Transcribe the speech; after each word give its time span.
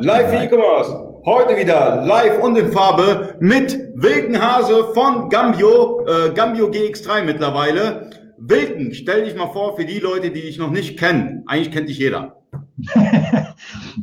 Live 0.00 0.32
E-Commerce. 0.32 1.22
Heute 1.24 1.56
wieder 1.56 2.04
live 2.04 2.42
und 2.42 2.56
in 2.58 2.72
Farbe 2.72 3.36
mit 3.38 3.78
Wilken 3.94 4.40
Hase 4.40 4.92
von 4.92 5.28
Gambio, 5.30 6.04
äh, 6.06 6.32
Gambio 6.34 6.66
GX3 6.68 7.22
mittlerweile. 7.22 8.10
Wilken, 8.36 8.92
stell 8.92 9.24
dich 9.24 9.36
mal 9.36 9.52
vor 9.52 9.76
für 9.76 9.84
die 9.84 10.00
Leute, 10.00 10.32
die 10.32 10.42
dich 10.42 10.58
noch 10.58 10.70
nicht 10.70 10.98
kennen. 10.98 11.44
Eigentlich 11.46 11.70
kennt 11.70 11.88
dich 11.88 11.98
jeder. 11.98 12.36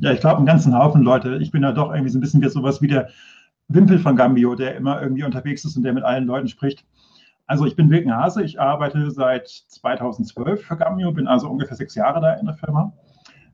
ja, 0.01 0.11
ich 0.13 0.21
glaube, 0.21 0.37
einen 0.37 0.45
ganzen 0.45 0.77
Haufen 0.77 1.01
Leute. 1.01 1.37
Ich 1.41 1.51
bin 1.51 1.61
ja 1.61 1.73
doch 1.73 1.91
irgendwie 1.91 2.11
so 2.11 2.17
ein 2.19 2.21
bisschen 2.21 2.41
wie 2.41 2.47
sowas 2.47 2.81
wie 2.81 2.87
der 2.87 3.09
Wimpel 3.67 3.99
von 3.99 4.15
Gambio, 4.15 4.55
der 4.55 4.75
immer 4.75 5.01
irgendwie 5.01 5.25
unterwegs 5.25 5.65
ist 5.65 5.75
und 5.75 5.83
der 5.83 5.93
mit 5.93 6.05
allen 6.05 6.25
Leuten 6.25 6.47
spricht. 6.47 6.85
Also 7.47 7.65
ich 7.65 7.75
bin 7.75 7.89
Wilken 7.89 8.15
Hase, 8.15 8.43
ich 8.43 8.61
arbeite 8.61 9.11
seit 9.11 9.49
2012 9.49 10.63
für 10.63 10.77
Gambio, 10.77 11.11
bin 11.11 11.27
also 11.27 11.49
ungefähr 11.49 11.75
sechs 11.75 11.95
Jahre 11.95 12.21
da 12.21 12.33
in 12.35 12.45
der 12.45 12.55
Firma. 12.55 12.93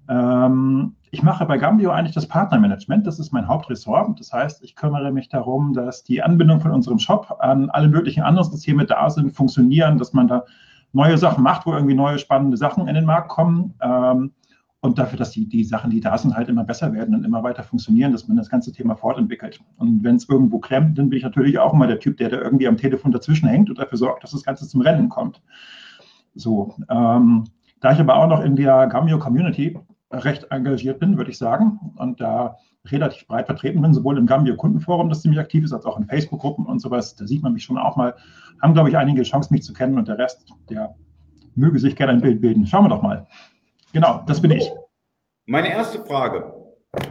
Ähm, 0.08 0.97
ich 1.12 1.24
mache 1.24 1.46
bei 1.46 1.58
Gambio 1.58 1.92
eigentlich 1.92 2.14
das 2.14 2.28
Partnermanagement. 2.28 3.08
Das 3.08 3.20
ist 3.20 3.32
mein 3.32 3.48
Hauptressort. 3.48 4.20
Das 4.20 4.34
heißt, 4.34 4.64
ich 4.64 4.76
kümmere 4.76 5.12
mich 5.12 5.30
darum, 5.30 5.74
dass 5.74 6.04
die 6.04 6.22
Anbindung 6.22 6.60
von 6.60 6.72
unserem 6.72 7.00
Shop 7.00 7.38
an 7.40 7.70
alle 7.70 7.88
möglichen 7.88 8.24
anderen 8.24 8.50
Systeme 8.50 8.86
da 8.86 9.10
sind, 9.10 9.32
funktionieren, 9.32 9.98
dass 9.98 10.14
man 10.14 10.28
da 10.28 10.44
neue 10.94 11.18
Sachen 11.18 11.44
macht, 11.44 11.66
wo 11.66 11.74
irgendwie 11.74 11.96
neue 11.96 12.20
spannende 12.20 12.58
Sachen 12.58 12.88
in 12.88 12.96
den 12.96 13.06
Markt 13.06 13.30
kommen. 13.30 13.74
Ähm, 13.82 14.32
und 14.80 15.00
dafür, 15.00 15.18
dass 15.18 15.32
die, 15.32 15.48
die 15.48 15.64
Sachen, 15.64 15.90
die 15.90 16.00
da 16.00 16.18
sind, 16.18 16.36
halt 16.36 16.50
immer 16.50 16.64
besser 16.64 16.94
werden 16.94 17.16
und 17.16 17.26
immer 17.26 17.42
weiter 17.42 17.64
funktionieren, 17.64 18.12
dass 18.12 18.28
man 18.28 18.38
das 18.38 18.50
ganze 18.50 18.72
Thema 18.72 18.96
fortentwickelt. 18.96 19.60
Und 19.78 20.04
wenn 20.04 20.18
es 20.18 20.30
irgendwo 20.30 20.60
klemmt, 20.60 20.98
dann 20.98 21.10
bin 21.10 21.18
ich 21.18 21.24
natürlich 21.24 21.58
auch 21.58 21.74
immer 21.74 21.88
der 21.88 22.00
Typ, 22.00 22.18
der 22.18 22.30
da 22.30 22.38
irgendwie 22.38 22.68
am 22.68 22.78
Telefon 22.78 23.12
dazwischen 23.12 23.50
hängt 23.50 23.70
und 23.70 23.80
dafür 23.80 23.98
sorgt, 23.98 24.24
dass 24.24 24.32
das 24.32 24.44
Ganze 24.44 24.68
zum 24.68 24.82
Rennen 24.82 25.10
kommt. 25.10 25.42
So, 26.36 26.76
ähm, 26.90 27.46
da 27.80 27.92
ich 27.92 28.00
aber 28.00 28.16
auch 28.16 28.28
noch 28.28 28.42
in 28.42 28.56
der 28.56 28.88
Gambio 28.88 29.18
Community 29.18 29.78
recht 30.12 30.48
engagiert 30.52 31.00
bin, 31.00 31.18
würde 31.18 31.32
ich 31.32 31.38
sagen, 31.38 31.80
und 31.98 32.22
da 32.22 32.58
relativ 32.86 33.28
breit 33.28 33.48
vertreten 33.48 33.82
bin, 33.82 33.94
sowohl 33.94 34.18
im 34.18 34.26
Gambio 34.26 34.56
Kundenforum, 34.56 35.10
das 35.10 35.22
ziemlich 35.22 35.40
aktiv 35.40 35.64
ist, 35.64 35.74
als 35.74 35.86
auch 35.86 35.98
in 35.98 36.06
Facebook-Gruppen 36.06 36.66
und 36.66 36.80
sowas. 36.80 37.16
Da 37.16 37.28
sieht 37.28 37.44
man 37.44 37.54
mich 37.54 37.64
schon 37.64 37.78
auch 37.78 37.96
mal. 37.98 38.16
Haben, 38.62 38.74
glaube 38.74 38.90
ich, 38.90 38.98
einige 38.98 39.24
Chance, 39.24 39.54
mich 39.54 39.64
zu 39.64 39.74
kennen 39.74 39.98
und 39.98 40.08
der 40.08 40.18
Rest, 40.18 40.46
der 40.70 40.96
möge 41.56 41.80
sich 41.80 41.96
gerne 41.96 42.14
ein 42.14 42.22
Bild 42.22 42.42
bilden. 42.42 42.66
Schauen 42.66 42.86
wir 42.86 42.90
doch 42.90 43.02
mal. 43.02 43.28
Genau, 43.94 44.24
das 44.28 44.42
bin 44.42 44.52
ich. 44.52 44.72
Meine 45.46 45.70
erste 45.70 46.04
Frage. 46.06 46.54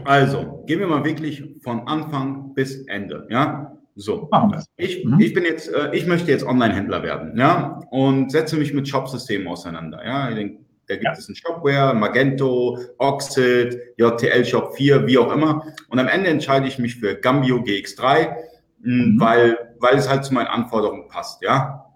Also, 0.05 0.64
gehen 0.66 0.81
wir 0.81 0.86
mal 0.86 1.05
wirklich 1.05 1.44
von 1.62 1.86
Anfang 1.86 2.55
bis 2.55 2.86
Ende. 2.86 3.27
Ja, 3.31 3.77
so. 3.94 4.28
Machen 4.31 4.53
wir 4.53 4.62
ich, 4.77 5.05
mhm. 5.05 5.20
ich 5.20 5.33
bin 5.33 5.44
jetzt, 5.44 5.72
äh, 5.72 5.94
ich 5.94 6.06
möchte 6.06 6.31
jetzt 6.31 6.44
Online-Händler 6.44 7.03
werden. 7.03 7.36
Ja, 7.38 7.81
und 7.91 8.31
setze 8.31 8.56
mich 8.56 8.75
mit 8.75 8.88
Shopsystemen 8.88 9.48
auseinander. 9.48 10.05
Ja, 10.05 10.28
ich 10.28 10.34
denke, 10.34 10.66
da 10.88 10.94
gibt 10.94 11.04
ja. 11.04 11.12
es 11.12 11.28
einen 11.28 11.36
Shopware, 11.36 11.94
Magento, 11.94 12.78
Oxid, 12.98 13.76
JTL 13.96 14.44
Shop 14.44 14.74
4, 14.76 15.06
wie 15.06 15.18
auch 15.18 15.32
immer. 15.32 15.64
Und 15.88 15.98
am 15.98 16.08
Ende 16.08 16.30
entscheide 16.30 16.68
ich 16.68 16.78
mich 16.78 16.96
für 16.96 17.16
Gambio 17.16 17.56
GX3, 17.58 18.34
mhm. 18.82 19.18
weil, 19.18 19.58
weil 19.80 19.96
es 19.96 20.08
halt 20.08 20.24
zu 20.24 20.34
meinen 20.34 20.46
Anforderungen 20.46 21.08
passt. 21.08 21.42
Ja, 21.42 21.86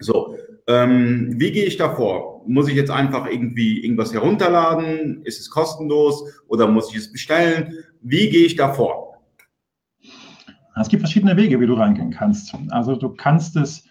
so. 0.00 0.36
Ähm, 0.66 1.34
wie 1.36 1.50
gehe 1.52 1.64
ich 1.64 1.76
da 1.76 1.94
vor? 1.94 2.42
Muss 2.46 2.68
ich 2.68 2.74
jetzt 2.74 2.90
einfach 2.90 3.26
irgendwie 3.26 3.84
irgendwas 3.84 4.12
herunterladen? 4.12 5.22
Ist 5.24 5.40
es 5.40 5.50
kostenlos 5.50 6.24
oder 6.48 6.66
muss 6.66 6.90
ich 6.90 6.96
es 6.96 7.12
bestellen? 7.12 7.74
Wie 8.02 8.30
gehe 8.30 8.46
ich 8.46 8.56
da 8.56 8.72
vor? 8.72 9.22
Es 10.80 10.88
gibt 10.88 11.02
verschiedene 11.02 11.36
Wege, 11.36 11.60
wie 11.60 11.66
du 11.66 11.74
reingehen 11.74 12.10
kannst. 12.10 12.54
Also 12.70 12.96
du 12.96 13.10
kannst 13.10 13.56
es 13.56 13.84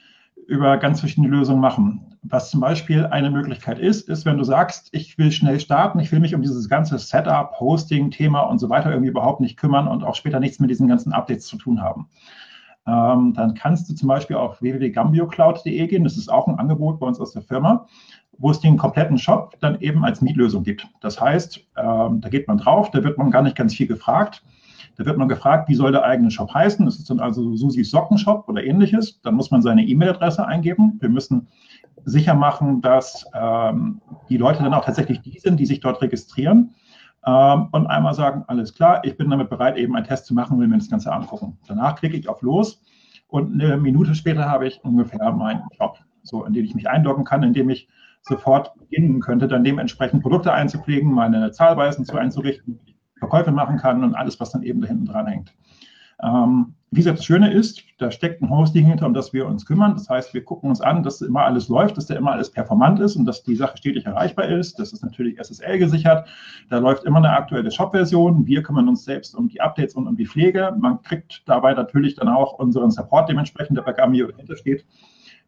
über 0.47 0.77
ganz 0.77 0.99
verschiedene 0.99 1.27
Lösungen 1.27 1.61
machen. 1.61 2.08
Was 2.21 2.51
zum 2.51 2.59
Beispiel 2.59 3.05
eine 3.05 3.31
Möglichkeit 3.31 3.79
ist, 3.79 4.09
ist, 4.09 4.25
wenn 4.25 4.37
du 4.37 4.43
sagst, 4.43 4.89
ich 4.91 5.17
will 5.17 5.31
schnell 5.31 5.59
starten, 5.59 5.99
ich 5.99 6.11
will 6.11 6.19
mich 6.19 6.35
um 6.35 6.41
dieses 6.41 6.67
ganze 6.67 6.99
Setup, 6.99 7.57
Hosting, 7.59 8.11
Thema 8.11 8.41
und 8.41 8.59
so 8.59 8.69
weiter 8.69 8.91
irgendwie 8.91 9.09
überhaupt 9.09 9.39
nicht 9.39 9.57
kümmern 9.57 9.87
und 9.87 10.03
auch 10.03 10.15
später 10.15 10.39
nichts 10.39 10.59
mit 10.59 10.69
diesen 10.69 10.87
ganzen 10.87 11.13
Updates 11.13 11.45
zu 11.45 11.57
tun 11.57 11.81
haben. 11.81 12.09
Ähm, 12.85 13.33
dann 13.33 13.53
kannst 13.53 13.89
du 13.89 13.93
zum 13.93 14.09
Beispiel 14.09 14.35
auf 14.35 14.61
www.gambiocloud.de 14.61 15.87
gehen. 15.87 16.03
Das 16.03 16.17
ist 16.17 16.29
auch 16.29 16.47
ein 16.47 16.59
Angebot 16.59 16.99
bei 16.99 17.07
uns 17.07 17.19
aus 17.21 17.31
der 17.31 17.41
Firma, 17.41 17.87
wo 18.37 18.51
es 18.51 18.59
den 18.59 18.77
kompletten 18.77 19.17
Shop 19.17 19.55
dann 19.61 19.79
eben 19.79 20.03
als 20.03 20.21
Mietlösung 20.21 20.63
gibt. 20.63 20.87
Das 20.99 21.21
heißt, 21.21 21.59
ähm, 21.77 22.19
da 22.19 22.29
geht 22.29 22.47
man 22.47 22.57
drauf, 22.57 22.91
da 22.91 23.03
wird 23.03 23.17
man 23.17 23.31
gar 23.31 23.43
nicht 23.43 23.55
ganz 23.55 23.75
viel 23.75 23.87
gefragt. 23.87 24.43
Da 24.97 25.05
wird 25.05 25.17
man 25.17 25.29
gefragt, 25.29 25.69
wie 25.69 25.75
soll 25.75 25.93
der 25.93 26.03
eigene 26.03 26.29
Shop 26.29 26.53
heißen? 26.53 26.85
Das 26.85 26.97
ist 26.97 27.09
dann 27.09 27.21
also 27.21 27.55
Susis 27.55 27.89
Sockenshop 27.89 28.49
oder 28.49 28.61
ähnliches. 28.61 29.21
Dann 29.21 29.35
muss 29.35 29.49
man 29.49 29.61
seine 29.61 29.85
E-Mail-Adresse 29.85 30.45
eingeben. 30.45 30.97
Wir 30.99 31.07
müssen 31.07 31.47
sicher 32.05 32.33
machen, 32.33 32.81
dass 32.81 33.25
ähm, 33.33 34.01
die 34.29 34.37
Leute 34.37 34.63
dann 34.63 34.73
auch 34.73 34.85
tatsächlich 34.85 35.21
die 35.21 35.39
sind, 35.39 35.59
die 35.59 35.65
sich 35.65 35.79
dort 35.79 36.01
registrieren 36.01 36.75
ähm, 37.25 37.67
und 37.71 37.87
einmal 37.87 38.13
sagen, 38.13 38.43
alles 38.47 38.73
klar, 38.73 39.01
ich 39.03 39.17
bin 39.17 39.29
damit 39.29 39.49
bereit, 39.49 39.77
eben 39.77 39.95
einen 39.95 40.05
Test 40.05 40.25
zu 40.25 40.33
machen, 40.33 40.59
will 40.59 40.67
mir 40.67 40.77
das 40.77 40.89
Ganze 40.89 41.11
angucken. 41.11 41.57
Danach 41.67 41.95
klicke 41.95 42.17
ich 42.17 42.29
auf 42.29 42.41
Los 42.41 42.81
und 43.27 43.53
eine 43.53 43.77
Minute 43.77 44.15
später 44.15 44.49
habe 44.49 44.67
ich 44.67 44.83
ungefähr 44.83 45.31
meinen 45.31 45.63
Shop, 45.77 45.97
so 46.23 46.45
in 46.45 46.53
den 46.53 46.65
ich 46.65 46.75
mich 46.75 46.89
einloggen 46.89 47.25
kann, 47.25 47.43
in 47.43 47.53
dem 47.53 47.69
ich 47.69 47.87
sofort 48.21 48.73
beginnen 48.75 49.21
könnte, 49.21 49.47
dann 49.47 49.63
dementsprechend 49.63 50.21
Produkte 50.21 50.53
einzupflegen, 50.53 51.11
meine 51.11 51.51
Zahlweisen 51.51 52.05
zu 52.05 52.17
einzurichten, 52.17 52.79
Verkäufe 53.17 53.51
machen 53.51 53.77
kann 53.77 54.03
und 54.03 54.15
alles, 54.15 54.39
was 54.39 54.51
dann 54.51 54.63
eben 54.63 54.81
da 54.81 54.87
hinten 54.87 55.05
dran 55.05 55.27
hängt. 55.27 55.53
Ähm, 56.23 56.75
wie 56.91 56.97
gesagt, 56.97 57.19
das 57.19 57.25
Schöne 57.25 57.53
ist, 57.53 57.83
da 57.99 58.09
steckt 58.09 58.41
ein 58.41 58.49
Hosting 58.49 58.85
hinter, 58.85 59.05
um 59.05 59.13
das 59.13 59.31
wir 59.31 59.45
uns 59.45 59.65
kümmern. 59.65 59.93
Das 59.93 60.09
heißt, 60.09 60.33
wir 60.33 60.43
gucken 60.43 60.69
uns 60.69 60.81
an, 60.81 61.03
dass 61.03 61.21
immer 61.21 61.43
alles 61.43 61.67
läuft, 61.67 61.97
dass 61.97 62.07
da 62.07 62.15
immer 62.15 62.31
alles 62.31 62.49
performant 62.49 62.99
ist 62.99 63.15
und 63.15 63.25
dass 63.25 63.43
die 63.43 63.55
Sache 63.55 63.77
stetig 63.77 64.07
erreichbar 64.07 64.47
ist. 64.47 64.79
Das 64.79 64.91
ist 64.91 65.03
natürlich 65.03 65.39
SSL 65.39 65.77
gesichert. 65.77 66.27
Da 66.69 66.79
läuft 66.79 67.03
immer 67.03 67.17
eine 67.17 67.31
aktuelle 67.31 67.69
Shop-Version. 67.69 68.47
Wir 68.47 68.63
kümmern 68.63 68.89
uns 68.89 69.03
selbst 69.03 69.35
um 69.35 69.49
die 69.49 69.61
Updates 69.61 69.93
und 69.93 70.07
um 70.07 70.15
die 70.15 70.25
Pflege. 70.25 70.75
Man 70.79 71.01
kriegt 71.03 71.43
dabei 71.45 71.73
natürlich 71.75 72.15
dann 72.15 72.27
auch 72.27 72.53
unseren 72.53 72.89
Support 72.89 73.29
dementsprechend, 73.29 73.77
der 73.77 73.83
bei 73.83 73.93
Gamio 73.93 74.27
dahinter 74.27 74.57
steht. 74.57 74.83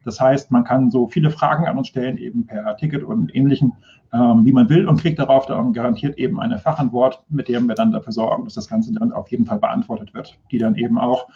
Das 0.03 0.19
heißt, 0.19 0.51
man 0.51 0.63
kann 0.63 0.89
so 0.89 1.07
viele 1.07 1.29
Fragen 1.29 1.67
an 1.67 1.77
uns 1.77 1.87
stellen, 1.87 2.17
eben 2.17 2.45
per 2.45 2.75
Ticket 2.77 3.03
und 3.03 3.33
ähnlichen, 3.35 3.73
ähm, 4.13 4.45
wie 4.45 4.51
man 4.51 4.69
will, 4.69 4.87
und 4.87 4.99
kriegt 4.99 5.19
darauf 5.19 5.45
dann 5.45 5.73
garantiert 5.73 6.17
eben 6.17 6.39
eine 6.39 6.57
Fachantwort, 6.57 7.23
mit 7.29 7.47
der 7.47 7.61
wir 7.61 7.75
dann 7.75 7.91
dafür 7.91 8.13
sorgen, 8.13 8.45
dass 8.45 8.55
das 8.55 8.67
Ganze 8.67 8.93
dann 8.93 9.11
auf 9.11 9.29
jeden 9.29 9.45
Fall 9.45 9.59
beantwortet 9.59 10.13
wird, 10.13 10.37
die 10.51 10.57
dann 10.57 10.75
eben 10.75 10.97
auch 10.97 11.27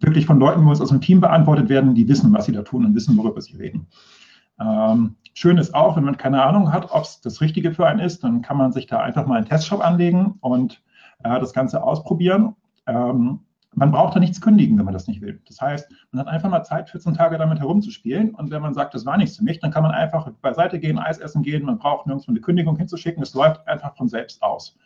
wirklich 0.00 0.26
von 0.26 0.38
Leuten 0.38 0.64
bei 0.64 0.70
uns 0.70 0.80
aus 0.80 0.88
dem 0.88 1.00
Team 1.00 1.20
beantwortet 1.20 1.68
werden, 1.68 1.94
die 1.94 2.08
wissen, 2.08 2.32
was 2.32 2.46
sie 2.46 2.52
da 2.52 2.62
tun 2.62 2.84
und 2.84 2.94
wissen, 2.94 3.16
worüber 3.16 3.40
sie 3.40 3.56
reden. 3.56 3.86
Ähm, 4.60 5.16
schön 5.34 5.58
ist 5.58 5.74
auch, 5.74 5.96
wenn 5.96 6.04
man 6.04 6.16
keine 6.16 6.42
Ahnung 6.42 6.72
hat, 6.72 6.90
ob 6.90 7.02
es 7.02 7.20
das 7.20 7.40
Richtige 7.40 7.72
für 7.72 7.86
einen 7.86 8.00
ist, 8.00 8.24
dann 8.24 8.42
kann 8.42 8.56
man 8.56 8.72
sich 8.72 8.86
da 8.86 9.00
einfach 9.00 9.26
mal 9.26 9.36
einen 9.36 9.46
Testshop 9.46 9.84
anlegen 9.84 10.34
und 10.40 10.82
äh, 11.24 11.38
das 11.40 11.52
Ganze 11.52 11.82
ausprobieren. 11.82 12.54
Ähm, 12.86 13.40
man 13.74 13.90
braucht 13.90 14.14
da 14.14 14.20
nichts 14.20 14.40
kündigen, 14.40 14.76
wenn 14.78 14.84
man 14.84 14.94
das 14.94 15.06
nicht 15.06 15.20
will. 15.20 15.40
Das 15.46 15.60
heißt, 15.60 15.90
man 16.10 16.20
hat 16.20 16.32
einfach 16.32 16.50
mal 16.50 16.62
Zeit, 16.62 16.90
14 16.90 17.14
Tage 17.14 17.38
damit 17.38 17.58
herumzuspielen. 17.58 18.34
Und 18.34 18.50
wenn 18.50 18.62
man 18.62 18.74
sagt, 18.74 18.94
das 18.94 19.06
war 19.06 19.16
nichts 19.16 19.36
für 19.36 19.44
mich, 19.44 19.60
dann 19.60 19.70
kann 19.70 19.82
man 19.82 19.92
einfach 19.92 20.30
beiseite 20.42 20.78
gehen, 20.78 20.98
Eis 20.98 21.18
essen 21.18 21.42
gehen. 21.42 21.64
Man 21.64 21.78
braucht 21.78 22.06
nirgends 22.06 22.28
eine 22.28 22.40
Kündigung 22.40 22.76
hinzuschicken. 22.76 23.22
Es 23.22 23.34
läuft 23.34 23.66
einfach 23.66 23.96
von 23.96 24.08
selbst 24.08 24.42
aus. 24.42 24.76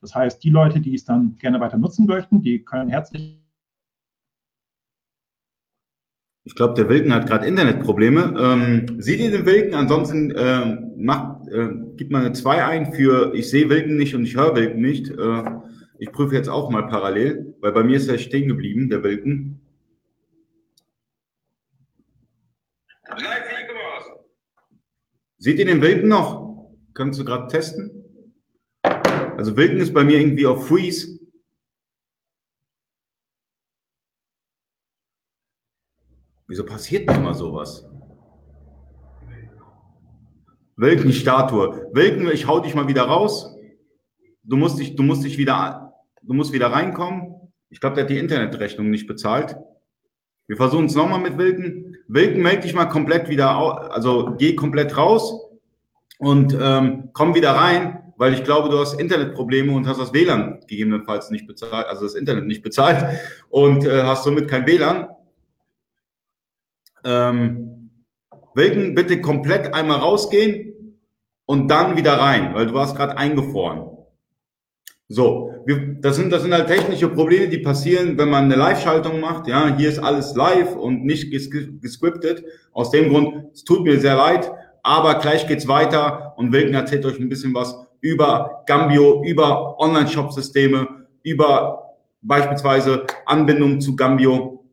Das 0.00 0.14
heißt, 0.14 0.42
die 0.42 0.50
Leute, 0.50 0.80
die 0.80 0.94
es 0.94 1.04
dann 1.04 1.36
gerne 1.38 1.60
weiter 1.60 1.78
nutzen 1.78 2.06
möchten, 2.06 2.42
die 2.42 2.64
können 2.64 2.88
herzlich. 2.88 3.38
Ich 6.44 6.56
glaube, 6.56 6.74
der 6.74 6.88
Wilken 6.88 7.14
hat 7.14 7.26
gerade 7.26 7.46
Internetprobleme. 7.46 8.34
Ähm, 8.36 9.00
seht 9.00 9.20
ihr 9.20 9.30
den 9.30 9.46
Wilken? 9.46 9.74
Ansonsten 9.74 10.32
äh, 10.32 10.76
macht, 10.96 11.46
äh, 11.48 11.68
gibt 11.96 12.10
mal 12.10 12.24
eine 12.24 12.32
2 12.32 12.64
ein 12.64 12.92
für 12.92 13.32
ich 13.34 13.48
sehe 13.48 13.68
Wilken 13.68 13.96
nicht 13.96 14.16
und 14.16 14.24
ich 14.24 14.36
höre 14.36 14.56
Wilken 14.56 14.80
nicht. 14.80 15.10
Äh, 15.10 15.44
ich 15.98 16.10
prüfe 16.12 16.34
jetzt 16.34 16.48
auch 16.48 16.70
mal 16.70 16.88
parallel, 16.88 17.54
weil 17.60 17.72
bei 17.72 17.84
mir 17.84 17.96
ist 17.96 18.08
er 18.08 18.18
stehen 18.18 18.48
geblieben, 18.48 18.88
der 18.88 19.02
Wilken. 19.02 19.60
Seht 25.38 25.58
ihr 25.58 25.66
den 25.66 25.82
Wilken 25.82 26.08
noch? 26.08 26.68
Kannst 26.94 27.18
du 27.18 27.24
gerade 27.24 27.48
testen? 27.48 28.04
Also 28.82 29.56
Wilken 29.56 29.80
ist 29.80 29.92
bei 29.92 30.04
mir 30.04 30.18
irgendwie 30.18 30.46
auf 30.46 30.68
Freeze. 30.68 31.18
Wieso 36.46 36.64
passiert 36.64 37.08
denn 37.08 37.16
immer 37.16 37.34
sowas? 37.34 37.88
Wilken-Statue. 40.76 41.90
Wilken, 41.92 42.30
ich 42.30 42.46
hau 42.46 42.60
dich 42.60 42.74
mal 42.74 42.88
wieder 42.88 43.02
raus. 43.02 43.56
Du 44.42 44.56
musst 44.56 44.78
dich, 44.78 44.94
du 44.94 45.02
musst 45.02 45.24
dich 45.24 45.38
wieder 45.38 45.81
du 46.22 46.34
musst 46.34 46.52
wieder 46.52 46.68
reinkommen. 46.68 47.34
Ich 47.70 47.80
glaube, 47.80 47.94
der 47.94 48.04
hat 48.04 48.10
die 48.10 48.18
Internetrechnung 48.18 48.90
nicht 48.90 49.06
bezahlt. 49.06 49.56
Wir 50.46 50.56
versuchen 50.56 50.86
es 50.86 50.94
nochmal 50.94 51.20
mit 51.20 51.38
Wilken. 51.38 51.96
Wilken, 52.08 52.42
melde 52.42 52.62
dich 52.62 52.74
mal 52.74 52.86
komplett 52.86 53.28
wieder, 53.28 53.56
also 53.90 54.34
geh 54.36 54.54
komplett 54.54 54.96
raus 54.96 55.40
und 56.18 56.56
ähm, 56.60 57.10
komm 57.12 57.34
wieder 57.34 57.52
rein, 57.52 58.12
weil 58.16 58.34
ich 58.34 58.44
glaube, 58.44 58.68
du 58.68 58.78
hast 58.78 59.00
Internetprobleme 59.00 59.72
und 59.72 59.86
hast 59.86 60.00
das 60.00 60.12
WLAN 60.12 60.60
gegebenenfalls 60.66 61.30
nicht 61.30 61.46
bezahlt, 61.46 61.86
also 61.86 62.04
das 62.04 62.14
Internet 62.14 62.46
nicht 62.46 62.62
bezahlt 62.62 63.18
und 63.48 63.86
äh, 63.86 64.02
hast 64.02 64.24
somit 64.24 64.48
kein 64.48 64.66
WLAN. 64.66 65.08
Ähm, 67.04 67.90
Wilken, 68.54 68.94
bitte 68.94 69.20
komplett 69.20 69.72
einmal 69.72 69.98
rausgehen 69.98 70.98
und 71.46 71.68
dann 71.68 71.96
wieder 71.96 72.14
rein, 72.18 72.54
weil 72.54 72.66
du 72.66 72.74
warst 72.74 72.96
gerade 72.96 73.16
eingefroren. 73.16 74.01
So, 75.12 75.50
wir, 75.66 75.96
das, 76.00 76.16
sind, 76.16 76.32
das 76.32 76.40
sind 76.40 76.54
halt 76.54 76.68
technische 76.68 77.06
Probleme, 77.06 77.48
die 77.48 77.58
passieren, 77.58 78.16
wenn 78.16 78.30
man 78.30 78.44
eine 78.44 78.56
Live-Schaltung 78.56 79.20
macht. 79.20 79.46
Ja, 79.46 79.76
hier 79.76 79.90
ist 79.90 79.98
alles 79.98 80.34
live 80.34 80.74
und 80.74 81.04
nicht 81.04 81.30
ges 81.30 81.50
gescriptet. 81.50 82.42
Aus 82.72 82.90
dem 82.92 83.10
Grund, 83.10 83.44
es 83.52 83.62
tut 83.62 83.84
mir 83.84 84.00
sehr 84.00 84.16
leid, 84.16 84.50
aber 84.82 85.16
gleich 85.16 85.46
geht's 85.46 85.68
weiter 85.68 86.32
und 86.38 86.50
Wilken 86.52 86.74
erzählt 86.74 87.04
euch 87.04 87.20
ein 87.20 87.28
bisschen 87.28 87.54
was 87.54 87.76
über 88.00 88.62
Gambio, 88.66 89.22
über 89.22 89.78
Online-Shop-Systeme, 89.78 90.88
über 91.22 91.96
beispielsweise 92.22 93.04
Anbindung 93.26 93.82
zu 93.82 93.94
Gambio. 93.94 94.64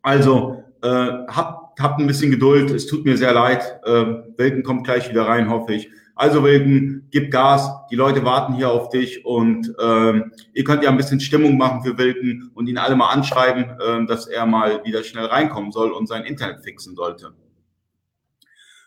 Also 0.00 0.64
äh, 0.82 0.88
habt, 0.88 1.78
habt 1.78 2.00
ein 2.00 2.06
bisschen 2.06 2.30
Geduld, 2.30 2.70
es 2.70 2.86
tut 2.86 3.04
mir 3.04 3.18
sehr 3.18 3.34
leid. 3.34 3.78
Äh, 3.84 4.06
Wilken 4.38 4.62
kommt 4.62 4.84
gleich 4.84 5.10
wieder 5.10 5.26
rein, 5.26 5.50
hoffe 5.50 5.74
ich. 5.74 5.90
Also 6.18 6.42
Wilken, 6.42 7.06
gib 7.10 7.30
Gas, 7.30 7.70
die 7.90 7.94
Leute 7.94 8.24
warten 8.24 8.54
hier 8.54 8.70
auf 8.70 8.88
dich 8.88 9.26
und 9.26 9.70
ähm, 9.78 10.32
ihr 10.54 10.64
könnt 10.64 10.82
ja 10.82 10.88
ein 10.88 10.96
bisschen 10.96 11.20
Stimmung 11.20 11.58
machen 11.58 11.82
für 11.84 11.98
Wilken 11.98 12.50
und 12.54 12.68
ihn 12.68 12.78
alle 12.78 12.96
mal 12.96 13.10
anschreiben, 13.10 13.64
äh, 13.78 14.06
dass 14.06 14.26
er 14.26 14.46
mal 14.46 14.82
wieder 14.82 15.04
schnell 15.04 15.26
reinkommen 15.26 15.72
soll 15.72 15.92
und 15.92 16.08
sein 16.08 16.24
Internet 16.24 16.64
fixen 16.64 16.96
sollte. 16.96 17.34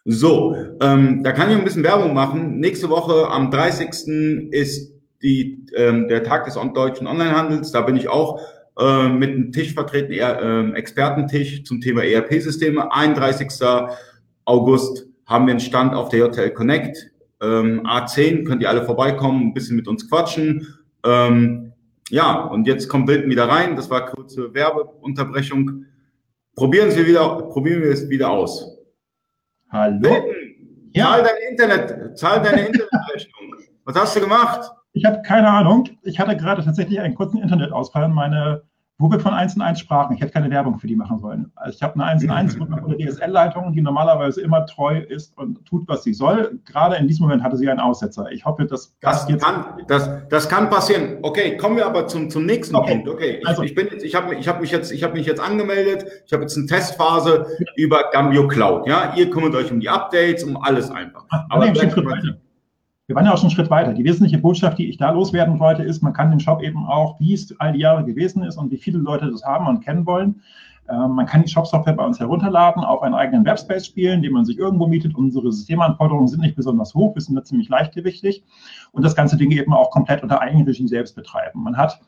So, 0.05 0.55
ähm, 0.81 1.23
da 1.23 1.31
kann 1.31 1.51
ich 1.51 1.57
ein 1.57 1.63
bisschen 1.63 1.83
Werbung 1.83 2.15
machen. 2.15 2.59
Nächste 2.59 2.89
Woche 2.89 3.27
am 3.27 3.51
30. 3.51 4.49
ist 4.51 4.91
die, 5.21 5.67
ähm, 5.75 6.07
der 6.07 6.23
Tag 6.23 6.45
des 6.45 6.55
deutschen 6.73 7.05
Onlinehandels. 7.05 7.71
Da 7.71 7.81
bin 7.81 7.95
ich 7.95 8.09
auch 8.09 8.41
äh, 8.79 9.07
mit 9.07 9.29
einem 9.29 9.51
Tisch 9.51 9.75
vertreten, 9.75 10.11
eher, 10.11 10.41
äh, 10.41 10.71
Expertentisch 10.71 11.63
zum 11.63 11.79
Thema 11.79 12.03
ERP-Systeme. 12.03 12.91
31. 12.91 13.49
August 14.45 15.05
haben 15.27 15.45
wir 15.45 15.51
einen 15.51 15.59
Stand 15.59 15.93
auf 15.93 16.09
der 16.09 16.21
JTL 16.21 16.49
Connect 16.51 17.08
ähm, 17.41 17.85
A10, 17.85 18.45
könnt 18.45 18.61
ihr 18.61 18.69
alle 18.69 18.85
vorbeikommen, 18.85 19.47
ein 19.47 19.53
bisschen 19.53 19.75
mit 19.75 19.87
uns 19.87 20.09
quatschen. 20.09 20.67
Ähm, 21.05 21.73
ja, 22.09 22.41
und 22.45 22.67
jetzt 22.67 22.89
kommt 22.89 23.07
Wilden 23.07 23.29
wieder 23.29 23.47
rein. 23.47 23.75
Das 23.75 23.89
war 23.89 24.05
kurze 24.07 24.53
Werbeunterbrechung. 24.53 25.85
Probieren 26.55 26.91
Sie 26.91 27.05
wieder, 27.05 27.43
probieren 27.43 27.81
wir 27.81 27.91
es 27.91 28.09
wieder 28.09 28.29
aus. 28.29 28.77
Hallo? 29.69 30.01
Wilden, 30.01 30.89
ja. 30.93 31.05
Zahl 31.05 31.23
deine 31.23 31.49
Internet, 31.49 32.17
zahl 32.17 32.41
deine 32.41 32.67
Internetrechnung. 32.67 33.55
Was 33.85 33.95
hast 33.95 34.15
du 34.15 34.21
gemacht? 34.21 34.71
Ich 34.93 35.05
habe 35.05 35.21
keine 35.21 35.47
Ahnung. 35.49 35.87
Ich 36.03 36.19
hatte 36.19 36.35
gerade 36.35 36.63
tatsächlich 36.63 36.99
einen 36.99 37.15
kurzen 37.15 37.41
Internetausfall. 37.41 38.09
Meine 38.09 38.63
wo 38.99 39.09
wir 39.09 39.19
von 39.19 39.33
1 39.33 39.55
in 39.55 39.61
1 39.61 39.79
sprachen. 39.79 40.13
Ich 40.13 40.21
hätte 40.21 40.33
keine 40.33 40.51
Werbung 40.51 40.77
für 40.77 40.85
die 40.85 40.95
machen 40.95 41.19
sollen. 41.19 41.51
Also 41.55 41.77
ich 41.77 41.81
habe 41.81 41.95
eine 41.95 42.03
1 42.03 42.21
in 42.21 42.29
1 42.29 42.59
mit 42.59 42.67
einer 42.67 42.97
DSL-Leitung, 42.97 43.71
die 43.71 43.81
normalerweise 43.81 44.41
immer 44.41 44.65
treu 44.65 44.99
ist 44.99 45.35
und 45.37 45.65
tut, 45.65 45.87
was 45.87 46.03
sie 46.03 46.13
soll. 46.13 46.59
Gerade 46.65 46.97
in 46.97 47.07
diesem 47.07 47.23
Moment 47.23 47.41
hatte 47.41 47.55
sie 47.55 47.69
einen 47.69 47.79
Aussetzer. 47.79 48.29
Ich 48.31 48.43
hoffe, 48.43 48.65
dass 48.65 48.93
das, 48.99 49.27
jetzt. 49.29 49.43
Kann, 49.43 49.65
das, 49.87 50.09
das 50.29 50.49
kann 50.49 50.69
passieren. 50.69 51.19
Okay, 51.21 51.55
kommen 51.55 51.77
wir 51.77 51.85
aber 51.85 52.07
zum, 52.07 52.29
zum 52.29 52.45
nächsten 52.45 52.75
okay. 52.75 52.95
Punkt. 52.95 53.07
Okay, 53.07 53.39
ich, 53.41 53.47
also, 53.47 53.63
ich 53.63 53.73
bin 53.73 53.87
jetzt, 53.89 54.03
ich 54.03 54.15
habe 54.15 54.35
ich 54.35 54.49
hab 54.49 54.59
mich 54.59 54.71
jetzt, 54.71 54.91
ich 54.91 55.01
habe 55.01 55.13
mich 55.13 55.25
jetzt 55.25 55.39
angemeldet. 55.39 56.05
Ich 56.25 56.33
habe 56.33 56.43
jetzt 56.43 56.57
eine 56.57 56.65
Testphase 56.65 57.45
über 57.77 58.09
Gambio 58.11 58.49
Cloud. 58.49 58.85
Ja, 58.85 59.13
ihr 59.15 59.29
kümmert 59.29 59.55
euch 59.55 59.71
um 59.71 59.79
die 59.79 59.87
Updates, 59.87 60.43
um 60.43 60.61
alles 60.61 60.91
einfach. 60.91 61.23
Aber 61.47 61.65
nee, 61.65 61.71
wir 63.09 63.15
waren 63.15 63.25
ja 63.25 63.33
auch 63.33 63.37
schon 63.37 63.47
einen 63.47 63.55
Schritt 63.55 63.71
weiter. 63.71 63.95
Die 63.95 64.03
wesentliche 64.03 64.37
Botschaft, 64.37 64.77
die 64.77 64.87
ich 64.87 64.97
da 64.97 65.09
loswerden 65.09 65.59
wollte, 65.59 65.81
ist, 65.81 66.03
man 66.03 66.13
kann 66.13 66.29
den 66.29 66.39
Shop 66.39 66.61
eben 66.61 66.85
auch, 66.85 67.19
wie 67.19 67.33
es 67.33 67.59
all 67.59 67.73
die 67.73 67.79
Jahre 67.79 68.05
gewesen 68.05 68.43
ist 68.43 68.55
und 68.55 68.69
wie 68.69 68.77
viele 68.77 68.99
Leute 68.99 69.31
das 69.31 69.43
haben 69.43 69.65
und 69.65 69.83
kennen 69.83 70.05
wollen. 70.05 70.43
Ähm, 70.87 71.13
man 71.13 71.25
kann 71.25 71.41
die 71.41 71.49
Shop-Software 71.49 71.93
bei 71.93 72.05
uns 72.05 72.19
herunterladen, 72.19 72.83
auf 72.83 73.01
einen 73.01 73.15
eigenen 73.15 73.43
Webspace 73.45 73.87
spielen, 73.87 74.21
den 74.21 74.31
man 74.31 74.45
sich 74.45 74.59
irgendwo 74.59 74.85
mietet. 74.85 75.15
Unsere 75.15 75.51
Systemanforderungen 75.51 76.27
sind 76.27 76.41
nicht 76.41 76.55
besonders 76.55 76.93
hoch, 76.93 77.15
wir 77.15 77.21
sind 77.23 77.33
da 77.33 77.43
ziemlich 77.43 77.67
leichtgewichtig 77.67 78.43
und 78.91 79.03
das 79.03 79.15
ganze 79.15 79.37
Ding 79.37 79.49
eben 79.49 79.73
auch 79.73 79.89
komplett 79.89 80.21
unter 80.21 80.39
Eigenregie 80.39 80.87
selbst 80.87 81.15
betreiben. 81.15 81.63
Man 81.63 81.77
hat 81.77 81.99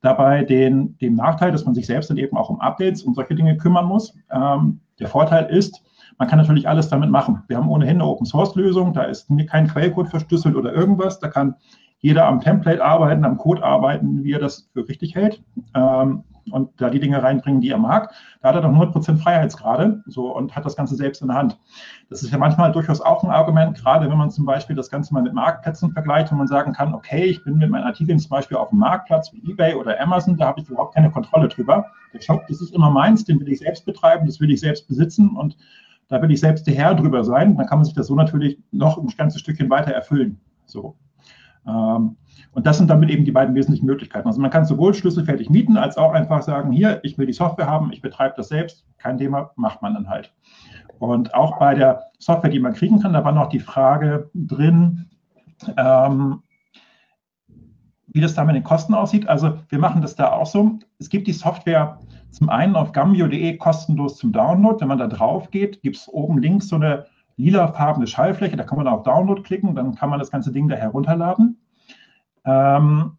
dabei 0.00 0.42
den, 0.42 0.96
den 0.96 1.16
Nachteil, 1.16 1.52
dass 1.52 1.66
man 1.66 1.74
sich 1.74 1.84
selbst 1.84 2.08
dann 2.08 2.16
eben 2.16 2.34
auch 2.34 2.48
um 2.48 2.62
Updates 2.62 3.02
und 3.02 3.12
solche 3.12 3.34
Dinge 3.34 3.58
kümmern 3.58 3.84
muss. 3.84 4.14
Ähm, 4.30 4.80
der 5.00 5.08
Vorteil 5.08 5.54
ist, 5.54 5.82
man 6.18 6.28
kann 6.28 6.38
natürlich 6.38 6.68
alles 6.68 6.88
damit 6.88 7.10
machen. 7.10 7.42
Wir 7.48 7.56
haben 7.56 7.68
ohnehin 7.68 7.96
eine 7.96 8.06
Open-Source-Lösung, 8.06 8.92
da 8.92 9.02
ist 9.02 9.28
kein 9.48 9.68
Quellcode 9.68 10.08
verschlüsselt 10.08 10.56
oder 10.56 10.72
irgendwas. 10.72 11.20
Da 11.20 11.28
kann 11.28 11.56
jeder 11.98 12.26
am 12.26 12.40
Template 12.40 12.84
arbeiten, 12.84 13.24
am 13.24 13.38
Code 13.38 13.62
arbeiten, 13.62 14.22
wie 14.22 14.32
er 14.32 14.38
das 14.38 14.68
für 14.72 14.88
richtig 14.88 15.14
hält. 15.14 15.42
Ähm, 15.74 16.24
und 16.52 16.80
da 16.80 16.90
die 16.90 17.00
Dinge 17.00 17.22
reinbringen, 17.22 17.60
die 17.60 17.70
er 17.70 17.78
mag. 17.78 18.12
Da 18.40 18.48
hat 18.48 18.54
er 18.54 18.62
doch 18.62 18.70
100% 18.70 19.18
Freiheitsgrade 19.18 20.02
so, 20.06 20.34
und 20.34 20.54
hat 20.54 20.64
das 20.64 20.76
Ganze 20.76 20.94
selbst 20.94 21.20
in 21.22 21.28
der 21.28 21.36
Hand. 21.36 21.58
Das 22.08 22.22
ist 22.22 22.30
ja 22.30 22.38
manchmal 22.38 22.72
durchaus 22.72 23.00
auch 23.00 23.24
ein 23.24 23.30
Argument, 23.30 23.76
gerade 23.76 24.08
wenn 24.08 24.16
man 24.16 24.30
zum 24.30 24.46
Beispiel 24.46 24.76
das 24.76 24.90
Ganze 24.90 25.12
mal 25.12 25.22
mit 25.22 25.34
Marktplätzen 25.34 25.90
vergleicht 25.90 26.30
und 26.30 26.38
man 26.38 26.46
sagen 26.46 26.72
kann, 26.72 26.94
okay, 26.94 27.24
ich 27.24 27.42
bin 27.42 27.58
mit 27.58 27.70
meinen 27.70 27.84
Artikeln 27.84 28.18
zum 28.18 28.30
Beispiel 28.30 28.56
auf 28.56 28.70
dem 28.70 28.78
Marktplatz 28.78 29.32
wie 29.32 29.50
eBay 29.50 29.74
oder 29.74 30.00
Amazon, 30.00 30.36
da 30.36 30.46
habe 30.46 30.60
ich 30.60 30.68
überhaupt 30.68 30.94
keine 30.94 31.10
Kontrolle 31.10 31.48
drüber. 31.48 31.86
Der 32.12 32.20
Shop, 32.20 32.46
das 32.46 32.60
ist 32.60 32.74
immer 32.74 32.90
meins, 32.90 33.24
den 33.24 33.40
will 33.40 33.48
ich 33.48 33.58
selbst 33.58 33.84
betreiben, 33.84 34.26
das 34.26 34.40
will 34.40 34.50
ich 34.50 34.60
selbst 34.60 34.86
besitzen 34.86 35.30
und 35.30 35.56
da 36.08 36.22
will 36.22 36.30
ich 36.30 36.40
selbst 36.40 36.66
der 36.66 36.74
Herr 36.74 36.94
drüber 36.94 37.24
sein. 37.24 37.56
Dann 37.56 37.66
kann 37.66 37.78
man 37.78 37.84
sich 37.84 37.94
das 37.94 38.06
so 38.06 38.14
natürlich 38.14 38.58
noch 38.70 38.98
ein 38.98 39.08
ganzes 39.16 39.40
Stückchen 39.40 39.70
weiter 39.70 39.92
erfüllen. 39.92 40.40
So. 40.66 40.96
Ähm, 41.66 42.16
und 42.52 42.66
das 42.66 42.78
sind 42.78 42.88
damit 42.88 43.10
eben 43.10 43.24
die 43.24 43.32
beiden 43.32 43.54
wesentlichen 43.54 43.86
Möglichkeiten. 43.86 44.26
Also 44.26 44.40
man 44.40 44.50
kann 44.50 44.64
sowohl 44.64 44.94
schlüsselfertig 44.94 45.50
mieten, 45.50 45.76
als 45.76 45.96
auch 45.96 46.12
einfach 46.12 46.42
sagen, 46.42 46.72
hier, 46.72 47.00
ich 47.02 47.18
will 47.18 47.26
die 47.26 47.32
Software 47.32 47.66
haben, 47.66 47.92
ich 47.92 48.00
betreibe 48.00 48.34
das 48.36 48.48
selbst, 48.48 48.86
kein 48.98 49.18
Thema, 49.18 49.50
macht 49.56 49.82
man 49.82 49.94
dann 49.94 50.08
halt. 50.08 50.32
Und 50.98 51.34
auch 51.34 51.58
bei 51.58 51.74
der 51.74 52.04
Software, 52.18 52.50
die 52.50 52.60
man 52.60 52.72
kriegen 52.72 53.00
kann, 53.00 53.12
da 53.12 53.24
war 53.24 53.32
noch 53.32 53.48
die 53.48 53.60
Frage 53.60 54.30
drin, 54.34 55.10
ähm, 55.76 56.42
wie 58.06 58.20
das 58.20 58.34
da 58.34 58.44
mit 58.44 58.56
den 58.56 58.64
Kosten 58.64 58.94
aussieht. 58.94 59.28
Also 59.28 59.58
wir 59.68 59.78
machen 59.78 60.00
das 60.00 60.16
da 60.16 60.32
auch 60.32 60.46
so. 60.46 60.78
Es 60.98 61.10
gibt 61.10 61.26
die 61.26 61.32
Software 61.32 61.98
zum 62.36 62.50
einen 62.50 62.76
auf 62.76 62.92
gambio.de 62.92 63.56
kostenlos 63.56 64.18
zum 64.18 64.30
Download. 64.30 64.78
Wenn 64.78 64.88
man 64.88 64.98
da 64.98 65.06
drauf 65.06 65.50
geht, 65.50 65.80
gibt 65.80 65.96
es 65.96 66.08
oben 66.08 66.38
links 66.38 66.68
so 66.68 66.76
eine 66.76 67.06
lilafarbene 67.38 68.06
Schallfläche, 68.06 68.56
da 68.56 68.64
kann 68.64 68.76
man 68.76 68.86
auf 68.88 69.04
Download 69.04 69.40
klicken, 69.40 69.74
dann 69.74 69.94
kann 69.94 70.10
man 70.10 70.18
das 70.18 70.30
ganze 70.30 70.52
Ding 70.52 70.68
da 70.68 70.76
herunterladen. 70.76 71.58
Ähm, 72.44 73.16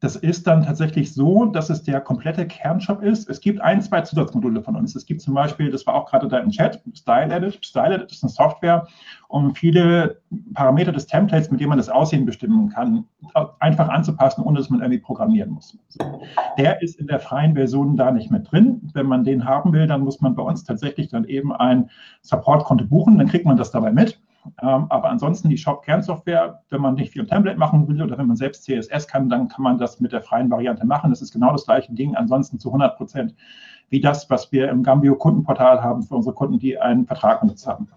das 0.00 0.14
ist 0.14 0.46
dann 0.46 0.64
tatsächlich 0.64 1.12
so, 1.12 1.46
dass 1.46 1.70
es 1.70 1.82
der 1.82 2.00
komplette 2.00 2.46
Kernshop 2.46 3.02
ist. 3.02 3.28
Es 3.28 3.40
gibt 3.40 3.60
ein, 3.60 3.82
zwei 3.82 4.02
Zusatzmodule 4.02 4.62
von 4.62 4.76
uns. 4.76 4.94
Es 4.94 5.04
gibt 5.04 5.20
zum 5.20 5.34
Beispiel, 5.34 5.72
das 5.72 5.84
war 5.88 5.94
auch 5.94 6.08
gerade 6.08 6.28
da 6.28 6.38
im 6.38 6.50
Chat, 6.50 6.80
Style 6.94 7.34
Edit. 7.34 7.66
Style 7.66 7.96
Edit 7.96 8.12
ist 8.12 8.22
eine 8.22 8.30
Software, 8.30 8.86
um 9.28 9.54
viele 9.54 10.22
Parameter 10.54 10.90
des 10.90 11.06
Templates, 11.06 11.50
mit 11.50 11.60
denen 11.60 11.68
man 11.68 11.78
das 11.78 11.90
Aussehen 11.90 12.24
bestimmen 12.24 12.70
kann, 12.70 13.04
einfach 13.60 13.88
anzupassen, 13.90 14.42
ohne 14.42 14.58
dass 14.58 14.70
man 14.70 14.80
irgendwie 14.80 15.00
programmieren 15.00 15.50
muss. 15.50 15.78
Der 16.56 16.80
ist 16.80 16.98
in 16.98 17.06
der 17.06 17.20
freien 17.20 17.54
Version 17.54 17.96
da 17.96 18.10
nicht 18.10 18.30
mit 18.30 18.50
drin. 18.50 18.90
Wenn 18.94 19.06
man 19.06 19.24
den 19.24 19.44
haben 19.44 19.72
will, 19.74 19.86
dann 19.86 20.00
muss 20.00 20.22
man 20.22 20.34
bei 20.34 20.42
uns 20.42 20.64
tatsächlich 20.64 21.08
dann 21.08 21.24
eben 21.24 21.54
ein 21.54 21.90
Support-Konto 22.22 22.86
buchen. 22.86 23.18
Dann 23.18 23.28
kriegt 23.28 23.44
man 23.44 23.58
das 23.58 23.70
dabei 23.70 23.92
mit. 23.92 24.18
Ähm, 24.62 24.86
aber 24.88 25.10
ansonsten 25.10 25.50
die 25.50 25.58
Shop-Kernsoftware, 25.58 26.62
wenn 26.70 26.80
man 26.80 26.94
nicht 26.94 27.12
viel 27.12 27.26
Template 27.26 27.58
machen 27.58 27.86
will 27.86 28.00
oder 28.00 28.16
wenn 28.16 28.28
man 28.28 28.36
selbst 28.36 28.64
CSS 28.64 29.06
kann, 29.08 29.28
dann 29.28 29.48
kann 29.48 29.62
man 29.62 29.76
das 29.76 30.00
mit 30.00 30.12
der 30.12 30.22
freien 30.22 30.50
Variante 30.50 30.86
machen. 30.86 31.10
Das 31.10 31.20
ist 31.20 31.32
genau 31.32 31.52
das 31.52 31.66
gleiche 31.66 31.92
Ding, 31.92 32.14
ansonsten 32.14 32.58
zu 32.58 32.70
100 32.70 32.96
Prozent 32.96 33.34
wie 33.90 34.00
das, 34.00 34.28
was 34.30 34.52
wir 34.52 34.68
im 34.70 34.82
Gambio 34.82 35.16
Kundenportal 35.16 35.82
haben 35.82 36.02
für 36.02 36.14
unsere 36.14 36.34
Kunden, 36.34 36.58
die 36.58 36.78
einen 36.78 37.06
Vertrag 37.06 37.40
benutzt 37.40 37.66
haben. 37.66 37.88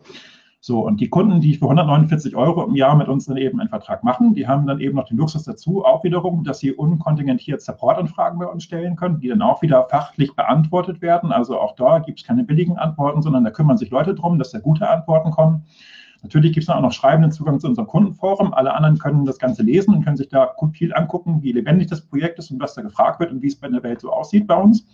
So, 0.63 0.85
und 0.85 1.01
die 1.01 1.09
Kunden, 1.09 1.41
die 1.41 1.55
für 1.55 1.65
149 1.65 2.35
Euro 2.35 2.63
im 2.63 2.75
Jahr 2.75 2.95
mit 2.95 3.07
uns 3.07 3.25
dann 3.25 3.35
eben 3.37 3.59
einen 3.59 3.69
Vertrag 3.69 4.03
machen, 4.03 4.35
die 4.35 4.47
haben 4.47 4.67
dann 4.67 4.79
eben 4.79 4.95
noch 4.95 5.07
den 5.07 5.17
Luxus 5.17 5.41
dazu, 5.41 5.83
auch 5.83 6.03
wiederum, 6.03 6.43
dass 6.43 6.59
sie 6.59 6.71
unkontingentiert 6.71 7.63
Supportanfragen 7.63 8.37
bei 8.37 8.45
uns 8.45 8.63
stellen 8.63 8.95
können, 8.95 9.19
die 9.19 9.29
dann 9.29 9.41
auch 9.41 9.63
wieder 9.63 9.87
fachlich 9.89 10.35
beantwortet 10.35 11.01
werden. 11.01 11.31
Also 11.31 11.59
auch 11.59 11.75
da 11.75 11.97
gibt 11.97 12.19
es 12.19 12.27
keine 12.27 12.43
billigen 12.43 12.77
Antworten, 12.77 13.23
sondern 13.23 13.43
da 13.43 13.49
kümmern 13.49 13.79
sich 13.79 13.89
Leute 13.89 14.13
drum, 14.13 14.37
dass 14.37 14.51
da 14.51 14.59
gute 14.59 14.87
Antworten 14.87 15.31
kommen. 15.31 15.65
Natürlich 16.21 16.53
gibt 16.53 16.65
es 16.65 16.69
auch 16.69 16.79
noch 16.79 16.91
schreibenden 16.91 17.31
Zugang 17.31 17.59
zu 17.59 17.67
unserem 17.67 17.87
Kundenforum. 17.87 18.53
Alle 18.53 18.75
anderen 18.75 18.99
können 18.99 19.25
das 19.25 19.39
Ganze 19.39 19.63
lesen 19.63 19.95
und 19.95 20.03
können 20.05 20.17
sich 20.17 20.29
da 20.29 20.53
viel 20.73 20.93
angucken, 20.93 21.41
wie 21.41 21.53
lebendig 21.53 21.87
das 21.87 22.01
Projekt 22.01 22.37
ist 22.37 22.51
und 22.51 22.61
was 22.61 22.75
da 22.75 22.83
gefragt 22.83 23.19
wird 23.19 23.31
und 23.31 23.41
wie 23.41 23.47
es 23.47 23.55
bei 23.55 23.67
der 23.67 23.81
Welt 23.81 24.01
so 24.01 24.11
aussieht 24.11 24.45
bei 24.45 24.55
uns. 24.61 24.85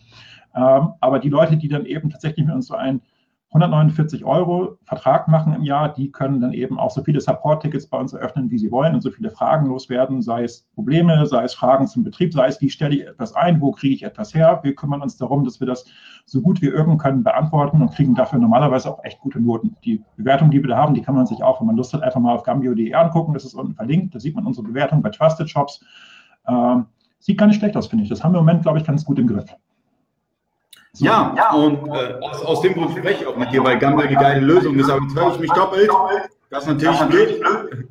Ähm, 0.55 0.93
aber 1.01 1.19
die 1.19 1.27
Leute, 1.27 1.57
die 1.57 1.67
dann 1.67 1.85
eben 1.85 2.09
tatsächlich 2.09 2.45
mit 2.45 2.55
uns 2.55 2.67
so 2.67 2.75
ein 2.75 3.01
149 3.49 4.25
Euro 4.25 4.77
Vertrag 4.83 5.29
machen 5.29 5.53
im 5.53 5.63
Jahr, 5.63 5.93
die 5.93 6.11
können 6.11 6.41
dann 6.41 6.51
eben 6.51 6.77
auch 6.77 6.91
so 6.91 7.01
viele 7.01 7.21
Support-Tickets 7.21 7.87
bei 7.87 7.97
uns 7.97 8.11
eröffnen, 8.11 8.51
wie 8.51 8.57
sie 8.57 8.71
wollen 8.71 8.93
und 8.93 9.01
so 9.01 9.09
viele 9.09 9.29
Fragen 9.29 9.67
loswerden, 9.67 10.21
sei 10.21 10.43
es 10.43 10.67
Probleme, 10.75 11.25
sei 11.25 11.43
es 11.43 11.53
Fragen 11.53 11.87
zum 11.87 12.03
Betrieb, 12.03 12.33
sei 12.33 12.47
es, 12.47 12.59
wie 12.59 12.69
stelle 12.69 12.95
ich 12.95 13.07
etwas 13.07 13.33
ein, 13.35 13.61
wo 13.61 13.71
kriege 13.71 13.95
ich 13.95 14.03
etwas 14.03 14.33
her. 14.33 14.59
Wir 14.63 14.75
kümmern 14.75 15.01
uns 15.01 15.15
darum, 15.15 15.45
dass 15.45 15.61
wir 15.61 15.67
das 15.67 15.85
so 16.25 16.41
gut 16.41 16.61
wie 16.61 16.67
irgend 16.67 17.01
können 17.01 17.23
beantworten 17.23 17.81
und 17.81 17.93
kriegen 17.93 18.15
dafür 18.15 18.37
normalerweise 18.37 18.91
auch 18.91 19.01
echt 19.05 19.21
gute 19.21 19.39
Noten. 19.39 19.77
Die 19.85 20.03
Bewertung, 20.17 20.51
die 20.51 20.61
wir 20.61 20.67
da 20.67 20.77
haben, 20.77 20.93
die 20.93 21.01
kann 21.01 21.15
man 21.15 21.25
sich 21.25 21.41
auch, 21.41 21.61
wenn 21.61 21.67
man 21.67 21.77
Lust 21.77 21.93
hat, 21.93 22.03
einfach 22.03 22.19
mal 22.19 22.35
auf 22.35 22.43
gambio.de 22.43 22.93
angucken. 22.93 23.33
Das 23.33 23.45
ist 23.45 23.53
unten 23.53 23.75
verlinkt. 23.75 24.13
Da 24.13 24.19
sieht 24.19 24.35
man 24.35 24.45
unsere 24.45 24.67
Bewertung 24.67 25.01
bei 25.01 25.09
Trusted 25.09 25.49
Shops. 25.49 25.83
Ähm, 26.47 26.87
sieht 27.19 27.37
gar 27.37 27.47
nicht 27.47 27.59
schlecht 27.59 27.77
aus, 27.77 27.87
finde 27.87 28.03
ich. 28.03 28.09
Das 28.09 28.23
haben 28.23 28.33
wir 28.33 28.39
im 28.39 28.45
Moment, 28.45 28.63
glaube 28.63 28.77
ich, 28.77 28.83
ganz 28.83 29.05
gut 29.05 29.19
im 29.19 29.27
Griff. 29.27 29.55
So. 30.97 31.05
Ja, 31.05 31.31
ja, 31.37 31.53
und 31.53 31.87
äh, 31.89 32.15
aus, 32.21 32.43
aus, 32.43 32.61
dem 32.61 32.73
Grund 32.73 32.89
spreche 32.97 33.21
ich 33.21 33.27
auch 33.27 33.37
mit 33.37 33.51
dir, 33.51 33.63
weil 33.63 33.77
Gambio 33.77 34.07
die 34.07 34.15
geile 34.15 34.39
Lösung 34.39 34.79
ist. 34.79 34.89
Aber 34.89 35.03
jetzt 35.03 35.15
höre 35.15 35.33
ich 35.33 35.39
mich 35.39 35.51
doppelt. 35.51 35.91
Das 36.49 36.63
ist 36.63 36.69
natürlich 36.69 37.39
blöd. 37.39 37.87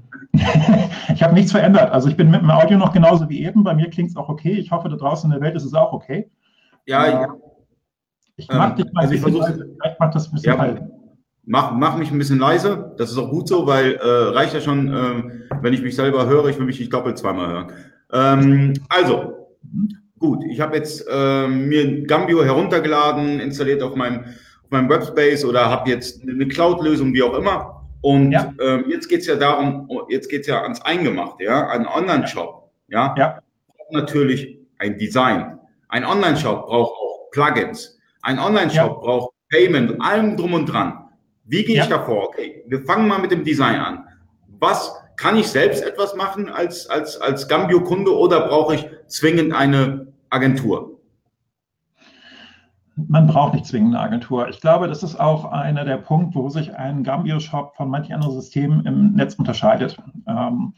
ich 1.15 1.23
habe 1.23 1.35
nichts 1.35 1.53
verändert. 1.53 1.93
Also 1.93 2.09
ich 2.09 2.17
bin 2.17 2.33
mit 2.33 2.43
dem 2.43 2.51
Audio 2.51 2.77
noch 2.77 2.93
genauso 2.93 3.29
wie 3.29 3.45
eben. 3.45 3.63
Bei 3.63 3.75
mir 3.75 3.89
klingt 3.91 4.11
es 4.11 4.17
auch 4.17 4.29
okay. 4.29 4.55
Ich 4.55 4.73
hoffe, 4.73 4.89
da 4.89 4.97
draußen 4.97 5.31
in 5.31 5.39
der 5.39 5.41
Welt 5.41 5.55
ist 5.55 5.65
es 5.65 5.75
auch 5.75 5.93
okay. 5.93 6.29
Ja, 6.85 7.05
äh, 7.05 7.29
ich 8.35 8.49
mag 8.49 8.71
ähm, 8.71 8.77
dich 8.77 8.93
mal 8.93 9.03
also 9.03 9.15
ich 9.15 9.21
versuche, 9.21 9.55
vielleicht 9.55 10.01
macht 10.01 10.15
das 10.17 10.27
ein 10.27 10.33
bisschen 10.33 10.53
ja, 10.53 10.59
halt. 10.59 10.83
Mach, 11.45 11.71
mach 11.71 11.97
mich 11.97 12.11
ein 12.11 12.19
bisschen 12.19 12.41
leise. 12.41 12.93
Das 12.99 13.13
ist 13.13 13.19
auch 13.19 13.31
gut 13.31 13.47
so, 13.47 13.69
weil 13.69 13.95
äh, 13.95 14.35
reicht 14.35 14.53
ja 14.53 14.61
schon, 14.61 14.93
äh, 14.93 15.23
wenn 15.63 15.73
ich 15.73 15.83
mich 15.83 15.95
selber 15.95 16.27
höre. 16.27 16.47
Ich 16.47 16.59
will 16.59 16.67
mich 16.67 16.81
nicht 16.81 16.93
doppelt 16.93 17.19
zweimal 17.19 17.47
hören. 17.47 17.73
Ähm, 18.13 18.75
also, 18.89 19.33
gut. 20.19 20.45
Ich 20.49 20.61
habe 20.61 20.77
jetzt 20.77 21.07
äh, 21.09 21.49
mir 21.49 22.03
Gambio 22.05 22.45
heruntergeladen, 22.45 23.41
installiert 23.41 23.83
auf 23.83 23.95
meinem, 23.95 24.21
auf 24.65 24.71
meinem 24.71 24.89
Webspace 24.89 25.45
oder 25.45 25.69
habe 25.69 25.91
jetzt 25.91 26.23
eine 26.23 26.47
Cloud-Lösung, 26.49 27.13
wie 27.13 27.23
auch 27.23 27.35
immer. 27.35 27.87
Und 28.01 28.33
ja. 28.33 28.53
ähm, 28.61 28.85
jetzt 28.89 29.09
geht's 29.09 29.27
ja 29.27 29.37
darum, 29.37 29.89
jetzt 30.09 30.29
geht's 30.29 30.47
ja 30.47 30.63
ans 30.63 30.81
Eingemachte, 30.83 31.45
ja, 31.45 31.69
ein 31.69 31.87
Online-Shop, 31.87 32.71
ja, 32.89 33.15
ja. 33.19 33.41
braucht 33.67 33.93
natürlich 33.93 34.59
ein 34.79 34.99
Design. 34.99 35.59
Ein 35.89 36.05
Online-Shop 36.05 36.67
braucht 36.67 36.93
auch 36.93 37.31
Plugins. 37.33 37.99
Ein 38.23 38.39
Online-Shop 38.39 38.93
ja. 38.93 39.01
braucht 39.01 39.35
Payment, 39.51 40.01
allem 40.01 40.37
drum 40.37 40.55
und 40.55 40.67
dran. 40.67 41.09
Wie 41.45 41.65
gehe 41.65 41.81
ich 41.81 41.89
davor? 41.89 42.29
Okay, 42.29 42.65
wir 42.67 42.83
fangen 42.83 43.07
mal 43.09 43.21
mit 43.21 43.31
dem 43.31 43.45
Design 43.45 43.77
an. 43.77 44.05
Was 44.59 44.93
kann 45.17 45.37
ich 45.37 45.49
selbst 45.49 45.83
etwas 45.83 46.15
machen 46.15 46.49
als, 46.49 46.89
als, 46.89 47.21
als 47.21 47.49
Gambio-Kunde 47.49 48.17
oder 48.17 48.49
brauche 48.49 48.75
ich 48.75 48.89
zwingend 49.07 49.55
eine 49.55 50.09
Agentur? 50.31 50.97
man 52.97 53.27
braucht 53.27 53.55
nicht 53.55 53.67
zwingend 53.67 53.95
eine 53.95 54.05
Agentur. 54.05 54.49
Ich 54.49 54.61
glaube, 54.61 54.89
das 54.89 55.03
ist 55.03 55.17
auch 55.21 55.45
einer 55.53 55.85
der 55.85 55.99
Punkte, 55.99 56.39
wo 56.39 56.49
sich 56.49 56.75
ein 56.75 57.05
Gambio-Shop 57.05 57.77
von 57.77 57.91
manchen 57.91 58.15
anderen 58.15 58.35
Systemen 58.35 58.87
im 58.87 59.13
Netz 59.13 59.35
unterscheidet. 59.35 59.99
Ähm, 60.27 60.73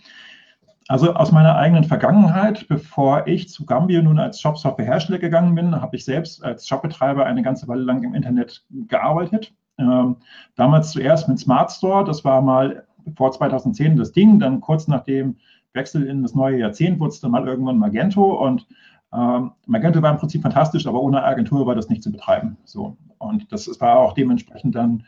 also 0.89 1.15
aus 1.15 1.33
meiner 1.33 1.57
eigenen 1.57 1.85
Vergangenheit, 1.85 2.67
bevor 2.67 3.27
ich 3.27 3.51
zu 3.51 3.67
Gambio 3.67 4.03
nun 4.03 4.19
als 4.19 4.41
Shop-Software-Hersteller 4.41 5.19
gegangen 5.19 5.55
bin, 5.55 5.81
habe 5.81 5.97
ich 5.97 6.05
selbst 6.05 6.43
als 6.43 6.67
Shopbetreiber 6.67 7.25
eine 7.25 7.43
ganze 7.43 7.69
Weile 7.69 7.83
lang 7.83 8.03
im 8.03 8.15
Internet 8.15 8.65
gearbeitet. 8.71 9.55
Ähm, 9.79 10.17
damals 10.57 10.91
zuerst 10.91 11.29
mit 11.29 11.39
Smart 11.39 11.71
Store, 11.71 12.05
das 12.05 12.25
war 12.25 12.43
mal 12.43 12.88
vor 13.17 13.33
2010 13.33 13.97
das 13.97 14.13
Ding, 14.13 14.39
dann 14.39 14.61
kurz 14.61 14.89
nach 14.89 15.05
dem 15.05 15.37
Wechsel 15.73 16.07
in 16.07 16.23
das 16.23 16.35
neue 16.35 16.59
Jahrzehnt 16.59 16.99
wurde 17.01 17.11
es 17.11 17.21
dann 17.21 17.31
mal 17.31 17.47
irgendwann 17.47 17.79
Magento 17.79 18.25
und 18.45 18.67
ähm, 19.13 19.53
Magento 19.67 20.03
war 20.03 20.13
im 20.13 20.19
Prinzip 20.19 20.43
fantastisch, 20.43 20.87
aber 20.87 21.01
ohne 21.01 21.23
Agentur 21.23 21.67
war 21.67 21.75
das 21.75 21.89
nicht 21.89 22.03
zu 22.03 22.13
betreiben. 22.13 22.59
So. 22.65 22.97
Und 23.19 23.51
das 23.53 23.69
war 23.81 23.99
auch 23.99 24.13
dementsprechend 24.13 24.75
dann 24.75 25.05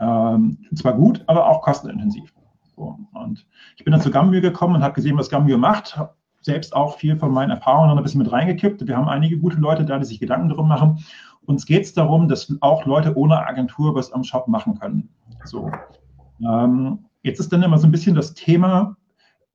ähm, 0.00 0.58
zwar 0.74 0.94
gut, 0.94 1.22
aber 1.26 1.48
auch 1.48 1.62
kostenintensiv. 1.62 2.32
So. 2.76 2.98
Und 3.12 3.46
ich 3.76 3.84
bin 3.84 3.92
dann 3.92 4.00
zu 4.00 4.10
Gambio 4.10 4.40
gekommen 4.40 4.76
und 4.76 4.82
habe 4.82 4.94
gesehen, 4.94 5.16
was 5.16 5.30
Gambio 5.30 5.56
macht, 5.56 5.96
habe 5.96 6.14
selbst 6.40 6.74
auch 6.74 6.98
viel 6.98 7.16
von 7.16 7.32
meinen 7.32 7.50
Erfahrungen 7.50 7.90
noch 7.90 7.96
ein 7.96 8.02
bisschen 8.02 8.22
mit 8.22 8.30
reingekippt. 8.30 8.86
Wir 8.86 8.96
haben 8.96 9.08
einige 9.08 9.38
gute 9.38 9.56
Leute 9.58 9.84
da, 9.84 9.98
die 9.98 10.04
sich 10.04 10.20
Gedanken 10.20 10.50
darum 10.50 10.68
machen. 10.68 10.98
Uns 11.46 11.64
geht 11.64 11.84
es 11.84 11.94
darum, 11.94 12.28
dass 12.28 12.54
auch 12.60 12.84
Leute 12.86 13.16
ohne 13.16 13.46
Agentur 13.46 13.94
was 13.94 14.12
am 14.12 14.24
Shop 14.24 14.48
machen 14.48 14.78
können. 14.78 15.08
So. 15.44 15.70
Ähm, 16.42 17.06
jetzt 17.24 17.40
ist 17.40 17.52
dann 17.52 17.62
immer 17.62 17.78
so 17.78 17.88
ein 17.88 17.92
bisschen 17.92 18.14
das 18.14 18.34
Thema, 18.34 18.96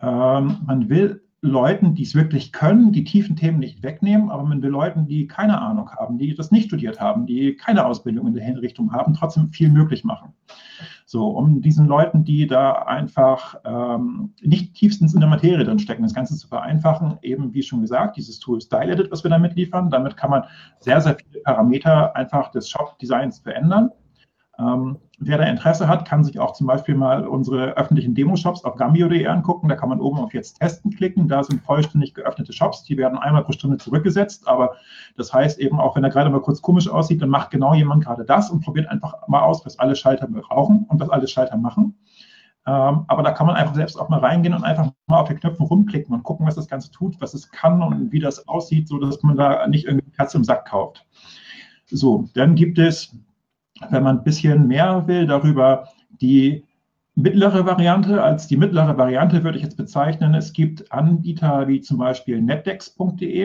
ähm, 0.02 0.58
man 0.66 0.90
will 0.90 1.22
Leuten, 1.42 1.96
die 1.96 2.04
es 2.04 2.16
wirklich 2.16 2.52
können, 2.52 2.92
die 2.92 3.06
tiefen 3.06 3.38
Themen 3.38 3.60
nicht 3.60 3.82
wegnehmen, 3.82 4.30
aber 4.30 4.44
man 4.44 4.62
will 4.62 4.72
Leuten, 4.72 5.08
die 5.08 5.26
keine 5.26 5.62
Ahnung 5.62 5.90
haben, 5.92 6.18
die 6.18 6.36
das 6.36 6.52
nicht 6.52 6.66
studiert 6.66 7.00
haben, 7.00 7.26
die 7.26 7.56
keine 7.56 7.86
Ausbildung 7.86 8.28
in 8.28 8.34
der 8.34 8.62
Richtung 8.62 8.92
haben, 8.92 9.14
trotzdem 9.14 9.50
viel 9.50 9.70
möglich 9.70 10.04
machen. 10.04 10.34
So, 11.06 11.30
um 11.30 11.62
diesen 11.62 11.88
Leuten, 11.88 12.26
die 12.26 12.46
da 12.46 12.74
einfach 12.74 13.56
ähm, 13.64 14.34
nicht 14.42 14.74
tiefstens 14.74 15.14
in 15.14 15.22
der 15.22 15.30
Materie 15.30 15.64
drin 15.64 15.80
stecken, 15.80 16.04
das 16.04 16.14
Ganze 16.14 16.36
zu 16.36 16.48
vereinfachen, 16.48 17.18
eben 17.22 17.54
wie 17.54 17.64
schon 17.64 17.82
gesagt, 17.82 18.18
dieses 18.18 18.40
Tool 18.40 18.60
Style 18.60 18.92
Edit, 18.92 19.10
was 19.10 19.24
wir 19.24 19.32
damit 19.32 19.56
liefern, 19.56 19.90
damit 19.90 20.18
kann 20.18 20.32
man 20.32 20.44
sehr, 20.80 21.00
sehr 21.00 21.16
viele 21.16 21.42
Parameter 21.44 22.16
einfach 22.18 22.52
des 22.52 22.70
Shop-Designs 22.70 23.40
verändern. 23.40 23.92
Ähm, 24.60 24.98
wer 25.20 25.38
da 25.38 25.46
Interesse 25.46 25.88
hat, 25.88 26.06
kann 26.06 26.24
sich 26.24 26.38
auch 26.40 26.52
zum 26.52 26.68
Beispiel 26.68 26.96
mal 26.96 27.26
unsere 27.26 27.78
öffentlichen 27.78 28.14
Demo-Shops 28.14 28.66
auf 28.66 28.76
gambio.de 28.76 29.26
angucken. 29.26 29.70
Da 29.70 29.76
kann 29.76 29.90
man 29.90 30.02
oben 30.02 30.20
auf 30.20 30.34
Jetzt 30.34 30.60
testen 30.60 30.92
klicken. 30.92 31.30
Da 31.30 31.44
sind 31.44 31.62
vollständig 31.64 32.14
geöffnete 32.14 32.52
Shops. 32.52 32.84
Die 32.84 32.98
werden 32.98 33.18
einmal 33.18 33.44
pro 33.44 33.54
Stunde 33.54 33.78
zurückgesetzt. 33.78 34.48
Aber 34.48 34.76
das 35.16 35.34
heißt 35.34 35.60
eben 35.60 35.80
auch, 35.80 35.96
wenn 35.96 36.04
er 36.04 36.10
gerade 36.10 36.30
mal 36.30 36.42
kurz 36.42 36.62
komisch 36.62 36.90
aussieht, 36.90 37.22
dann 37.22 37.30
macht 37.30 37.52
genau 37.52 37.74
jemand 37.74 38.04
gerade 38.04 38.26
das 38.26 38.50
und 38.50 38.62
probiert 38.62 38.90
einfach 38.90 39.28
mal 39.28 39.42
aus, 39.42 39.66
was 39.66 39.80
alle 39.80 39.96
Schalter 39.96 40.28
brauchen 40.28 40.86
und 40.90 41.00
was 41.00 41.10
alle 41.10 41.28
Schalter 41.28 41.56
machen. 41.56 41.96
Ähm, 42.68 43.06
aber 43.08 43.24
da 43.24 43.32
kann 43.32 43.48
man 43.48 43.56
einfach 43.56 43.76
selbst 43.76 43.98
auch 43.98 44.10
mal 44.10 44.20
reingehen 44.20 44.54
und 44.54 44.66
einfach 44.66 44.92
mal 45.08 45.22
auf 45.22 45.30
die 45.30 45.36
Knöpfe 45.36 45.64
rumklicken 45.64 46.14
und 46.14 46.24
gucken, 46.24 46.46
was 46.46 46.56
das 46.56 46.68
Ganze 46.68 46.92
tut, 46.92 47.20
was 47.22 47.34
es 47.34 47.50
kann 47.50 47.82
und 47.82 48.12
wie 48.12 48.20
das 48.20 48.46
aussieht, 48.48 48.90
so 48.90 49.00
dass 49.00 49.24
man 49.24 49.38
da 49.38 49.66
nicht 49.68 49.86
irgendwie 49.86 50.12
Katze 50.12 50.38
im 50.38 50.44
Sack 50.44 50.66
kauft. 50.66 51.06
So, 51.88 52.28
dann 52.34 52.56
gibt 52.56 52.78
es 52.78 53.16
wenn 53.90 54.04
man 54.04 54.18
ein 54.18 54.24
bisschen 54.24 54.68
mehr 54.68 55.08
will 55.08 55.26
darüber, 55.26 55.88
die 56.22 56.64
mittlere 57.16 57.66
Variante. 57.66 58.24
Als 58.24 58.48
die 58.48 58.58
mittlere 58.58 58.98
Variante 58.98 59.44
würde 59.44 59.58
ich 59.58 59.64
jetzt 59.64 59.78
bezeichnen, 59.78 60.34
es 60.34 60.54
gibt 60.54 60.92
Anbieter 60.92 61.68
wie 61.68 61.82
zum 61.82 61.98
Beispiel 61.98 62.42
netdex.de. 62.42 63.44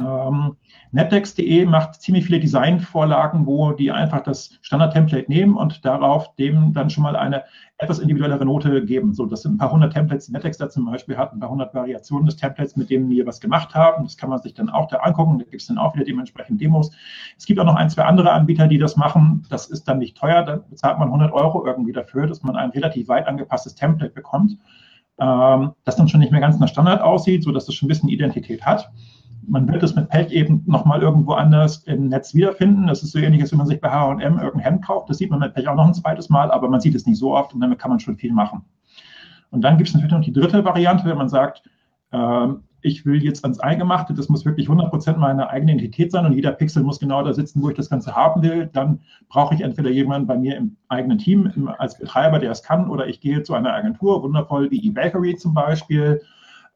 Ähm, 0.00 0.56
netdex.de 0.92 1.64
macht 1.64 2.00
ziemlich 2.00 2.26
viele 2.26 2.40
Designvorlagen, 2.40 3.46
wo 3.46 3.72
die 3.72 3.90
einfach 3.90 4.22
das 4.22 4.58
Standard-Template 4.62 5.30
nehmen 5.30 5.56
und 5.56 5.84
darauf 5.84 6.34
dem 6.36 6.72
dann 6.72 6.90
schon 6.90 7.02
mal 7.02 7.16
eine 7.16 7.44
etwas 7.78 7.98
individuellere 7.98 8.44
Note 8.44 8.84
geben. 8.84 9.14
So, 9.14 9.26
das 9.26 9.42
sind 9.42 9.54
ein 9.54 9.58
paar 9.58 9.72
hundert 9.72 9.92
Templates, 9.92 10.26
die 10.26 10.32
Netdex 10.32 10.58
da 10.58 10.68
zum 10.68 10.84
Beispiel 10.84 11.16
hat, 11.16 11.32
ein 11.32 11.40
paar 11.40 11.50
hundert 11.50 11.74
Variationen 11.74 12.26
des 12.26 12.36
Templates, 12.36 12.76
mit 12.76 12.88
denen 12.88 13.10
wir 13.10 13.26
was 13.26 13.40
gemacht 13.40 13.74
haben. 13.74 14.04
Das 14.04 14.16
kann 14.16 14.30
man 14.30 14.40
sich 14.40 14.54
dann 14.54 14.70
auch 14.70 14.86
da 14.86 14.98
angucken. 14.98 15.38
Da 15.38 15.44
gibt 15.44 15.60
es 15.60 15.66
dann 15.66 15.78
auch 15.78 15.94
wieder 15.94 16.04
dementsprechend 16.04 16.60
Demos. 16.60 16.92
Es 17.36 17.46
gibt 17.46 17.58
auch 17.58 17.64
noch 17.64 17.74
ein, 17.74 17.90
zwei 17.90 18.04
andere 18.04 18.30
Anbieter, 18.30 18.68
die 18.68 18.78
das 18.78 18.96
machen. 18.96 19.44
Das 19.50 19.66
ist 19.66 19.88
dann 19.88 19.98
nicht 19.98 20.16
teuer. 20.16 20.44
Da 20.44 20.56
bezahlt 20.68 20.98
man 20.98 21.08
100 21.08 21.32
Euro 21.32 21.66
irgendwie 21.66 21.92
dafür, 21.92 22.28
dass 22.28 22.42
man 22.44 22.54
ein 22.54 22.70
relativ 22.70 23.08
weit 23.08 23.26
angepasstes 23.26 23.74
Template 23.74 24.14
bekommt, 24.14 24.56
ähm, 25.18 25.72
das 25.84 25.96
dann 25.96 26.08
schon 26.08 26.20
nicht 26.20 26.30
mehr 26.30 26.40
ganz 26.40 26.58
nach 26.60 26.68
Standard 26.68 27.02
aussieht, 27.02 27.42
sodass 27.42 27.66
das 27.66 27.74
schon 27.74 27.86
ein 27.86 27.88
bisschen 27.88 28.08
Identität 28.08 28.64
hat 28.64 28.92
man 29.48 29.68
wird 29.68 29.82
es 29.82 29.94
mit 29.94 30.08
Pech 30.08 30.30
eben 30.32 30.62
nochmal 30.66 31.02
irgendwo 31.02 31.32
anders 31.32 31.84
im 31.84 32.08
Netz 32.08 32.34
wiederfinden. 32.34 32.86
Das 32.86 33.02
ist 33.02 33.12
so 33.12 33.18
ähnlich, 33.18 33.42
als 33.42 33.52
wenn 33.52 33.58
man 33.58 33.66
sich 33.66 33.80
bei 33.80 33.90
H&M 33.90 34.38
irgendein 34.38 34.60
Hemd 34.60 34.84
kauft. 34.84 35.10
Das 35.10 35.18
sieht 35.18 35.30
man 35.30 35.40
mit 35.40 35.54
Pech 35.54 35.68
auch 35.68 35.76
noch 35.76 35.86
ein 35.86 35.94
zweites 35.94 36.28
Mal, 36.28 36.50
aber 36.50 36.68
man 36.68 36.80
sieht 36.80 36.94
es 36.94 37.06
nicht 37.06 37.18
so 37.18 37.34
oft 37.34 37.54
und 37.54 37.60
damit 37.60 37.78
kann 37.78 37.90
man 37.90 38.00
schon 38.00 38.16
viel 38.16 38.32
machen. 38.32 38.62
Und 39.50 39.62
dann 39.62 39.76
gibt 39.76 39.88
es 39.88 39.94
natürlich 39.94 40.12
noch 40.12 40.24
die 40.24 40.32
dritte 40.32 40.64
Variante, 40.64 41.04
wenn 41.04 41.16
man 41.16 41.28
sagt, 41.28 41.62
äh, 42.10 42.48
ich 42.84 43.06
will 43.06 43.24
jetzt 43.24 43.44
ans 43.44 43.60
Eingemachte, 43.60 44.12
das 44.12 44.28
muss 44.28 44.44
wirklich 44.44 44.68
100% 44.68 45.16
meine 45.16 45.48
eigene 45.48 45.72
Identität 45.72 46.12
sein 46.12 46.26
und 46.26 46.34
jeder 46.34 46.52
Pixel 46.52 46.82
muss 46.82 47.00
genau 47.00 47.22
da 47.22 47.32
sitzen, 47.32 47.62
wo 47.62 47.70
ich 47.70 47.76
das 47.76 47.88
Ganze 47.88 48.14
haben 48.14 48.42
will. 48.42 48.68
Dann 48.72 49.00
brauche 49.30 49.54
ich 49.54 49.62
entweder 49.62 49.90
jemanden 49.90 50.26
bei 50.26 50.36
mir 50.36 50.56
im 50.56 50.76
eigenen 50.88 51.16
Team 51.16 51.50
im, 51.56 51.68
als 51.68 51.98
Betreiber, 51.98 52.38
der 52.38 52.50
es 52.50 52.62
kann, 52.62 52.90
oder 52.90 53.06
ich 53.06 53.20
gehe 53.20 53.42
zu 53.42 53.54
einer 53.54 53.72
Agentur, 53.72 54.22
wundervoll 54.22 54.70
wie 54.70 54.86
eBakery 54.86 55.36
zum 55.36 55.54
Beispiel 55.54 56.20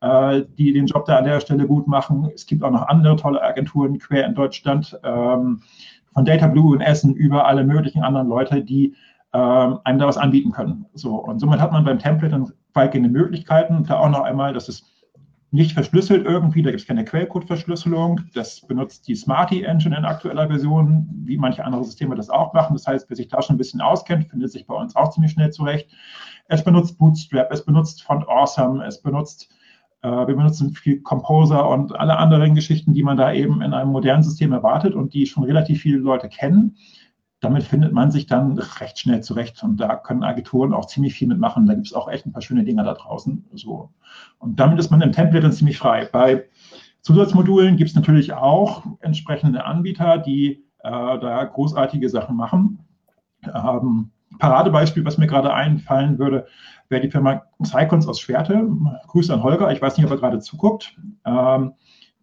äh, 0.01 0.43
die 0.59 0.73
den 0.73 0.87
Job 0.87 1.05
da 1.07 1.19
an 1.19 1.25
der 1.25 1.41
Stelle 1.41 1.67
gut 1.67 1.87
machen. 1.87 2.31
Es 2.35 2.47
gibt 2.47 2.63
auch 2.63 2.71
noch 2.71 2.89
andere 2.89 3.17
tolle 3.17 3.43
Agenturen 3.43 3.99
quer 3.99 4.27
in 4.27 4.35
Deutschland, 4.35 4.99
ähm, 5.05 5.63
von 6.15 6.25
Data 6.25 6.47
Blue 6.49 6.75
in 6.75 6.81
Essen 6.81 7.15
über 7.15 7.47
alle 7.47 7.65
möglichen 7.65 8.03
anderen 8.03 8.29
Leute, 8.29 8.63
die 8.63 8.95
ähm, 9.33 9.79
einem 9.85 9.99
da 9.99 10.07
was 10.07 10.19
anbieten 10.19 10.53
können. 10.53 10.87
So, 10.95 11.17
und 11.17 11.39
somit 11.39 11.61
hat 11.61 11.73
man 11.73 11.85
beim 11.85 11.99
Template 11.99 12.33
dann 12.33 12.53
weitgehende 12.75 13.11
Möglichkeiten. 13.11 13.85
Da 13.85 13.99
auch 13.99 14.09
noch 14.09 14.23
einmal, 14.23 14.53
das 14.53 14.69
ist 14.69 14.85
nicht 15.51 15.73
verschlüsselt 15.73 16.27
irgendwie, 16.27 16.63
da 16.63 16.71
gibt 16.71 16.81
es 16.81 16.87
keine 16.87 17.05
Quellcode-Verschlüsselung. 17.05 18.21
Das 18.35 18.61
benutzt 18.67 19.09
die 19.09 19.15
Smarty 19.15 19.63
Engine 19.63 19.97
in 19.97 20.05
aktueller 20.05 20.47
Version, 20.47 21.09
wie 21.25 21.39
manche 21.39 21.65
andere 21.65 21.85
Systeme 21.85 22.15
das 22.15 22.29
auch 22.29 22.53
machen. 22.53 22.75
Das 22.75 22.87
heißt, 22.87 23.09
wer 23.09 23.17
sich 23.17 23.29
da 23.29 23.41
schon 23.41 23.55
ein 23.55 23.59
bisschen 23.59 23.81
auskennt, 23.81 24.29
findet 24.29 24.53
sich 24.53 24.67
bei 24.67 24.75
uns 24.75 24.95
auch 24.95 25.11
ziemlich 25.11 25.33
schnell 25.33 25.51
zurecht. 25.51 25.89
Es 26.49 26.63
benutzt 26.63 26.99
Bootstrap, 26.99 27.51
es 27.51 27.65
benutzt 27.65 28.03
Font 28.03 28.29
Awesome, 28.29 28.85
es 28.85 29.01
benutzt 29.01 29.49
wir 30.03 30.27
benutzen 30.27 30.75
viel 30.75 31.01
Composer 31.01 31.69
und 31.69 31.99
alle 31.99 32.19
anderen 32.19 32.55
Geschichten, 32.55 32.95
die 32.95 33.03
man 33.03 33.17
da 33.17 33.33
eben 33.33 33.63
in 33.63 33.73
einem 33.73 33.91
modernen 33.91 34.23
System 34.23 34.53
erwartet 34.53 34.95
und 34.95 35.13
die 35.13 35.27
schon 35.27 35.45
relativ 35.45 35.81
viele 35.83 35.99
Leute 35.99 36.29
kennen. 36.29 36.77
Damit 37.41 37.63
findet 37.63 37.93
man 37.93 38.11
sich 38.11 38.27
dann 38.27 38.59
recht 38.59 38.99
schnell 38.99 39.23
zurecht 39.23 39.63
und 39.63 39.79
da 39.79 39.97
können 39.97 40.25
Agenturen 40.25 40.73
auch 40.73 40.87
ziemlich 40.87 41.15
viel 41.15 41.29
mitmachen. 41.29 41.67
Da 41.67 41.75
gibt 41.75 41.87
es 41.87 41.93
auch 41.93 42.09
echt 42.09 42.27
ein 42.27 42.33
paar 42.33 42.43
schöne 42.43 42.65
Dinge 42.65 42.85
da 42.85 42.95
draußen. 42.95 43.45
So. 43.55 43.91
Und 44.39 44.59
damit 44.59 44.79
ist 44.79 44.91
man 44.91 45.01
im 45.01 45.13
Template 45.13 45.43
dann 45.43 45.53
ziemlich 45.53 45.79
frei. 45.79 46.09
Bei 46.11 46.45
Zusatzmodulen 47.03 47.77
gibt 47.77 47.91
es 47.91 47.97
natürlich 47.97 48.33
auch 48.33 48.85
entsprechende 49.01 49.65
Anbieter, 49.65 50.19
die 50.19 50.65
äh, 50.83 50.91
da 50.91 51.45
großartige 51.45 52.09
Sachen 52.09 52.37
machen. 52.37 52.81
Ähm, 53.47 54.11
Paradebeispiel, 54.39 55.05
was 55.05 55.19
mir 55.19 55.27
gerade 55.27 55.53
einfallen 55.55 56.19
würde, 56.19 56.47
wäre 56.89 57.03
die 57.03 57.11
Firma 57.11 57.43
Cycons 57.65 58.07
aus 58.07 58.21
Schwerte. 58.21 58.67
Grüße 59.09 59.33
an 59.33 59.43
Holger, 59.43 59.71
ich 59.73 59.83
weiß 59.83 59.97
nicht, 59.97 60.07
ob 60.07 60.13
er 60.13 60.19
gerade 60.19 60.41
zuguckt, 60.41 60.97
ähm, 61.25 61.75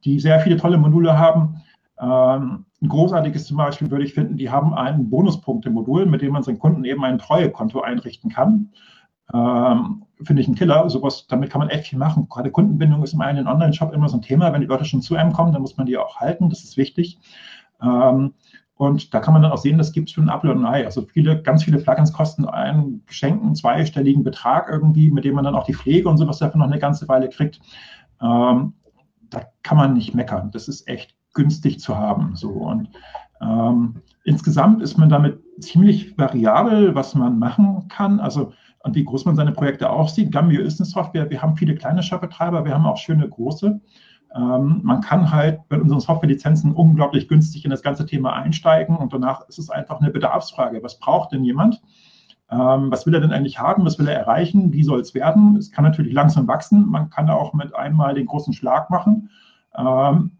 die 0.03 0.19
sehr 0.19 0.39
viele 0.39 0.57
tolle 0.57 0.77
Module 0.77 1.17
haben. 1.17 1.61
Ähm, 1.99 2.65
ein 2.81 2.89
großartiges 2.89 3.45
zum 3.45 3.57
Beispiel 3.57 3.89
würde 3.89 4.05
ich 4.05 4.13
finden, 4.13 4.37
die 4.37 4.49
haben 4.49 4.73
ein 4.73 5.09
Bonuspunkte-Modul, 5.09 6.05
mit 6.05 6.21
dem 6.21 6.33
man 6.33 6.43
seinen 6.43 6.59
Kunden 6.59 6.83
eben 6.83 7.03
ein 7.03 7.17
Treuekonto 7.17 7.81
einrichten 7.81 8.29
kann. 8.29 8.71
Ähm, 9.33 10.03
Finde 10.23 10.41
ich 10.41 10.47
ein 10.47 10.55
Killer. 10.55 10.89
Sowas, 10.89 11.27
damit 11.27 11.49
kann 11.49 11.59
man 11.59 11.69
echt 11.69 11.87
viel 11.87 11.99
machen. 11.99 12.27
Gerade 12.29 12.51
Kundenbindung 12.51 13.03
ist 13.03 13.13
im 13.13 13.21
einen 13.21 13.47
Online-Shop 13.47 13.93
immer 13.93 14.07
so 14.07 14.17
ein 14.17 14.21
Thema. 14.21 14.53
Wenn 14.53 14.61
die 14.61 14.67
Leute 14.67 14.85
schon 14.85 15.01
zu 15.01 15.15
einem 15.15 15.33
kommen, 15.33 15.51
dann 15.51 15.61
muss 15.61 15.77
man 15.77 15.87
die 15.87 15.97
auch 15.97 16.17
halten. 16.17 16.49
Das 16.49 16.63
ist 16.63 16.77
wichtig. 16.77 17.19
Ähm, 17.81 18.33
und 18.77 19.13
da 19.13 19.21
kann 19.21 19.33
man 19.33 19.41
dann 19.41 19.53
auch 19.53 19.57
sehen, 19.57 19.77
das 19.77 19.93
gibt 19.93 20.15
ein 20.17 20.27
Apple 20.27 20.51
und 20.51 20.65
ein 20.65 20.73
Ei. 20.73 20.85
Also 20.85 21.01
viele, 21.01 21.41
ganz 21.41 21.63
viele 21.63 21.77
Plugins 21.77 22.11
kosten 22.11 22.45
einen 22.45 23.03
geschenkten 23.05 23.55
zweistelligen 23.55 24.23
Betrag 24.23 24.67
irgendwie, 24.69 25.09
mit 25.09 25.23
dem 25.23 25.35
man 25.35 25.45
dann 25.45 25.55
auch 25.55 25.65
die 25.65 25.73
Pflege 25.73 26.09
und 26.09 26.17
sowas 26.17 26.39
dafür 26.39 26.59
noch 26.59 26.67
eine 26.67 26.79
ganze 26.79 27.07
Weile 27.07 27.29
kriegt. 27.29 27.61
Ähm, 28.21 28.73
da 29.29 29.43
kann 29.63 29.77
man 29.77 29.93
nicht 29.93 30.13
meckern. 30.13 30.51
Das 30.51 30.67
ist 30.67 30.87
echt 30.89 31.15
günstig 31.33 31.79
zu 31.79 31.97
haben. 31.97 32.35
So 32.35 32.49
und 32.49 32.89
ähm, 33.41 34.01
insgesamt 34.25 34.81
ist 34.81 34.97
man 34.97 35.07
damit 35.07 35.39
ziemlich 35.61 36.17
variabel, 36.17 36.95
was 36.95 37.15
man 37.15 37.39
machen 37.39 37.87
kann. 37.87 38.19
Also 38.19 38.51
und 38.83 38.93
wie 38.93 39.05
groß 39.05 39.25
man 39.25 39.35
seine 39.35 39.53
Projekte 39.53 39.89
aufsieht. 39.89 40.31
Gambio 40.31 40.61
ist 40.61 40.79
eine 40.79 40.85
Software. 40.85 41.29
Wir 41.29 41.41
haben 41.41 41.55
viele 41.55 41.75
kleine 41.75 42.03
Shopbetreiber, 42.03 42.65
wir 42.65 42.73
haben 42.73 42.85
auch 42.85 42.97
schöne 42.97 43.27
große. 43.27 43.79
Ähm, 44.35 44.81
man 44.83 45.01
kann 45.01 45.31
halt 45.31 45.61
mit 45.69 45.81
unseren 45.81 46.01
Softwarelizenzen 46.01 46.73
unglaublich 46.73 47.27
günstig 47.27 47.63
in 47.63 47.71
das 47.71 47.81
ganze 47.81 48.05
Thema 48.05 48.33
einsteigen 48.33 48.97
und 48.97 49.13
danach 49.13 49.47
ist 49.47 49.59
es 49.59 49.69
einfach 49.69 50.01
eine 50.01 50.11
Bedarfsfrage. 50.11 50.83
Was 50.83 50.99
braucht 50.99 51.31
denn 51.31 51.43
jemand? 51.43 51.81
Ähm, 52.51 52.91
was 52.91 53.05
will 53.05 53.13
er 53.13 53.21
denn 53.21 53.31
eigentlich 53.31 53.59
haben? 53.59 53.85
Was 53.85 53.97
will 53.97 54.07
er 54.07 54.17
erreichen? 54.17 54.73
Wie 54.73 54.83
soll 54.83 54.99
es 54.99 55.15
werden? 55.15 55.55
Es 55.55 55.71
kann 55.71 55.85
natürlich 55.85 56.13
langsam 56.13 56.47
wachsen. 56.47 56.85
Man 56.87 57.09
kann 57.09 57.29
auch 57.29 57.53
mit 57.53 57.73
einmal 57.73 58.13
den 58.13 58.25
großen 58.25 58.53
Schlag 58.53 58.89
machen 58.89 59.29
ähm, 59.77 60.31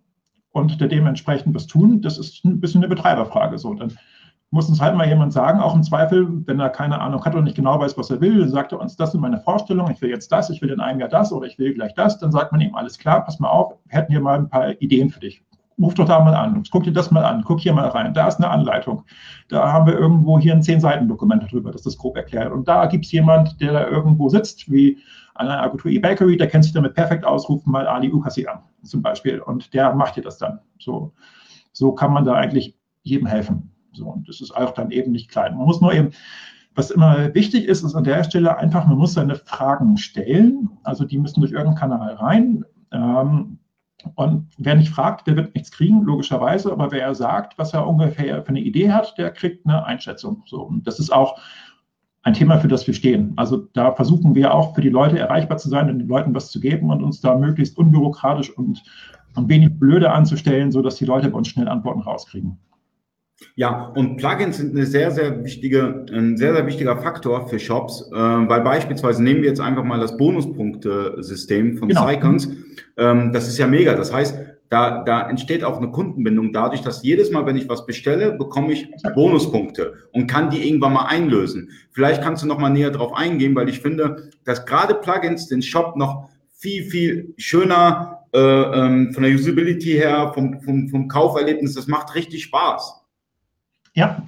und 0.52 0.80
dementsprechend 0.80 1.56
was 1.56 1.66
tun. 1.66 2.02
Das 2.02 2.18
ist 2.18 2.44
ein 2.44 2.60
bisschen 2.60 2.84
eine 2.84 2.94
Betreiberfrage. 2.94 3.58
So, 3.58 3.74
dann 3.74 3.94
muss 4.52 4.70
uns 4.70 4.82
halt 4.82 4.96
mal 4.96 5.08
jemand 5.08 5.34
sagen, 5.34 5.60
auch 5.60 5.75
im 5.75 5.84
Zweifel, 5.84 6.28
wenn 6.46 6.60
er 6.60 6.70
keine 6.70 7.02
Ahnung 7.02 7.24
hat 7.25 7.34
oder 7.34 7.44
nicht 7.44 7.56
genau 7.56 7.80
weiß, 7.80 7.98
was 7.98 8.10
er 8.10 8.22
will, 8.22 8.40
dann 8.40 8.50
sagt 8.50 8.72
er 8.72 8.80
uns, 8.80 8.96
das 8.96 9.12
sind 9.12 9.22
meine 9.22 9.40
Vorstellungen, 9.40 9.92
ich 9.92 10.02
will 10.02 10.10
jetzt 10.10 10.32
das, 10.32 10.50
ich 10.50 10.62
will 10.62 10.70
in 10.70 10.80
einem 10.80 11.00
Jahr 11.00 11.10
das 11.10 11.34
oder 11.34 11.48
ich 11.48 11.60
will 11.60 11.74
gleich 11.74 11.94
das, 11.94 12.20
dann 12.20 12.32
sagt 12.32 12.52
man 12.52 12.62
ihm, 12.62 12.75
alles 12.75 12.98
klar, 12.98 13.24
pass 13.25 13.40
mal 13.40 13.50
auf, 13.50 13.74
wir 13.86 13.98
hätten 13.98 14.12
hier 14.12 14.22
mal 14.22 14.40
ein 14.40 14.50
paar 14.50 14.80
Ideen 14.82 15.10
für 15.10 15.20
dich. 15.20 15.44
Ruf 15.78 15.94
doch 15.94 16.06
da 16.06 16.22
mal 16.22 16.34
an, 16.34 16.64
guck 16.72 16.84
dir 16.84 16.94
das 16.94 17.12
mal 17.12 17.25
an, 17.25 17.44
guck 17.44 17.60
hier 17.60 17.74
mal 17.74 17.90
rein, 17.90 18.14
da 18.14 18.28
ist 18.28 18.38
eine 18.38 18.50
Anleitung. 18.50 19.04
Da 19.50 19.74
haben 19.74 19.88
wir 19.88 20.00
irgendwo 20.00 20.40
hier 20.40 20.54
ein 20.54 20.62
Zehn-Seiten-Dokument 20.62 21.44
darüber, 21.44 21.72
das 21.72 21.82
das 21.82 21.98
grob 21.98 22.16
erklärt. 22.16 22.54
Und 22.54 22.68
da 22.68 22.86
gibt 22.86 23.06
es 23.06 23.12
jemand, 23.12 23.60
der 23.60 23.74
da 23.74 23.88
irgendwo 23.88 24.30
sitzt, 24.30 24.72
wie 24.72 24.98
an 25.34 25.50
einer 25.50 25.62
Agentur 25.62 25.92
eBakery, 25.92 26.38
der 26.38 26.48
kennt 26.48 26.64
sich 26.64 26.72
damit 26.72 26.94
perfekt 26.94 27.25
aus, 27.25 27.50
ruft 27.50 27.68
mal 27.68 27.88
Ali 27.88 28.10
Ukasi 28.10 28.48
an, 28.48 28.60
zum 28.84 29.02
Beispiel. 29.02 29.42
Und 29.42 29.74
der 29.74 29.94
macht 29.94 30.16
dir 30.16 30.22
das 30.22 30.38
dann. 30.38 30.60
So, 30.80 31.12
so 31.74 31.92
kann 31.92 32.14
man 32.14 32.24
da 32.24 32.36
eigentlich 32.36 32.78
jedem 33.04 33.28
helfen. 33.28 33.75
So, 33.96 34.08
und 34.08 34.28
das 34.28 34.42
ist 34.42 34.56
auch 34.56 34.72
dann 34.72 34.92
eben 34.92 35.12
nicht 35.12 35.30
klein. 35.30 35.58
Man 35.58 35.66
muss 35.66 35.82
nur 35.82 35.94
eben, 35.94 36.12
was 36.75 36.92
immer 36.92 37.34
wichtig 37.34 37.66
ist, 37.66 37.84
ist 37.84 37.96
an 37.96 38.04
der 38.04 38.24
Stelle 38.24 38.58
einfach, 38.58 38.86
man 38.86 38.98
muss 38.98 39.14
seine 39.14 39.36
Fragen 39.36 39.98
stellen. 39.98 40.70
Also 40.84 41.06
die 41.06 41.18
müssen 41.18 41.40
durch 41.40 41.54
irgendeinen 41.54 41.78
Kanal 41.78 42.14
rein. 42.16 42.66
Ähm, 42.92 43.60
und 44.16 44.48
wer 44.58 44.75
nicht 44.75 44.90
fragt, 44.90 45.25
der 45.25 45.36
wird 45.36 45.56
nichts 45.56 45.72
kriegen, 45.72 46.04
logischerweise. 46.04 46.72
Aber 46.72 46.92
wer 46.92 47.16
sagt, 47.16 47.58
was 47.58 47.74
er 47.74 47.88
ungefähr 47.88 48.44
für 48.44 48.50
eine 48.50 48.60
Idee 48.60 48.92
hat, 48.92 49.18
der 49.18 49.32
kriegt 49.32 49.66
eine 49.66 49.86
Einschätzung. 49.86 50.44
So, 50.46 50.62
und 50.62 50.86
das 50.86 51.00
ist 51.00 51.12
auch 51.12 51.40
ein 52.25 52.34
Thema, 52.34 52.58
für 52.58 52.68
das 52.68 52.86
wir 52.88 52.94
stehen. 52.94 53.34
Also 53.36 53.58
da 53.74 53.94
versuchen 53.94 54.36
wir 54.36 54.54
auch 54.54 54.75
für 54.75 54.82
die 54.82 54.90
Leute 54.90 55.18
erreichbar 55.18 55.58
zu 55.58 55.70
sein 55.70 55.90
und 55.90 56.00
den 56.00 56.08
Leuten 56.08 56.34
was 56.34 56.50
zu 56.50 56.60
geben 56.60 56.90
und 56.90 57.04
uns 57.04 57.22
da 57.22 57.36
möglichst 57.38 57.78
unbürokratisch 57.78 58.50
und, 58.50 58.84
und 59.36 59.48
wenig 59.48 59.78
blöde 59.80 60.12
anzustellen, 60.12 60.72
sodass 60.72 60.96
die 60.96 61.06
Leute 61.06 61.30
bei 61.30 61.38
uns 61.38 61.50
schnell 61.50 61.68
Antworten 61.68 62.02
rauskriegen. 62.02 62.58
Ja, 63.56 63.88
und 63.96 64.18
Plugins 64.18 64.58
sind 64.58 64.75
eine 64.75 64.86
sehr, 64.86 65.12
sehr 65.12 65.44
wichtige, 65.44 66.06
ein 66.12 66.38
sehr, 66.38 66.54
sehr 66.54 66.65
wichtiger 66.65 66.98
Faktor 66.98 67.48
für 67.48 67.60
Shops, 67.60 68.10
äh, 68.12 68.15
weil 68.15 68.62
beispielsweise 68.62 69.24
nehmen 69.24 69.42
wir 69.42 69.50
jetzt 69.50 69.62
einfach 69.62 69.84
mal 69.84 70.00
das 70.00 70.18
Bonuspunktesystem 70.18 71.77
von 71.77 71.89
genau. 71.89 72.08
Cycons. 72.08 72.50
Ähm, 72.98 73.34
das 73.34 73.48
ist 73.48 73.58
ja 73.58 73.68
mega. 73.68 73.94
Das 73.96 74.13
heißt, 74.13 74.39
da, 74.70 75.04
da 75.04 75.30
entsteht 75.30 75.63
auch 75.63 75.77
eine 75.77 75.92
Kundenbindung 75.92 76.51
dadurch, 76.51 76.82
dass 76.82 77.04
jedes 77.04 77.32
Mal, 77.32 77.46
wenn 77.46 77.56
ich 77.56 77.70
was 77.70 77.86
bestelle, 77.86 78.32
bekomme 78.32 78.74
ich 78.74 78.89
Bonuspunkte 79.13 79.93
und 80.12 80.28
kann 80.28 80.50
die 80.50 80.67
irgendwann 80.67 80.93
mal 80.93 81.06
einlösen. 81.06 81.69
Vielleicht 81.91 82.21
kannst 82.21 82.43
du 82.43 82.48
noch 82.48 82.58
mal 82.58 82.69
näher 82.69 82.91
drauf 82.91 83.13
eingehen, 83.13 83.56
weil 83.56 83.69
ich 83.69 83.80
finde, 83.80 84.32
dass 84.43 84.65
gerade 84.65 84.95
Plugins 84.95 85.48
den 85.48 85.62
Shop 85.62 85.95
noch 85.98 86.30
viel, 86.52 86.84
viel 86.86 87.34
schöner 87.38 88.26
äh, 88.34 88.39
ähm, 88.39 89.13
von 89.13 89.24
der 89.24 89.34
Usability 89.34 89.91
her, 89.91 90.32
vom, 90.34 90.60
vom, 90.62 90.89
vom 90.89 91.08
Kauferlebnis, 91.08 91.76
das 91.76 91.88
macht 91.88 92.15
richtig 92.15 92.43
Spaß. 92.43 93.05
Ja. 93.95 94.21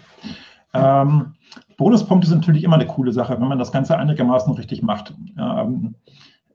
Ähm, 0.74 1.34
Bonuspunkte 1.78 2.28
sind 2.28 2.40
natürlich 2.40 2.64
immer 2.64 2.76
eine 2.76 2.88
coole 2.88 3.12
Sache, 3.12 3.40
wenn 3.40 3.48
man 3.48 3.60
das 3.60 3.72
Ganze 3.72 3.98
einigermaßen 3.98 4.52
richtig 4.54 4.82
macht. 4.82 5.14
Ähm, 5.38 5.96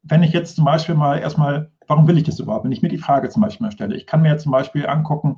wenn 0.02 0.22
ich 0.22 0.32
jetzt 0.32 0.56
zum 0.56 0.64
Beispiel 0.64 0.96
mal 0.96 1.18
erstmal, 1.18 1.70
warum 1.86 2.08
will 2.08 2.18
ich 2.18 2.24
das 2.24 2.40
überhaupt? 2.40 2.64
Wenn 2.64 2.72
ich 2.72 2.82
mir 2.82 2.88
die 2.88 2.98
Frage 2.98 3.28
zum 3.28 3.42
Beispiel 3.42 3.66
mal 3.66 3.70
stelle, 3.70 3.94
ich 3.94 4.06
kann 4.06 4.22
mir 4.22 4.36
zum 4.38 4.50
Beispiel 4.50 4.86
angucken, 4.86 5.36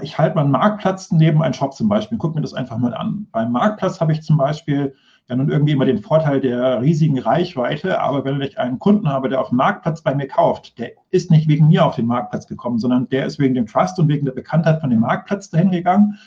ich 0.00 0.18
halte 0.18 0.34
mal 0.34 0.42
einen 0.42 0.50
Marktplatz 0.50 1.12
neben 1.12 1.42
einen 1.42 1.54
Shop 1.54 1.74
zum 1.74 1.88
Beispiel, 1.88 2.18
gucke 2.18 2.34
mir 2.34 2.40
das 2.40 2.54
einfach 2.54 2.78
mal 2.78 2.94
an. 2.94 3.28
Beim 3.30 3.52
Marktplatz 3.52 4.00
habe 4.00 4.12
ich 4.12 4.22
zum 4.22 4.38
Beispiel 4.38 4.94
ja 5.28 5.36
nun 5.36 5.50
irgendwie 5.50 5.72
immer 5.72 5.84
den 5.84 6.02
Vorteil 6.02 6.40
der 6.40 6.80
riesigen 6.80 7.18
Reichweite, 7.18 8.00
aber 8.00 8.24
wenn 8.24 8.40
ich 8.40 8.58
einen 8.58 8.78
Kunden 8.78 9.08
habe, 9.08 9.28
der 9.28 9.40
auf 9.40 9.50
dem 9.50 9.58
Marktplatz 9.58 10.02
bei 10.02 10.14
mir 10.14 10.26
kauft, 10.26 10.78
der 10.78 10.92
ist 11.10 11.30
nicht 11.30 11.46
wegen 11.46 11.68
mir 11.68 11.84
auf 11.84 11.94
den 11.94 12.06
Marktplatz 12.06 12.46
gekommen, 12.46 12.78
sondern 12.78 13.08
der 13.10 13.26
ist 13.26 13.38
wegen 13.38 13.54
dem 13.54 13.66
Trust 13.66 13.98
und 13.98 14.08
wegen 14.08 14.24
der 14.24 14.32
Bekanntheit 14.32 14.80
von 14.80 14.90
dem 14.90 15.00
Marktplatz 15.00 15.50
dahin 15.50 15.70
gegangen 15.70 16.18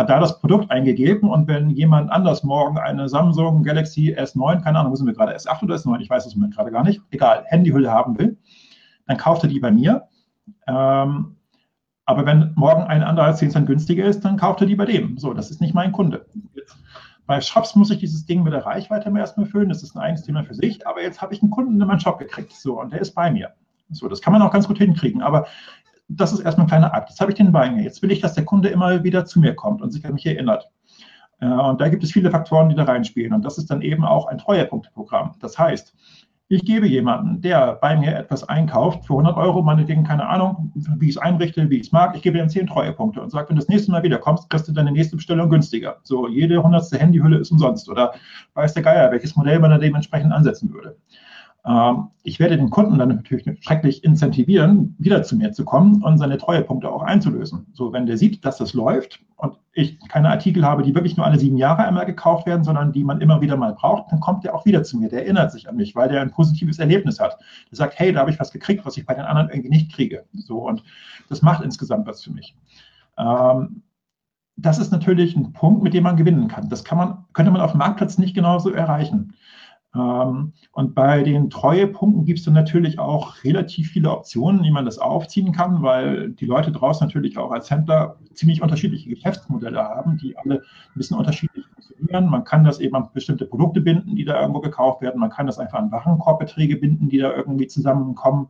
hat 0.00 0.08
da 0.08 0.18
das 0.18 0.40
Produkt 0.40 0.70
eingegeben 0.70 1.28
und 1.28 1.46
wenn 1.46 1.68
jemand 1.68 2.10
anders 2.10 2.42
morgen 2.42 2.78
eine 2.78 3.06
Samsung 3.06 3.62
Galaxy 3.62 4.14
S9, 4.16 4.62
keine 4.62 4.78
Ahnung, 4.78 4.92
wo 4.92 4.96
sind 4.96 5.06
wir 5.06 5.12
gerade, 5.12 5.36
S8 5.36 5.62
oder 5.62 5.74
S9, 5.74 6.00
ich 6.00 6.08
weiß 6.08 6.24
es 6.24 6.34
mir 6.34 6.48
gerade 6.48 6.70
gar 6.70 6.82
nicht, 6.82 7.02
egal, 7.10 7.44
Handyhülle 7.48 7.90
haben 7.90 8.18
will, 8.18 8.38
dann 9.06 9.18
kauft 9.18 9.42
er 9.42 9.50
die 9.50 9.60
bei 9.60 9.70
mir. 9.70 10.08
Ähm, 10.66 11.36
aber 12.06 12.24
wenn 12.24 12.52
morgen 12.56 12.84
ein 12.84 13.02
anderer 13.02 13.34
10 13.34 13.50
Cent 13.50 13.66
günstiger 13.66 14.06
ist, 14.06 14.24
dann 14.24 14.38
kauft 14.38 14.62
er 14.62 14.66
die 14.66 14.74
bei 14.74 14.86
dem. 14.86 15.18
So, 15.18 15.34
das 15.34 15.50
ist 15.50 15.60
nicht 15.60 15.74
mein 15.74 15.92
Kunde. 15.92 16.24
Jetzt, 16.54 16.78
bei 17.26 17.38
Shops 17.42 17.76
muss 17.76 17.90
ich 17.90 17.98
dieses 17.98 18.24
Ding 18.24 18.42
mit 18.42 18.54
der 18.54 18.64
Reichweite 18.64 19.12
erstmal 19.16 19.46
füllen. 19.46 19.68
Das 19.68 19.82
ist 19.82 19.94
ein 19.94 20.00
eigenes 20.00 20.22
Thema 20.22 20.44
für 20.44 20.54
sich. 20.54 20.86
Aber 20.86 21.02
jetzt 21.02 21.20
habe 21.20 21.34
ich 21.34 21.42
einen 21.42 21.50
Kunden 21.50 21.78
in 21.78 21.86
meinen 21.86 22.00
Shop 22.00 22.18
gekriegt. 22.18 22.52
So, 22.52 22.80
und 22.80 22.90
der 22.92 23.02
ist 23.02 23.14
bei 23.14 23.30
mir. 23.30 23.50
So, 23.90 24.08
das 24.08 24.22
kann 24.22 24.32
man 24.32 24.40
auch 24.40 24.50
ganz 24.50 24.66
gut 24.66 24.78
hinkriegen. 24.78 25.20
Aber 25.20 25.46
das 26.10 26.32
ist 26.32 26.40
erstmal 26.40 26.66
ein 26.66 26.68
kleiner 26.68 26.94
Akt. 26.94 27.10
Jetzt 27.10 27.20
habe 27.20 27.30
ich 27.30 27.36
den 27.36 27.52
bei 27.52 27.70
mir. 27.70 27.82
Jetzt 27.82 28.02
will 28.02 28.10
ich, 28.10 28.20
dass 28.20 28.34
der 28.34 28.44
Kunde 28.44 28.68
immer 28.68 29.04
wieder 29.04 29.24
zu 29.24 29.40
mir 29.40 29.54
kommt 29.54 29.80
und 29.80 29.90
sich 29.92 30.04
an 30.04 30.14
mich 30.14 30.26
erinnert. 30.26 30.68
Äh, 31.40 31.46
und 31.46 31.80
da 31.80 31.88
gibt 31.88 32.02
es 32.02 32.12
viele 32.12 32.30
Faktoren, 32.30 32.68
die 32.68 32.74
da 32.74 32.84
reinspielen. 32.84 33.32
Und 33.32 33.44
das 33.44 33.58
ist 33.58 33.70
dann 33.70 33.82
eben 33.82 34.04
auch 34.04 34.26
ein 34.26 34.38
Treuepunkteprogramm. 34.38 35.36
Das 35.40 35.58
heißt, 35.58 35.94
ich 36.52 36.64
gebe 36.64 36.88
jemanden, 36.88 37.40
der 37.42 37.76
bei 37.76 37.96
mir 37.96 38.16
etwas 38.16 38.42
einkauft, 38.48 39.06
für 39.06 39.12
100 39.12 39.36
Euro, 39.36 39.62
meinetwegen, 39.62 40.02
keine 40.02 40.28
Ahnung, 40.28 40.72
wie 40.74 41.08
ich 41.08 41.14
es 41.14 41.22
einrichte, 41.22 41.70
wie 41.70 41.76
ich 41.76 41.86
es 41.86 41.92
mag, 41.92 42.16
ich 42.16 42.22
gebe 42.22 42.40
ihm 42.40 42.48
10 42.48 42.66
Treuepunkte 42.66 43.22
und 43.22 43.30
sage, 43.30 43.48
wenn 43.48 43.54
du 43.54 43.60
das 43.60 43.68
nächste 43.68 43.92
Mal 43.92 44.02
wieder 44.02 44.18
kommst, 44.18 44.50
kriegst 44.50 44.66
du 44.66 44.72
deine 44.72 44.90
nächste 44.90 45.14
Bestellung 45.14 45.48
günstiger. 45.48 45.98
So, 46.02 46.26
jede 46.26 46.60
hundertste 46.60 46.98
Handyhülle 46.98 47.38
ist 47.38 47.52
umsonst 47.52 47.88
oder 47.88 48.14
weiß 48.54 48.74
der 48.74 48.82
Geier, 48.82 49.12
welches 49.12 49.36
Modell 49.36 49.60
man 49.60 49.70
da 49.70 49.78
dementsprechend 49.78 50.32
ansetzen 50.32 50.72
würde. 50.72 50.96
Ähm, 51.64 52.08
ich 52.22 52.40
werde 52.40 52.56
den 52.56 52.70
Kunden 52.70 52.98
dann 52.98 53.08
natürlich 53.08 53.44
schrecklich 53.62 54.02
incentivieren, 54.02 54.94
wieder 54.98 55.22
zu 55.22 55.36
mir 55.36 55.52
zu 55.52 55.64
kommen 55.64 56.02
und 56.02 56.18
seine 56.18 56.38
Treuepunkte 56.38 56.90
auch 56.90 57.02
einzulösen. 57.02 57.66
So, 57.72 57.92
wenn 57.92 58.06
der 58.06 58.16
sieht, 58.16 58.44
dass 58.44 58.58
das 58.58 58.72
läuft 58.72 59.20
und 59.36 59.58
ich 59.72 59.98
keine 60.08 60.30
Artikel 60.30 60.64
habe, 60.64 60.82
die 60.82 60.94
wirklich 60.94 61.16
nur 61.16 61.26
alle 61.26 61.38
sieben 61.38 61.56
Jahre 61.56 61.84
einmal 61.84 62.06
gekauft 62.06 62.46
werden, 62.46 62.64
sondern 62.64 62.92
die 62.92 63.04
man 63.04 63.20
immer 63.20 63.40
wieder 63.40 63.56
mal 63.56 63.74
braucht, 63.74 64.10
dann 64.10 64.20
kommt 64.20 64.44
der 64.44 64.54
auch 64.54 64.64
wieder 64.64 64.82
zu 64.82 64.98
mir. 64.98 65.08
Der 65.08 65.24
erinnert 65.24 65.52
sich 65.52 65.68
an 65.68 65.76
mich, 65.76 65.94
weil 65.94 66.08
der 66.08 66.22
ein 66.22 66.30
positives 66.30 66.78
Erlebnis 66.78 67.20
hat. 67.20 67.38
Der 67.70 67.76
sagt, 67.76 67.98
hey, 67.98 68.12
da 68.12 68.20
habe 68.20 68.30
ich 68.30 68.40
was 68.40 68.52
gekriegt, 68.52 68.84
was 68.86 68.96
ich 68.96 69.06
bei 69.06 69.14
den 69.14 69.24
anderen 69.24 69.50
irgendwie 69.50 69.70
nicht 69.70 69.92
kriege. 69.92 70.24
So, 70.32 70.66
und 70.66 70.82
das 71.28 71.42
macht 71.42 71.62
insgesamt 71.62 72.06
was 72.06 72.22
für 72.22 72.32
mich. 72.32 72.56
Ähm, 73.18 73.82
das 74.56 74.78
ist 74.78 74.92
natürlich 74.92 75.36
ein 75.36 75.52
Punkt, 75.52 75.82
mit 75.82 75.94
dem 75.94 76.04
man 76.04 76.16
gewinnen 76.16 76.48
kann. 76.48 76.68
Das 76.68 76.84
kann 76.84 76.98
man, 76.98 77.24
könnte 77.32 77.50
man 77.50 77.60
auf 77.60 77.72
dem 77.72 77.78
Marktplatz 77.78 78.18
nicht 78.18 78.34
genauso 78.34 78.70
erreichen. 78.70 79.34
Ähm, 79.94 80.52
und 80.72 80.94
bei 80.94 81.22
den 81.22 81.50
Treuepunkten 81.50 82.24
gibt 82.24 82.38
es 82.38 82.44
dann 82.44 82.54
natürlich 82.54 82.98
auch 82.98 83.42
relativ 83.42 83.90
viele 83.90 84.10
Optionen, 84.10 84.62
wie 84.62 84.70
man 84.70 84.84
das 84.84 84.98
aufziehen 84.98 85.52
kann, 85.52 85.82
weil 85.82 86.30
die 86.30 86.46
Leute 86.46 86.70
draußen 86.70 87.04
natürlich 87.06 87.38
auch 87.38 87.50
als 87.50 87.70
Händler 87.70 88.16
ziemlich 88.34 88.62
unterschiedliche 88.62 89.10
Geschäftsmodelle 89.10 89.82
haben, 89.82 90.16
die 90.16 90.36
alle 90.38 90.56
ein 90.56 90.94
bisschen 90.94 91.16
unterschiedlich 91.16 91.64
funktionieren. 91.74 92.30
Man 92.30 92.44
kann 92.44 92.62
das 92.62 92.78
eben 92.78 92.94
an 92.94 93.08
bestimmte 93.12 93.46
Produkte 93.46 93.80
binden, 93.80 94.14
die 94.14 94.24
da 94.24 94.40
irgendwo 94.40 94.60
gekauft 94.60 95.02
werden. 95.02 95.20
Man 95.20 95.30
kann 95.30 95.46
das 95.46 95.58
einfach 95.58 95.78
an 95.78 95.90
Warenkorbbeträge 95.90 96.76
binden, 96.76 97.08
die 97.08 97.18
da 97.18 97.32
irgendwie 97.32 97.66
zusammenkommen 97.66 98.48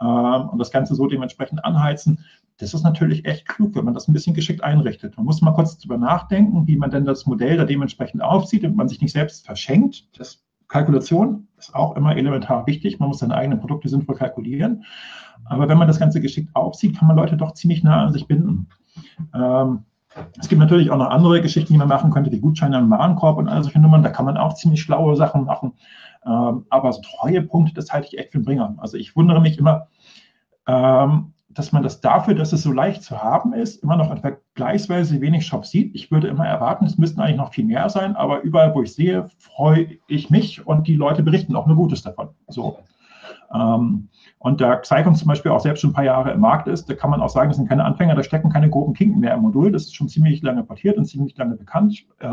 ähm, 0.00 0.48
und 0.48 0.58
das 0.58 0.72
Ganze 0.72 0.96
so 0.96 1.06
dementsprechend 1.06 1.64
anheizen. 1.64 2.24
Das 2.58 2.74
ist 2.74 2.82
natürlich 2.82 3.24
echt 3.24 3.48
klug, 3.48 3.74
wenn 3.74 3.84
man 3.84 3.94
das 3.94 4.08
ein 4.08 4.12
bisschen 4.12 4.34
geschickt 4.34 4.62
einrichtet. 4.62 5.16
Man 5.16 5.26
muss 5.26 5.42
mal 5.42 5.52
kurz 5.52 5.78
darüber 5.78 5.98
nachdenken, 5.98 6.66
wie 6.66 6.76
man 6.76 6.90
denn 6.90 7.04
das 7.04 7.26
Modell 7.26 7.56
da 7.56 7.64
dementsprechend 7.64 8.22
aufzieht 8.22 8.64
und 8.64 8.76
man 8.76 8.88
sich 8.88 9.00
nicht 9.00 9.12
selbst 9.12 9.44
verschenkt. 9.44 10.08
Das 10.18 10.43
Kalkulation 10.68 11.48
ist 11.58 11.74
auch 11.74 11.96
immer 11.96 12.16
elementar 12.16 12.66
wichtig. 12.66 12.98
Man 12.98 13.08
muss 13.08 13.18
seine 13.20 13.34
eigenen 13.34 13.60
Produkte 13.60 13.88
sinnvoll 13.88 14.16
kalkulieren. 14.16 14.84
Aber 15.44 15.68
wenn 15.68 15.78
man 15.78 15.88
das 15.88 15.98
Ganze 15.98 16.20
geschickt 16.20 16.54
aufzieht, 16.54 16.98
kann 16.98 17.08
man 17.08 17.16
Leute 17.16 17.36
doch 17.36 17.52
ziemlich 17.52 17.82
nah 17.82 18.04
an 18.04 18.12
sich 18.12 18.26
binden. 18.26 18.68
Ähm, 19.34 19.84
Es 20.38 20.48
gibt 20.48 20.60
natürlich 20.60 20.90
auch 20.90 20.96
noch 20.96 21.10
andere 21.10 21.42
Geschichten, 21.42 21.72
die 21.72 21.78
man 21.78 21.88
machen 21.88 22.10
könnte, 22.10 22.30
wie 22.30 22.40
Gutscheine 22.40 22.78
im 22.78 22.90
Warenkorb 22.90 23.36
und 23.36 23.48
all 23.48 23.62
solche 23.62 23.80
Nummern. 23.80 24.02
Da 24.02 24.10
kann 24.10 24.24
man 24.24 24.36
auch 24.36 24.54
ziemlich 24.54 24.80
schlaue 24.80 25.16
Sachen 25.16 25.44
machen. 25.44 25.72
Ähm, 26.24 26.64
aber 26.70 26.92
so 26.92 27.02
Treuepunkte, 27.02 27.74
das 27.74 27.92
halte 27.92 28.08
ich 28.08 28.18
echt 28.18 28.32
für 28.32 28.38
einen 28.38 28.44
Bringer. 28.44 28.74
Also 28.78 28.96
ich 28.96 29.16
wundere 29.16 29.40
mich 29.40 29.58
immer, 29.58 29.88
ähm, 30.66 31.33
dass 31.54 31.72
man 31.72 31.82
das 31.82 32.00
dafür, 32.00 32.34
dass 32.34 32.52
es 32.52 32.62
so 32.62 32.72
leicht 32.72 33.02
zu 33.02 33.22
haben 33.22 33.52
ist, 33.52 33.82
immer 33.82 33.96
noch 33.96 34.16
vergleichsweise 34.20 35.20
wenig 35.20 35.46
Shops 35.46 35.70
sieht. 35.70 35.94
Ich 35.94 36.10
würde 36.10 36.28
immer 36.28 36.46
erwarten, 36.46 36.84
es 36.84 36.98
müssten 36.98 37.20
eigentlich 37.20 37.36
noch 37.36 37.52
viel 37.52 37.64
mehr 37.64 37.88
sein, 37.88 38.16
aber 38.16 38.42
überall, 38.42 38.74
wo 38.74 38.82
ich 38.82 38.94
sehe, 38.94 39.28
freue 39.38 39.98
ich 40.08 40.30
mich 40.30 40.66
und 40.66 40.86
die 40.86 40.96
Leute 40.96 41.22
berichten 41.22 41.56
auch 41.56 41.66
nur 41.66 41.76
Gutes 41.76 42.02
davon. 42.02 42.28
So. 42.48 42.78
Ähm, 43.52 44.08
und 44.38 44.60
da 44.60 44.76
Xicon 44.76 45.14
zum 45.14 45.28
Beispiel 45.28 45.52
auch 45.52 45.60
selbst 45.60 45.80
schon 45.80 45.90
ein 45.90 45.94
paar 45.94 46.04
Jahre 46.04 46.32
im 46.32 46.40
Markt 46.40 46.68
ist, 46.68 46.90
da 46.90 46.94
kann 46.94 47.10
man 47.10 47.22
auch 47.22 47.30
sagen, 47.30 47.48
das 47.48 47.56
sind 47.56 47.68
keine 47.68 47.84
Anfänger, 47.84 48.14
da 48.14 48.22
stecken 48.22 48.50
keine 48.50 48.68
groben 48.68 48.94
Kinken 48.94 49.20
mehr 49.20 49.34
im 49.34 49.40
Modul. 49.40 49.72
Das 49.72 49.84
ist 49.84 49.94
schon 49.94 50.08
ziemlich 50.08 50.42
lange 50.42 50.64
portiert 50.64 50.98
und 50.98 51.06
ziemlich 51.06 51.36
lange 51.36 51.56
bekannt. 51.56 52.04
Äh, 52.18 52.28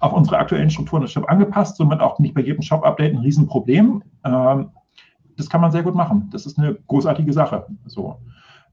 auf 0.00 0.14
unsere 0.14 0.38
aktuellen 0.38 0.70
Strukturen 0.70 1.02
des 1.02 1.12
Shop 1.12 1.28
angepasst, 1.28 1.76
somit 1.76 2.00
auch 2.00 2.18
nicht 2.18 2.34
bei 2.34 2.40
jedem 2.40 2.62
Shop-Update 2.62 3.12
ein 3.12 3.18
Riesenproblem. 3.18 4.02
Ähm, 4.24 4.70
das 5.40 5.50
kann 5.50 5.60
man 5.60 5.72
sehr 5.72 5.82
gut 5.82 5.94
machen. 5.94 6.28
Das 6.32 6.46
ist 6.46 6.58
eine 6.58 6.74
großartige 6.86 7.32
Sache. 7.32 7.66
So. 7.86 8.16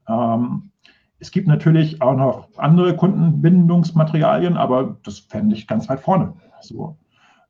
Ähm, 0.07 0.71
es 1.19 1.31
gibt 1.31 1.47
natürlich 1.47 2.01
auch 2.01 2.15
noch 2.15 2.47
andere 2.57 2.95
Kundenbindungsmaterialien, 2.95 4.57
aber 4.57 4.97
das 5.03 5.19
fände 5.19 5.55
ich 5.55 5.67
ganz 5.67 5.89
weit 5.89 5.99
vorne. 5.99 6.33
So. 6.61 6.97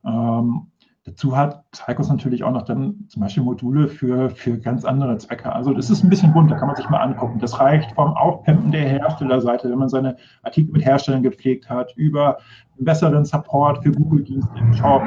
Ähm, 0.04 0.68
Dazu 1.08 1.34
hat 1.34 1.64
Cycos 1.74 2.10
natürlich 2.10 2.44
auch 2.44 2.50
noch 2.50 2.62
dann 2.62 3.06
zum 3.08 3.22
Beispiel 3.22 3.42
Module 3.42 3.88
für, 3.88 4.28
für 4.28 4.58
ganz 4.58 4.84
andere 4.84 5.16
Zwecke. 5.16 5.50
Also 5.50 5.72
das 5.72 5.88
ist 5.88 6.04
ein 6.04 6.10
bisschen 6.10 6.34
bunt, 6.34 6.50
da 6.50 6.56
kann 6.56 6.66
man 6.66 6.76
sich 6.76 6.88
mal 6.90 6.98
angucken. 6.98 7.38
Das 7.38 7.58
reicht 7.58 7.92
vom 7.92 8.12
Aufpimpen 8.14 8.72
der 8.72 8.86
Herstellerseite, 8.86 9.70
wenn 9.70 9.78
man 9.78 9.88
seine 9.88 10.16
Artikel 10.42 10.70
mit 10.72 10.84
Herstellern 10.84 11.22
gepflegt 11.22 11.70
hat, 11.70 11.94
über 11.96 12.36
besseren 12.78 13.24
Support 13.24 13.82
für 13.82 13.90
Google-Dienste 13.90 14.58
im 14.58 14.74
Shop. 14.74 15.02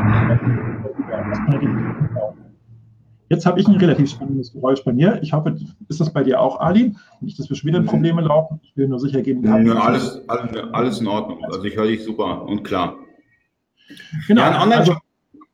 Jetzt 3.31 3.45
habe 3.45 3.61
ich 3.61 3.67
ein 3.67 3.77
relativ 3.77 4.09
spannendes 4.09 4.51
Geräusch 4.51 4.83
bei 4.83 4.91
mir. 4.91 5.17
Ich 5.21 5.31
hoffe, 5.31 5.55
ist 5.87 6.01
das 6.01 6.11
bei 6.11 6.21
dir 6.21 6.41
auch, 6.41 6.59
Ali? 6.59 6.93
Nicht, 7.21 7.39
dass 7.39 7.49
wir 7.49 7.55
schon 7.55 7.69
wieder 7.69 7.77
in 7.77 7.85
Probleme 7.85 8.21
laufen. 8.21 8.59
Ich 8.61 8.75
will 8.75 8.89
nur 8.89 8.99
sicher 8.99 9.21
gehen. 9.21 9.41
Ja, 9.45 9.55
alles, 9.55 10.21
alles, 10.27 10.57
alles 10.73 10.99
in 10.99 11.07
Ordnung. 11.07 11.41
Also 11.45 11.63
ich 11.63 11.77
höre 11.77 11.87
dich 11.87 12.03
super 12.03 12.43
und 12.45 12.63
klar. 12.63 12.97
Genau. 14.27 14.41
Ja, 14.41 14.49
ein 14.51 14.61
Online-Shop 14.61 14.97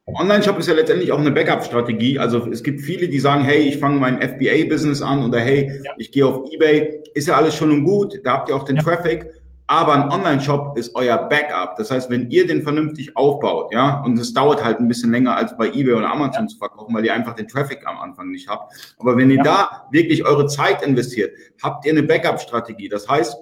also, 0.08 0.20
Online-Shop 0.20 0.58
ist 0.58 0.68
ja 0.68 0.74
letztendlich 0.74 1.12
auch 1.12 1.20
eine 1.20 1.30
Backup-Strategie. 1.30 2.18
Also 2.18 2.48
es 2.48 2.64
gibt 2.64 2.82
viele, 2.82 3.10
die 3.10 3.20
sagen, 3.20 3.44
hey, 3.44 3.60
ich 3.60 3.78
fange 3.78 4.00
mein 4.00 4.20
FBA-Business 4.24 5.04
an 5.04 5.24
oder 5.24 5.40
hey, 5.40 5.80
ja. 5.86 5.92
ich 6.00 6.12
gehe 6.12 6.26
auf 6.26 6.52
eBay. 6.52 7.04
Ist 7.14 7.28
ja 7.28 7.36
alles 7.36 7.54
schon 7.54 7.70
und 7.70 7.84
gut, 7.84 8.20
da 8.24 8.34
habt 8.34 8.50
ihr 8.50 8.56
auch 8.56 8.64
den 8.64 8.78
ja. 8.78 8.82
Traffic. 8.82 9.28
Aber 9.70 9.94
ein 9.94 10.10
Online-Shop 10.10 10.78
ist 10.78 10.96
euer 10.96 11.18
Backup. 11.18 11.76
Das 11.76 11.92
heißt, 11.92 12.10
wenn 12.10 12.30
ihr 12.30 12.48
den 12.48 12.64
vernünftig 12.64 13.18
aufbaut, 13.18 13.74
ja, 13.74 14.02
und 14.02 14.18
es 14.18 14.34
dauert 14.34 14.64
halt 14.64 14.80
ein 14.80 14.88
bisschen 14.88 15.12
länger 15.12 15.36
als 15.36 15.58
bei 15.58 15.68
eBay 15.68 15.94
oder 15.94 16.10
Amazon 16.10 16.44
ja. 16.44 16.48
zu 16.48 16.58
verkaufen, 16.58 16.96
weil 16.96 17.04
ihr 17.04 17.14
einfach 17.14 17.36
den 17.36 17.50
Traffic 17.50 17.86
am 17.86 17.98
Anfang 17.98 18.32
nicht 18.32 18.48
habt. 18.48 18.74
Aber 18.98 19.18
wenn 19.18 19.30
ihr 19.30 19.44
da 19.44 19.88
wirklich 19.92 20.26
eure 20.26 20.48
Zeit 20.48 20.82
investiert, 20.82 21.34
habt 21.62 21.86
ihr 21.86 21.92
eine 21.92 22.04
Backup-Strategie. 22.04 22.88
Das 22.88 23.10
heißt, 23.10 23.36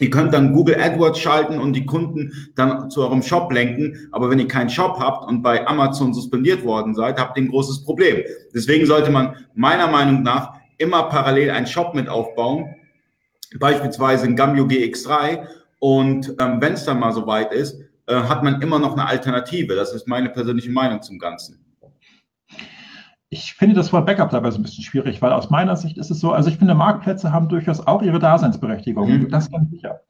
Ihr 0.00 0.10
könnt 0.10 0.32
dann 0.32 0.52
Google 0.52 0.80
AdWords 0.80 1.18
schalten 1.18 1.58
und 1.58 1.72
die 1.72 1.84
Kunden 1.84 2.32
dann 2.54 2.88
zu 2.90 3.02
eurem 3.02 3.22
Shop 3.22 3.52
lenken. 3.52 4.08
Aber 4.12 4.30
wenn 4.30 4.38
ihr 4.38 4.46
keinen 4.46 4.70
Shop 4.70 4.98
habt 5.00 5.26
und 5.26 5.42
bei 5.42 5.66
Amazon 5.66 6.14
suspendiert 6.14 6.64
worden 6.64 6.94
seid, 6.94 7.18
habt 7.18 7.36
ihr 7.36 7.42
ein 7.42 7.48
großes 7.48 7.84
Problem. 7.84 8.22
Deswegen 8.54 8.86
sollte 8.86 9.10
man 9.10 9.34
meiner 9.54 9.88
Meinung 9.88 10.22
nach 10.22 10.52
immer 10.78 11.04
parallel 11.04 11.50
einen 11.50 11.66
Shop 11.66 11.94
mit 11.94 12.08
aufbauen. 12.08 12.76
Beispielsweise 13.58 14.26
ein 14.26 14.36
Gambio 14.36 14.66
GX3. 14.66 15.46
Und 15.78 16.34
ähm, 16.40 16.60
wenn 16.60 16.72
es 16.74 16.84
dann 16.84 16.98
mal 16.98 17.12
soweit 17.12 17.52
ist, 17.52 17.80
äh, 18.06 18.14
hat 18.14 18.42
man 18.42 18.60
immer 18.62 18.78
noch 18.78 18.94
eine 18.94 19.06
Alternative. 19.06 19.74
Das 19.74 19.92
ist 19.92 20.08
meine 20.08 20.28
persönliche 20.30 20.70
Meinung 20.70 21.02
zum 21.02 21.18
Ganzen 21.18 21.64
ich 23.30 23.54
finde 23.54 23.74
das 23.74 23.92
Wort 23.92 24.06
Backup 24.06 24.30
dabei 24.30 24.50
so 24.50 24.58
ein 24.58 24.62
bisschen 24.62 24.84
schwierig, 24.84 25.20
weil 25.20 25.32
aus 25.32 25.50
meiner 25.50 25.76
Sicht 25.76 25.98
ist 25.98 26.10
es 26.10 26.20
so, 26.20 26.32
also 26.32 26.48
ich 26.48 26.56
finde, 26.56 26.74
Marktplätze 26.74 27.32
haben 27.32 27.48
durchaus 27.48 27.86
auch 27.86 28.02
ihre 28.02 28.18
Daseinsberechtigung. 28.18 29.10
Mhm. 29.10 29.28
Das 29.28 29.50
ganz 29.50 29.70
sicher. 29.70 30.00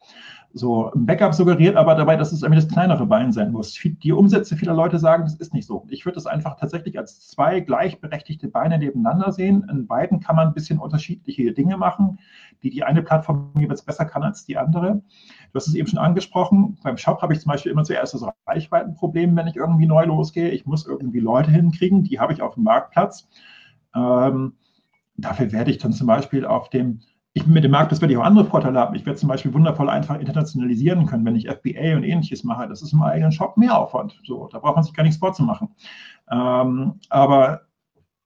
So, 0.54 0.90
ein 0.92 1.04
Backup 1.04 1.35
suggeriert 1.35 1.76
aber 1.76 1.94
dabei, 1.94 2.16
dass 2.16 2.33
es 2.33 2.42
irgendwie 2.42 2.62
das 2.62 2.72
kleinere 2.72 3.04
Bein 3.04 3.33
sein 3.33 3.52
muss. 3.52 3.78
Die 4.02 4.12
Umsätze 4.12 4.57
vieler 4.57 4.72
Leute 4.72 4.98
sagen, 4.98 5.24
das 5.24 5.35
ist 5.35 5.52
nicht 5.52 5.66
so. 5.66 5.85
Ich 5.90 6.07
würde 6.07 6.18
es 6.18 6.26
einfach 6.26 6.57
tatsächlich 6.59 6.96
als 6.98 7.28
zwei 7.28 7.61
gleichberechtigte 7.61 8.48
Beine 8.48 8.78
nebeneinander 8.78 9.31
sehen. 9.31 9.66
In 9.70 9.87
beiden 9.87 10.20
kann 10.20 10.37
man 10.37 10.48
ein 10.48 10.54
bisschen 10.54 10.78
unterschiedliche 10.78 11.52
Dinge 11.52 11.76
machen, 11.76 12.18
die 12.62 12.70
die 12.70 12.83
eine 12.83 13.02
Plattform 13.02 13.52
jeweils 13.59 13.83
besser 13.83 14.07
kann 14.07 14.22
als 14.22 14.46
die 14.46 14.57
andere. 14.57 15.02
Du 15.52 15.54
hast 15.54 15.68
es 15.68 15.74
eben 15.74 15.88
schon 15.88 15.98
angesprochen. 15.98 16.78
Beim 16.82 16.96
Shop 16.96 17.22
habe 17.22 17.32
ich 17.32 17.40
zum 17.40 17.50
Beispiel 17.50 17.72
immer 17.72 17.84
zuerst 17.84 18.14
das 18.14 18.24
Reichweitenproblem, 18.46 19.34
wenn 19.37 19.46
ich 19.46 19.56
irgendwie 19.56 19.87
neu 19.87 20.04
losgehe. 20.04 20.50
Ich 20.50 20.66
muss 20.66 20.87
irgendwie 20.87 21.20
Leute 21.20 21.50
hinkriegen, 21.50 22.04
die 22.04 22.20
habe 22.20 22.32
ich 22.32 22.42
auf 22.42 22.54
dem 22.54 22.64
Marktplatz. 22.64 23.28
Ähm, 23.94 24.54
dafür 25.16 25.52
werde 25.52 25.70
ich 25.70 25.78
dann 25.78 25.92
zum 25.92 26.06
Beispiel 26.06 26.44
auf 26.44 26.70
dem 26.70 27.00
ich 27.34 27.46
mit 27.46 27.62
dem 27.62 27.70
Markt, 27.70 27.92
das 27.92 28.00
werde 28.00 28.12
ich 28.12 28.18
auch 28.18 28.24
andere 28.24 28.46
Vorteile 28.46 28.78
haben. 28.80 28.94
Ich 28.94 29.06
werde 29.06 29.18
zum 29.18 29.28
Beispiel 29.28 29.52
wundervoll 29.54 29.88
einfach 29.88 30.18
internationalisieren 30.18 31.06
können, 31.06 31.24
wenn 31.24 31.37
ich 31.37 31.48
FBA 31.48 31.96
und 31.96 32.04
ähnliches 32.04 32.42
mache. 32.42 32.68
Das 32.68 32.82
ist 32.82 32.92
im 32.92 33.02
eigenen 33.02 33.32
Shop 33.32 33.56
mehr 33.56 33.78
Aufwand. 33.78 34.18
So, 34.24 34.48
da 34.50 34.58
braucht 34.58 34.76
man 34.76 34.84
sich 34.84 34.94
gar 34.94 35.04
nichts 35.04 35.18
vorzumachen. 35.18 35.68
Ähm, 36.30 36.94
aber 37.11 37.67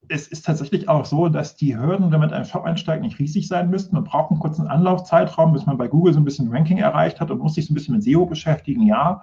es 0.08 0.26
ist 0.26 0.44
tatsächlich 0.44 0.88
auch 0.88 1.04
so, 1.04 1.28
dass 1.28 1.56
die 1.56 1.78
Hürden, 1.78 2.10
wenn 2.10 2.20
man 2.20 2.30
in 2.30 2.34
einen 2.34 2.44
Shop 2.44 2.64
einsteigt, 2.64 3.02
nicht 3.02 3.18
riesig 3.18 3.48
sein 3.48 3.70
müssten. 3.70 3.94
Man 3.94 4.04
braucht 4.04 4.30
einen 4.30 4.40
kurzen 4.40 4.66
Anlaufzeitraum, 4.66 5.52
bis 5.52 5.66
man 5.66 5.78
bei 5.78 5.88
Google 5.88 6.12
so 6.12 6.20
ein 6.20 6.24
bisschen 6.24 6.50
Ranking 6.50 6.78
erreicht 6.78 7.20
hat 7.20 7.30
und 7.30 7.38
muss 7.38 7.54
sich 7.54 7.66
so 7.66 7.72
ein 7.72 7.74
bisschen 7.74 7.94
mit 7.94 8.02
SEO 8.02 8.26
beschäftigen. 8.26 8.86
Ja, 8.86 9.22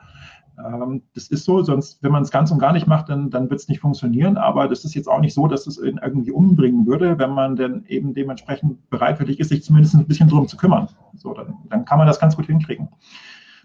ähm, 0.65 1.03
das 1.13 1.27
ist 1.27 1.45
so, 1.45 1.61
sonst, 1.63 2.01
wenn 2.03 2.11
man 2.11 2.23
es 2.23 2.31
ganz 2.31 2.51
und 2.51 2.59
gar 2.59 2.73
nicht 2.73 2.87
macht, 2.87 3.09
dann, 3.09 3.29
dann 3.29 3.49
wird 3.49 3.59
es 3.59 3.67
nicht 3.67 3.81
funktionieren. 3.81 4.37
Aber 4.37 4.67
das 4.67 4.85
ist 4.85 4.95
jetzt 4.95 5.07
auch 5.07 5.19
nicht 5.19 5.33
so, 5.33 5.47
dass 5.47 5.67
es 5.67 5.77
ihn 5.77 5.99
irgendwie 6.01 6.31
umbringen 6.31 6.85
würde, 6.85 7.17
wenn 7.17 7.31
man 7.31 7.55
denn 7.55 7.85
eben 7.87 8.13
dementsprechend 8.13 8.89
bereitwillig 8.89 9.39
ist, 9.39 9.49
sich 9.49 9.63
zumindest 9.63 9.95
ein 9.95 10.07
bisschen 10.07 10.29
drum 10.29 10.47
zu 10.47 10.57
kümmern. 10.57 10.87
So, 11.15 11.33
dann, 11.33 11.55
dann 11.69 11.85
kann 11.85 11.97
man 11.97 12.07
das 12.07 12.19
ganz 12.19 12.35
gut 12.35 12.47
hinkriegen. 12.47 12.89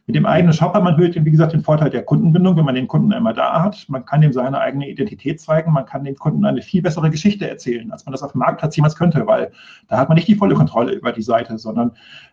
Mit 0.06 0.16
dem 0.16 0.26
eigenen 0.26 0.52
Shop 0.52 0.74
hat 0.74 0.84
man, 0.84 0.98
wie 0.98 1.30
gesagt, 1.30 1.54
den 1.54 1.62
Vorteil 1.62 1.88
der 1.88 2.02
Kundenbindung, 2.02 2.56
wenn 2.56 2.66
man 2.66 2.74
den 2.74 2.88
Kunden 2.88 3.10
immer 3.12 3.32
da 3.32 3.62
hat. 3.62 3.86
Man 3.88 4.04
kann 4.04 4.22
ihm 4.22 4.34
seine 4.34 4.60
eigene 4.60 4.86
Identität 4.86 5.40
zeigen, 5.40 5.72
man 5.72 5.86
kann 5.86 6.04
dem 6.04 6.14
Kunden 6.16 6.44
eine 6.44 6.60
viel 6.60 6.82
bessere 6.82 7.08
Geschichte 7.08 7.48
erzählen, 7.48 7.90
als 7.90 8.04
man 8.04 8.12
das 8.12 8.22
auf 8.22 8.32
dem 8.32 8.40
Marktplatz 8.40 8.76
jemals 8.76 8.96
könnte, 8.96 9.26
weil 9.26 9.50
da 9.88 9.96
hat 9.96 10.10
man 10.10 10.16
nicht 10.16 10.28
die 10.28 10.34
volle 10.34 10.56
Kontrolle 10.56 10.92
über 10.92 11.10
die 11.10 11.22
Seite, 11.22 11.56
sondern 11.56 11.92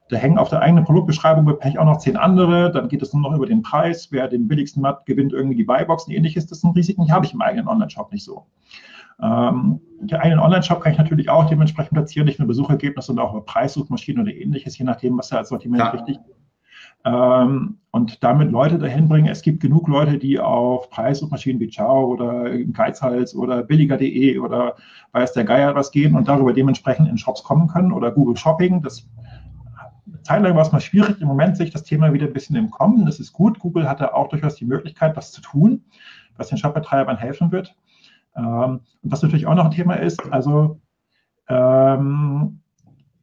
da 0.09 0.17
hängen 0.17 0.37
auf 0.37 0.49
der 0.49 0.61
eigenen 0.61 0.83
Produktbeschreibung 0.83 1.45
mit 1.45 1.59
Pech 1.59 1.79
auch 1.79 1.85
noch 1.85 1.99
zehn 1.99 2.17
andere. 2.17 2.73
Dann 2.73 2.89
geht 2.89 3.01
es 3.01 3.13
nur 3.13 3.21
noch 3.21 3.33
über 3.33 3.45
den 3.45 3.61
Preis. 3.61 4.09
Wer 4.11 4.27
den 4.27 4.49
billigsten 4.49 4.85
hat, 4.85 5.05
gewinnt 5.05 5.31
irgendwie 5.31 5.55
die 5.55 5.63
Buybox 5.63 6.07
und 6.07 6.13
ähnliches. 6.13 6.47
Das 6.47 6.59
sind 6.59 6.75
Risiken, 6.75 7.05
die 7.05 7.13
habe 7.13 7.25
ich 7.25 7.33
im 7.33 7.41
eigenen 7.41 7.69
Online-Shop 7.69 8.11
nicht 8.11 8.25
so. 8.25 8.47
Ähm, 9.23 9.79
den 10.01 10.17
eigenen 10.17 10.39
Online-Shop 10.39 10.81
kann 10.81 10.91
ich 10.91 10.97
natürlich 10.97 11.29
auch 11.29 11.47
dementsprechend 11.47 11.93
platzieren, 11.93 12.25
nicht 12.25 12.39
nur 12.39 12.49
Besuchergebnisse, 12.49 13.07
sondern 13.07 13.27
auch 13.27 13.31
über 13.31 13.45
Preissuchmaschinen 13.45 14.23
oder 14.23 14.35
ähnliches, 14.35 14.77
je 14.77 14.83
nachdem, 14.83 15.17
was 15.17 15.29
da 15.29 15.37
als 15.37 15.49
Sortiment 15.49 15.83
ja. 15.83 15.93
wichtig 15.93 16.17
ist 16.17 16.40
ähm, 17.05 17.77
und 17.91 18.23
damit 18.23 18.51
Leute 18.51 18.77
dahin 18.77 19.09
bringen. 19.09 19.27
Es 19.27 19.41
gibt 19.41 19.61
genug 19.61 19.87
Leute, 19.87 20.17
die 20.17 20.39
auf 20.39 20.89
Preissuchmaschinen 20.89 21.59
wie 21.59 21.69
Ciao 21.69 22.05
oder 22.05 22.57
Geizhals 22.57 23.35
oder 23.35 23.63
billiger.de 23.63 24.39
oder 24.39 24.75
weiß 25.11 25.33
der 25.33 25.43
Geier 25.43 25.75
was 25.75 25.91
gehen 25.91 26.15
und 26.15 26.27
darüber 26.27 26.53
dementsprechend 26.53 27.09
in 27.09 27.17
Shops 27.17 27.43
kommen 27.43 27.67
können 27.67 27.91
oder 27.91 28.11
Google 28.11 28.37
Shopping. 28.37 28.81
Das 28.81 29.07
Zeitlang 30.23 30.55
war 30.55 30.61
es 30.61 30.71
mal 30.71 30.79
schwierig. 30.79 31.19
Im 31.19 31.27
Moment 31.27 31.57
sehe 31.57 31.65
ich 31.65 31.73
das 31.73 31.83
Thema 31.83 32.13
wieder 32.13 32.27
ein 32.27 32.33
bisschen 32.33 32.55
im 32.55 32.71
Kommen. 32.71 33.05
Das 33.05 33.19
ist 33.19 33.33
gut. 33.33 33.59
Google 33.59 33.89
hatte 33.89 34.13
auch 34.13 34.29
durchaus 34.29 34.55
die 34.55 34.65
Möglichkeit, 34.65 35.17
was 35.17 35.31
zu 35.31 35.41
tun, 35.41 35.83
was 36.37 36.49
den 36.49 36.57
Shopbetreibern 36.57 37.17
helfen 37.17 37.51
wird. 37.51 37.75
Ähm, 38.35 38.81
und 39.01 39.11
was 39.11 39.23
natürlich 39.23 39.47
auch 39.47 39.55
noch 39.55 39.65
ein 39.65 39.71
Thema 39.71 39.95
ist, 39.95 40.31
also 40.31 40.79
ähm, 41.49 42.61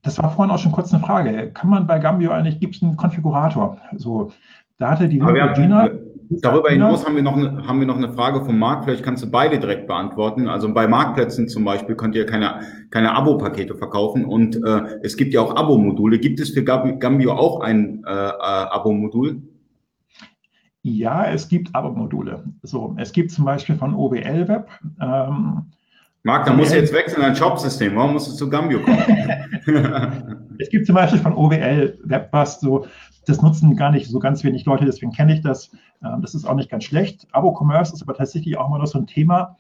das 0.03 0.19
war 0.19 0.31
vorhin 0.31 0.55
auch 0.55 0.59
schon 0.59 0.73
kurz 0.73 0.93
eine 0.93 1.03
Frage. 1.03 1.51
Kann 1.53 1.71
man 1.71 1.87
bei 1.87 1.99
Gambio 1.99 2.31
eigentlich, 2.31 2.61
gibt 2.61 2.77
es 2.77 2.83
einen 2.83 2.97
Konfigurator? 2.97 3.79
So, 3.97 4.33
da 4.79 4.91
hatte 4.91 5.09
die 5.09 5.19
Gina. 5.19 5.91
Darüber 6.31 6.69
hinaus 6.69 7.07
haben 7.07 7.17
wir, 7.17 7.23
noch 7.23 7.37
eine, 7.37 7.67
haben 7.67 7.81
wir 7.81 7.87
noch 7.87 7.97
eine 7.97 8.13
Frage 8.13 8.45
vom 8.45 8.59
Markt. 8.59 8.85
Vielleicht 8.85 9.03
kannst 9.03 9.25
du 9.25 9.31
beide 9.31 9.59
direkt 9.59 9.87
beantworten. 9.87 10.47
Also 10.47 10.73
bei 10.73 10.87
Marktplätzen 10.87 11.49
zum 11.49 11.65
Beispiel 11.65 11.97
könnt 11.97 12.15
ihr 12.15 12.27
keine, 12.27 12.61
keine 12.91 13.15
Abo-Pakete 13.15 13.75
verkaufen 13.75 14.27
und 14.27 14.57
äh, 14.57 14.99
es 15.03 15.17
gibt 15.17 15.33
ja 15.33 15.41
auch 15.41 15.57
Abo-Module. 15.57 16.19
Gibt 16.19 16.39
es 16.39 16.51
für 16.51 16.63
Gambio 16.63 17.33
auch 17.33 17.61
ein 17.61 18.05
äh, 18.07 18.11
äh, 18.11 18.33
Abo-Modul? 18.35 19.43
Ja, 20.83 21.25
es 21.25 21.49
gibt 21.49 21.75
Abo-Module. 21.75 22.45
So, 22.63 22.95
es 22.99 23.13
gibt 23.13 23.31
zum 23.31 23.47
Beispiel 23.47 23.77
von 23.77 23.95
OBL 23.95 24.49
Web 24.49 24.69
ähm, 25.01 25.63
Marc, 26.25 26.47
da 26.47 26.53
musst 26.53 26.73
du 26.73 26.77
jetzt 26.77 26.93
wechseln 26.93 27.23
dein 27.23 27.35
Jobsystem. 27.35 27.95
Warum 27.97 28.13
musst 28.13 28.29
du 28.29 28.33
zu 28.33 28.51
Gambio 28.51 28.81
kommen? 28.83 28.99
es 30.59 30.69
gibt 30.69 30.87
zum 30.87 30.95
Beispiel 30.95 31.21
von 31.21 31.35
OWL 31.35 31.99
Webbust 32.05 32.61
so, 32.61 32.87
das 33.27 33.41
nutzen 33.41 33.77
gar 33.77 33.91
nicht 33.91 34.09
so 34.09 34.19
ganz 34.19 34.43
wenig 34.43 34.65
Leute, 34.65 34.85
deswegen 34.85 35.13
kenne 35.13 35.35
ich 35.35 35.43
das. 35.43 35.71
Ähm, 36.03 36.21
das 36.23 36.35
ist 36.35 36.45
auch 36.45 36.55
nicht 36.55 36.71
ganz 36.71 36.85
schlecht. 36.85 37.27
Abo-Commerce 37.33 37.95
ist 37.95 38.03
aber 38.03 38.15
tatsächlich 38.15 38.57
auch 38.59 38.69
immer 38.69 38.79
noch 38.79 38.87
so 38.87 38.99
ein 38.99 39.07
Thema. 39.07 39.57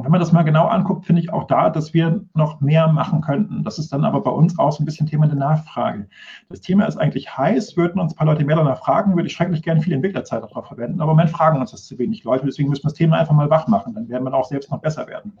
Und 0.00 0.06
wenn 0.06 0.12
man 0.12 0.20
das 0.20 0.32
mal 0.32 0.44
genau 0.44 0.66
anguckt, 0.66 1.04
finde 1.04 1.20
ich 1.20 1.30
auch 1.30 1.46
da, 1.46 1.68
dass 1.68 1.92
wir 1.92 2.24
noch 2.32 2.62
mehr 2.62 2.88
machen 2.88 3.20
könnten. 3.20 3.64
Das 3.64 3.78
ist 3.78 3.92
dann 3.92 4.06
aber 4.06 4.22
bei 4.22 4.30
uns 4.30 4.58
auch 4.58 4.72
so 4.72 4.82
ein 4.82 4.86
bisschen 4.86 5.06
Thema 5.06 5.26
der 5.26 5.36
Nachfrage. 5.36 6.08
Das 6.48 6.62
Thema 6.62 6.86
ist 6.86 6.96
eigentlich 6.96 7.36
heiß, 7.36 7.76
würden 7.76 8.00
uns 8.00 8.14
ein 8.14 8.16
paar 8.16 8.26
Leute 8.26 8.42
mehr 8.46 8.56
danach 8.56 8.78
fragen, 8.78 9.14
würde 9.14 9.26
ich 9.26 9.34
schrecklich 9.34 9.62
gerne 9.62 9.82
viel 9.82 9.92
Entwicklerzeit 9.92 10.42
darauf 10.42 10.68
verwenden. 10.68 11.02
Aber 11.02 11.10
im 11.10 11.18
Moment 11.18 11.28
fragen 11.28 11.60
uns 11.60 11.72
das 11.72 11.84
zu 11.84 11.98
wenig 11.98 12.24
Leute, 12.24 12.46
deswegen 12.46 12.70
müssen 12.70 12.84
wir 12.84 12.88
das 12.88 12.94
Thema 12.94 13.18
einfach 13.18 13.34
mal 13.34 13.50
wach 13.50 13.68
machen. 13.68 13.92
Dann 13.92 14.08
werden 14.08 14.24
wir 14.24 14.32
auch 14.32 14.46
selbst 14.46 14.70
noch 14.70 14.80
besser 14.80 15.06
werden. 15.06 15.34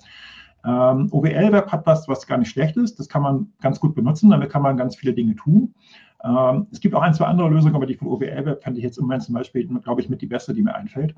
Ähm, 0.66 1.08
OWL 1.10 1.52
Web 1.52 1.72
hat 1.72 1.86
was, 1.86 2.06
was 2.06 2.26
gar 2.26 2.36
nicht 2.36 2.50
schlecht 2.50 2.76
ist. 2.76 2.98
Das 2.98 3.08
kann 3.08 3.22
man 3.22 3.46
ganz 3.62 3.80
gut 3.80 3.94
benutzen. 3.94 4.28
Damit 4.28 4.50
kann 4.50 4.60
man 4.60 4.76
ganz 4.76 4.94
viele 4.94 5.14
Dinge 5.14 5.36
tun. 5.36 5.74
Ähm, 6.22 6.66
es 6.70 6.80
gibt 6.80 6.94
auch 6.94 7.00
ein, 7.00 7.14
zwei 7.14 7.24
andere 7.24 7.48
Lösungen, 7.48 7.76
aber 7.76 7.86
die 7.86 7.94
von 7.94 8.08
OWL 8.08 8.44
Web 8.44 8.62
fände 8.62 8.78
ich 8.78 8.84
jetzt 8.84 8.98
im 8.98 9.04
Moment 9.04 9.22
zum 9.22 9.36
Beispiel, 9.36 9.66
glaube 9.66 10.02
ich, 10.02 10.10
mit 10.10 10.20
die 10.20 10.26
beste, 10.26 10.52
die 10.52 10.60
mir 10.60 10.74
einfällt. 10.74 11.14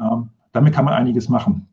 Ähm, 0.00 0.28
damit 0.52 0.72
kann 0.72 0.84
man 0.84 0.94
einiges 0.94 1.28
machen. 1.28 1.66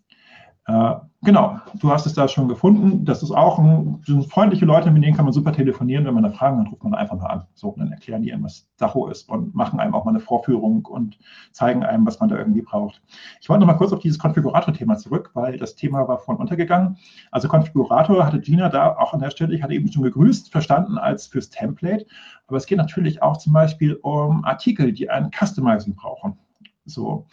Äh, 0.68 0.94
genau, 1.24 1.60
du 1.80 1.92
hast 1.92 2.06
es 2.06 2.14
da 2.14 2.28
schon 2.28 2.48
gefunden. 2.48 3.04
Das 3.04 3.24
ist 3.24 3.32
auch 3.32 3.58
ein, 3.58 4.02
sind 4.06 4.30
freundliche 4.32 4.66
Leute, 4.66 4.92
mit 4.92 5.04
denen 5.04 5.16
kann 5.16 5.26
man 5.26 5.34
super 5.34 5.52
telefonieren. 5.52 6.06
Wenn 6.06 6.14
man 6.14 6.24
da 6.24 6.30
Fragen 6.30 6.60
hat, 6.60 6.72
ruft 6.72 6.84
man 6.84 6.94
einfach 6.94 7.18
mal 7.18 7.28
an. 7.28 7.48
So, 7.56 7.74
dann 7.78 7.92
erklären 7.92 8.22
die 8.22 8.32
einem, 8.32 8.44
was 8.44 8.70
Sacho 8.76 9.08
ist 9.08 9.28
und 9.28 9.56
machen 9.56 9.80
einem 9.80 9.96
auch 9.96 10.06
mal 10.06 10.12
eine 10.12 10.20
Vorführung 10.20 10.86
und 10.86 11.18
zeigen 11.52 11.84
einem, 11.84 12.06
was 12.06 12.20
man 12.20 12.30
da 12.30 12.38
irgendwie 12.38 12.62
braucht. 12.62 13.02
Ich 13.42 13.50
wollte 13.50 13.62
noch 13.62 13.68
mal 13.68 13.78
kurz 13.78 13.92
auf 13.92 14.00
dieses 14.00 14.20
Konfigurator-Thema 14.20 14.98
zurück, 14.98 15.32
weil 15.34 15.58
das 15.58 15.76
Thema 15.76 16.08
war 16.08 16.20
vorhin 16.20 16.42
untergegangen. 16.42 16.98
Also 17.32 17.48
Konfigurator 17.48 18.24
hatte 18.24 18.40
Gina 18.40 18.70
da 18.70 18.96
auch 18.98 19.14
an 19.14 19.20
der 19.20 19.32
Stelle, 19.32 19.56
ich 19.56 19.64
hatte 19.64 19.74
eben 19.74 19.92
schon 19.92 20.04
gegrüßt, 20.04 20.52
verstanden 20.52 21.00
als 21.00 21.26
fürs 21.26 21.50
Template. 21.50 22.06
Aber 22.46 22.58
es 22.58 22.68
geht 22.68 22.78
natürlich 22.78 23.24
auch 23.24 23.38
zum 23.38 23.54
Beispiel 23.54 23.96
um 23.96 24.46
Artikel, 24.46 24.92
die 24.92 25.10
ein 25.10 25.32
Customizing 25.32 25.96
brauchen. 25.96 26.38
So. 26.86 27.26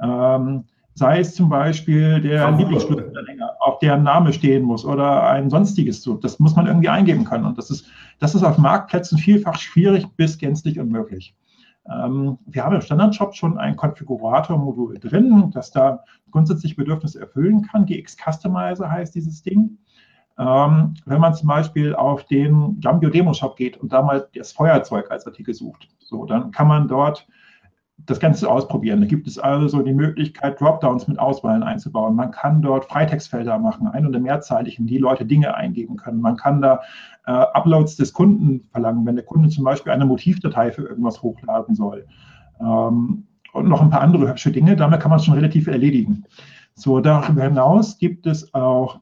Ähm, 0.00 0.64
sei 0.94 1.20
es 1.20 1.34
zum 1.34 1.48
Beispiel 1.48 2.20
der 2.20 2.50
Lieblingsschlüsselanhänger, 2.50 3.56
auf 3.60 3.78
deren 3.78 4.02
Name 4.02 4.32
stehen 4.32 4.62
muss 4.62 4.84
oder 4.84 5.28
ein 5.28 5.48
sonstiges. 5.48 6.02
So, 6.02 6.14
das 6.14 6.38
muss 6.38 6.54
man 6.54 6.66
irgendwie 6.66 6.88
eingeben 6.88 7.24
können. 7.24 7.46
Und 7.46 7.58
das 7.58 7.70
ist, 7.70 7.86
das 8.18 8.34
ist 8.34 8.42
auf 8.42 8.58
Marktplätzen 8.58 9.18
vielfach 9.18 9.58
schwierig 9.58 10.06
bis 10.16 10.38
gänzlich 10.38 10.78
unmöglich. 10.78 11.34
Ähm, 11.90 12.38
wir 12.46 12.64
haben 12.64 12.74
im 12.74 12.80
Standardshop 12.80 13.34
schon 13.34 13.58
ein 13.58 13.76
Konfigurator-Modul 13.76 14.98
drin, 14.98 15.50
das 15.52 15.70
da 15.70 16.04
grundsätzlich 16.30 16.76
Bedürfnisse 16.76 17.20
erfüllen 17.20 17.62
kann. 17.62 17.86
GX 17.86 18.16
Customizer 18.16 18.90
heißt 18.90 19.14
dieses 19.14 19.42
Ding. 19.42 19.78
Ähm, 20.38 20.94
wenn 21.04 21.20
man 21.20 21.34
zum 21.34 21.48
Beispiel 21.48 21.94
auf 21.94 22.24
den 22.24 22.80
Gambio 22.80 23.10
Demo 23.10 23.34
Shop 23.34 23.56
geht 23.56 23.76
und 23.76 23.92
da 23.92 24.02
mal 24.02 24.28
das 24.34 24.52
Feuerzeug 24.52 25.10
als 25.10 25.26
Artikel 25.26 25.54
sucht, 25.54 25.88
so, 25.98 26.24
dann 26.24 26.50
kann 26.50 26.68
man 26.68 26.88
dort 26.88 27.26
das 28.06 28.20
Ganze 28.20 28.50
ausprobieren. 28.50 29.00
Da 29.00 29.06
gibt 29.06 29.26
es 29.26 29.38
also 29.38 29.82
die 29.82 29.92
Möglichkeit, 29.92 30.60
Dropdowns 30.60 31.06
mit 31.08 31.18
Auswahlen 31.18 31.62
einzubauen. 31.62 32.16
Man 32.16 32.30
kann 32.30 32.62
dort 32.62 32.86
Freitextfelder 32.86 33.58
machen, 33.58 33.86
ein- 33.86 34.06
oder 34.06 34.18
mehrzeilig, 34.18 34.78
in 34.78 34.86
die 34.86 34.98
Leute 34.98 35.24
Dinge 35.24 35.54
eingeben 35.54 35.96
können. 35.96 36.20
Man 36.20 36.36
kann 36.36 36.60
da 36.60 36.80
äh, 37.26 37.32
Uploads 37.32 37.96
des 37.96 38.12
Kunden 38.12 38.68
verlangen, 38.70 39.06
wenn 39.06 39.16
der 39.16 39.24
Kunde 39.24 39.48
zum 39.48 39.64
Beispiel 39.64 39.92
eine 39.92 40.06
Motivdatei 40.06 40.72
für 40.72 40.82
irgendwas 40.82 41.22
hochladen 41.22 41.74
soll. 41.74 42.06
Ähm, 42.60 43.26
und 43.52 43.68
noch 43.68 43.82
ein 43.82 43.90
paar 43.90 44.00
andere 44.00 44.28
hübsche 44.28 44.50
Dinge. 44.50 44.76
Damit 44.76 45.00
kann 45.00 45.10
man 45.10 45.18
es 45.18 45.26
schon 45.26 45.34
relativ 45.34 45.66
erledigen. 45.66 46.24
So, 46.74 47.00
darüber 47.00 47.42
hinaus 47.42 47.98
gibt 47.98 48.26
es 48.26 48.52
auch 48.54 49.00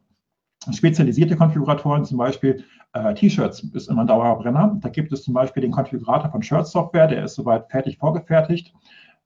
spezialisierte 0.70 1.36
Konfiguratoren, 1.36 2.04
zum 2.04 2.18
Beispiel 2.18 2.64
äh, 2.92 3.14
T-Shirts 3.14 3.60
ist 3.60 3.88
immer 3.88 4.02
ein 4.02 4.06
Dauerbrenner. 4.06 4.78
Da 4.80 4.88
gibt 4.88 5.12
es 5.12 5.22
zum 5.22 5.34
Beispiel 5.34 5.62
den 5.62 5.70
Konfigurator 5.70 6.30
von 6.30 6.42
Shirt 6.42 6.66
Software, 6.66 7.06
der 7.06 7.24
ist 7.24 7.34
soweit 7.34 7.70
fertig 7.70 7.98
vorgefertigt. 7.98 8.74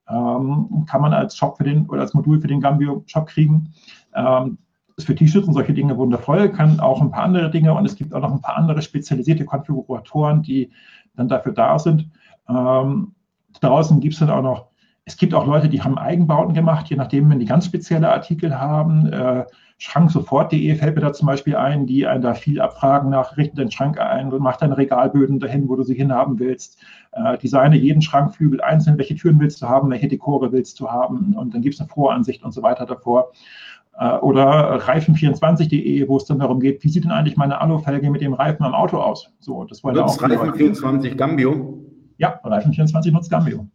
Ähm, 0.09 0.85
kann 0.87 1.01
man 1.01 1.15
als 1.15 1.37
Shop 1.37 1.57
für 1.57 1.65
den 1.65 1.89
oder 1.89 2.03
als 2.03 2.13
Modul 2.13 2.41
für 2.41 2.49
den 2.49 2.61
Gambio 2.61 3.03
Shop 3.07 3.27
kriegen. 3.27 3.73
Ähm, 4.15 4.59
ist 4.97 5.07
für 5.07 5.15
T-Shirts 5.15 5.49
und 5.49 5.55
solche 5.55 5.75
Dinge 5.75 5.97
wundervoll, 5.97 6.51
kann 6.51 6.79
auch 6.79 7.01
ein 7.01 7.11
paar 7.11 7.25
andere 7.25 7.51
Dinge 7.51 7.75
und 7.75 7.85
es 7.85 7.97
gibt 7.97 8.15
auch 8.15 8.21
noch 8.21 8.33
ein 8.33 8.41
paar 8.41 8.57
andere 8.57 8.81
spezialisierte 8.81 9.45
Konfiguratoren, 9.45 10.43
die 10.43 10.71
dann 11.17 11.29
dafür 11.29 11.53
da 11.53 11.79
sind. 11.79 12.09
Ähm, 12.49 13.15
draußen 13.61 13.99
gibt 14.01 14.15
es 14.15 14.21
dann 14.21 14.31
auch 14.31 14.43
noch, 14.43 14.67
es 15.05 15.17
gibt 15.17 15.35
auch 15.35 15.47
Leute, 15.47 15.69
die 15.69 15.83
haben 15.83 15.99
Eigenbauten 15.99 16.55
gemacht, 16.55 16.89
je 16.91 16.97
nachdem, 16.97 17.29
wenn 17.31 17.41
die 17.41 17.45
ganz 17.45 17.67
spezielle 17.67 18.13
Artikel 18.13 18.59
haben. 18.59 19.13
Äh, 19.13 19.47
Schranksofort.de 19.79 20.75
fällt 20.77 20.95
mir 20.95 21.01
da 21.01 21.13
zum 21.13 21.27
Beispiel 21.27 21.57
ein, 21.57 21.87
die 21.87 22.07
einen 22.07 22.23
da 22.23 22.35
viel 22.35 22.61
abfragen 22.61 23.11
nach, 23.11 23.37
richte 23.37 23.57
den 23.57 23.71
Schrank 23.71 23.99
ein 23.99 24.33
und 24.33 24.41
mach 24.41 24.57
deine 24.57 24.79
Regalböden 24.79 25.41
dahin, 25.41 25.69
wo 25.69 25.77
du 25.77 25.83
sie 25.83 25.95
hinhaben 25.95 26.39
willst. 26.39 26.79
Äh, 27.13 27.39
designe 27.39 27.77
jeden 27.77 28.01
Schrankflügel 28.01 28.61
einzeln, 28.61 28.99
welche 28.99 29.17
Türen 29.17 29.41
willst 29.41 29.61
du 29.63 29.69
haben, 29.69 29.91
welche 29.91 30.09
Dekore 30.09 30.53
willst 30.53 30.79
du 30.79 30.89
haben 30.89 31.35
und 31.35 31.55
dann 31.55 31.63
gibt 31.63 31.75
es 31.75 31.81
eine 31.81 31.89
Voransicht 31.89 32.45
und 32.45 32.53
so 32.53 32.63
weiter 32.63 32.87
davor. 32.87 33.33
Äh, 33.99 34.17
oder 34.19 34.81
Reifen24.de, 34.81 36.09
wo 36.09 36.17
es 36.17 36.25
dann 36.25 36.39
darum 36.39 36.61
geht, 36.61 36.83
wie 36.85 36.89
sieht 36.89 37.05
denn 37.05 37.13
eigentlich 37.13 37.37
meine 37.37 37.61
Alufelge 37.61 38.11
mit 38.11 38.21
dem 38.21 38.35
Reifen 38.35 38.65
am 38.65 38.75
Auto 38.75 38.99
aus? 38.99 39.31
So, 39.41 39.65
das 39.65 39.83
wollen 39.83 39.99
auch 39.99 40.17
Reifen24 40.17 41.15
Gambio? 41.15 41.81
Ja, 42.19 42.41
Reifen24 42.45 43.13
nutzt 43.13 43.31
Gambio. 43.31 43.67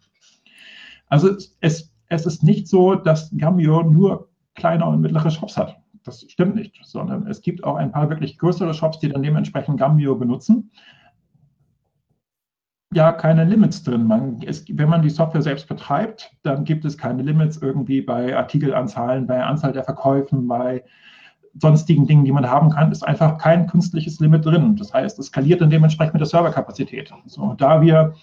Also 1.08 1.32
es, 1.60 1.92
es 2.08 2.26
ist 2.26 2.44
nicht 2.44 2.68
so, 2.68 2.96
dass 2.96 3.36
Gambio 3.38 3.84
nur 3.84 4.30
kleine 4.56 4.86
und 4.86 5.02
mittlere 5.02 5.32
Shops 5.32 5.58
hat. 5.58 5.79
Das 6.04 6.26
stimmt 6.30 6.56
nicht, 6.56 6.80
sondern 6.84 7.28
es 7.28 7.42
gibt 7.42 7.64
auch 7.64 7.76
ein 7.76 7.92
paar 7.92 8.10
wirklich 8.10 8.38
größere 8.38 8.74
Shops, 8.74 9.00
die 9.00 9.10
dann 9.10 9.24
dementsprechend 9.24 9.80
Gambio 9.80 10.16
benutzen. 10.16 10.72
Ja, 12.94 13.12
keine 13.12 13.44
Limits 13.44 13.84
drin. 13.84 14.08
Man, 14.08 14.42
es, 14.44 14.66
wenn 14.68 14.90
man 14.90 15.04
die 15.04 15.12
Software 15.12 15.44
selbst 15.44 15.68
betreibt, 15.68 16.32
dann 16.42 16.64
gibt 16.64 16.86
es 16.86 16.98
keine 16.98 17.22
Limits 17.22 17.58
irgendwie 17.58 18.02
bei 18.02 18.36
Artikelanzahlen, 18.36 19.28
bei 19.28 19.44
Anzahl 19.44 19.74
der 19.74 19.84
Verkäufen, 19.84 20.48
bei 20.48 20.84
sonstigen 21.56 22.08
Dingen, 22.08 22.26
die 22.26 22.32
man 22.32 22.50
haben 22.50 22.70
kann, 22.70 22.92
ist 22.92 23.04
einfach 23.04 23.38
kein 23.38 23.68
künstliches 23.68 24.20
Limit 24.20 24.46
drin. 24.46 24.76
Das 24.76 24.94
heißt, 24.94 25.20
es 25.20 25.28
skaliert 25.28 25.62
dann 25.62 25.70
dementsprechend 25.70 26.14
mit 26.14 26.22
der 26.22 26.28
Serverkapazität. 26.28 27.12
So, 27.26 27.54
da 27.54 27.82
wir 27.82 28.14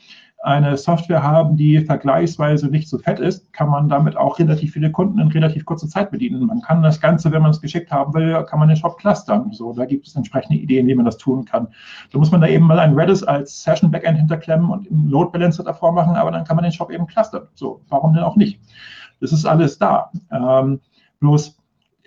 eine 0.46 0.76
Software 0.76 1.24
haben, 1.24 1.56
die 1.56 1.80
vergleichsweise 1.80 2.68
nicht 2.68 2.88
so 2.88 2.98
fett 2.98 3.18
ist, 3.18 3.52
kann 3.52 3.68
man 3.68 3.88
damit 3.88 4.16
auch 4.16 4.38
relativ 4.38 4.74
viele 4.74 4.92
Kunden 4.92 5.18
in 5.18 5.26
relativ 5.26 5.64
kurzer 5.64 5.88
Zeit 5.88 6.12
bedienen. 6.12 6.46
Man 6.46 6.60
kann 6.60 6.84
das 6.84 7.00
Ganze, 7.00 7.32
wenn 7.32 7.42
man 7.42 7.50
es 7.50 7.60
geschickt 7.60 7.90
haben 7.90 8.14
will, 8.14 8.44
kann 8.44 8.60
man 8.60 8.68
den 8.68 8.76
Shop 8.76 8.96
clustern. 8.96 9.50
So, 9.52 9.72
da 9.72 9.84
gibt 9.84 10.06
es 10.06 10.14
entsprechende 10.14 10.56
Ideen, 10.56 10.86
wie 10.86 10.94
man 10.94 11.04
das 11.04 11.16
tun 11.16 11.44
kann. 11.44 11.66
Da 12.12 12.18
muss 12.18 12.30
man 12.30 12.40
da 12.40 12.46
eben 12.46 12.64
mal 12.64 12.78
ein 12.78 12.96
Redis 12.96 13.24
als 13.24 13.60
Session 13.64 13.90
Backend 13.90 14.18
hinterklemmen 14.18 14.70
und 14.70 14.88
einen 14.88 15.10
Load 15.10 15.32
Balancer 15.32 15.64
davor 15.64 15.90
machen, 15.90 16.14
aber 16.14 16.30
dann 16.30 16.44
kann 16.44 16.54
man 16.54 16.62
den 16.62 16.72
Shop 16.72 16.92
eben 16.92 17.08
clustern. 17.08 17.48
So, 17.54 17.80
warum 17.88 18.14
denn 18.14 18.22
auch 18.22 18.36
nicht? 18.36 18.60
Das 19.20 19.32
ist 19.32 19.46
alles 19.46 19.78
da. 19.78 20.12
Ähm, 20.30 20.80
bloß 21.18 21.56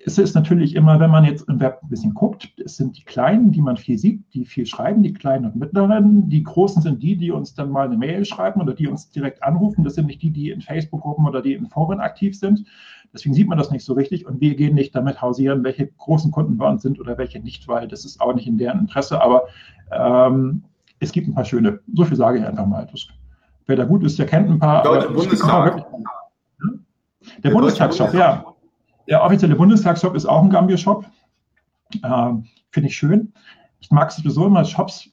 es 0.09 0.17
ist 0.17 0.33
natürlich 0.33 0.75
immer, 0.75 0.99
wenn 0.99 1.11
man 1.11 1.23
jetzt 1.23 1.47
im 1.47 1.59
Web 1.59 1.81
ein 1.83 1.89
bisschen 1.89 2.15
guckt, 2.15 2.51
es 2.65 2.77
sind 2.77 2.97
die 2.97 3.03
Kleinen, 3.03 3.51
die 3.51 3.61
man 3.61 3.77
viel 3.77 3.99
sieht, 3.99 4.23
die 4.33 4.43
viel 4.43 4.65
schreiben, 4.65 5.03
die 5.03 5.13
Kleinen 5.13 5.45
und 5.45 5.55
Mittleren. 5.55 6.27
Die 6.29 6.41
Großen 6.41 6.81
sind 6.81 7.03
die, 7.03 7.15
die 7.15 7.29
uns 7.29 7.53
dann 7.53 7.69
mal 7.69 7.85
eine 7.85 7.95
Mail 7.95 8.25
schreiben 8.25 8.59
oder 8.59 8.73
die 8.73 8.87
uns 8.87 9.11
direkt 9.11 9.43
anrufen. 9.43 9.83
Das 9.83 9.93
sind 9.93 10.07
nicht 10.07 10.23
die, 10.23 10.31
die 10.31 10.49
in 10.49 10.61
Facebook-Gruppen 10.61 11.27
oder 11.27 11.43
die 11.43 11.53
in 11.53 11.67
Foren 11.67 11.99
aktiv 11.99 12.35
sind. 12.35 12.65
Deswegen 13.13 13.35
sieht 13.35 13.47
man 13.47 13.59
das 13.59 13.69
nicht 13.69 13.85
so 13.85 13.93
richtig 13.93 14.25
und 14.25 14.41
wir 14.41 14.55
gehen 14.55 14.73
nicht 14.73 14.95
damit 14.95 15.21
hausieren, 15.21 15.63
welche 15.63 15.85
großen 15.85 16.31
Kunden 16.31 16.57
bei 16.57 16.67
uns 16.67 16.81
sind 16.81 16.99
oder 16.99 17.19
welche 17.19 17.39
nicht, 17.39 17.67
weil 17.67 17.87
das 17.87 18.03
ist 18.03 18.19
auch 18.19 18.33
nicht 18.33 18.47
in 18.47 18.57
deren 18.57 18.79
Interesse. 18.79 19.21
Aber 19.21 19.43
ähm, 19.91 20.63
es 20.99 21.11
gibt 21.11 21.27
ein 21.27 21.35
paar 21.35 21.45
schöne, 21.45 21.81
so 21.93 22.03
viel 22.03 22.17
sage 22.17 22.39
ich 22.39 22.45
einfach 22.45 22.65
mal. 22.65 22.87
Das, 22.91 23.07
wer 23.67 23.75
da 23.75 23.85
gut 23.85 24.03
ist, 24.03 24.17
der 24.17 24.25
kennt 24.25 24.49
ein 24.49 24.57
paar. 24.57 24.81
Deutsche 24.81 25.11
Bundestag. 25.11 25.85
Der, 25.85 26.79
der 27.43 27.49
Bundestagshop, 27.51 28.13
ja. 28.15 28.43
Der 29.09 29.23
offizielle 29.23 29.55
Bundestagshop 29.55 30.15
ist 30.15 30.27
auch 30.27 30.43
ein 30.43 30.51
Gambio-Shop. 30.51 31.03
Ähm, 32.03 32.45
Finde 32.71 32.89
ich 32.89 32.95
schön. 32.95 33.33
Ich 33.79 33.89
mag 33.89 34.11
sowieso 34.11 34.45
immer 34.45 34.63
Shops. 34.63 35.09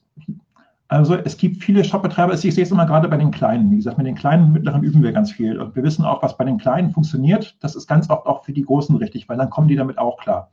Also 0.88 1.16
es 1.16 1.36
gibt 1.36 1.64
viele 1.64 1.82
Shopbetreiber, 1.82 2.34
ich 2.34 2.40
sehe 2.40 2.62
es 2.62 2.70
immer 2.70 2.86
gerade 2.86 3.08
bei 3.08 3.16
den 3.16 3.30
Kleinen. 3.30 3.70
Wie 3.70 3.76
gesagt, 3.76 3.96
mit 3.96 4.06
den 4.06 4.14
Kleinen 4.14 4.44
und 4.44 4.52
Mittleren 4.52 4.82
üben 4.82 5.02
wir 5.02 5.12
ganz 5.12 5.32
viel. 5.32 5.58
Und 5.58 5.74
wir 5.74 5.82
wissen 5.82 6.04
auch, 6.04 6.22
was 6.22 6.36
bei 6.36 6.44
den 6.44 6.58
Kleinen 6.58 6.92
funktioniert. 6.92 7.56
Das 7.60 7.74
ist 7.74 7.86
ganz 7.86 8.10
oft 8.10 8.26
auch 8.26 8.44
für 8.44 8.52
die 8.52 8.62
Großen 8.62 8.94
richtig, 8.96 9.28
weil 9.28 9.38
dann 9.38 9.50
kommen 9.50 9.66
die 9.66 9.76
damit 9.76 9.98
auch 9.98 10.18
klar. 10.18 10.50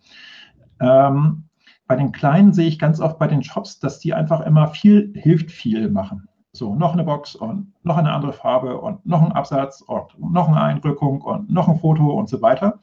Ähm, 0.80 1.44
bei 1.86 1.98
den 1.98 2.14
Kleinen 2.14 2.54
sehe 2.54 2.68
ich 2.68 2.80
ganz 2.80 3.02
oft 3.02 3.20
bei 3.20 3.28
den 3.28 3.44
Shops, 3.44 3.80
dass 3.80 4.00
die 4.00 4.14
einfach 4.14 4.40
immer 4.40 4.70
viel 4.70 5.12
hilft 5.16 5.52
viel 5.52 5.90
machen. 5.90 6.30
So, 6.54 6.76
noch 6.76 6.94
eine 6.94 7.04
Box 7.04 7.36
und 7.36 7.74
noch 7.84 7.98
eine 7.98 8.14
andere 8.14 8.32
Farbe 8.32 8.80
und 8.80 9.06
noch 9.06 9.22
ein 9.22 9.34
Absatz 9.34 9.82
und 9.82 10.18
noch 10.18 10.48
eine 10.48 10.62
Eindrückung 10.62 11.22
und 11.22 11.52
noch 11.52 11.68
ein 11.68 11.80
Foto 11.80 12.12
und 12.12 12.30
so 12.30 12.42
weiter. 12.42 12.80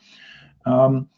Ähm, 0.66 1.08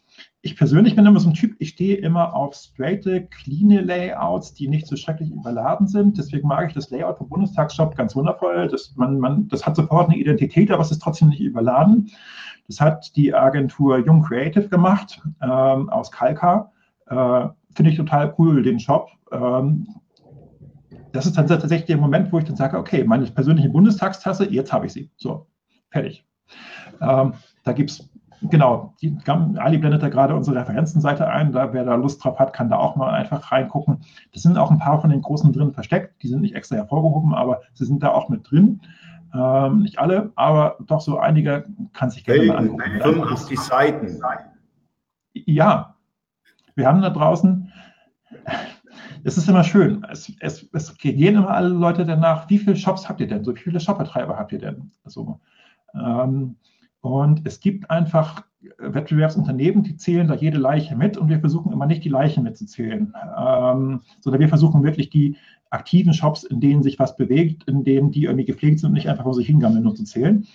ich 0.41 0.57
persönlich 0.57 0.95
bin 0.95 1.05
immer 1.05 1.19
so 1.19 1.29
ein 1.29 1.33
Typ, 1.33 1.55
ich 1.59 1.69
stehe 1.69 1.95
immer 1.95 2.35
auf 2.35 2.53
straighte, 2.53 3.27
clean 3.27 3.69
Layouts, 3.69 4.53
die 4.53 4.67
nicht 4.67 4.87
so 4.87 4.95
schrecklich 4.95 5.31
überladen 5.31 5.87
sind. 5.87 6.17
Deswegen 6.17 6.47
mag 6.47 6.67
ich 6.67 6.73
das 6.73 6.91
Layout 6.91 7.17
vom 7.17 7.29
Bundestagsshop 7.29 7.95
ganz 7.95 8.15
wundervoll. 8.15 8.67
Das, 8.67 8.93
man, 8.95 9.19
man, 9.19 9.47
das 9.47 9.65
hat 9.65 9.75
sofort 9.75 10.09
eine 10.09 10.19
Identität, 10.19 10.69
aber 10.69 10.81
es 10.81 10.91
ist 10.91 11.01
trotzdem 11.01 11.29
nicht 11.29 11.39
überladen. 11.39 12.11
Das 12.67 12.79
hat 12.79 13.15
die 13.15 13.33
Agentur 13.33 14.03
Young 14.05 14.21
Creative 14.21 14.67
gemacht 14.67 15.21
ähm, 15.41 15.89
aus 15.89 16.11
Kalka. 16.11 16.71
Äh, 17.07 17.47
Finde 17.73 17.91
ich 17.91 17.97
total 17.97 18.33
cool, 18.37 18.61
den 18.63 18.79
Shop. 18.79 19.09
Ähm, 19.31 19.87
das 21.13 21.25
ist 21.25 21.37
dann 21.37 21.47
tatsächlich 21.47 21.85
der 21.85 21.97
Moment, 21.97 22.31
wo 22.31 22.39
ich 22.39 22.45
dann 22.45 22.55
sage, 22.55 22.77
okay, 22.77 23.03
meine 23.03 23.25
persönliche 23.27 23.69
Bundestagstasse, 23.69 24.51
jetzt 24.51 24.73
habe 24.73 24.87
ich 24.87 24.93
sie. 24.93 25.09
So, 25.15 25.47
fertig. 25.89 26.25
Ähm, 27.01 27.33
da 27.63 27.71
gibt 27.71 27.91
es 27.91 28.09
genau, 28.49 28.93
die, 29.01 29.17
Ali 29.25 29.77
blendet 29.77 30.03
da 30.03 30.09
gerade 30.09 30.35
unsere 30.35 30.57
Referenzenseite 30.57 31.27
ein. 31.27 31.51
Da, 31.51 31.73
wer 31.73 31.83
da 31.83 31.95
Lust 31.95 32.23
drauf 32.23 32.39
hat, 32.39 32.53
kann 32.53 32.69
da 32.69 32.77
auch 32.77 32.95
mal 32.95 33.13
einfach 33.13 33.51
reingucken. 33.51 34.01
Das 34.33 34.43
sind 34.43 34.57
auch 34.57 34.71
ein 34.71 34.79
paar 34.79 35.01
von 35.01 35.09
den 35.09 35.21
großen 35.21 35.51
drin 35.53 35.73
versteckt. 35.73 36.21
Die 36.23 36.27
sind 36.27 36.41
nicht 36.41 36.55
extra 36.55 36.75
hervorgehoben, 36.75 37.33
aber 37.33 37.61
sie 37.73 37.85
sind 37.85 38.03
da 38.03 38.11
auch 38.11 38.29
mit 38.29 38.49
drin. 38.49 38.81
Ähm, 39.33 39.81
nicht 39.81 39.99
alle, 39.99 40.31
aber 40.35 40.77
doch 40.85 41.01
so 41.01 41.17
einige 41.17 41.65
kann 41.93 42.11
sich 42.11 42.23
gerne 42.23 42.45
mal 42.45 42.57
angucken. 42.57 42.83
85 43.01 43.59
Seiten. 43.59 44.21
Ja, 45.33 45.95
wir 46.75 46.87
haben 46.87 47.01
da 47.01 47.09
draußen, 47.09 47.71
es 49.23 49.37
ist 49.37 49.49
immer 49.49 49.63
schön, 49.63 50.05
es, 50.11 50.31
es, 50.39 50.69
es 50.73 50.97
gehen 50.97 51.35
immer 51.35 51.49
alle 51.49 51.69
Leute 51.69 52.05
danach, 52.05 52.49
wie 52.49 52.59
viele 52.59 52.75
Shops 52.75 53.09
habt 53.09 53.21
ihr 53.21 53.27
denn? 53.27 53.43
So 53.43 53.55
wie 53.55 53.59
viele 53.59 53.79
Shopbetreiber 53.79 54.37
habt 54.37 54.51
ihr 54.51 54.59
denn? 54.59 54.91
Also, 55.03 55.39
ähm, 55.95 56.57
und 57.03 57.41
es 57.43 57.59
gibt 57.59 57.91
einfach 57.91 58.45
Wettbewerbsunternehmen, 58.77 59.83
die 59.83 59.97
zählen 59.97 60.25
da 60.25 60.35
jede 60.35 60.57
Leiche 60.57 60.95
mit 60.95 61.17
und 61.17 61.27
wir 61.27 61.41
versuchen 61.41 61.73
immer 61.73 61.85
nicht 61.85 62.05
die 62.05 62.09
Leiche 62.09 62.39
mitzuzählen, 62.39 63.13
ähm, 63.37 63.99
sondern 64.21 64.39
wir 64.39 64.47
versuchen 64.47 64.83
wirklich 64.83 65.09
die 65.09 65.35
aktiven 65.69 66.13
Shops, 66.13 66.45
in 66.45 66.61
denen 66.61 66.81
sich 66.81 66.99
was 66.99 67.17
bewegt, 67.17 67.65
in 67.65 67.83
denen 67.83 68.11
die 68.11 68.23
irgendwie 68.23 68.45
gepflegt 68.45 68.79
sind 68.79 68.87
und 68.87 68.93
nicht 68.93 69.09
einfach 69.09 69.23
vor 69.23 69.33
sich 69.33 69.47
hingammeln 69.47 69.83
nur 69.83 69.95
zu 69.95 70.05
zählen. 70.05 70.47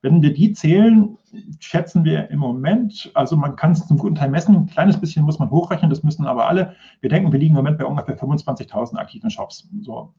Wenn 0.00 0.20
wir 0.22 0.34
die 0.34 0.52
zählen, 0.54 1.16
schätzen 1.60 2.04
wir 2.04 2.28
im 2.30 2.40
Moment, 2.40 3.12
also 3.14 3.36
man 3.36 3.54
kann 3.54 3.70
es 3.70 3.86
zum 3.86 3.96
guten 3.96 4.16
Teil 4.16 4.30
messen, 4.30 4.56
ein 4.56 4.66
kleines 4.66 4.98
bisschen 4.98 5.24
muss 5.24 5.38
man 5.38 5.52
hochrechnen, 5.52 5.88
das 5.88 6.02
müssen 6.02 6.26
aber 6.26 6.48
alle. 6.48 6.74
Wir 7.00 7.10
denken, 7.10 7.30
wir 7.30 7.38
liegen 7.38 7.54
im 7.54 7.58
Moment 7.58 7.78
bei 7.78 7.84
ungefähr 7.84 8.18
25.000 8.18 8.96
aktiven 8.96 9.30
Shops. 9.30 9.68
So. 9.82 10.12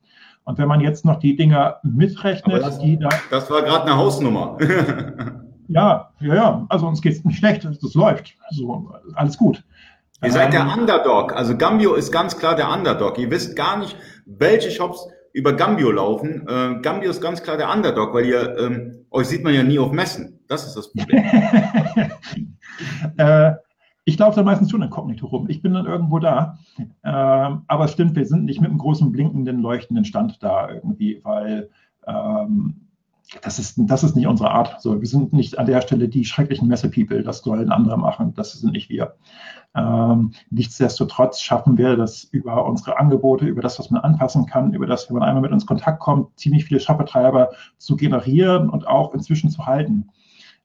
Und 0.46 0.58
wenn 0.58 0.70
man 0.70 0.80
jetzt 0.80 1.04
noch 1.04 1.20
die 1.20 1.36
Dinger 1.36 1.80
mitrechnet, 1.84 2.62
das, 2.62 2.80
die 2.80 2.98
da. 2.98 3.10
Das 3.30 3.52
war 3.52 3.64
gerade 3.64 3.84
eine 3.84 3.98
Hausnummer. 3.98 4.58
ja, 5.74 6.10
ja, 6.20 6.36
ja. 6.36 6.66
Also 6.70 6.88
uns 6.88 7.02
geht 7.02 7.14
es 7.14 7.26
nicht 7.26 7.40
schlecht, 7.40 7.66
das 7.66 7.94
läuft. 7.94 8.36
So, 8.52 8.92
alles 9.16 9.38
gut. 9.38 9.64
Ihr 10.24 10.32
seid 10.32 10.54
der 10.54 10.62
ähm, 10.62 10.80
Underdog. 10.80 11.36
Also 11.36 11.58
Gambio 11.58 11.96
ist 11.96 12.12
ganz 12.12 12.38
klar 12.38 12.56
der 12.56 12.72
Underdog. 12.72 13.18
Ihr 13.18 13.30
wisst 13.30 13.56
gar 13.56 13.78
nicht, 13.78 13.98
welche 14.26 14.72
Shops 14.72 15.08
über 15.34 15.54
Gambio 15.54 15.92
laufen. 15.92 16.48
Äh, 16.48 16.80
Gambio 16.82 17.10
ist 17.10 17.22
ganz 17.22 17.44
klar 17.44 17.58
der 17.58 17.72
Underdog, 17.72 18.14
weil 18.14 18.26
ihr 18.26 18.58
ähm, 18.58 19.06
euch 19.12 19.28
sieht 19.28 19.44
man 19.44 19.54
ja 19.54 19.64
nie 19.64 19.80
auf 19.80 19.92
Messen. 19.92 20.40
Das 20.48 20.66
ist 20.66 20.76
das 20.76 20.94
Problem. 20.94 21.24
äh, 23.18 23.54
ich 24.06 24.18
laufe 24.20 24.36
da 24.36 24.44
meistens 24.44 24.70
schon 24.70 24.82
inkognito 24.82 25.26
rum. 25.26 25.50
Ich 25.50 25.62
bin 25.62 25.74
dann 25.74 25.86
irgendwo 25.86 26.20
da. 26.20 26.58
Ähm, 26.78 27.64
aber 27.68 27.86
es 27.86 27.92
stimmt, 27.92 28.16
wir 28.16 28.26
sind 28.26 28.46
nicht 28.46 28.62
mit 28.62 28.70
einem 28.70 28.80
großen 28.80 29.12
blinkenden, 29.12 29.62
leuchtenden 29.62 30.06
Stand 30.06 30.42
da 30.44 30.70
irgendwie, 30.70 31.20
weil 31.24 31.70
ähm, 32.06 32.83
das 33.42 33.60
ist, 33.60 33.76
das 33.78 34.04
ist 34.04 34.16
nicht 34.16 34.28
unsere 34.28 34.52
Art. 34.52 34.82
So, 34.82 35.00
wir 35.00 35.08
sind 35.08 35.34
nicht 35.34 35.58
an 35.58 35.66
der 35.66 35.82
Stelle 35.82 36.08
die 36.08 36.26
schrecklichen 36.26 36.68
Messe-People. 36.68 37.24
Das 37.24 37.40
sollen 37.40 37.72
andere 37.72 37.98
machen. 37.98 38.34
Das 38.36 38.54
sind 38.54 38.74
nicht 38.74 38.90
wir. 38.90 39.16
Ähm, 39.76 40.34
nichtsdestotrotz 40.52 41.42
schaffen 41.42 41.78
wir 41.78 41.96
das 41.96 42.26
über 42.26 42.66
unsere 42.66 43.00
Angebote, 43.00 43.46
über 43.46 43.62
das, 43.62 43.80
was 43.80 43.90
man 43.90 44.02
anpassen 44.02 44.46
kann, 44.46 44.74
über 44.74 44.86
das, 44.86 45.10
wenn 45.10 45.18
man 45.18 45.28
einmal 45.28 45.42
mit 45.42 45.52
uns 45.52 45.64
in 45.64 45.68
Kontakt 45.68 46.00
kommt, 46.00 46.38
ziemlich 46.38 46.66
viele 46.66 46.80
Shopbetreiber 46.80 47.50
zu 47.78 47.96
generieren 47.96 48.70
und 48.70 48.88
auch 48.88 49.14
inzwischen 49.14 49.50
zu 49.50 49.66
halten. 49.66 50.10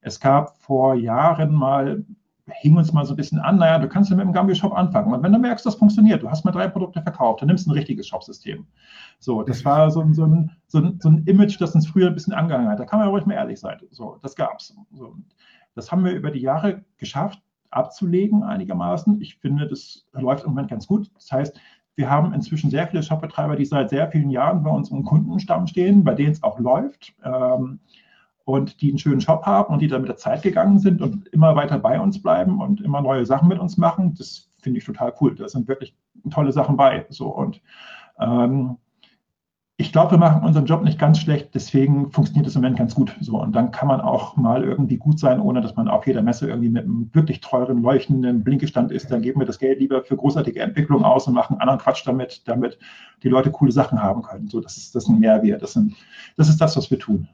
Es 0.01 0.21
gab 0.21 0.59
vor 0.59 0.95
Jahren 0.95 1.55
mal 1.55 2.05
hing 2.51 2.77
uns 2.77 2.93
mal 2.93 3.05
so 3.05 3.15
ein 3.15 3.17
bisschen 3.17 3.39
an, 3.39 3.59
naja, 3.59 3.79
du 3.79 3.89
kannst 3.89 4.11
ja 4.11 4.17
mit 4.17 4.25
dem 4.25 4.33
Gambio-Shop 4.33 4.73
anfangen. 4.73 5.13
Und 5.13 5.23
wenn 5.23 5.33
du 5.33 5.39
merkst, 5.39 5.65
das 5.67 5.75
funktioniert, 5.75 6.23
du 6.23 6.31
hast 6.31 6.45
mal 6.45 6.53
drei 6.53 6.69
Produkte 6.69 7.03
verkauft, 7.03 7.43
dann 7.43 7.49
nimmst 7.49 7.67
du 7.67 7.71
ein 7.71 7.75
richtiges 7.75 8.09
Shopsystem. 8.09 8.67
So, 9.19 9.43
das 9.43 9.65
war 9.65 9.91
so, 9.91 10.05
so, 10.13 10.25
ein, 10.25 10.51
so, 10.67 10.79
ein, 10.79 10.99
so 11.01 11.09
ein 11.09 11.25
Image, 11.27 11.61
das 11.61 11.75
uns 11.75 11.87
früher 11.87 12.09
ein 12.09 12.15
bisschen 12.15 12.33
angegangen 12.33 12.69
hat. 12.69 12.79
Da 12.79 12.85
kann 12.85 12.99
man 12.99 13.09
ja 13.09 13.13
ruhig 13.13 13.27
mal 13.27 13.35
ehrlich 13.35 13.61
sein. 13.61 13.79
So, 13.91 14.19
das 14.23 14.35
gab's. 14.35 14.75
So, 14.93 15.17
das 15.75 15.93
haben 15.93 16.05
wir 16.05 16.13
über 16.13 16.31
die 16.31 16.41
Jahre 16.41 16.85
geschafft, 16.97 17.43
abzulegen 17.71 18.43
einigermaßen. 18.43 19.21
Ich 19.21 19.37
finde, 19.37 19.69
das 19.69 20.07
läuft 20.13 20.45
im 20.45 20.51
Moment 20.51 20.71
ganz 20.71 20.87
gut. 20.87 21.11
Das 21.15 21.31
heißt, 21.31 21.61
wir 21.97 22.09
haben 22.09 22.33
inzwischen 22.33 22.71
sehr 22.71 22.87
viele 22.87 23.03
Shopbetreiber, 23.03 23.57
die 23.57 23.65
seit 23.65 23.91
sehr 23.91 24.09
vielen 24.11 24.31
Jahren 24.31 24.63
bei 24.63 24.71
uns 24.71 24.91
im 24.91 25.05
Kundenstamm 25.05 25.67
stehen, 25.67 26.05
bei 26.05 26.15
denen 26.15 26.31
es 26.31 26.43
auch 26.43 26.59
läuft. 26.61 27.13
Ähm, 27.25 27.81
und 28.49 28.81
die 28.81 28.89
einen 28.89 28.99
schönen 28.99 29.21
Shop 29.21 29.45
haben 29.45 29.75
und 29.75 29.83
die 29.83 29.89
dann 29.89 30.01
mit 30.01 30.09
der 30.09 30.17
Zeit 30.17 30.41
gegangen 30.41 30.79
sind 30.79 31.03
und 31.03 31.29
immer 31.29 31.55
weiter 31.55 31.79
bei 31.79 32.01
uns 32.01 32.23
bleiben 32.23 32.63
und 32.63 32.81
immer 32.81 33.03
neue 33.03 33.27
Sachen 33.27 33.47
mit 33.47 33.59
uns 33.59 33.77
machen, 33.77 34.15
das 34.17 34.49
finde 34.63 34.79
ich 34.79 34.87
total 34.87 35.13
cool. 35.21 35.35
Da 35.35 35.47
sind 35.49 35.69
wirklich 35.69 35.95
tolle 36.31 36.51
Sachen 36.51 36.79
bei. 36.79 37.05
So 37.11 37.27
und 37.27 37.61
ähm, 38.19 38.79
ich 39.77 39.93
glaube, 39.93 40.13
wir 40.13 40.19
machen 40.19 40.45
unseren 40.45 40.65
Job 40.65 40.83
nicht 40.83 40.99
ganz 40.99 41.19
schlecht, 41.19 41.55
deswegen 41.55 42.11
funktioniert 42.11 42.47
es 42.47 42.57
im 42.57 42.63
Moment 42.63 42.79
ganz 42.79 42.95
gut. 42.95 43.15
So, 43.21 43.39
und 43.41 43.55
dann 43.55 43.71
kann 43.71 43.87
man 43.87 44.01
auch 44.01 44.35
mal 44.37 44.65
irgendwie 44.65 44.97
gut 44.97 45.21
sein, 45.21 45.41
ohne 45.41 45.61
dass 45.61 45.77
man 45.77 45.87
auf 45.87 46.07
jeder 46.07 46.23
Messe 46.23 46.49
irgendwie 46.49 46.71
mit 46.71 46.85
einem 46.85 47.11
wirklich 47.13 47.41
teuren, 47.41 47.83
leuchtenden 47.83 48.43
Blinkestand 48.43 48.91
ist. 48.91 49.11
Dann 49.13 49.21
geben 49.21 49.41
wir 49.41 49.47
das 49.47 49.59
Geld 49.59 49.79
lieber 49.79 50.03
für 50.03 50.17
großartige 50.17 50.61
Entwicklung 50.61 51.05
aus 51.05 51.29
und 51.29 51.35
machen 51.35 51.59
anderen 51.61 51.79
Quatsch 51.79 52.03
damit, 52.07 52.49
damit 52.49 52.79
die 53.23 53.29
Leute 53.29 53.53
coole 53.53 53.73
Sachen 53.73 54.03
haben 54.03 54.23
können. 54.23 54.49
So, 54.49 54.61
das 54.61 54.79
ist, 54.79 54.95
das 54.95 55.05
ist 55.05 55.11
ein 55.11 55.21
Mehrwert. 55.21 55.61
Das, 55.61 55.75
sind, 55.75 55.95
das 56.37 56.49
ist 56.49 56.61
das, 56.61 56.77
was 56.77 56.91
wir 56.91 56.99
tun. 56.99 57.29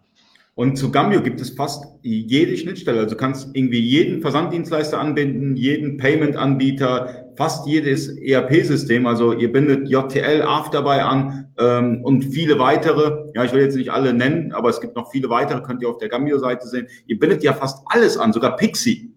Und 0.56 0.76
zu 0.76 0.92
Gambio 0.92 1.20
gibt 1.20 1.40
es 1.40 1.50
fast 1.50 1.84
jede 2.02 2.56
Schnittstelle. 2.56 3.00
Also 3.00 3.14
du 3.14 3.20
kannst 3.20 3.50
irgendwie 3.54 3.80
jeden 3.80 4.20
Versanddienstleister 4.20 5.00
anbinden, 5.00 5.56
jeden 5.56 5.96
Payment-Anbieter, 5.96 7.32
fast 7.36 7.66
jedes 7.66 8.08
ERP-System. 8.18 9.06
Also 9.06 9.32
ihr 9.32 9.50
bindet 9.50 9.88
JTL, 9.88 10.42
Afterbuy 10.42 11.00
an 11.00 11.52
ähm, 11.58 12.04
und 12.04 12.22
viele 12.22 12.60
weitere. 12.60 13.32
Ja, 13.34 13.42
ich 13.44 13.52
will 13.52 13.62
jetzt 13.62 13.74
nicht 13.74 13.90
alle 13.90 14.14
nennen, 14.14 14.52
aber 14.52 14.68
es 14.68 14.80
gibt 14.80 14.94
noch 14.94 15.10
viele 15.10 15.28
weitere, 15.28 15.60
könnt 15.60 15.82
ihr 15.82 15.88
auf 15.88 15.98
der 15.98 16.08
Gambio-Seite 16.08 16.68
sehen. 16.68 16.86
Ihr 17.06 17.18
bindet 17.18 17.42
ja 17.42 17.52
fast 17.52 17.84
alles 17.86 18.16
an, 18.16 18.32
sogar 18.32 18.56
Pixie. 18.56 19.12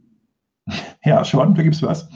Ja, 1.06 1.24
schon, 1.24 1.56
da 1.56 1.62
gibt's 1.62 1.82
was. 1.82 2.10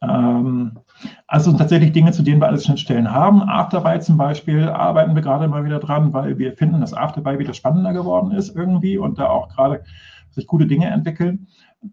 Ähm, 0.00 0.78
also 1.26 1.52
tatsächlich 1.52 1.92
Dinge, 1.92 2.12
zu 2.12 2.22
denen 2.22 2.40
wir 2.40 2.46
alles 2.46 2.64
Schnittstellen 2.64 3.10
haben. 3.10 3.42
Afterbuy 3.42 4.00
zum 4.00 4.16
Beispiel 4.16 4.68
arbeiten 4.68 5.14
wir 5.14 5.22
gerade 5.22 5.48
mal 5.48 5.64
wieder 5.64 5.78
dran, 5.78 6.12
weil 6.12 6.38
wir 6.38 6.52
finden, 6.52 6.80
dass 6.80 6.94
Afterbuy 6.94 7.38
wieder 7.38 7.54
spannender 7.54 7.92
geworden 7.92 8.32
ist 8.32 8.54
irgendwie 8.54 8.98
und 8.98 9.18
da 9.18 9.28
auch 9.28 9.48
gerade 9.48 9.82
sich 10.30 10.46
gute 10.46 10.66
Dinge 10.66 10.86
entwickeln. 10.86 11.46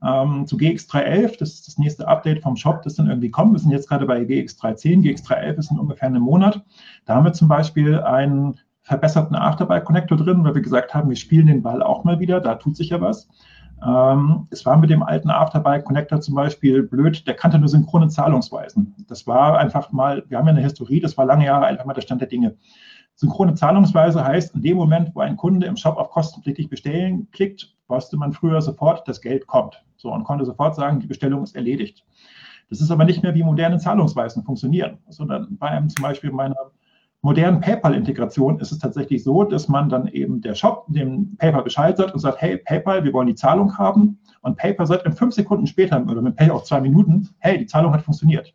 Ähm, 0.05 0.45
zu 0.45 0.55
GX311, 0.55 1.39
das 1.39 1.53
ist 1.53 1.67
das 1.67 1.77
nächste 1.77 2.07
Update 2.07 2.43
vom 2.43 2.55
Shop, 2.55 2.83
das 2.83 2.95
dann 2.95 3.07
irgendwie 3.07 3.31
kommt. 3.31 3.53
Wir 3.53 3.59
sind 3.59 3.71
jetzt 3.71 3.89
gerade 3.89 4.05
bei 4.05 4.21
GX310. 4.21 5.01
GX311 5.01 5.57
ist 5.57 5.71
in 5.71 5.79
ungefähr 5.79 6.07
einem 6.07 6.21
Monat. 6.21 6.63
Da 7.05 7.15
haben 7.15 7.25
wir 7.25 7.33
zum 7.33 7.47
Beispiel 7.47 7.99
einen 7.99 8.57
verbesserten 8.83 9.35
Afterbuy-Connector 9.35 10.17
drin, 10.17 10.43
weil 10.43 10.55
wir 10.55 10.61
gesagt 10.61 10.93
haben, 10.93 11.09
wir 11.09 11.15
spielen 11.15 11.47
den 11.47 11.61
Ball 11.61 11.81
auch 11.83 12.03
mal 12.03 12.19
wieder, 12.19 12.39
da 12.39 12.55
tut 12.55 12.75
sich 12.75 12.89
ja 12.89 13.01
was. 13.01 13.29
Ähm, 13.85 14.47
es 14.49 14.65
war 14.65 14.77
mit 14.77 14.89
dem 14.89 15.03
alten 15.03 15.29
Afterbuy 15.29 15.81
Connector 15.81 16.19
zum 16.21 16.35
Beispiel 16.35 16.83
blöd, 16.83 17.25
der 17.27 17.35
kannte 17.35 17.59
nur 17.59 17.69
synchrone 17.69 18.09
Zahlungsweisen. 18.09 18.95
Das 19.07 19.25
war 19.25 19.57
einfach 19.57 19.91
mal, 19.91 20.23
wir 20.27 20.37
haben 20.37 20.47
ja 20.47 20.53
eine 20.53 20.61
Historie, 20.61 20.99
das 20.99 21.17
war 21.17 21.25
lange 21.25 21.45
Jahre 21.45 21.65
einfach 21.65 21.85
mal 21.85 21.93
der 21.93 22.01
Stand 22.01 22.21
der 22.21 22.27
Dinge. 22.27 22.55
Synchrone 23.15 23.53
Zahlungsweise 23.53 24.23
heißt, 24.23 24.55
in 24.55 24.61
dem 24.61 24.77
Moment, 24.77 25.13
wo 25.13 25.19
ein 25.19 25.37
Kunde 25.37 25.67
im 25.67 25.75
Shop 25.75 25.97
auf 25.97 26.09
kostenpflichtig 26.09 26.69
bestellen 26.69 27.27
klickt, 27.31 27.75
wusste 27.87 28.17
man 28.17 28.33
früher 28.33 28.61
sofort, 28.61 29.07
das 29.07 29.21
Geld 29.21 29.47
kommt. 29.47 29.83
So 29.97 30.11
und 30.13 30.23
konnte 30.23 30.45
sofort 30.45 30.75
sagen, 30.75 30.99
die 30.99 31.07
Bestellung 31.07 31.43
ist 31.43 31.55
erledigt. 31.55 32.05
Das 32.69 32.81
ist 32.81 32.91
aber 32.91 33.03
nicht 33.03 33.23
mehr, 33.23 33.33
wie 33.33 33.43
moderne 33.43 33.79
Zahlungsweisen 33.79 34.43
funktionieren, 34.43 34.99
sondern 35.09 35.57
bei 35.57 35.67
einem 35.67 35.89
zum 35.89 36.03
Beispiel 36.03 36.31
meiner 36.31 36.55
modernen 37.21 37.59
PayPal-Integration 37.59 38.59
ist 38.59 38.71
es 38.71 38.79
tatsächlich 38.79 39.23
so, 39.23 39.43
dass 39.43 39.67
man 39.67 39.89
dann 39.89 40.07
eben 40.07 40.41
der 40.41 40.55
Shop 40.55 40.85
dem 40.87 41.35
PayPal 41.37 41.63
Bescheid 41.63 41.97
sagt 41.97 42.13
und 42.13 42.19
sagt, 42.19 42.41
hey 42.41 42.57
PayPal, 42.57 43.03
wir 43.03 43.13
wollen 43.13 43.27
die 43.27 43.35
Zahlung 43.35 43.77
haben. 43.77 44.19
Und 44.41 44.57
PayPal 44.57 44.87
sagt 44.87 45.05
in 45.05 45.13
fünf 45.13 45.33
Sekunden 45.33 45.67
später 45.67 46.01
oder 46.01 46.21
mit 46.21 46.35
Pay 46.35 46.49
auch 46.49 46.63
zwei 46.63 46.79
Minuten, 46.79 47.29
hey, 47.39 47.57
die 47.57 47.65
Zahlung 47.65 47.93
hat 47.93 48.01
funktioniert. 48.01 48.53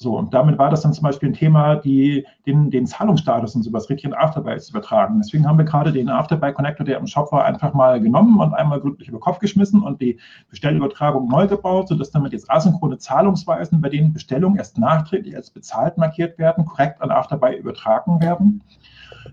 So, 0.00 0.16
und 0.16 0.32
damit 0.32 0.58
war 0.58 0.70
das 0.70 0.82
dann 0.82 0.92
zum 0.92 1.02
Beispiel 1.02 1.30
ein 1.30 1.34
Thema, 1.34 1.74
die, 1.74 2.24
den, 2.46 2.70
den 2.70 2.86
Zahlungsstatus 2.86 3.56
und 3.56 3.64
sowas 3.64 3.90
richtig 3.90 4.04
in 4.04 4.14
Afterbuy 4.14 4.56
zu 4.56 4.70
übertragen. 4.70 5.18
Deswegen 5.18 5.44
haben 5.44 5.58
wir 5.58 5.64
gerade 5.64 5.90
den 5.90 6.08
Afterbuy 6.08 6.52
Connector, 6.52 6.86
der 6.86 6.98
im 6.98 7.08
Shop 7.08 7.32
war, 7.32 7.44
einfach 7.44 7.74
mal 7.74 8.00
genommen 8.00 8.38
und 8.38 8.54
einmal 8.54 8.80
gründlich 8.80 9.08
über 9.08 9.18
Kopf 9.18 9.40
geschmissen 9.40 9.82
und 9.82 10.00
die 10.00 10.20
Bestellübertragung 10.50 11.26
neu 11.26 11.48
gebaut, 11.48 11.88
sodass 11.88 12.12
damit 12.12 12.32
jetzt 12.32 12.48
asynchrone 12.48 12.98
Zahlungsweisen, 12.98 13.80
bei 13.80 13.88
denen 13.88 14.12
Bestellungen 14.12 14.56
erst 14.56 14.78
nachträglich 14.78 15.34
als 15.34 15.50
bezahlt 15.50 15.98
markiert 15.98 16.38
werden, 16.38 16.64
korrekt 16.64 17.02
an 17.02 17.10
Afterbuy 17.10 17.56
übertragen 17.56 18.20
werden. 18.20 18.62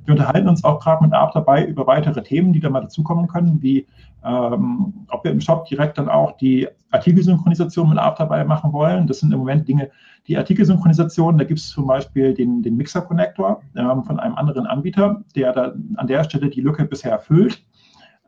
Wir 0.05 0.13
unterhalten 0.13 0.49
uns 0.49 0.63
auch 0.63 0.79
gerade 0.79 1.03
mit 1.03 1.13
Afterbuy 1.13 1.63
über 1.63 1.87
weitere 1.87 2.21
Themen, 2.21 2.53
die 2.53 2.59
da 2.59 2.69
mal 2.69 2.81
dazukommen 2.81 3.27
können, 3.27 3.61
wie 3.61 3.87
ähm, 4.23 5.05
ob 5.09 5.23
wir 5.23 5.31
im 5.31 5.39
Shop 5.39 5.65
direkt 5.65 5.97
dann 5.97 6.09
auch 6.09 6.37
die 6.37 6.67
Artikelsynchronisation 6.91 7.89
mit 7.89 7.99
Afterbuy 7.99 8.43
machen 8.43 8.73
wollen. 8.73 9.07
Das 9.07 9.19
sind 9.19 9.31
im 9.31 9.39
Moment 9.39 9.67
Dinge, 9.67 9.91
die 10.27 10.37
Artikelsynchronisation, 10.37 11.37
da 11.37 11.43
gibt 11.43 11.59
es 11.59 11.69
zum 11.69 11.85
Beispiel 11.85 12.33
den, 12.33 12.63
den 12.63 12.75
Mixer-Connector 12.77 13.61
ähm, 13.75 14.03
von 14.03 14.19
einem 14.19 14.35
anderen 14.35 14.65
Anbieter, 14.65 15.23
der 15.35 15.53
da 15.53 15.73
an 15.95 16.07
der 16.07 16.23
Stelle 16.23 16.49
die 16.49 16.61
Lücke 16.61 16.85
bisher 16.85 17.11
erfüllt. 17.11 17.63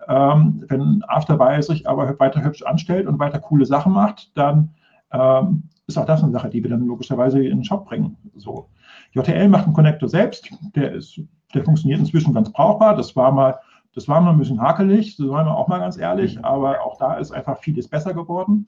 Ähm, 0.07 0.63
wenn 0.67 1.03
Afterbuy 1.07 1.61
sich 1.63 1.89
aber 1.89 2.19
weiter 2.19 2.43
hübsch 2.43 2.61
anstellt 2.63 3.07
und 3.07 3.19
weiter 3.19 3.39
coole 3.39 3.65
Sachen 3.65 3.93
macht, 3.93 4.31
dann 4.37 4.69
ähm, 5.11 5.63
ist 5.87 5.97
auch 5.97 6.05
das 6.05 6.21
eine 6.21 6.31
Sache, 6.31 6.49
die 6.49 6.63
wir 6.63 6.69
dann 6.69 6.85
logischerweise 6.85 7.39
in 7.39 7.57
den 7.57 7.63
Shop 7.63 7.85
bringen. 7.85 8.15
So. 8.35 8.69
JTL 9.13 9.47
macht 9.47 9.65
einen 9.65 9.73
Connector 9.73 10.09
selbst, 10.09 10.49
der 10.75 10.91
ist, 10.91 11.19
der 11.53 11.63
funktioniert 11.63 11.99
inzwischen 11.99 12.33
ganz 12.33 12.51
brauchbar. 12.51 12.95
Das 12.95 13.15
war 13.15 13.31
mal 13.31 13.59
Das 13.95 14.07
war 14.07 14.21
mal 14.21 14.31
ein 14.31 14.37
bisschen 14.37 14.61
hakelig, 14.61 15.15
so 15.15 15.27
sagen 15.27 15.47
wir 15.47 15.55
auch 15.55 15.67
mal 15.67 15.79
ganz 15.79 15.97
ehrlich, 15.97 16.37
mhm. 16.37 16.45
aber 16.45 16.81
auch 16.81 16.97
da 16.99 17.15
ist 17.15 17.31
einfach 17.31 17.57
vieles 17.57 17.87
besser 17.87 18.13
geworden. 18.13 18.67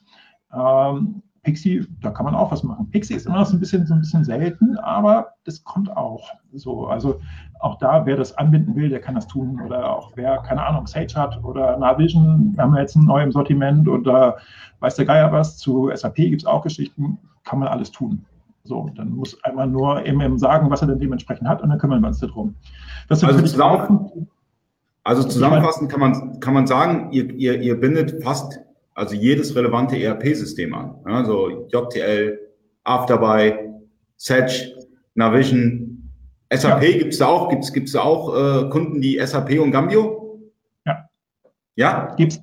Ähm, 0.51 1.21
Pixie, 1.43 1.85
da 2.01 2.11
kann 2.11 2.25
man 2.25 2.35
auch 2.35 2.51
was 2.51 2.63
machen. 2.63 2.89
Pixie 2.89 3.13
ist 3.13 3.25
immer 3.25 3.37
noch 3.37 3.45
so 3.45 3.55
ein 3.55 3.59
bisschen, 3.59 3.85
so 3.85 3.93
ein 3.93 4.01
bisschen 4.01 4.23
selten, 4.23 4.77
aber 4.79 5.33
das 5.45 5.63
kommt 5.63 5.95
auch. 5.95 6.29
So, 6.53 6.87
also 6.87 7.19
auch 7.59 7.77
da, 7.77 8.05
wer 8.05 8.17
das 8.17 8.37
anbinden 8.37 8.75
will, 8.75 8.89
der 8.89 9.01
kann 9.01 9.15
das 9.15 9.27
tun. 9.27 9.61
Oder 9.65 9.89
auch 9.95 10.11
wer, 10.15 10.39
keine 10.39 10.65
Ahnung, 10.65 10.87
Sage 10.87 11.13
hat 11.15 11.41
oder 11.43 11.77
Navision, 11.77 12.55
haben 12.57 12.73
wir 12.73 12.81
jetzt 12.81 12.95
ein 12.95 13.05
neues 13.05 13.33
Sortiment 13.33 13.87
oder 13.87 14.37
weiß 14.79 14.95
der 14.95 15.05
Geier 15.05 15.31
was. 15.31 15.57
Zu 15.57 15.91
SAP 15.93 16.15
gibt 16.15 16.41
es 16.41 16.45
auch 16.45 16.63
Geschichten, 16.63 17.17
kann 17.43 17.59
man 17.59 17.67
alles 17.67 17.91
tun. 17.91 18.25
So, 18.69 18.87
dann 18.95 19.09
muss 19.09 19.43
einmal 19.43 19.65
nur 19.65 20.05
eben 20.05 20.37
sagen, 20.37 20.69
was 20.69 20.81
er 20.81 20.89
denn 20.89 20.99
dementsprechend 20.99 21.47
hat 21.47 21.63
und 21.63 21.69
dann 21.69 21.79
kümmern 21.79 22.01
wir 22.01 22.07
uns 22.07 22.19
darum. 22.19 22.53
Das 23.07 23.23
also, 23.23 23.41
zusammen, 23.41 24.27
also 25.03 25.23
zusammenfassend 25.23 25.91
kann 25.91 25.99
man, 25.99 26.39
kann 26.39 26.53
man 26.53 26.67
sagen, 26.67 27.11
ihr, 27.11 27.31
ihr, 27.31 27.59
ihr 27.59 27.79
bindet 27.79 28.23
fast 28.23 28.59
also 28.93 29.15
jedes 29.15 29.55
relevante 29.55 29.97
ERP-System 29.97 30.75
an. 30.75 30.95
Also 31.05 31.67
JTL, 31.69 32.37
Afterbuy, 32.83 33.55
Sage, 34.17 34.75
Navision, 35.15 36.11
SAP 36.53 36.83
ja. 36.83 36.97
gibt 36.99 37.13
es 37.13 37.17
da 37.17 37.25
auch, 37.25 37.49
gibt 37.49 37.87
es 37.87 37.93
da 37.93 38.01
auch 38.01 38.35
äh, 38.35 38.69
Kunden, 38.69 39.01
die 39.01 39.19
SAP 39.25 39.59
und 39.59 39.71
Gambio? 39.71 40.39
Ja. 40.85 41.09
Ja? 41.75 42.13
Gibt's. 42.17 42.39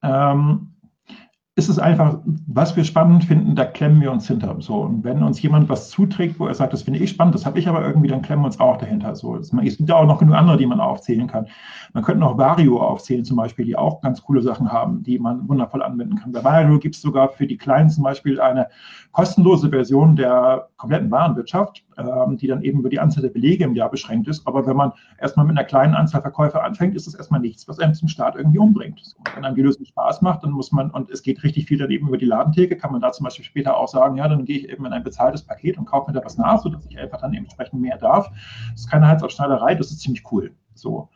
Ähm, 0.00 0.73
ist 1.56 1.68
es 1.68 1.78
einfach, 1.78 2.18
was 2.48 2.74
wir 2.74 2.82
spannend 2.82 3.24
finden, 3.24 3.54
da 3.54 3.64
klemmen 3.64 4.00
wir 4.00 4.10
uns 4.10 4.26
hinter. 4.26 4.56
So, 4.58 4.74
und 4.78 5.04
wenn 5.04 5.22
uns 5.22 5.40
jemand 5.40 5.68
was 5.68 5.88
zuträgt, 5.88 6.40
wo 6.40 6.48
er 6.48 6.54
sagt, 6.54 6.72
das 6.72 6.82
finde 6.82 6.98
ich 6.98 7.10
spannend, 7.10 7.36
das 7.36 7.46
habe 7.46 7.60
ich 7.60 7.68
aber 7.68 7.86
irgendwie, 7.86 8.08
dann 8.08 8.22
klemmen 8.22 8.42
wir 8.42 8.46
uns 8.46 8.58
auch 8.58 8.76
dahinter. 8.76 9.14
So, 9.14 9.36
es 9.36 9.52
gibt 9.52 9.92
auch 9.92 10.04
noch 10.04 10.18
genug 10.18 10.34
andere, 10.34 10.56
die 10.56 10.66
man 10.66 10.80
aufzählen 10.80 11.28
kann. 11.28 11.46
Man 11.92 12.02
könnte 12.02 12.18
noch 12.20 12.36
Vario 12.38 12.80
aufzählen, 12.82 13.24
zum 13.24 13.36
Beispiel, 13.36 13.64
die 13.64 13.76
auch 13.76 14.00
ganz 14.00 14.20
coole 14.20 14.42
Sachen 14.42 14.72
haben, 14.72 15.04
die 15.04 15.16
man 15.20 15.48
wundervoll 15.48 15.84
anwenden 15.84 16.16
kann. 16.16 16.32
Bei 16.32 16.42
Vario 16.42 16.80
gibt 16.80 16.96
es 16.96 17.02
sogar 17.02 17.28
für 17.28 17.46
die 17.46 17.56
Kleinen 17.56 17.88
zum 17.88 18.02
Beispiel 18.02 18.40
eine 18.40 18.66
kostenlose 19.12 19.68
Version 19.68 20.16
der 20.16 20.70
kompletten 20.76 21.12
Warenwirtschaft, 21.12 21.84
die 22.36 22.46
dann 22.46 22.62
eben 22.62 22.80
über 22.80 22.88
die 22.88 23.00
Anzahl 23.00 23.22
der 23.22 23.30
Belege 23.30 23.64
im 23.64 23.74
Jahr 23.74 23.90
beschränkt 23.90 24.28
ist. 24.28 24.46
Aber 24.46 24.66
wenn 24.66 24.76
man 24.76 24.92
erstmal 25.18 25.46
mit 25.46 25.56
einer 25.56 25.66
kleinen 25.66 25.94
Anzahl 25.94 26.22
Verkäufer 26.22 26.62
anfängt, 26.62 26.94
ist 26.94 27.06
das 27.06 27.14
erstmal 27.14 27.40
nichts, 27.40 27.68
was 27.68 27.78
einem 27.78 27.94
zum 27.94 28.08
Start 28.08 28.36
irgendwie 28.36 28.58
umbringt. 28.58 29.00
So, 29.02 29.16
wenn 29.34 29.44
einem 29.44 29.54
die 29.54 29.62
Lösung 29.62 29.84
Spaß 29.84 30.22
macht, 30.22 30.42
dann 30.42 30.50
muss 30.50 30.72
man, 30.72 30.90
und 30.90 31.10
es 31.10 31.22
geht 31.22 31.42
richtig 31.42 31.66
viel 31.66 31.78
dann 31.78 31.90
eben 31.90 32.08
über 32.08 32.18
die 32.18 32.24
Ladentheke, 32.24 32.76
kann 32.76 32.92
man 32.92 33.00
da 33.00 33.12
zum 33.12 33.24
Beispiel 33.24 33.44
später 33.44 33.76
auch 33.76 33.88
sagen, 33.88 34.16
ja, 34.16 34.28
dann 34.28 34.44
gehe 34.44 34.58
ich 34.58 34.68
eben 34.68 34.84
in 34.86 34.92
ein 34.92 35.04
bezahltes 35.04 35.42
Paket 35.42 35.78
und 35.78 35.84
kaufe 35.84 36.10
mir 36.10 36.18
da 36.18 36.24
was 36.24 36.38
nach, 36.38 36.60
sodass 36.60 36.86
ich 36.88 36.98
einfach 36.98 37.20
dann 37.20 37.34
entsprechend 37.34 37.80
mehr 37.80 37.98
darf. 37.98 38.30
Das 38.72 38.82
ist 38.82 38.90
keine 38.90 39.08
Heizaufschneiderei, 39.08 39.74
das 39.74 39.90
ist 39.90 40.00
ziemlich 40.00 40.24
cool. 40.32 40.52
So. 40.74 41.08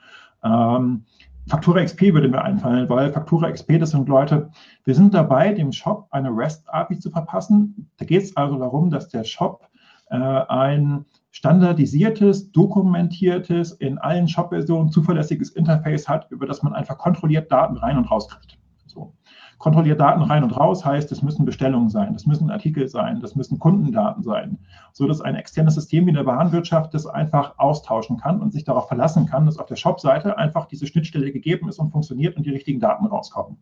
Ähm, 0.44 1.04
Faktura 1.48 1.82
XP 1.82 2.12
würde 2.12 2.28
mir 2.28 2.42
einfallen, 2.42 2.88
weil 2.90 3.10
Faktura 3.10 3.50
XP, 3.50 3.78
das 3.78 3.90
sind 3.90 4.06
Leute, 4.08 4.50
wir 4.84 4.94
sind 4.94 5.14
dabei, 5.14 5.54
dem 5.54 5.72
Shop 5.72 6.06
eine 6.10 6.28
REST-API 6.28 6.98
zu 6.98 7.10
verpassen. 7.10 7.90
Da 7.96 8.04
geht 8.04 8.22
es 8.22 8.36
also 8.36 8.58
darum, 8.58 8.90
dass 8.90 9.08
der 9.08 9.24
Shop 9.24 9.66
ein 10.10 11.04
standardisiertes, 11.30 12.50
dokumentiertes, 12.52 13.72
in 13.72 13.98
allen 13.98 14.28
Shop-Versionen 14.28 14.90
zuverlässiges 14.90 15.50
Interface 15.50 16.08
hat, 16.08 16.30
über 16.30 16.46
das 16.46 16.62
man 16.62 16.74
einfach 16.74 16.98
kontrolliert 16.98 17.52
Daten 17.52 17.76
rein 17.76 17.98
und 17.98 18.10
rauskriegt. 18.10 18.58
So 18.86 19.14
kontrolliert 19.58 20.00
Daten 20.00 20.22
rein 20.22 20.44
und 20.44 20.56
raus 20.56 20.84
heißt, 20.84 21.10
es 21.12 21.22
müssen 21.22 21.44
Bestellungen 21.44 21.90
sein, 21.90 22.12
das 22.12 22.26
müssen 22.26 22.50
Artikel 22.50 22.88
sein, 22.88 23.20
das 23.20 23.34
müssen 23.34 23.58
Kundendaten 23.58 24.22
sein, 24.22 24.58
so 24.92 25.06
dass 25.06 25.20
ein 25.20 25.34
externes 25.34 25.74
System 25.74 26.06
wie 26.06 26.12
der 26.12 26.26
Warenwirtschaft 26.26 26.94
das 26.94 27.06
einfach 27.06 27.58
austauschen 27.58 28.18
kann 28.18 28.40
und 28.40 28.52
sich 28.52 28.64
darauf 28.64 28.86
verlassen 28.88 29.26
kann, 29.26 29.46
dass 29.46 29.58
auf 29.58 29.66
der 29.66 29.76
Shop-Seite 29.76 30.38
einfach 30.38 30.66
diese 30.66 30.86
Schnittstelle 30.86 31.32
gegeben 31.32 31.68
ist 31.68 31.78
und 31.78 31.90
funktioniert 31.90 32.36
und 32.36 32.46
die 32.46 32.50
richtigen 32.50 32.80
Daten 32.80 33.06
rauskommen. 33.06 33.58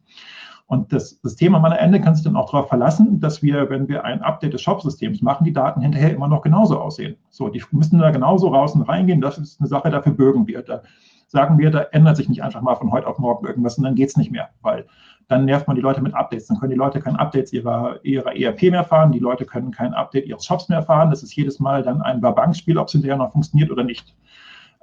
Und 0.69 0.93
das 0.93 1.21
System 1.23 1.55
am 1.55 1.65
Ende 1.65 2.01
kann 2.01 2.17
sich 2.17 2.25
dann 2.25 2.37
auch 2.37 2.51
darauf 2.51 2.69
verlassen, 2.69 3.21
dass 3.21 3.41
wir, 3.41 3.71
wenn 3.71 3.87
wir 3.89 4.05
ein 4.05 4.21
Update 4.23 4.53
des 4.53 4.63
Shop-Systems 4.63 5.23
machen, 5.23 5.45
die 5.45 5.53
Daten 5.53 5.81
hinterher 5.81 6.13
immer 6.13 6.27
noch 6.27 6.43
genauso 6.43 6.81
aussehen. 6.81 7.17
So, 7.31 7.49
die 7.49 7.63
müssen 7.71 8.01
da 8.01 8.11
genauso 8.11 8.49
raus 8.49 8.75
und 8.75 8.83
reingehen. 8.83 9.21
Das 9.21 9.39
ist 9.39 9.61
eine 9.61 9.69
Sache, 9.69 9.91
dafür 9.91 10.13
bürgen 10.13 10.49
wir. 10.49 10.63
Da 10.63 10.83
sagen 11.29 11.59
wir, 11.59 11.71
da 11.71 11.83
ändert 11.93 12.17
sich 12.17 12.29
nicht 12.29 12.43
einfach 12.43 12.63
mal 12.63 12.75
von 12.75 12.91
heute 12.91 13.07
auf 13.07 13.19
morgen 13.19 13.47
irgendwas 13.47 13.79
und 13.79 13.85
dann 13.85 13.95
geht 13.95 14.09
es 14.09 14.17
nicht 14.17 14.31
mehr, 14.31 14.49
weil 14.63 14.87
dann 15.29 15.45
nervt 15.45 15.67
man 15.67 15.75
die 15.75 15.83
Leute 15.83 16.01
mit 16.01 16.15
Updates. 16.15 16.47
Dann 16.47 16.59
können 16.59 16.71
die 16.71 16.79
Leute 16.79 17.01
kein 17.01 17.17
Updates 17.17 17.53
ihrer, 17.53 18.05
ihrer 18.05 18.37
ERP 18.37 18.63
mehr 18.63 18.85
fahren, 18.85 19.13
die 19.13 19.19
Leute 19.19 19.45
können 19.45 19.71
kein 19.71 19.95
Update 19.95 20.27
ihres 20.27 20.45
Shops 20.45 20.69
mehr 20.69 20.83
fahren. 20.83 21.11
Das 21.11 21.23
ist 21.23 21.35
jedes 21.35 21.59
Mal 21.59 21.83
dann 21.83 22.01
ein 22.03 22.21
Babank-Spiel, 22.21 22.79
ob 22.79 22.87
es 22.87 22.93
hinterher 22.93 23.17
noch 23.17 23.33
funktioniert 23.33 23.71
oder 23.71 23.83
nicht. 23.83 24.15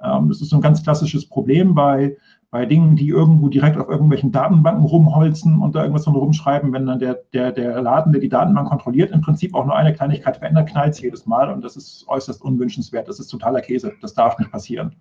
Ähm, 0.02 0.28
das 0.28 0.40
ist 0.40 0.50
so 0.50 0.56
ein 0.56 0.62
ganz 0.62 0.82
klassisches 0.82 1.26
Problem 1.26 1.74
bei, 1.74 2.16
bei 2.54 2.66
Dingen, 2.66 2.94
die 2.94 3.08
irgendwo 3.08 3.48
direkt 3.48 3.76
auf 3.76 3.88
irgendwelchen 3.88 4.30
Datenbanken 4.30 4.84
rumholzen 4.84 5.58
und 5.58 5.74
da 5.74 5.80
irgendwas 5.80 6.04
drum 6.04 6.14
rumschreiben, 6.14 6.72
wenn 6.72 6.86
dann 6.86 7.00
der, 7.00 7.18
der, 7.32 7.50
der 7.50 7.82
Laden, 7.82 8.12
der 8.12 8.20
die 8.20 8.28
Datenbank 8.28 8.68
kontrolliert, 8.68 9.10
im 9.10 9.22
Prinzip 9.22 9.56
auch 9.56 9.66
nur 9.66 9.74
eine 9.74 9.92
Kleinigkeit 9.92 10.36
verändert, 10.36 10.68
knallt 10.68 10.92
es 10.92 11.00
jedes 11.00 11.26
Mal 11.26 11.50
und 11.50 11.64
das 11.64 11.74
ist 11.74 12.04
äußerst 12.06 12.40
unwünschenswert. 12.40 13.08
Das 13.08 13.18
ist 13.18 13.26
totaler 13.26 13.60
Käse. 13.60 13.94
Das 14.00 14.14
darf 14.14 14.38
nicht 14.38 14.52
passieren. 14.52 14.94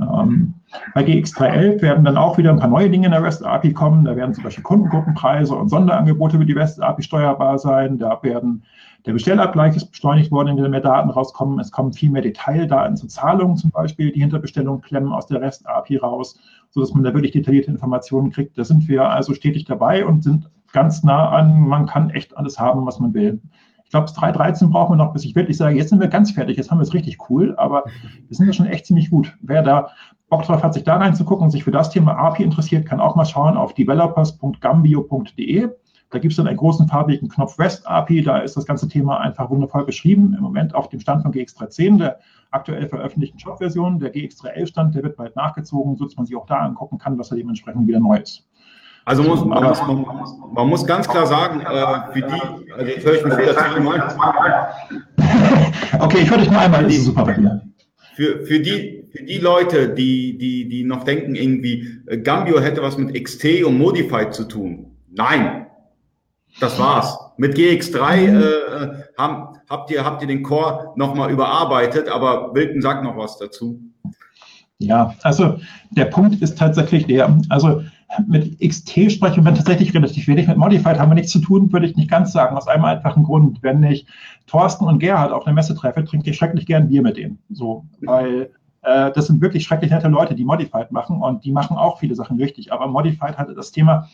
Ähm, 0.00 0.54
bei 0.94 1.02
GX311 1.02 1.82
werden 1.82 2.06
dann 2.06 2.16
auch 2.16 2.38
wieder 2.38 2.52
ein 2.52 2.58
paar 2.58 2.70
neue 2.70 2.88
Dinge 2.88 3.04
in 3.04 3.12
der 3.12 3.22
REST 3.22 3.44
API 3.44 3.74
kommen. 3.74 4.06
Da 4.06 4.16
werden 4.16 4.32
zum 4.32 4.44
Beispiel 4.44 4.64
Kundengruppenpreise 4.64 5.54
und 5.54 5.68
Sonderangebote 5.68 6.36
über 6.36 6.46
die 6.46 6.54
REST 6.54 6.80
API 6.80 7.02
steuerbar 7.02 7.58
sein. 7.58 7.98
Da 7.98 8.18
werden 8.22 8.62
der 9.06 9.12
Bestellabgleich 9.12 9.76
ist 9.76 9.90
beschleunigt 9.90 10.30
worden, 10.30 10.48
indem 10.48 10.70
mehr 10.70 10.80
Daten 10.80 11.10
rauskommen. 11.10 11.60
Es 11.60 11.70
kommen 11.70 11.92
viel 11.92 12.10
mehr 12.10 12.22
Detaildaten 12.22 12.96
zu 12.96 13.06
Zahlungen 13.06 13.56
zum 13.56 13.70
Beispiel, 13.70 14.12
die 14.12 14.20
hinter 14.20 14.38
Bestellungen 14.38 14.80
klemmen 14.80 15.12
aus 15.12 15.26
der 15.26 15.40
REST 15.40 15.66
API 15.66 15.96
raus, 15.96 16.38
sodass 16.70 16.92
man 16.92 17.04
da 17.04 17.14
wirklich 17.14 17.32
detaillierte 17.32 17.70
Informationen 17.70 18.30
kriegt. 18.30 18.58
Da 18.58 18.64
sind 18.64 18.88
wir 18.88 19.08
also 19.08 19.34
stetig 19.34 19.64
dabei 19.64 20.04
und 20.04 20.24
sind 20.24 20.50
ganz 20.72 21.02
nah 21.02 21.30
an, 21.30 21.60
man 21.66 21.86
kann 21.86 22.10
echt 22.10 22.36
alles 22.36 22.58
haben, 22.58 22.84
was 22.86 22.98
man 22.98 23.14
will. 23.14 23.40
Ich 23.84 23.90
glaube, 23.90 24.08
3.13 24.08 24.70
brauchen 24.70 24.92
wir 24.92 25.02
noch, 25.02 25.14
bis 25.14 25.24
ich 25.24 25.34
wirklich 25.34 25.56
sage, 25.56 25.78
jetzt 25.78 25.88
sind 25.88 26.00
wir 26.00 26.08
ganz 26.08 26.32
fertig, 26.32 26.58
jetzt 26.58 26.70
haben 26.70 26.76
wir 26.76 26.82
es 26.82 26.92
richtig 26.92 27.16
cool, 27.30 27.54
aber 27.56 27.84
wir 28.26 28.36
sind 28.36 28.46
ja 28.46 28.52
schon 28.52 28.66
echt 28.66 28.84
ziemlich 28.84 29.08
gut. 29.08 29.34
Wer 29.40 29.62
da 29.62 29.88
Bock 30.28 30.42
drauf 30.42 30.62
hat, 30.62 30.74
sich 30.74 30.84
da 30.84 30.98
reinzugucken 30.98 31.44
und 31.44 31.50
sich 31.50 31.64
für 31.64 31.70
das 31.70 31.88
Thema 31.88 32.12
API 32.18 32.42
interessiert, 32.42 32.84
kann 32.84 33.00
auch 33.00 33.16
mal 33.16 33.24
schauen 33.24 33.56
auf 33.56 33.72
developers.gambio.de. 33.72 35.70
Da 36.10 36.18
gibt 36.18 36.32
es 36.32 36.36
dann 36.38 36.46
einen 36.46 36.56
großen 36.56 36.88
farbigen 36.88 37.28
Knopf 37.28 37.58
REST 37.58 37.86
API, 37.86 38.22
da 38.22 38.38
ist 38.38 38.56
das 38.56 38.64
ganze 38.64 38.88
Thema 38.88 39.20
einfach 39.20 39.50
wundervoll 39.50 39.84
beschrieben. 39.84 40.34
Im 40.36 40.42
Moment 40.42 40.74
auf 40.74 40.88
dem 40.88 41.00
Stand 41.00 41.22
von 41.22 41.32
GX310, 41.32 41.98
der 41.98 42.18
aktuell 42.50 42.88
veröffentlichten 42.88 43.38
Shop-Version. 43.38 43.98
Der 43.98 44.12
GX311-Stand, 44.14 44.94
der 44.94 45.02
wird 45.02 45.16
bald 45.16 45.36
nachgezogen, 45.36 45.96
sodass 45.96 46.16
man 46.16 46.24
sich 46.24 46.34
auch 46.34 46.46
da 46.46 46.60
angucken 46.60 46.98
kann, 46.98 47.18
was 47.18 47.28
da 47.28 47.36
dementsprechend 47.36 47.86
wieder 47.86 48.00
neu 48.00 48.16
ist. 48.16 48.44
Also 49.04 49.22
muss, 49.22 49.44
man, 49.44 49.64
muss, 49.64 49.80
man, 49.86 50.04
man, 50.52 50.68
muss 50.68 50.86
ganz 50.86 51.08
klar 51.08 51.26
sagen, 51.26 51.60
äh, 51.60 52.12
für 52.12 52.20
die, 52.20 52.72
also 52.72 52.86
jetzt 52.86 53.06
höre 53.06 53.14
ich 53.14 53.24
mich 53.24 53.38
wieder 53.38 53.56
zweimal. 53.56 54.14
okay, 56.00 56.18
ich 56.22 56.30
höre 56.30 56.38
dich 56.38 56.50
nur 56.50 56.60
einmal, 56.60 56.84
das 56.84 56.92
ist 56.92 57.04
super 57.06 57.24
bei. 57.24 57.34
Für, 58.16 58.44
für, 58.44 58.60
die, 58.60 59.08
für 59.10 59.22
die 59.22 59.38
Leute, 59.38 59.94
die, 59.94 60.36
die, 60.36 60.68
die 60.68 60.84
noch 60.84 61.04
denken, 61.04 61.36
irgendwie, 61.36 62.02
äh, 62.06 62.18
Gambio 62.18 62.60
hätte 62.60 62.82
was 62.82 62.98
mit 62.98 63.14
XT 63.14 63.64
und 63.64 63.78
Modified 63.78 64.34
zu 64.34 64.44
tun. 64.44 64.96
Nein, 65.10 65.67
das 66.60 66.78
war's. 66.78 67.18
Mit 67.36 67.56
GX3 67.56 68.16
äh, 68.16 68.26
äh, 68.26 69.02
haben, 69.16 69.58
habt, 69.68 69.90
ihr, 69.90 70.04
habt 70.04 70.22
ihr 70.22 70.28
den 70.28 70.42
Core 70.42 70.92
nochmal 70.96 71.30
überarbeitet, 71.30 72.08
aber 72.08 72.54
Wilken 72.54 72.82
sagt 72.82 73.04
noch 73.04 73.16
was 73.16 73.38
dazu. 73.38 73.80
Ja, 74.78 75.14
also 75.22 75.58
der 75.90 76.06
Punkt 76.06 76.40
ist 76.40 76.58
tatsächlich 76.58 77.06
der, 77.06 77.36
also 77.48 77.82
mit 78.26 78.58
XT 78.60 79.12
sprechen 79.12 79.44
wir 79.44 79.54
tatsächlich 79.54 79.94
relativ 79.94 80.26
wenig. 80.28 80.46
Mit 80.46 80.56
Modified 80.56 80.98
haben 80.98 81.10
wir 81.10 81.14
nichts 81.14 81.32
zu 81.32 81.40
tun, 81.40 81.72
würde 81.72 81.86
ich 81.86 81.96
nicht 81.96 82.10
ganz 82.10 82.32
sagen. 82.32 82.56
Aus 82.56 82.68
einem 82.68 82.84
einfachen 82.84 83.24
Grund. 83.24 83.62
Wenn 83.62 83.82
ich 83.82 84.06
Thorsten 84.46 84.86
und 84.86 84.98
Gerhard 84.98 85.32
auf 85.32 85.46
einer 85.46 85.54
Messe 85.54 85.74
treffe, 85.74 86.04
trinke 86.04 86.30
ich 86.30 86.36
schrecklich 86.36 86.64
gern 86.64 86.88
Bier 86.88 87.02
mit 87.02 87.16
denen. 87.16 87.38
So, 87.50 87.84
weil 88.00 88.50
äh, 88.82 89.12
das 89.12 89.26
sind 89.26 89.40
wirklich 89.40 89.64
schrecklich 89.64 89.90
nette 89.90 90.08
Leute, 90.08 90.34
die 90.34 90.44
Modified 90.44 90.90
machen 90.90 91.20
und 91.20 91.44
die 91.44 91.52
machen 91.52 91.76
auch 91.76 91.98
viele 91.98 92.14
Sachen 92.14 92.40
richtig. 92.40 92.72
Aber 92.72 92.86
Modified 92.86 93.36
hatte 93.36 93.54
das 93.54 93.72
Thema, 93.72 94.08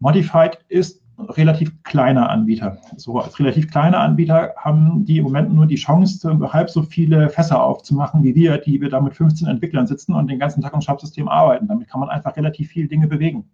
Modified 0.00 0.58
ist 0.68 1.02
relativ 1.18 1.82
kleiner 1.82 2.30
Anbieter. 2.30 2.78
So 2.96 3.18
als 3.18 3.38
relativ 3.38 3.70
kleiner 3.70 3.98
Anbieter 4.00 4.54
haben 4.56 5.04
die 5.04 5.18
im 5.18 5.24
Moment 5.24 5.52
nur 5.52 5.66
die 5.66 5.76
Chance, 5.76 6.38
halb 6.52 6.70
so 6.70 6.82
viele 6.82 7.28
Fässer 7.28 7.62
aufzumachen 7.62 8.22
wie 8.22 8.34
wir, 8.34 8.58
die 8.58 8.80
wir 8.80 8.88
da 8.88 9.00
mit 9.00 9.14
15 9.14 9.48
Entwicklern 9.48 9.86
sitzen 9.86 10.14
und 10.14 10.28
den 10.30 10.38
ganzen 10.38 10.62
Tag 10.62 10.74
im 10.74 10.80
Shop-System 10.80 11.28
arbeiten. 11.28 11.66
Damit 11.66 11.88
kann 11.88 12.00
man 12.00 12.08
einfach 12.08 12.36
relativ 12.36 12.68
viele 12.68 12.88
Dinge 12.88 13.08
bewegen. 13.08 13.50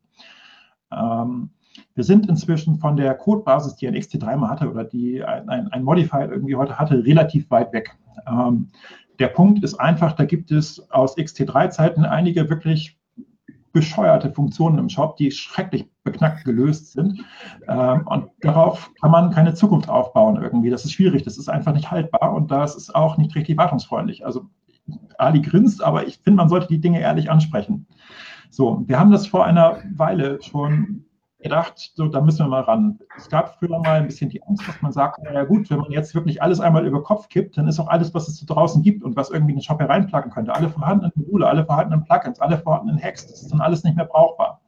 Ähm, 0.92 1.50
wir 1.94 2.04
sind 2.04 2.28
inzwischen 2.28 2.78
von 2.78 2.96
der 2.96 3.14
Codebasis, 3.14 3.76
die 3.76 3.88
ein 3.88 3.94
XT3 3.94 4.36
mal 4.36 4.50
hatte 4.50 4.70
oder 4.70 4.84
die 4.84 5.24
ein, 5.24 5.48
ein, 5.48 5.68
ein 5.68 5.82
Modified 5.82 6.30
irgendwie 6.30 6.56
heute 6.56 6.78
hatte, 6.78 7.04
relativ 7.04 7.50
weit 7.50 7.72
weg. 7.72 7.96
Ähm, 8.26 8.68
der 9.18 9.28
Punkt 9.28 9.62
ist 9.64 9.74
einfach, 9.74 10.12
da 10.12 10.24
gibt 10.24 10.50
es 10.50 10.90
aus 10.90 11.16
XT3-Zeiten 11.16 12.04
einige 12.04 12.50
wirklich 12.50 12.98
bescheuerte 13.74 14.32
Funktionen 14.32 14.78
im 14.78 14.88
Shop, 14.88 15.16
die 15.16 15.30
schrecklich 15.30 15.86
beknackt 16.04 16.44
gelöst 16.44 16.92
sind. 16.92 17.22
Ähm, 17.68 18.06
und 18.06 18.30
darauf 18.40 18.90
kann 19.00 19.10
man 19.10 19.30
keine 19.32 19.52
Zukunft 19.52 19.90
aufbauen 19.90 20.40
irgendwie. 20.40 20.70
Das 20.70 20.84
ist 20.84 20.92
schwierig, 20.92 21.24
das 21.24 21.36
ist 21.36 21.48
einfach 21.48 21.74
nicht 21.74 21.90
haltbar 21.90 22.32
und 22.32 22.50
das 22.50 22.76
ist 22.76 22.94
auch 22.94 23.18
nicht 23.18 23.34
richtig 23.34 23.58
wartungsfreundlich. 23.58 24.24
Also 24.24 24.46
Ali 25.18 25.42
grinst, 25.42 25.82
aber 25.82 26.06
ich 26.06 26.18
finde, 26.18 26.36
man 26.36 26.48
sollte 26.48 26.68
die 26.68 26.80
Dinge 26.80 27.00
ehrlich 27.00 27.30
ansprechen. 27.30 27.86
So, 28.50 28.82
wir 28.86 28.98
haben 28.98 29.10
das 29.10 29.26
vor 29.26 29.44
einer 29.44 29.78
Weile 29.94 30.40
schon 30.40 31.04
gedacht, 31.44 31.92
so, 31.94 32.08
da 32.08 32.20
müssen 32.20 32.40
wir 32.40 32.48
mal 32.48 32.62
ran. 32.62 32.98
Es 33.16 33.28
gab 33.28 33.58
früher 33.58 33.78
mal 33.78 34.00
ein 34.00 34.06
bisschen 34.06 34.30
die 34.30 34.42
Angst, 34.42 34.66
dass 34.66 34.80
man 34.82 34.92
sagt, 34.92 35.22
naja 35.22 35.44
gut, 35.44 35.70
wenn 35.70 35.78
man 35.78 35.92
jetzt 35.92 36.14
wirklich 36.14 36.42
alles 36.42 36.58
einmal 36.58 36.86
über 36.86 37.02
Kopf 37.02 37.28
kippt, 37.28 37.56
dann 37.56 37.68
ist 37.68 37.78
auch 37.78 37.86
alles, 37.86 38.12
was 38.14 38.26
es 38.26 38.44
da 38.44 38.52
draußen 38.52 38.82
gibt 38.82 39.04
und 39.04 39.14
was 39.14 39.30
irgendwie 39.30 39.52
in 39.52 39.58
den 39.58 39.62
Shop 39.62 39.78
hereinplacken 39.78 40.32
könnte, 40.32 40.54
alle 40.54 40.70
vorhandenen 40.70 41.12
Module, 41.14 41.46
alle 41.46 41.64
vorhandenen 41.64 42.04
Plugins, 42.04 42.40
alle 42.40 42.58
vorhandenen 42.58 43.00
Hacks, 43.00 43.26
das 43.26 43.42
ist 43.42 43.52
dann 43.52 43.60
alles 43.60 43.84
nicht 43.84 43.94
mehr 43.94 44.06
brauchbar. 44.06 44.62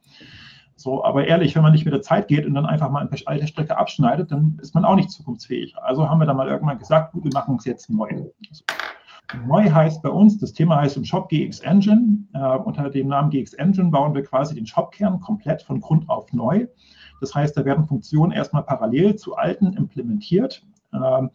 So, 0.75 1.03
aber 1.03 1.25
ehrlich, 1.25 1.55
wenn 1.55 1.63
man 1.63 1.71
nicht 1.71 1.85
mit 1.85 1.93
der 1.95 2.03
Zeit 2.03 2.27
geht 2.27 2.45
und 2.45 2.53
dann 2.53 2.67
einfach 2.67 2.91
mal 2.91 3.01
eine 3.01 3.09
alte 3.25 3.47
Strecke 3.47 3.75
abschneidet, 3.75 4.31
dann 4.31 4.59
ist 4.61 4.75
man 4.75 4.85
auch 4.85 4.95
nicht 4.95 5.09
zukunftsfähig. 5.09 5.75
Also 5.79 6.07
haben 6.07 6.19
wir 6.19 6.25
dann 6.25 6.37
mal 6.37 6.47
irgendwann 6.47 6.77
gesagt, 6.77 7.13
gut, 7.13 7.23
wir 7.23 7.31
machen 7.33 7.55
es 7.55 7.65
jetzt 7.65 7.89
neu. 7.89 8.07
Also, 8.07 8.63
neu 9.45 9.69
heißt 9.69 10.01
bei 10.01 10.09
uns, 10.09 10.37
das 10.37 10.53
Thema 10.53 10.77
heißt 10.77 10.97
im 10.97 11.03
Shop 11.03 11.29
GX 11.29 11.59
Engine. 11.59 12.25
Äh, 12.33 12.57
unter 12.57 12.89
dem 12.89 13.07
Namen 13.07 13.29
GX 13.29 13.53
Engine 13.53 13.89
bauen 13.89 14.15
wir 14.15 14.23
quasi 14.23 14.55
den 14.55 14.65
Shopkern 14.65 15.19
komplett 15.19 15.61
von 15.61 15.81
Grund 15.81 16.09
auf 16.09 16.31
neu. 16.33 16.67
Das 17.19 17.33
heißt, 17.35 17.57
da 17.57 17.65
werden 17.65 17.87
Funktionen 17.87 18.31
erstmal 18.31 18.63
parallel 18.63 19.15
zu 19.15 19.35
alten 19.35 19.73
implementiert. 19.73 20.63
Ähm, 20.93 21.31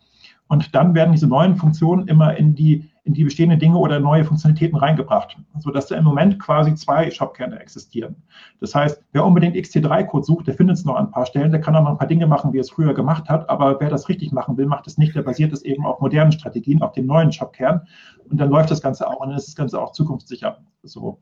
und 0.49 0.74
dann 0.74 0.95
werden 0.95 1.12
diese 1.12 1.26
neuen 1.26 1.57
Funktionen 1.57 2.09
immer 2.09 2.36
in 2.36 2.55
die, 2.55 2.88
in 3.05 3.14
die 3.14 3.24
bestehenden 3.24 3.59
Dinge 3.59 3.78
oder 3.78 3.98
neue 3.98 4.24
Funktionalitäten 4.24 4.78
reingebracht, 4.78 5.36
sodass 5.59 5.86
da 5.86 5.96
im 5.96 6.05
Moment 6.05 6.38
quasi 6.38 6.74
zwei 6.74 7.11
Shopkerne 7.11 7.59
existieren. 7.59 8.22
Das 8.61 8.74
heißt, 8.74 9.03
wer 9.12 9.24
unbedingt 9.24 9.57
XT3-Code 9.57 10.24
sucht, 10.24 10.46
der 10.46 10.55
findet 10.55 10.76
es 10.76 10.84
noch 10.84 10.94
an 10.94 11.07
ein 11.07 11.11
paar 11.11 11.26
Stellen, 11.26 11.50
der 11.50 11.61
kann 11.61 11.74
auch 11.74 11.82
noch 11.82 11.90
ein 11.90 11.98
paar 11.98 12.07
Dinge 12.07 12.28
machen, 12.28 12.53
wie 12.53 12.59
er 12.59 12.62
es 12.62 12.70
früher 12.70 12.94
gemacht 12.94 13.28
hat, 13.28 13.50
aber 13.50 13.80
wer 13.80 13.90
das 13.90 14.09
richtig 14.09 14.30
machen 14.30 14.57
will, 14.57 14.66
macht 14.66 14.86
es 14.86 14.98
nicht. 14.98 15.16
Der 15.16 15.22
basiert 15.22 15.53
es 15.53 15.62
eben 15.62 15.84
auf 15.84 16.00
modernen 16.00 16.30
Strategien, 16.30 16.80
auf 16.80 16.92
dem 16.92 17.07
neuen 17.07 17.32
Shopkern 17.32 17.82
und 18.30 18.40
dann 18.40 18.50
läuft 18.50 18.70
das 18.70 18.80
Ganze 18.80 19.09
auch 19.09 19.20
und 19.20 19.30
dann 19.30 19.36
ist 19.36 19.48
das 19.48 19.57
Ganze 19.57 19.80
auch 19.80 19.90
zukunftssicher. 19.92 20.59
So. 20.84 21.18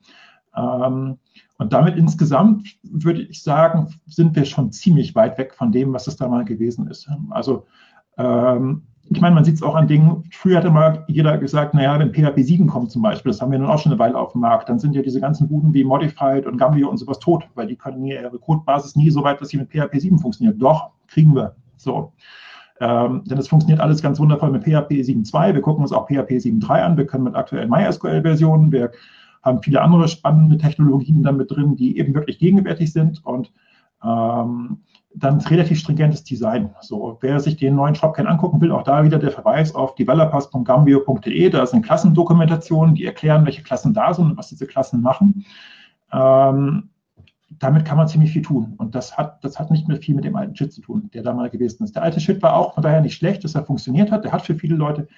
Ähm, 0.55 1.19
und 1.59 1.73
damit 1.73 1.97
insgesamt 1.97 2.79
würde 2.83 3.23
ich 3.23 3.43
sagen, 3.43 3.95
sind 4.07 4.37
wir 4.37 4.45
schon 4.45 4.73
ziemlich 4.73 5.15
weit 5.15 5.39
weg 5.39 5.55
von 5.55 5.73
dem, 5.73 5.93
was 5.95 6.07
es 6.07 6.17
da 6.17 6.29
mal 6.29 6.45
gewesen 6.45 6.89
ist. 6.89 7.09
Also 7.31 7.67
ähm, 8.19 8.83
ich 9.13 9.21
meine, 9.21 9.35
man 9.35 9.45
sieht 9.45 9.57
es 9.57 9.63
auch 9.63 9.75
an 9.75 9.89
Dingen, 9.89 10.23
früher 10.31 10.59
hat 10.59 10.65
immer 10.65 11.05
jeder 11.09 11.37
gesagt, 11.37 11.75
naja, 11.75 11.99
wenn 11.99 12.15
PHP 12.15 12.43
7 12.45 12.69
kommt 12.69 12.93
zum 12.93 13.03
Beispiel, 13.03 13.33
das 13.33 13.43
haben 13.43 13.51
wir 13.51 13.59
nun 13.59 13.69
auch 13.69 13.79
schon 13.79 13.91
eine 13.91 13.99
Weile 13.99 14.17
auf 14.17 14.33
dem 14.33 14.43
Markt, 14.43 14.69
dann 14.69 14.79
sind 14.79 14.95
ja 14.95 15.03
diese 15.03 15.21
ganzen 15.21 15.49
Buden 15.49 15.75
wie 15.75 15.83
Modified 15.83 16.47
und 16.47 16.57
Gambio 16.57 16.89
und 16.89 16.97
sowas 16.97 17.19
tot, 17.19 17.45
weil 17.57 17.67
die 17.67 17.75
können 17.75 18.05
ihre 18.05 18.39
Codebasis 18.39 18.95
nie 18.95 19.11
so 19.11 19.25
weit, 19.25 19.41
dass 19.41 19.49
sie 19.49 19.57
mit 19.57 19.69
PHP 19.69 19.99
7 19.99 20.19
funktioniert. 20.21 20.63
Doch, 20.63 20.91
kriegen 21.09 21.35
wir. 21.35 21.57
So. 21.77 22.13
Ähm, 22.79 23.25
denn 23.25 23.37
es 23.37 23.49
funktioniert 23.49 23.81
alles 23.81 24.01
ganz 24.01 24.21
wundervoll 24.21 24.53
mit 24.53 24.63
PHP 24.63 24.93
7.2. 24.93 25.55
Wir 25.55 25.61
gucken 25.61 25.83
uns 25.83 25.93
auch 25.93 26.07
PHP 26.07 26.31
7.3 26.39 26.81
an. 26.81 26.97
Wir 26.97 27.07
können 27.07 27.25
mit 27.25 27.35
aktuellen 27.35 27.69
MySQL-Versionen. 27.69 28.71
Wir 28.71 28.93
haben 29.43 29.61
viele 29.61 29.83
andere 29.83 30.07
spannende 30.07 30.57
Technologien 30.57 31.23
damit 31.23 31.51
drin, 31.51 31.75
die 31.75 31.99
eben 31.99 32.15
wirklich 32.15 32.39
gegenwärtig 32.39 32.93
sind. 32.93 33.25
Und 33.27 33.53
ähm, 34.05 34.79
dann 35.15 35.41
relativ 35.41 35.79
stringentes 35.79 36.23
Design. 36.23 36.71
So, 36.81 37.19
wer 37.21 37.41
sich 37.41 37.57
den 37.57 37.75
neuen 37.75 37.95
Shopkern 37.95 38.27
angucken 38.27 38.61
will, 38.61 38.71
auch 38.71 38.85
da 38.85 39.05
wieder 39.05 39.19
der 39.19 39.33
Verweis 39.33 39.75
auf 39.75 39.95
developers.gambio.de. 39.97 41.51
Da 41.51 41.67
sind 41.67 41.85
Klassendokumentationen, 41.85 42.95
die 42.95 43.05
erklären, 43.05 43.45
welche 43.45 43.63
Klassen 43.63 43.93
da 43.93 44.15
sind 44.15 44.31
und 44.31 44.37
was 44.37 44.49
diese 44.49 44.67
Klassen 44.67 45.03
machen. 45.03 45.45
Ähm, 46.13 46.91
damit 47.59 47.85
kann 47.85 47.97
man 47.97 48.09
ziemlich 48.09 48.33
viel 48.33 48.43
tun. 48.43 48.75
Und 48.79 48.95
das 48.95 49.19
hat, 49.19 49.45
das 49.45 49.59
hat 49.59 49.71
nicht 49.71 49.89
mehr 49.89 49.97
viel 49.97 50.15
mit 50.15 50.25
dem 50.25 50.37
alten 50.37 50.55
Shit 50.55 50.73
zu 50.73 50.81
tun, 50.81 51.11
der 51.13 51.23
da 51.23 51.33
mal 51.33 51.51
gewesen 51.51 51.83
ist. 51.85 51.97
Der 51.97 52.03
alte 52.03 52.21
Shit 52.21 52.41
war 52.43 52.55
auch 52.55 52.75
von 52.75 52.83
daher 52.83 53.01
nicht 53.01 53.15
schlecht, 53.15 53.43
dass 53.43 53.55
er 53.55 53.65
funktioniert 53.65 54.13
hat. 54.13 54.25
Der 54.25 54.33
hat 54.33 54.43
für 54.43 54.55
viele 54.55 54.77
Leute 54.77 55.09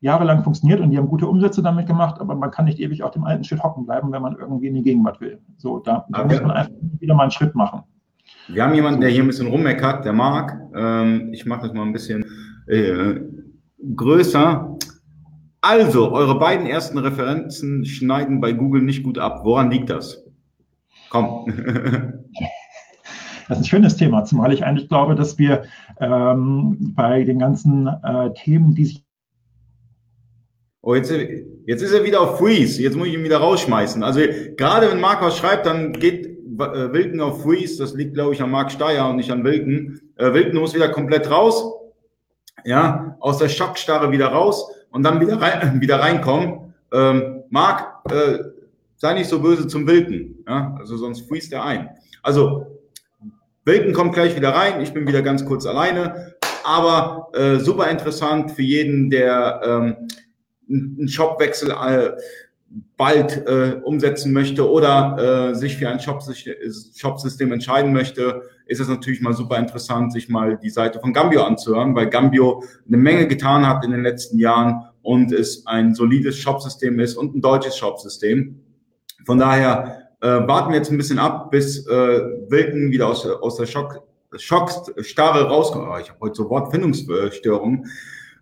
jahrelang 0.00 0.44
funktioniert 0.44 0.80
und 0.80 0.90
die 0.90 0.98
haben 0.98 1.08
gute 1.08 1.26
Umsätze 1.26 1.62
damit 1.62 1.86
gemacht, 1.86 2.20
aber 2.20 2.34
man 2.34 2.50
kann 2.50 2.64
nicht 2.66 2.78
ewig 2.78 3.02
auf 3.02 3.10
dem 3.10 3.24
alten 3.24 3.44
Shit 3.44 3.62
hocken 3.62 3.84
bleiben, 3.86 4.12
wenn 4.12 4.22
man 4.22 4.36
irgendwie 4.36 4.68
in 4.68 4.74
die 4.74 4.82
Gegenwart 4.82 5.20
will. 5.20 5.40
So, 5.56 5.78
da, 5.78 6.06
da 6.10 6.24
muss 6.24 6.40
man 6.40 6.50
einfach 6.52 6.72
wieder 6.98 7.14
mal 7.14 7.24
einen 7.24 7.32
Schritt 7.32 7.54
machen. 7.54 7.82
Wir 8.48 8.64
haben 8.64 8.74
jemanden, 8.74 9.00
der 9.00 9.10
hier 9.10 9.22
ein 9.22 9.26
bisschen 9.28 9.48
rummeckert, 9.48 10.04
der 10.04 10.12
Marc. 10.12 10.56
Ähm, 10.74 11.32
ich 11.32 11.46
mache 11.46 11.62
das 11.62 11.72
mal 11.72 11.82
ein 11.82 11.92
bisschen 11.92 12.24
äh, 12.66 13.20
größer. 13.96 14.76
Also, 15.60 16.12
eure 16.12 16.38
beiden 16.38 16.66
ersten 16.66 16.98
Referenzen 16.98 17.84
schneiden 17.84 18.40
bei 18.40 18.52
Google 18.52 18.82
nicht 18.82 19.02
gut 19.02 19.18
ab. 19.18 19.40
Woran 19.44 19.70
liegt 19.70 19.90
das? 19.90 20.24
Komm. 21.10 21.46
Das 23.48 23.58
ist 23.58 23.64
ein 23.64 23.68
schönes 23.68 23.96
Thema, 23.96 24.22
zumal 24.22 24.52
ich 24.52 24.64
eigentlich 24.64 24.88
glaube, 24.88 25.16
dass 25.16 25.36
wir 25.36 25.64
ähm, 25.98 26.92
bei 26.94 27.24
den 27.24 27.40
ganzen 27.40 27.88
äh, 27.88 28.32
Themen, 28.32 28.76
die 28.76 28.84
sich. 28.84 29.04
Oh, 30.82 30.94
jetzt, 30.94 31.12
jetzt 31.66 31.82
ist 31.82 31.92
er 31.92 32.04
wieder 32.04 32.20
auf 32.20 32.38
Freeze. 32.38 32.80
Jetzt 32.80 32.96
muss 32.96 33.08
ich 33.08 33.14
ihn 33.14 33.24
wieder 33.24 33.38
rausschmeißen. 33.38 34.04
Also, 34.04 34.20
gerade 34.56 34.88
wenn 34.88 35.00
Marc 35.00 35.20
was 35.20 35.36
schreibt, 35.36 35.66
dann 35.66 35.94
geht 35.94 36.29
äh, 36.60 36.92
Wilken 36.92 37.20
auf 37.20 37.42
Freeze, 37.42 37.78
das 37.78 37.94
liegt, 37.94 38.14
glaube 38.14 38.34
ich, 38.34 38.42
an 38.42 38.50
Marc 38.50 38.70
Steyer 38.70 39.08
und 39.08 39.16
nicht 39.16 39.30
an 39.30 39.44
Wilken. 39.44 40.00
Äh, 40.16 40.32
Wilken 40.32 40.58
muss 40.58 40.74
wieder 40.74 40.88
komplett 40.88 41.30
raus, 41.30 41.64
ja, 42.64 43.16
aus 43.20 43.38
der 43.38 43.48
Schockstarre 43.48 44.10
wieder 44.10 44.28
raus 44.28 44.70
und 44.90 45.02
dann 45.02 45.20
wieder, 45.20 45.40
rein, 45.40 45.80
wieder 45.80 46.00
reinkommen. 46.00 46.74
Ähm, 46.92 47.44
Marc, 47.50 48.10
äh, 48.10 48.38
sei 48.96 49.14
nicht 49.14 49.28
so 49.28 49.40
böse 49.40 49.66
zum 49.66 49.86
Wilken, 49.86 50.44
ja, 50.46 50.76
also 50.78 50.96
sonst 50.96 51.28
freest 51.28 51.52
er 51.52 51.64
ein. 51.64 51.88
Also, 52.22 52.66
Wilken 53.64 53.92
kommt 53.92 54.14
gleich 54.14 54.36
wieder 54.36 54.54
rein, 54.54 54.80
ich 54.80 54.92
bin 54.92 55.06
wieder 55.06 55.22
ganz 55.22 55.44
kurz 55.44 55.66
alleine, 55.66 56.34
aber 56.64 57.28
äh, 57.34 57.58
super 57.58 57.90
interessant 57.90 58.50
für 58.50 58.62
jeden, 58.62 59.10
der 59.10 59.60
ähm, 59.64 60.08
einen 60.68 61.08
Shopwechsel 61.08 61.70
äh, 61.70 62.12
bald 62.96 63.46
äh, 63.46 63.80
umsetzen 63.82 64.32
möchte 64.32 64.70
oder 64.70 65.50
äh, 65.50 65.54
sich 65.54 65.76
für 65.76 65.88
ein 65.88 65.98
Shop-System 65.98 67.52
entscheiden 67.52 67.92
möchte, 67.92 68.42
ist 68.66 68.78
es 68.78 68.88
natürlich 68.88 69.20
mal 69.20 69.32
super 69.32 69.58
interessant, 69.58 70.12
sich 70.12 70.28
mal 70.28 70.56
die 70.56 70.70
Seite 70.70 71.00
von 71.00 71.12
Gambio 71.12 71.42
anzuhören, 71.42 71.96
weil 71.96 72.08
Gambio 72.08 72.62
eine 72.86 72.96
Menge 72.96 73.26
getan 73.26 73.66
hat 73.66 73.84
in 73.84 73.90
den 73.90 74.02
letzten 74.02 74.38
Jahren 74.38 74.84
und 75.02 75.32
es 75.32 75.66
ein 75.66 75.94
solides 75.94 76.38
Shop-System 76.38 77.00
ist 77.00 77.16
und 77.16 77.34
ein 77.34 77.40
deutsches 77.40 77.76
Shop-System. 77.76 78.60
Von 79.26 79.38
daher 79.38 80.08
äh, 80.20 80.28
warten 80.28 80.70
wir 80.70 80.78
jetzt 80.78 80.92
ein 80.92 80.96
bisschen 80.98 81.18
ab, 81.18 81.50
bis 81.50 81.86
äh, 81.88 82.20
Wilken 82.48 82.92
wieder 82.92 83.08
aus, 83.08 83.26
aus 83.26 83.56
der 83.56 83.66
Schock, 83.66 84.02
Schockstarre 84.36 85.48
rauskommt. 85.48 85.88
Oh, 85.90 85.98
ich 86.00 86.08
habe 86.08 86.20
heute 86.20 86.36
so 86.36 86.48
Wortfindungsstörungen. 86.48 87.86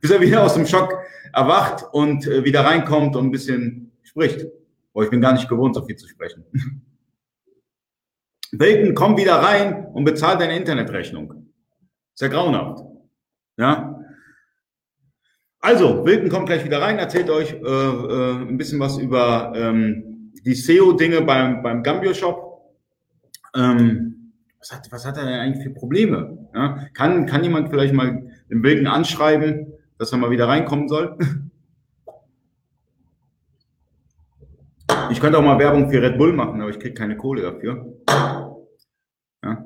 Bis 0.00 0.10
er 0.10 0.20
wieder 0.20 0.44
aus 0.44 0.54
dem 0.54 0.66
Schock 0.66 0.96
erwacht 1.32 1.84
und 1.92 2.26
äh, 2.26 2.44
wieder 2.44 2.64
reinkommt 2.64 3.16
und 3.16 3.26
ein 3.26 3.30
bisschen 3.30 3.87
spricht. 4.18 4.46
Aber 4.92 5.04
ich 5.04 5.10
bin 5.10 5.20
gar 5.20 5.32
nicht 5.32 5.48
gewohnt, 5.48 5.74
so 5.74 5.84
viel 5.84 5.96
zu 5.96 6.08
sprechen. 6.08 6.44
Wilken, 8.52 8.94
komm 8.94 9.16
wieder 9.16 9.36
rein 9.36 9.86
und 9.92 10.04
bezahl 10.04 10.38
deine 10.38 10.56
Internetrechnung. 10.56 11.52
Ist 12.14 12.22
ja 12.22 12.28
grauenhaft. 12.28 12.82
Ja. 13.58 14.00
Also, 15.60 16.04
Wilken 16.06 16.30
kommt 16.30 16.46
gleich 16.46 16.64
wieder 16.64 16.80
rein, 16.80 16.98
erzählt 16.98 17.28
euch 17.30 17.52
äh, 17.52 17.58
äh, 17.58 18.36
ein 18.48 18.56
bisschen 18.56 18.80
was 18.80 18.96
über 18.96 19.52
ähm, 19.54 20.32
die 20.44 20.54
SEO-Dinge 20.54 21.22
beim, 21.22 21.62
beim 21.62 21.82
Gambio-Shop. 21.82 22.74
Ähm, 23.54 24.32
was, 24.58 24.72
hat, 24.72 24.90
was 24.90 25.04
hat 25.04 25.16
er 25.18 25.24
denn 25.24 25.34
eigentlich 25.34 25.64
für 25.64 25.70
Probleme? 25.70 26.48
Ja? 26.54 26.86
Kann, 26.94 27.26
kann 27.26 27.44
jemand 27.44 27.68
vielleicht 27.68 27.92
mal 27.92 28.30
den 28.50 28.62
Wilken 28.62 28.86
anschreiben, 28.86 29.74
dass 29.98 30.12
er 30.12 30.18
mal 30.18 30.30
wieder 30.30 30.48
reinkommen 30.48 30.88
soll? 30.88 31.18
Ich 35.10 35.20
könnte 35.20 35.38
auch 35.38 35.42
mal 35.42 35.58
Werbung 35.58 35.90
für 35.90 36.02
Red 36.02 36.18
Bull 36.18 36.32
machen, 36.32 36.60
aber 36.60 36.70
ich 36.70 36.78
kriege 36.78 36.94
keine 36.94 37.16
Kohle 37.16 37.42
dafür. 37.42 37.94
Ja. 39.44 39.64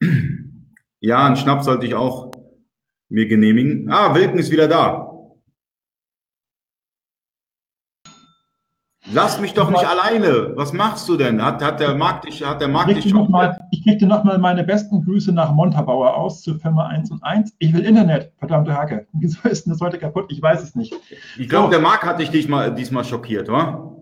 ja, 1.00 1.26
einen 1.26 1.36
Schnaps 1.36 1.64
sollte 1.64 1.86
ich 1.86 1.94
auch 1.94 2.30
mir 3.08 3.26
genehmigen. 3.26 3.90
Ah, 3.90 4.14
Wilken 4.14 4.38
ist 4.38 4.50
wieder 4.50 4.68
da. 4.68 5.09
Lass 9.12 9.40
mich 9.40 9.54
doch 9.54 9.70
nicht 9.70 9.84
alleine. 9.86 10.52
Was 10.56 10.72
machst 10.72 11.08
du 11.08 11.16
denn? 11.16 11.42
Hat, 11.42 11.62
hat 11.64 11.80
der 11.80 11.94
Markt 11.94 12.26
dich, 12.26 12.44
hat 12.44 12.60
der 12.60 12.68
Markt 12.68 12.90
dich 12.94 13.08
schon... 13.08 13.30
Mal, 13.30 13.58
ich 13.70 13.82
kriegte 13.82 14.06
nochmal 14.06 14.38
meine 14.38 14.62
besten 14.62 15.04
Grüße 15.04 15.32
nach 15.32 15.52
Montabaur 15.52 16.16
aus 16.16 16.42
zur 16.42 16.58
Firma 16.58 16.86
1 16.86 17.10
und 17.10 17.24
1. 17.24 17.54
Ich 17.58 17.72
will 17.72 17.80
Internet, 17.80 18.32
verdammte 18.38 18.74
Hacke. 18.74 19.06
Wieso 19.12 19.48
ist 19.48 19.64
denn 19.64 19.72
das 19.72 19.80
heute 19.80 19.98
kaputt? 19.98 20.26
Ich 20.30 20.42
weiß 20.42 20.62
es 20.62 20.74
nicht. 20.74 20.94
Ich 21.38 21.48
glaube, 21.48 21.66
so. 21.66 21.70
der 21.70 21.80
Markt 21.80 22.04
hat 22.04 22.20
dich 22.20 22.30
diesmal, 22.30 22.74
diesmal 22.74 23.04
schockiert, 23.04 23.48
oder? 23.48 23.96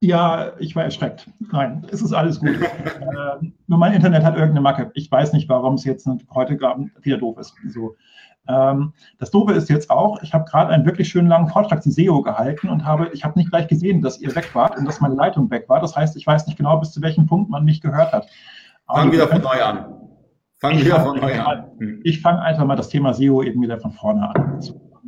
Ja, 0.00 0.52
ich 0.58 0.76
war 0.76 0.84
erschreckt. 0.84 1.26
Nein, 1.50 1.86
es 1.90 2.02
ist 2.02 2.12
alles 2.12 2.38
gut. 2.38 2.50
äh, 2.60 3.46
nur 3.66 3.78
mein 3.78 3.94
Internet 3.94 4.22
hat 4.22 4.34
irgendeine 4.34 4.60
Macke. 4.60 4.90
Ich 4.94 5.10
weiß 5.10 5.32
nicht, 5.32 5.48
warum 5.48 5.74
es 5.74 5.84
jetzt 5.84 6.06
heute 6.34 6.58
wieder 7.00 7.16
doof 7.16 7.38
ist. 7.38 7.54
So. 7.68 7.96
Ähm, 8.48 8.92
das 9.18 9.30
Doofe 9.30 9.52
ist 9.52 9.68
jetzt 9.68 9.90
auch, 9.90 10.22
ich 10.22 10.32
habe 10.32 10.44
gerade 10.44 10.70
einen 10.72 10.86
wirklich 10.86 11.08
schönen 11.08 11.28
langen 11.28 11.48
Vortrag 11.48 11.82
zu 11.82 11.90
SEO 11.90 12.22
gehalten 12.22 12.68
und 12.68 12.84
habe, 12.84 13.10
ich 13.12 13.24
habe 13.24 13.38
nicht 13.38 13.50
gleich 13.50 13.68
gesehen, 13.68 14.02
dass 14.02 14.20
ihr 14.20 14.34
weg 14.34 14.54
wart 14.54 14.76
und 14.76 14.84
dass 14.84 15.00
meine 15.00 15.14
Leitung 15.14 15.50
weg 15.50 15.68
war. 15.68 15.80
Das 15.80 15.96
heißt, 15.96 16.16
ich 16.16 16.26
weiß 16.26 16.46
nicht 16.46 16.56
genau, 16.56 16.78
bis 16.78 16.92
zu 16.92 17.02
welchem 17.02 17.26
Punkt 17.26 17.50
man 17.50 17.64
mich 17.64 17.80
gehört 17.80 18.12
hat. 18.12 18.26
Fangen 18.86 19.12
wieder 19.12 19.28
von 19.28 19.42
neu 19.42 19.62
an. 19.62 19.86
Fangen 20.58 20.80
wieder 20.80 21.00
von 21.00 21.18
neu 21.18 21.38
an. 21.40 22.00
Ich 22.04 22.20
fange 22.22 22.40
einfach 22.40 22.64
mal 22.64 22.76
das 22.76 22.88
Thema 22.88 23.12
SEO 23.12 23.42
eben 23.42 23.60
wieder 23.60 23.78
von 23.78 23.92
vorne 23.92 24.28
an. 24.34 24.60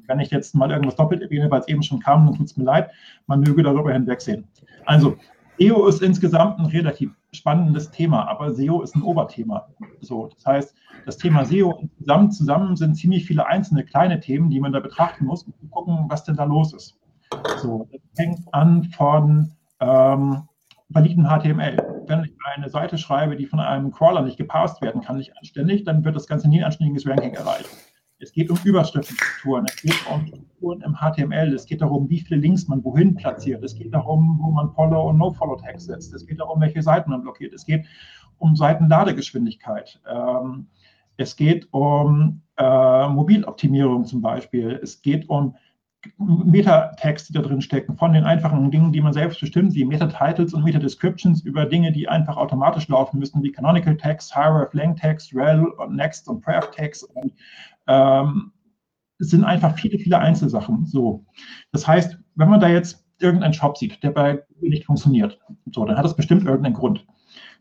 Wenn 0.06 0.20
ich 0.20 0.30
jetzt 0.30 0.54
mal 0.54 0.70
irgendwas 0.70 0.96
doppelt 0.96 1.22
erwähne, 1.22 1.50
weil 1.50 1.60
es 1.60 1.68
eben 1.68 1.82
schon 1.82 2.00
kam, 2.00 2.26
dann 2.26 2.34
tut 2.34 2.46
es 2.46 2.56
mir 2.56 2.64
leid. 2.64 2.90
Man 3.26 3.40
möge 3.40 3.62
darüber 3.62 3.92
hinwegsehen. 3.92 4.48
Also, 4.84 5.16
SEO 5.58 5.86
ist 5.88 6.02
insgesamt 6.02 6.58
ein 6.58 6.66
relativ 6.66 7.10
spannendes 7.32 7.90
Thema, 7.90 8.28
aber 8.28 8.54
SEO 8.54 8.82
ist 8.82 8.94
ein 8.94 9.02
Oberthema. 9.02 9.68
So, 10.00 10.28
das 10.34 10.46
heißt, 10.46 10.74
das 11.04 11.16
Thema 11.16 11.44
SEO 11.44 11.78
insgesamt 11.80 12.34
zusammen 12.34 12.76
sind 12.76 12.94
ziemlich 12.94 13.26
viele 13.26 13.46
einzelne 13.46 13.84
kleine 13.84 14.20
Themen, 14.20 14.50
die 14.50 14.60
man 14.60 14.72
da 14.72 14.80
betrachten 14.80 15.26
muss, 15.26 15.42
um 15.42 15.70
gucken, 15.70 16.06
was 16.08 16.24
denn 16.24 16.36
da 16.36 16.44
los 16.44 16.72
ist. 16.72 16.98
So, 17.58 17.88
das 17.90 18.00
fängt 18.14 18.40
an 18.52 18.84
von 18.84 19.52
ähm, 19.80 20.48
validen 20.88 21.26
HTML. 21.26 21.76
Wenn 22.06 22.24
ich 22.24 22.32
eine 22.54 22.68
Seite 22.70 22.96
schreibe, 22.96 23.36
die 23.36 23.46
von 23.46 23.60
einem 23.60 23.92
Crawler 23.92 24.22
nicht 24.22 24.38
gepasst 24.38 24.80
werden 24.80 25.02
kann, 25.02 25.16
nicht 25.16 25.36
anständig, 25.36 25.84
dann 25.84 26.04
wird 26.04 26.16
das 26.16 26.26
Ganze 26.26 26.48
nie 26.48 26.60
ein 26.60 26.64
anständiges 26.64 27.06
Ranking 27.06 27.34
erreichen. 27.34 27.68
Es 28.20 28.32
geht 28.32 28.50
um 28.50 28.58
Überschriftenstrukturen, 28.64 29.66
es 29.68 29.76
geht 29.76 29.94
um 30.10 30.26
Strukturen 30.26 30.80
im 30.82 30.96
HTML, 30.96 31.54
es 31.54 31.66
geht 31.66 31.80
darum, 31.80 32.10
wie 32.10 32.20
viele 32.20 32.40
Links 32.40 32.66
man 32.66 32.82
wohin 32.82 33.14
platziert, 33.14 33.62
es 33.62 33.76
geht 33.76 33.94
darum, 33.94 34.38
wo 34.42 34.50
man 34.50 34.72
Follow- 34.72 35.08
und 35.08 35.18
No-Follow-Tags 35.18 35.84
setzt, 35.84 36.12
es 36.12 36.26
geht 36.26 36.40
darum, 36.40 36.60
welche 36.60 36.82
Seiten 36.82 37.10
man 37.10 37.22
blockiert, 37.22 37.54
es 37.54 37.64
geht 37.64 37.86
um 38.38 38.56
Seitenladegeschwindigkeit, 38.56 40.00
ähm, 40.12 40.66
es 41.16 41.36
geht 41.36 41.68
um 41.72 42.42
äh, 42.56 43.08
Mobiloptimierung 43.08 44.04
zum 44.04 44.20
Beispiel, 44.20 44.80
es 44.82 45.00
geht 45.00 45.28
um 45.28 45.54
Meta-Tags, 46.16 47.26
die 47.26 47.32
da 47.32 47.42
drin 47.42 47.60
stecken, 47.60 47.96
von 47.96 48.12
den 48.12 48.24
einfachen 48.24 48.70
Dingen, 48.70 48.92
die 48.92 49.00
man 49.00 49.12
selbst 49.12 49.40
bestimmt, 49.40 49.74
wie 49.74 49.84
Meta-Titles 49.84 50.54
und 50.54 50.64
Meta-Descriptions, 50.64 51.42
über 51.42 51.66
Dinge, 51.66 51.92
die 51.92 52.08
einfach 52.08 52.36
automatisch 52.36 52.88
laufen 52.88 53.18
müssen, 53.18 53.42
wie 53.42 53.50
Canonical 53.50 53.96
Tags, 53.96 54.32
Hierarch, 54.32 54.72
Lang 54.74 54.96
Tags, 54.96 55.34
Rel 55.34 55.66
und 55.66 55.96
Next 55.96 56.28
und 56.28 56.40
Pref 56.40 56.70
Tags 56.70 57.02
und 57.02 57.32
ähm, 57.88 58.52
es 59.18 59.30
sind 59.30 59.44
einfach 59.44 59.76
viele, 59.76 59.98
viele 59.98 60.18
Einzelsachen. 60.18 60.86
So. 60.86 61.24
Das 61.72 61.86
heißt, 61.86 62.18
wenn 62.36 62.48
man 62.48 62.60
da 62.60 62.68
jetzt 62.68 63.04
irgendeinen 63.20 63.54
Shop 63.54 63.76
sieht, 63.76 64.02
der 64.02 64.10
bei 64.10 64.44
Google 64.54 64.70
nicht 64.70 64.84
funktioniert, 64.84 65.40
so, 65.72 65.84
dann 65.84 65.96
hat 65.96 66.04
das 66.04 66.16
bestimmt 66.16 66.44
irgendeinen 66.44 66.74
Grund. 66.74 67.04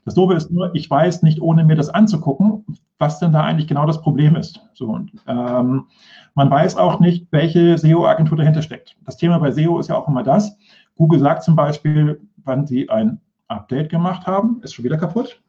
Das 0.06 0.14
Doofe 0.14 0.36
ist 0.36 0.52
nur, 0.52 0.74
ich 0.74 0.90
weiß 0.90 1.24
nicht, 1.24 1.42
ohne 1.42 1.66
mir 1.66 1.76
das 1.76 1.90
anzugucken, 1.90 2.64
was 2.98 3.20
denn 3.20 3.34
da 3.34 3.44
eigentlich 3.44 3.68
genau 3.68 3.86
das 3.86 4.02
Problem 4.02 4.36
ist. 4.36 4.62
So, 4.74 4.88
und, 4.88 5.12
ähm, 5.28 5.88
man 6.34 6.50
weiß 6.50 6.78
auch 6.78 7.00
nicht, 7.00 7.28
welche 7.32 7.78
SEO-Agentur 7.78 8.38
dahinter 8.38 8.62
steckt. 8.62 8.96
Das 9.06 9.18
Thema 9.18 9.40
bei 9.40 9.52
SEO 9.52 9.80
ist 9.80 9.90
ja 9.90 9.98
auch 9.98 10.08
immer 10.08 10.24
das. 10.24 10.56
Google 10.96 11.20
sagt 11.20 11.44
zum 11.44 11.56
Beispiel, 11.56 12.22
wann 12.38 12.66
sie 12.66 12.90
ein 12.90 13.20
Update 13.48 13.90
gemacht 13.90 14.28
haben, 14.28 14.62
ist 14.64 14.74
schon 14.74 14.86
wieder 14.86 14.98
kaputt. 14.98 15.42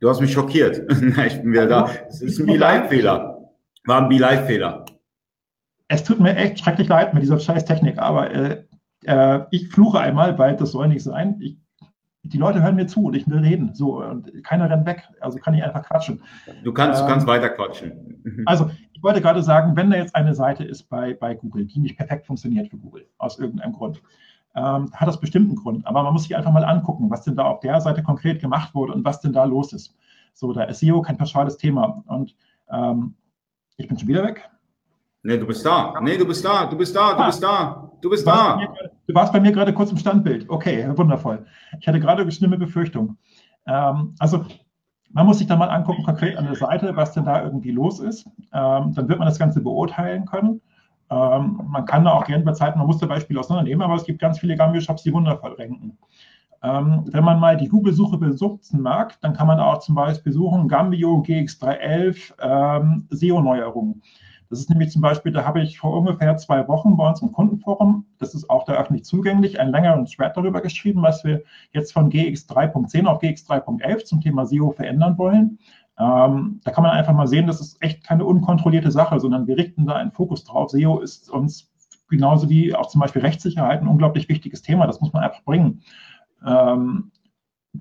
Du 0.00 0.08
hast 0.08 0.20
mich 0.20 0.32
schockiert. 0.32 0.78
ich 1.26 1.42
bin 1.42 1.52
wieder 1.52 1.66
da. 1.66 1.90
Es 2.08 2.22
ist 2.22 2.38
ein 2.38 2.46
Be-Live-Fehler. 2.46 3.50
War 3.84 4.02
ein 4.02 4.08
Be-Live-Fehler. 4.08 4.84
Es 5.88 6.04
tut 6.04 6.20
mir 6.20 6.36
echt 6.36 6.60
schrecklich 6.60 6.88
leid 6.88 7.14
mit 7.14 7.22
dieser 7.22 7.38
scheiß 7.38 7.64
Technik, 7.64 7.98
aber 7.98 8.30
äh, 8.30 8.64
äh, 9.04 9.40
ich 9.50 9.68
fluche 9.68 9.98
einmal, 9.98 10.38
weil 10.38 10.56
das 10.56 10.72
soll 10.72 10.88
nicht 10.88 11.02
sein. 11.02 11.36
Ich, 11.40 11.58
die 12.22 12.38
Leute 12.38 12.62
hören 12.62 12.76
mir 12.76 12.86
zu 12.86 13.04
und 13.04 13.16
ich 13.16 13.26
will 13.26 13.38
reden. 13.38 13.74
So, 13.74 14.02
und 14.02 14.44
keiner 14.44 14.70
rennt 14.70 14.86
weg. 14.86 15.08
Also 15.20 15.38
kann 15.38 15.54
ich 15.54 15.64
einfach 15.64 15.82
quatschen. 15.82 16.22
Du 16.62 16.72
kannst, 16.72 17.00
ähm, 17.00 17.08
kannst 17.08 17.26
weiter 17.26 17.48
quatschen. 17.50 18.14
Also, 18.44 18.70
ich 18.92 19.02
wollte 19.02 19.22
gerade 19.22 19.42
sagen, 19.42 19.76
wenn 19.76 19.90
da 19.90 19.96
jetzt 19.96 20.14
eine 20.14 20.34
Seite 20.34 20.64
ist 20.64 20.88
bei, 20.90 21.14
bei 21.14 21.34
Google, 21.34 21.64
die 21.64 21.78
nicht 21.78 21.96
perfekt 21.96 22.26
funktioniert 22.26 22.68
für 22.68 22.76
Google, 22.76 23.06
aus 23.16 23.38
irgendeinem 23.38 23.72
Grund, 23.72 24.02
ähm, 24.58 24.90
hat 24.92 25.08
das 25.08 25.20
bestimmt 25.20 25.48
einen 25.48 25.56
Grund. 25.56 25.86
Aber 25.86 26.02
man 26.02 26.12
muss 26.12 26.24
sich 26.24 26.36
einfach 26.36 26.52
mal 26.52 26.64
angucken, 26.64 27.10
was 27.10 27.22
denn 27.22 27.36
da 27.36 27.44
auf 27.44 27.60
der 27.60 27.80
Seite 27.80 28.02
konkret 28.02 28.40
gemacht 28.40 28.74
wurde 28.74 28.92
und 28.92 29.04
was 29.04 29.20
denn 29.20 29.32
da 29.32 29.44
los 29.44 29.72
ist. 29.72 29.94
So, 30.34 30.52
da 30.52 30.64
ist 30.64 30.80
SEO 30.80 31.02
kein 31.02 31.16
pauschales 31.16 31.56
Thema. 31.56 32.02
Und 32.06 32.34
ähm, 32.70 33.14
ich 33.76 33.88
bin 33.88 33.98
schon 33.98 34.08
wieder 34.08 34.24
weg. 34.24 34.48
Nee, 35.22 35.38
du 35.38 35.46
bist 35.46 35.64
da. 35.64 35.94
Nee, 36.00 36.16
du 36.16 36.26
bist 36.26 36.44
da. 36.44 36.66
Du 36.66 36.76
bist 36.76 36.94
da. 36.94 37.14
Du 37.14 37.20
ah, 37.20 37.26
bist 37.26 37.42
da. 37.42 37.90
Du 38.00 38.10
bist 38.10 38.26
du 38.26 38.30
da. 38.30 38.60
du 39.06 39.14
warst 39.14 39.32
bei 39.32 39.40
mir 39.40 39.52
gerade 39.52 39.72
kurz 39.72 39.90
im 39.90 39.98
Standbild. 39.98 40.48
Okay, 40.48 40.88
wundervoll. 40.96 41.44
Ich 41.80 41.86
hatte 41.86 42.00
gerade 42.00 42.22
eine 42.22 42.32
schlimme 42.32 42.58
Befürchtung. 42.58 43.16
Ähm, 43.66 44.14
also, 44.18 44.44
man 45.10 45.26
muss 45.26 45.38
sich 45.38 45.46
da 45.46 45.56
mal 45.56 45.68
angucken, 45.68 46.02
konkret 46.04 46.36
an 46.36 46.44
der 46.44 46.54
Seite, 46.54 46.94
was 46.96 47.12
denn 47.12 47.24
da 47.24 47.42
irgendwie 47.42 47.70
los 47.70 48.00
ist. 48.00 48.26
Ähm, 48.52 48.92
dann 48.94 49.08
wird 49.08 49.18
man 49.18 49.26
das 49.26 49.38
Ganze 49.38 49.60
beurteilen 49.60 50.26
können. 50.26 50.60
Ähm, 51.10 51.60
man 51.68 51.84
kann 51.86 52.04
da 52.04 52.12
auch 52.12 52.24
gerne 52.24 52.44
bei 52.44 52.52
Zeiten, 52.52 52.78
man 52.78 52.86
muss 52.86 52.98
da 52.98 53.06
Beispiele 53.06 53.40
auseinandernehmen, 53.40 53.82
aber 53.82 53.94
es 53.94 54.04
gibt 54.04 54.20
ganz 54.20 54.38
viele 54.38 54.56
Gambio-Shops, 54.56 55.02
die 55.02 55.12
wundervoll 55.12 55.52
ranken. 55.52 55.96
Ähm, 56.62 57.04
wenn 57.06 57.24
man 57.24 57.38
mal 57.38 57.56
die 57.56 57.68
Google-Suche 57.68 58.18
besuchen 58.18 58.80
mag, 58.80 59.18
dann 59.20 59.32
kann 59.32 59.46
man 59.46 59.60
auch 59.60 59.78
zum 59.78 59.94
Beispiel 59.94 60.32
suchen 60.32 60.68
Gambio 60.68 61.22
GX311 61.22 62.32
ähm, 62.40 63.06
SEO-Neuerungen. 63.10 64.02
Das 64.50 64.60
ist 64.60 64.70
nämlich 64.70 64.90
zum 64.90 65.02
Beispiel, 65.02 65.30
da 65.30 65.44
habe 65.44 65.60
ich 65.60 65.78
vor 65.78 65.94
ungefähr 65.96 66.36
zwei 66.38 66.66
Wochen 66.68 66.96
bei 66.96 67.06
uns 67.06 67.20
im 67.20 67.32
Kundenforum, 67.32 68.06
das 68.18 68.34
ist 68.34 68.48
auch 68.48 68.64
da 68.64 68.74
öffentlich 68.74 69.04
zugänglich, 69.04 69.60
einen 69.60 69.72
längeren 69.72 70.06
Thread 70.06 70.36
darüber 70.36 70.62
geschrieben, 70.62 71.02
was 71.02 71.22
wir 71.22 71.42
jetzt 71.72 71.92
von 71.92 72.08
GX 72.08 72.48
3.10 72.48 73.06
auf 73.06 73.20
GX 73.20 73.48
3.11 73.48 74.04
zum 74.04 74.20
Thema 74.22 74.46
SEO 74.46 74.70
verändern 74.70 75.18
wollen. 75.18 75.58
Ähm, 75.98 76.60
da 76.64 76.70
kann 76.70 76.84
man 76.84 76.92
einfach 76.92 77.12
mal 77.12 77.26
sehen, 77.26 77.46
das 77.46 77.60
ist 77.60 77.82
echt 77.82 78.04
keine 78.04 78.24
unkontrollierte 78.24 78.90
Sache, 78.90 79.18
sondern 79.18 79.46
wir 79.46 79.56
richten 79.56 79.86
da 79.86 79.94
einen 79.94 80.12
Fokus 80.12 80.44
drauf. 80.44 80.70
SEO 80.70 81.00
ist 81.00 81.28
uns 81.28 81.72
genauso 82.08 82.48
wie 82.48 82.74
auch 82.74 82.86
zum 82.86 83.00
Beispiel 83.00 83.22
Rechtssicherheit 83.22 83.82
ein 83.82 83.88
unglaublich 83.88 84.28
wichtiges 84.28 84.62
Thema. 84.62 84.86
Das 84.86 85.00
muss 85.00 85.12
man 85.12 85.24
einfach 85.24 85.42
bringen. 85.44 85.82
Ähm, 86.46 87.10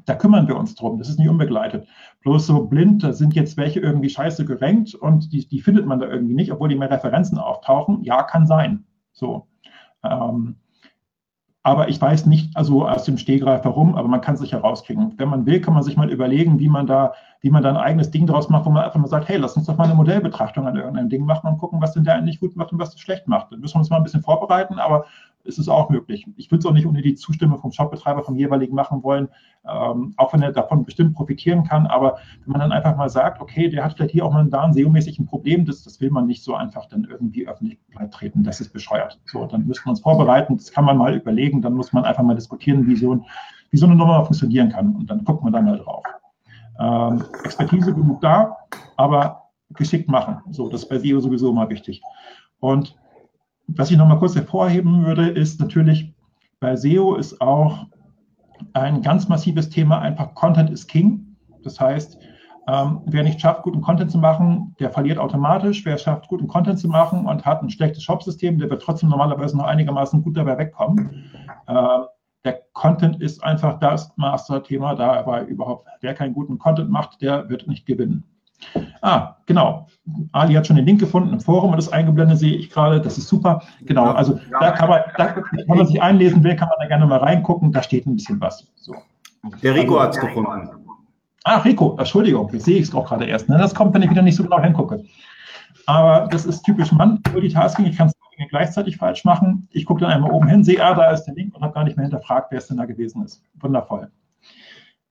da 0.05 0.15
kümmern 0.15 0.47
wir 0.47 0.57
uns 0.57 0.76
drum. 0.76 0.97
Das 0.97 1.09
ist 1.09 1.20
nicht 1.20 1.30
unbegleitet. 1.30 1.88
Bloß 2.22 2.47
so 2.47 2.65
blind, 2.65 3.03
da 3.03 3.13
sind 3.13 3.36
jetzt 3.36 3.55
welche 3.55 3.80
irgendwie 3.80 4.09
scheiße 4.09 4.45
gerankt 4.45 4.95
und 4.95 5.32
die, 5.32 5.47
die 5.47 5.61
findet 5.61 5.86
man 5.86 5.99
da 5.99 6.07
irgendwie 6.07 6.34
nicht, 6.34 6.51
obwohl 6.51 6.70
die 6.70 6.76
mehr 6.76 6.91
Referenzen 6.91 7.38
auftauchen. 7.38 8.03
Ja, 8.03 8.24
kann 8.24 8.47
sein. 8.47 8.86
So. 9.13 9.47
Ähm, 10.03 10.57
aber 11.68 11.89
ich 11.89 11.99
weiß 11.99 12.28
nicht 12.28 12.55
also 12.55 12.88
aus 12.88 13.03
dem 13.03 13.18
Stehgreif 13.18 13.65
warum, 13.65 13.95
aber 13.95 14.07
man 14.07 14.22
kann 14.22 14.38
sich 14.38 14.53
herauskriegen. 14.53 15.15
Wenn 15.18 15.28
man 15.28 15.45
will, 15.45 15.59
kann 15.59 15.74
man 15.74 15.84
sich 15.84 15.97
mal 15.97 16.09
überlegen, 16.09 16.59
wie 16.59 16.70
man 16.70 16.88
da, 16.88 17.11
wie 17.41 17.49
man 17.49 17.61
da 17.61 17.68
ein 17.72 17.76
eigenes 17.76 18.09
Ding 18.09 18.26
draus 18.26 18.47
macht, 18.47 18.65
wo 18.65 18.70
man 18.70 18.86
einfach 18.86 19.01
mal 19.01 19.09
sagt, 19.09 19.28
hey, 19.28 19.36
lass 19.36 19.57
uns 19.57 19.65
doch 19.65 19.76
mal 19.76 19.84
eine 19.84 19.95
Modellbetrachtung 19.95 20.65
an 20.65 20.78
irgendeinem 20.78 21.09
Ding 21.09 21.26
machen 21.26 21.45
und 21.45 21.57
gucken, 21.57 21.82
was 21.82 21.91
denn 21.91 22.05
der 22.05 22.15
eigentlich 22.15 22.39
gut 22.39 22.55
macht 22.55 22.72
und 22.72 22.80
was 22.80 22.91
das 22.91 23.01
schlecht 23.01 23.28
macht. 23.28 23.51
Dann 23.51 23.59
müssen 23.59 23.76
wir 23.76 23.80
uns 23.80 23.89
mal 23.89 23.97
ein 23.97 24.03
bisschen 24.03 24.22
vorbereiten, 24.22 24.80
aber 24.80 25.07
ist 25.48 25.58
es 25.58 25.70
auch 25.70 25.89
möglich. 25.89 26.28
Ich 26.36 26.52
würde 26.52 26.60
es 26.60 26.66
auch 26.66 26.74
nicht 26.74 26.86
ohne 26.86 27.02
die 27.02 27.16
Zustimmung 27.16 27.60
vom 27.60 27.72
Shopbetreiber, 27.72 28.24
vom 28.24 28.36
jeweiligen 28.36 28.76
machen 28.76 29.02
wollen, 29.04 29.30
ähm, 29.66 30.14
auch 30.18 30.34
wenn 30.34 30.41
er 30.41 30.52
davon 30.52 30.86
bestimmt 30.86 31.16
profitieren 31.16 31.64
kann. 31.64 31.88
Aber 31.88 32.18
wenn 32.43 32.52
man 32.52 32.62
dann 32.62 32.72
einfach 32.72 32.95
mal 32.95 33.10
sagt, 33.10 33.41
okay, 33.41 33.70
der 33.70 33.84
hat 33.84 33.93
vielleicht 33.93 34.12
hier 34.12 34.26
auch 34.26 34.34
mal 34.34 34.45
da 34.45 34.64
ein 34.64 34.74
SEO-mäßig 34.74 35.20
ein 35.20 35.26
Problem, 35.26 35.66
das, 35.66 35.84
das 35.84 36.02
will 36.02 36.12
man 36.12 36.28
nicht 36.28 36.43
so 36.43 36.56
einfach 36.56 36.86
dann 36.88 37.06
irgendwie 37.10 37.48
öffentlich 37.48 37.80
treten, 38.12 38.43
das 38.43 38.60
ist 38.62 38.74
bescheuert. 38.74 39.20
So, 39.26 39.45
dann 39.45 39.66
müssen 39.66 39.86
wir 39.86 39.91
uns 39.91 40.02
vorbereiten, 40.02 40.58
das 40.58 40.72
kann 40.72 40.86
man 40.86 40.98
mal 40.98 41.16
überlegen, 41.16 41.62
dann 41.62 41.74
muss 41.74 41.93
man 41.93 42.04
einfach 42.04 42.24
mal 42.24 42.36
diskutieren, 42.36 42.86
wie 42.88 42.95
so, 42.95 43.16
ein, 43.16 43.26
wie 43.72 43.78
so 43.78 43.86
eine 43.86 43.95
Nummer 43.95 44.24
funktionieren 44.26 44.70
kann. 44.70 44.95
Und 44.95 45.10
dann 45.10 45.24
guckt 45.24 45.43
man 45.43 45.54
da 45.54 45.62
mal 45.62 45.80
drauf. 45.80 46.04
Ähm, 46.80 47.24
Expertise 47.43 47.93
genug 47.93 48.22
da, 48.22 48.56
aber 48.98 49.43
geschickt 49.72 50.10
machen. 50.10 50.41
So, 50.52 50.70
das 50.70 50.84
ist 50.84 50.89
bei 50.89 51.00
SEO 51.00 51.20
sowieso 51.20 51.50
immer 51.50 51.70
wichtig. 51.70 52.02
Und 52.60 52.95
was 53.68 53.91
ich 53.91 53.97
noch 53.97 54.07
mal 54.07 54.20
kurz 54.20 54.36
hervorheben 54.36 55.05
würde, 55.05 55.30
ist 55.30 55.59
natürlich, 55.59 56.13
bei 56.59 56.76
SEO 56.76 57.15
ist 57.15 57.39
auch 57.41 57.86
ein 58.74 59.01
ganz 59.01 59.28
massives 59.28 59.70
Thema 59.70 59.99
einfach 59.99 60.34
Content 60.34 60.70
is 60.70 60.88
King. 60.88 61.36
Das 61.63 61.80
heißt, 61.80 62.18
ähm, 62.68 63.01
wer 63.05 63.24
nicht 63.24 63.39
schafft, 63.39 63.63
guten 63.63 63.82
Content 63.82 64.11
zu 64.11 64.18
machen, 64.18 64.76
der 64.80 64.89
verliert 64.89 65.20
automatisch. 65.20 65.86
Wer 65.86 65.97
schafft, 65.97 66.28
guten 66.28 66.47
Content 66.47 66.80
zu 66.80 66.88
machen 66.88 67.26
und 67.26 67.45
hat 67.45 67.61
ein 67.61 67.70
schlechtes 67.70 68.03
Shop-System, 68.03 68.57
der 68.59 68.70
wird 68.70 68.82
trotzdem 68.82 69.09
normalerweise 69.09 69.55
noch 69.55 69.65
einigermaßen 69.65 70.24
gut 70.24 70.36
dabei 70.36 70.57
wegkommen. 70.57 71.32
Äh, 71.68 71.99
der 72.43 72.61
Content 72.74 73.22
ist 73.22 73.43
einfach 73.43 73.80
das 73.80 74.15
Master-Thema 74.18 74.95
da, 74.95 75.13
aber 75.13 75.45
überhaupt, 75.45 75.88
wer 76.01 76.13
keinen 76.13 76.34
guten 76.34 76.57
Content 76.57 76.89
macht, 76.89 77.22
der 77.22 77.49
wird 77.49 77.68
nicht 77.68 77.86
gewinnen. 77.86 78.24
Ah, 79.01 79.38
genau. 79.45 79.88
Ali 80.32 80.53
hat 80.53 80.68
schon 80.68 80.78
den 80.78 80.86
Link 80.86 80.99
gefunden 80.99 81.34
im 81.34 81.39
Forum 81.39 81.72
und 81.72 81.78
das 81.78 81.91
eingeblendet 81.91 82.39
sehe 82.39 82.55
ich 82.55 82.70
gerade. 82.70 83.01
Das 83.01 83.18
ist 83.18 83.28
super. 83.28 83.62
Genau, 83.82 84.12
also 84.12 84.39
da 84.60 84.72
kann 84.72 84.89
man, 84.89 85.01
da, 85.18 85.36
wenn 85.51 85.78
man 85.78 85.88
sich 85.88 86.01
einlesen 86.01 86.43
will, 86.43 86.55
kann 86.55 86.70
man 86.70 86.78
da 86.80 86.88
gerne 86.88 87.05
mal 87.05 87.20
reingucken. 87.20 87.72
Da 87.72 87.84
steht 87.84 88.05
ein 88.05 88.16
bisschen 88.16 88.39
was. 88.41 88.66
So. 88.76 88.95
Der 89.62 89.76
Rico 89.76 89.97
also, 89.97 89.99
hat 90.01 90.16
es 90.16 90.20
gefunden. 90.22 90.70
Ah, 91.43 91.60
Rico, 91.60 91.95
Entschuldigung, 91.97 92.49
jetzt 92.51 92.66
sehe 92.66 92.78
ich 92.78 92.88
es 92.88 92.95
auch 92.95 93.08
gerade 93.08 93.26
erst. 93.26 93.47
Ne? 93.47 93.58
Das 93.58 93.74
kommt, 93.74 93.93
wenn 93.93 94.01
ich 94.01 94.10
wieder 94.10 94.22
nicht 94.22 94.36
so 94.36 94.43
genau 94.43 94.62
hingucke. 94.62 95.03
Aber 95.86 96.28
das 96.28 96.45
ist 96.45 96.64
typisch 96.64 96.91
Mann, 96.91 97.22
Multitasking. 97.32 97.86
Ich 97.86 97.97
kann 97.97 98.08
es 98.08 98.14
gleichzeitig 98.49 98.97
falsch 98.97 99.24
machen. 99.24 99.68
Ich 99.72 99.86
gucke 99.86 100.01
dann 100.01 100.12
einmal 100.12 100.32
oben 100.32 100.47
hin, 100.47 100.64
sehe, 100.64 100.84
ah, 100.84 100.93
da 100.93 101.12
ist 101.12 101.24
der 101.24 101.34
Link 101.36 101.55
und 101.55 101.62
habe 101.62 101.74
gar 101.74 101.84
nicht 101.84 101.97
mehr 101.97 102.03
hinterfragt, 102.05 102.51
wer 102.51 102.60
es 102.60 102.68
denn 102.68 102.78
da 102.78 102.86
gewesen 102.86 103.24
ist. 103.24 103.41
Wundervoll. 103.60 104.12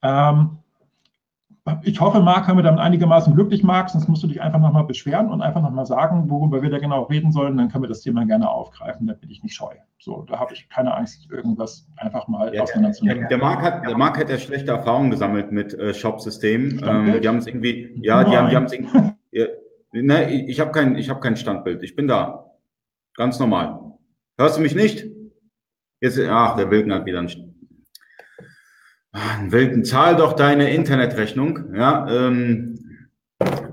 Ähm, 0.02 0.58
ich 1.82 2.00
hoffe, 2.00 2.20
Marc, 2.20 2.46
haben 2.46 2.58
wir 2.58 2.62
damit 2.62 2.80
einigermaßen 2.80 3.34
glücklich, 3.34 3.64
Marc, 3.64 3.90
sonst 3.90 4.08
musst 4.08 4.22
du 4.22 4.28
dich 4.28 4.40
einfach 4.40 4.60
nochmal 4.60 4.84
beschweren 4.84 5.30
und 5.30 5.42
einfach 5.42 5.62
nochmal 5.62 5.86
sagen, 5.86 6.30
worüber 6.30 6.62
wir 6.62 6.70
da 6.70 6.78
genau 6.78 7.04
reden 7.04 7.32
sollen, 7.32 7.56
dann 7.56 7.68
können 7.68 7.82
wir 7.82 7.88
das 7.88 8.02
Thema 8.02 8.24
gerne 8.24 8.48
aufgreifen, 8.48 9.06
da 9.06 9.14
bin 9.14 9.30
ich 9.30 9.42
nicht 9.42 9.54
scheu. 9.54 9.74
So, 9.98 10.24
da 10.28 10.38
habe 10.38 10.54
ich 10.54 10.68
keine 10.68 10.94
Angst, 10.94 11.28
irgendwas 11.30 11.88
einfach 11.96 12.28
mal 12.28 12.54
ja, 12.54 12.62
auseinanderzunehmen. 12.62 13.20
Der, 13.22 13.28
der, 13.28 13.38
Marc 13.38 13.62
hat, 13.62 13.84
der 13.84 13.96
Marc 13.96 14.18
hat 14.18 14.30
ja 14.30 14.38
schlechte 14.38 14.70
Erfahrungen 14.70 15.10
gesammelt 15.10 15.50
mit 15.50 15.74
äh, 15.74 15.92
Shop-Systemen. 15.92 16.80
Ähm, 16.84 17.20
die 17.20 17.26
haben 17.26 17.38
es 17.38 17.46
irgendwie, 17.46 17.98
ja, 18.00 18.22
die 18.22 18.36
haben, 18.36 18.50
die 18.50 18.56
haben 18.56 18.66
es 18.66 18.72
irgendwie, 18.72 19.14
ja, 19.32 19.46
ne, 19.92 20.30
ich 20.30 20.60
habe 20.60 20.70
kein, 20.70 20.96
ich 20.96 21.10
hab 21.10 21.20
kein 21.20 21.36
Standbild, 21.36 21.82
ich 21.82 21.96
bin 21.96 22.06
da. 22.06 22.52
Ganz 23.14 23.40
normal. 23.40 23.80
Hörst 24.38 24.58
du 24.58 24.62
mich 24.62 24.74
nicht? 24.74 25.06
Jetzt, 26.00 26.20
ach, 26.20 26.56
der 26.56 26.70
Wilken 26.70 26.92
hat 26.92 27.06
wieder 27.06 27.18
einen, 27.18 27.55
einen 29.16 29.52
Wilken. 29.52 29.84
Zahl 29.84 30.16
doch 30.16 30.34
deine 30.34 30.72
Internetrechnung. 30.74 31.74
Ja, 31.74 32.06
ähm, 32.08 32.78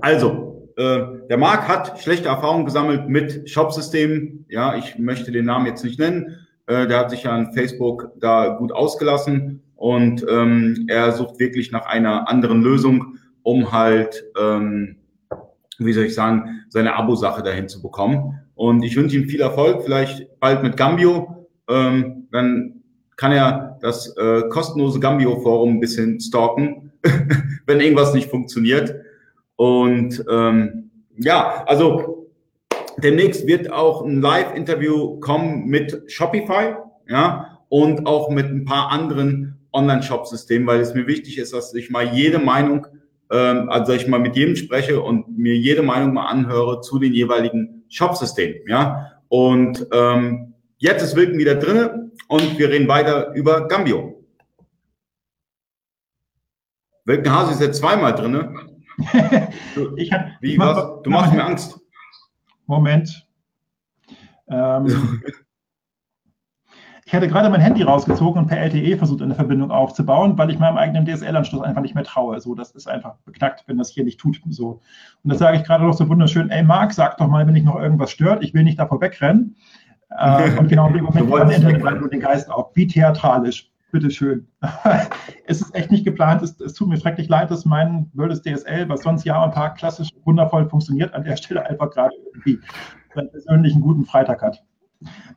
also, 0.00 0.70
äh, 0.76 1.02
der 1.28 1.38
Marc 1.38 1.68
hat 1.68 2.00
schlechte 2.00 2.28
Erfahrungen 2.28 2.64
gesammelt 2.64 3.08
mit 3.08 3.48
Shopsystemen. 3.48 4.46
Ja, 4.48 4.76
ich 4.76 4.98
möchte 4.98 5.32
den 5.32 5.44
Namen 5.44 5.66
jetzt 5.66 5.84
nicht 5.84 5.98
nennen. 5.98 6.36
Äh, 6.66 6.86
der 6.86 6.98
hat 6.98 7.10
sich 7.10 7.24
ja 7.24 7.32
an 7.32 7.52
Facebook 7.52 8.10
da 8.18 8.56
gut 8.56 8.72
ausgelassen 8.72 9.62
und 9.76 10.24
ähm, 10.28 10.86
er 10.88 11.12
sucht 11.12 11.38
wirklich 11.38 11.70
nach 11.70 11.86
einer 11.86 12.28
anderen 12.28 12.62
Lösung, 12.62 13.18
um 13.42 13.72
halt, 13.72 14.24
ähm, 14.40 14.96
wie 15.78 15.92
soll 15.92 16.04
ich 16.04 16.14
sagen, 16.14 16.64
seine 16.68 16.94
Abo-Sache 16.94 17.42
dahin 17.42 17.68
zu 17.68 17.82
bekommen. 17.82 18.40
Und 18.54 18.82
ich 18.82 18.96
wünsche 18.96 19.16
ihm 19.16 19.28
viel 19.28 19.40
Erfolg, 19.40 19.82
vielleicht 19.82 20.38
bald 20.40 20.62
mit 20.62 20.76
Gambio. 20.76 21.48
Ähm, 21.68 22.28
dann 22.30 22.73
kann 23.16 23.32
er 23.32 23.78
das 23.80 24.16
äh, 24.16 24.42
kostenlose 24.48 25.00
Gambio-Forum 25.00 25.76
ein 25.76 25.80
bisschen 25.80 26.20
stalken, 26.20 26.92
wenn 27.66 27.80
irgendwas 27.80 28.14
nicht 28.14 28.30
funktioniert. 28.30 28.94
Und 29.56 30.24
ähm, 30.30 30.90
ja, 31.16 31.64
also 31.66 32.28
demnächst 32.98 33.46
wird 33.46 33.72
auch 33.72 34.04
ein 34.04 34.20
Live-Interview 34.20 35.20
kommen 35.20 35.66
mit 35.66 36.10
Shopify, 36.10 36.74
ja, 37.08 37.58
und 37.68 38.06
auch 38.06 38.30
mit 38.30 38.46
ein 38.46 38.64
paar 38.64 38.90
anderen 38.90 39.58
Online-Shop-Systemen, 39.72 40.66
weil 40.66 40.80
es 40.80 40.94
mir 40.94 41.06
wichtig 41.06 41.38
ist, 41.38 41.52
dass 41.52 41.74
ich 41.74 41.90
mal 41.90 42.14
jede 42.14 42.38
Meinung, 42.38 42.86
ähm, 43.30 43.68
also 43.68 43.92
ich 43.92 44.06
mal 44.06 44.20
mit 44.20 44.36
jedem 44.36 44.56
spreche 44.56 45.00
und 45.00 45.36
mir 45.36 45.56
jede 45.56 45.82
Meinung 45.82 46.14
mal 46.14 46.26
anhöre 46.26 46.80
zu 46.80 46.98
den 46.98 47.12
jeweiligen 47.12 47.84
Shop-Systemen, 47.88 48.62
ja. 48.68 49.10
Und 49.28 49.86
ähm, 49.92 50.54
jetzt 50.78 51.02
ist 51.02 51.16
Wilken 51.16 51.38
wieder 51.38 51.56
drinne 51.56 52.03
und 52.28 52.58
wir 52.58 52.70
reden 52.70 52.88
weiter 52.88 53.32
über 53.34 53.68
Gambio. 53.68 54.24
Wilken 57.04 57.32
Hase 57.32 57.52
ist 57.52 57.60
jetzt 57.60 57.78
zweimal 57.78 58.14
drinne. 58.14 58.54
ich 59.96 60.12
hab, 60.12 60.26
Wie, 60.40 60.56
mach, 60.56 60.76
was? 60.76 61.02
Du 61.02 61.10
machst 61.10 61.32
mir 61.32 61.44
Angst. 61.44 61.80
Moment. 62.66 63.26
Ähm, 64.48 65.22
ich 67.04 67.14
hatte 67.14 67.28
gerade 67.28 67.50
mein 67.50 67.60
Handy 67.60 67.82
rausgezogen 67.82 68.40
und 68.40 68.48
per 68.48 68.58
LTE 68.58 68.96
versucht, 68.96 69.20
eine 69.20 69.34
Verbindung 69.34 69.70
aufzubauen, 69.70 70.38
weil 70.38 70.50
ich 70.50 70.58
meinem 70.58 70.78
eigenen 70.78 71.04
DSL-Anschluss 71.04 71.62
einfach 71.62 71.82
nicht 71.82 71.94
mehr 71.94 72.04
traue. 72.04 72.40
So, 72.40 72.54
das 72.54 72.70
ist 72.70 72.88
einfach 72.88 73.16
beknackt, 73.26 73.64
wenn 73.66 73.76
das 73.76 73.90
hier 73.90 74.04
nicht 74.04 74.20
tut. 74.20 74.40
So. 74.48 74.80
Und 75.22 75.30
das 75.30 75.38
sage 75.38 75.58
ich 75.58 75.64
gerade 75.64 75.84
noch 75.84 75.94
so 75.94 76.08
wunderschön, 76.08 76.48
ey 76.50 76.62
Marc, 76.62 76.92
sag 76.94 77.18
doch 77.18 77.28
mal, 77.28 77.46
wenn 77.46 77.54
dich 77.54 77.64
noch 77.64 77.76
irgendwas 77.76 78.10
stört, 78.10 78.42
ich 78.42 78.54
will 78.54 78.64
nicht 78.64 78.78
davor 78.78 79.00
wegrennen. 79.00 79.56
Äh, 80.18 80.56
und 80.58 80.68
genau 80.68 80.88
in 80.88 80.94
dem 80.94 81.04
Moment 81.04 81.30
kam 81.30 81.50
Internet 81.50 82.12
den 82.12 82.20
Geist 82.20 82.50
auf. 82.50 82.70
Wie 82.74 82.86
theatralisch 82.86 83.70
bitteschön. 83.94 84.46
es 85.46 85.60
ist 85.60 85.74
echt 85.74 85.90
nicht 85.90 86.04
geplant. 86.04 86.42
Es, 86.42 86.60
es, 86.60 86.74
tut 86.74 86.88
mir 86.88 86.98
schrecklich 86.98 87.28
leid, 87.28 87.50
dass 87.50 87.64
mein 87.64 88.10
blödes 88.10 88.42
DSL, 88.42 88.88
was 88.88 89.02
sonst 89.02 89.24
Jahr 89.24 89.44
und 89.44 89.54
Tag 89.54 89.76
klassisch 89.76 90.08
wundervoll 90.24 90.68
funktioniert, 90.68 91.14
an 91.14 91.24
der 91.24 91.36
Stelle 91.36 91.64
einfach 91.64 91.90
gerade 91.90 92.12
irgendwie 92.26 92.58
seinen 93.14 93.30
persönlichen 93.30 93.80
guten 93.80 94.04
Freitag 94.04 94.42
hat. 94.42 94.64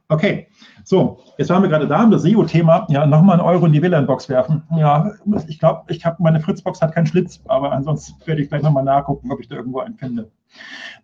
Okay, 0.10 0.48
so, 0.88 1.20
jetzt 1.38 1.50
waren 1.50 1.62
wir 1.64 1.70
gerade 1.70 1.86
da, 1.86 2.06
das 2.06 2.22
SEO-Thema. 2.22 2.88
Ja, 2.90 3.06
nochmal 3.06 3.38
einen 3.38 3.46
Euro 3.46 3.66
in 3.66 3.74
die 3.74 3.82
WLAN-Box 3.82 4.30
werfen. 4.30 4.64
Ja, 4.78 5.12
ich 5.50 5.60
glaube, 5.60 5.82
ich 5.90 6.06
habe 6.06 6.24
meine 6.24 6.40
Fritzbox 6.40 6.82
hat 6.82 6.96
keinen 6.96 7.06
Schlitz, 7.06 7.42
aber 7.50 7.74
ansonsten 7.74 8.16
werde 8.26 8.42
ich 8.42 8.48
gleich 8.48 8.62
nochmal 8.62 8.86
nachgucken, 8.86 9.30
ob 9.30 9.42
ich 9.42 9.50
da 9.50 9.58
irgendwo 9.58 9.80
einen 9.80 9.96
finde. 9.96 10.32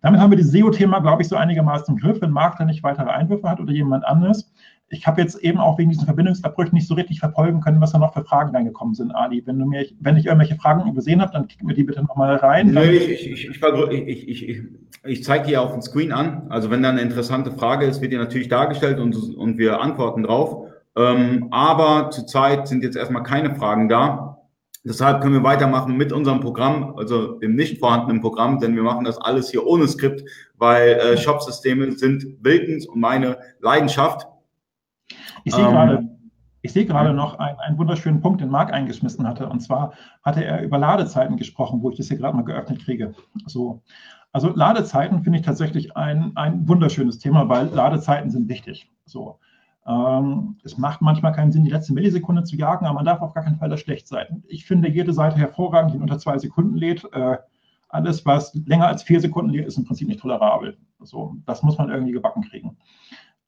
Damit 0.00 0.22
haben 0.22 0.30
wir 0.30 0.38
das 0.38 0.46
SEO-Thema, 0.52 1.00
glaube 1.00 1.20
ich, 1.20 1.28
so 1.28 1.36
einigermaßen 1.36 1.94
im 1.94 2.00
Griff. 2.00 2.22
Wenn 2.22 2.30
Marc 2.30 2.56
da 2.56 2.64
nicht 2.64 2.82
weitere 2.82 3.10
Einwürfe 3.10 3.46
hat 3.46 3.60
oder 3.60 3.74
jemand 3.74 4.06
anderes, 4.06 4.50
ich 4.88 5.06
habe 5.06 5.20
jetzt 5.20 5.36
eben 5.42 5.58
auch 5.58 5.76
wegen 5.76 5.90
diesen 5.90 6.06
Verbindungsabbrüchen 6.06 6.72
nicht 6.74 6.88
so 6.88 6.94
richtig 6.94 7.20
verfolgen 7.20 7.60
können, 7.60 7.82
was 7.82 7.92
da 7.92 7.98
noch 7.98 8.14
für 8.14 8.24
Fragen 8.24 8.56
reingekommen 8.56 8.94
sind, 8.94 9.14
Ali. 9.14 9.42
Wenn 9.44 9.58
du 9.58 9.66
mir, 9.66 9.84
wenn 10.00 10.16
ich 10.16 10.24
irgendwelche 10.24 10.56
Fragen 10.56 10.88
übersehen 10.88 11.20
habe, 11.20 11.32
dann 11.32 11.46
kicken 11.46 11.68
wir 11.68 11.74
die 11.74 11.84
bitte 11.84 12.02
nochmal 12.02 12.36
rein. 12.36 12.70
Nö, 12.70 12.80
ich, 12.80 13.26
ich, 13.26 13.48
ich, 13.48 14.62
ich, 15.04 15.24
zeige 15.24 15.46
dir 15.46 15.62
auf 15.62 15.72
dem 15.72 15.82
Screen 15.82 16.12
an. 16.12 16.46
Also 16.48 16.70
wenn 16.70 16.82
da 16.82 16.90
eine 16.90 17.00
interessante 17.00 17.52
Frage 17.52 17.86
ist, 17.86 18.00
wird 18.00 18.12
dir 18.12 18.18
natürlich 18.18 18.48
dargestellt 18.48 18.98
und, 18.98 19.14
und 19.36 19.58
wir 19.58 19.80
antworten 19.80 20.22
drauf. 20.22 20.68
Ähm, 20.96 21.48
aber 21.50 22.10
zurzeit 22.10 22.68
sind 22.68 22.82
jetzt 22.82 22.96
erstmal 22.96 23.22
keine 23.22 23.54
Fragen 23.54 23.88
da. 23.88 24.38
Deshalb 24.86 25.22
können 25.22 25.32
wir 25.34 25.42
weitermachen 25.42 25.96
mit 25.96 26.12
unserem 26.12 26.40
Programm, 26.40 26.94
also 26.98 27.38
dem 27.38 27.56
nicht 27.56 27.78
vorhandenen 27.78 28.20
Programm, 28.20 28.60
denn 28.60 28.76
wir 28.76 28.82
machen 28.82 29.04
das 29.06 29.16
alles 29.16 29.50
hier 29.50 29.66
ohne 29.66 29.88
Skript, 29.88 30.22
weil 30.58 30.90
äh, 30.90 31.16
Shop-Systeme 31.16 31.92
sind 31.92 32.26
Wilkens 32.42 32.86
und 32.86 33.00
meine 33.00 33.38
Leidenschaft. 33.60 34.26
Ich 35.44 35.54
sehe 35.54 35.64
ähm, 35.64 35.70
gerade, 35.70 36.08
ich 36.64 36.72
sehe 36.72 36.86
gerade 36.86 37.12
noch 37.12 37.38
einen, 37.38 37.58
einen 37.58 37.76
wunderschönen 37.76 38.22
Punkt, 38.22 38.40
den 38.40 38.48
Marc 38.48 38.72
eingeschmissen 38.72 39.28
hatte. 39.28 39.50
Und 39.50 39.60
zwar 39.60 39.92
hatte 40.22 40.42
er 40.42 40.62
über 40.62 40.78
Ladezeiten 40.78 41.36
gesprochen, 41.36 41.82
wo 41.82 41.90
ich 41.90 41.98
das 41.98 42.08
hier 42.08 42.16
gerade 42.16 42.34
mal 42.34 42.42
geöffnet 42.42 42.82
kriege. 42.82 43.14
So. 43.44 43.82
Also 44.32 44.48
Ladezeiten 44.48 45.22
finde 45.22 45.40
ich 45.40 45.44
tatsächlich 45.44 45.94
ein, 45.94 46.32
ein 46.36 46.66
wunderschönes 46.66 47.18
Thema, 47.18 47.50
weil 47.50 47.66
Ladezeiten 47.66 48.30
sind 48.30 48.48
wichtig. 48.48 48.90
So. 49.04 49.40
Ähm, 49.86 50.56
es 50.64 50.78
macht 50.78 51.02
manchmal 51.02 51.32
keinen 51.32 51.52
Sinn, 51.52 51.64
die 51.64 51.70
letzte 51.70 51.92
Millisekunde 51.92 52.44
zu 52.44 52.56
jagen, 52.56 52.86
aber 52.86 52.94
man 52.94 53.04
darf 53.04 53.20
auf 53.20 53.34
gar 53.34 53.44
keinen 53.44 53.58
Fall 53.58 53.68
das 53.68 53.80
schlecht 53.80 54.08
sein. 54.08 54.42
Ich 54.48 54.64
finde 54.64 54.88
jede 54.88 55.12
Seite 55.12 55.36
hervorragend, 55.36 55.92
die 55.92 55.98
unter 55.98 56.18
zwei 56.18 56.38
Sekunden 56.38 56.78
lädt. 56.78 57.04
Äh, 57.12 57.36
alles, 57.90 58.24
was 58.24 58.54
länger 58.54 58.88
als 58.88 59.02
vier 59.02 59.20
Sekunden 59.20 59.50
lädt, 59.50 59.66
ist 59.66 59.76
im 59.76 59.84
Prinzip 59.84 60.08
nicht 60.08 60.20
tolerabel. 60.20 60.78
So, 61.00 61.36
das 61.44 61.62
muss 61.62 61.76
man 61.76 61.90
irgendwie 61.90 62.12
gebacken 62.12 62.42
kriegen. 62.42 62.78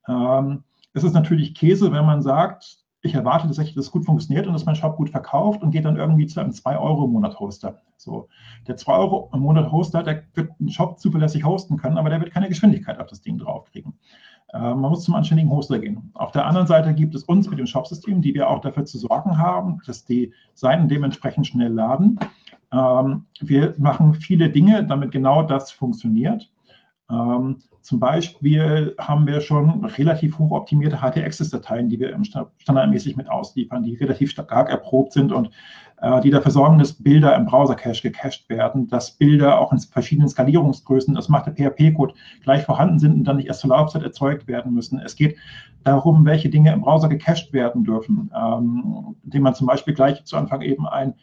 Ähm, 0.06 0.64
es 0.92 1.02
ist 1.02 1.14
natürlich 1.14 1.54
Käse, 1.54 1.90
wenn 1.92 2.04
man 2.04 2.20
sagt, 2.20 2.84
ich 3.07 3.14
erwarte 3.14 3.46
tatsächlich, 3.46 3.74
dass 3.74 3.86
es 3.86 3.90
gut 3.90 4.04
funktioniert 4.04 4.46
und 4.46 4.52
dass 4.52 4.66
mein 4.66 4.76
Shop 4.76 4.96
gut 4.96 5.11
verkauft 5.11 5.62
und 5.62 5.70
geht 5.70 5.84
dann 5.84 5.96
irgendwie 5.96 6.26
zu 6.26 6.40
einem 6.40 6.52
2 6.52 6.78
Euro 6.78 7.04
im 7.04 7.12
Monat 7.12 7.38
Hoster. 7.40 7.80
So, 7.96 8.28
der 8.66 8.76
2 8.76 8.92
Euro 8.94 9.30
im 9.32 9.40
Monat 9.40 9.72
Hoster, 9.72 10.02
der 10.02 10.24
wird 10.34 10.50
einen 10.61 10.70
Shop 10.70 10.98
zuverlässig 10.98 11.44
hosten 11.44 11.76
können, 11.76 11.98
aber 11.98 12.11
der 12.11 12.20
wird 12.20 12.32
keine 12.32 12.48
Geschwindigkeit 12.48 13.00
auf 13.00 13.07
das 13.07 13.22
Ding 13.22 13.38
draufkriegen. 13.38 13.94
Äh, 14.52 14.59
man 14.59 14.90
muss 14.90 15.04
zum 15.04 15.14
anständigen 15.14 15.50
Hoster 15.50 15.78
gehen. 15.78 16.11
Auf 16.14 16.32
der 16.32 16.46
anderen 16.46 16.66
Seite 16.66 16.94
gibt 16.94 17.14
es 17.14 17.24
uns 17.24 17.48
mit 17.48 17.59
dem 17.59 17.66
Shopsystem, 17.66 18.22
die 18.22 18.34
wir 18.34 18.48
auch 18.48 18.61
dafür 18.61 18.84
zu 18.84 18.98
sorgen 18.98 19.38
haben, 19.38 19.80
dass 19.86 20.04
die 20.04 20.32
Seiten 20.54 20.88
dementsprechend 20.88 21.46
schnell 21.46 21.72
laden. 21.72 22.18
Ähm, 22.72 23.26
wir 23.40 23.74
machen 23.78 24.14
viele 24.14 24.50
Dinge, 24.50 24.84
damit 24.84 25.12
genau 25.12 25.42
das 25.42 25.70
funktioniert. 25.70 26.50
Ähm, 27.11 27.59
zum 27.82 28.00
Beispiel 28.00 28.96
haben 28.98 29.28
wir 29.28 29.40
schon 29.40 29.84
relativ 29.84 30.38
hoch 30.38 30.50
optimierte 30.50 31.00
HT-Access-Dateien, 31.00 31.88
die 31.88 32.00
wir 32.00 32.18
standardmäßig 32.59 33.16
mit 33.16 33.30
ausliefern, 33.30 33.84
die 33.84 33.94
relativ 33.94 34.32
stark 34.32 34.68
erprobt 34.68 35.12
sind 35.12 35.30
und 35.30 35.50
äh, 36.02 36.20
die 36.20 36.30
dafür 36.30 36.50
sorgen, 36.50 36.78
dass 36.78 36.92
Bilder 36.94 37.36
im 37.36 37.46
Browser-Cache 37.46 38.02
gecached 38.02 38.48
werden, 38.48 38.88
dass 38.88 39.12
Bilder 39.12 39.61
auch 39.61 39.72
in 39.72 39.78
verschiedenen 39.78 40.28
Skalierungsgrößen, 40.28 41.14
das 41.14 41.28
macht 41.28 41.46
der 41.46 41.54
PHP-Code, 41.54 42.14
gleich 42.42 42.64
vorhanden 42.64 42.98
sind 42.98 43.14
und 43.14 43.24
dann 43.24 43.36
nicht 43.36 43.46
erst 43.46 43.61
zur 43.61 43.70
Laufzeit 43.70 44.02
erzeugt 44.02 44.48
werden 44.48 44.74
müssen. 44.74 44.98
Es 44.98 45.14
geht 45.14 45.36
darum, 45.84 46.24
welche 46.24 46.48
Dinge 46.48 46.72
im 46.72 46.80
Browser 46.80 47.09
gecached 47.09 47.52
werden 47.52 47.84
dürfen, 47.84 48.32
ähm, 48.36 49.14
indem 49.22 49.42
man 49.42 49.54
zum 49.54 49.68
Beispiel 49.68 49.94
gleich 49.94 50.24
zu 50.24 50.36
Anfang 50.36 50.61
eben 50.62 50.88
ein 50.88 51.14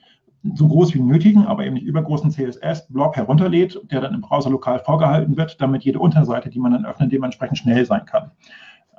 so 0.55 0.67
groß 0.67 0.93
wie 0.93 0.99
nötigen, 0.99 1.45
aber 1.45 1.65
eben 1.65 1.75
nicht 1.75 1.85
übergroßen 1.85 2.31
CSS-Block 2.31 3.15
herunterlädt, 3.15 3.79
der 3.91 4.01
dann 4.01 4.13
im 4.13 4.21
Browser 4.21 4.49
lokal 4.49 4.79
vorgehalten 4.79 5.37
wird, 5.37 5.61
damit 5.61 5.83
jede 5.83 5.99
Unterseite, 5.99 6.49
die 6.49 6.59
man 6.59 6.73
dann 6.73 6.85
öffnet, 6.85 7.11
dementsprechend 7.11 7.57
schnell 7.57 7.85
sein 7.85 8.05
kann. 8.05 8.31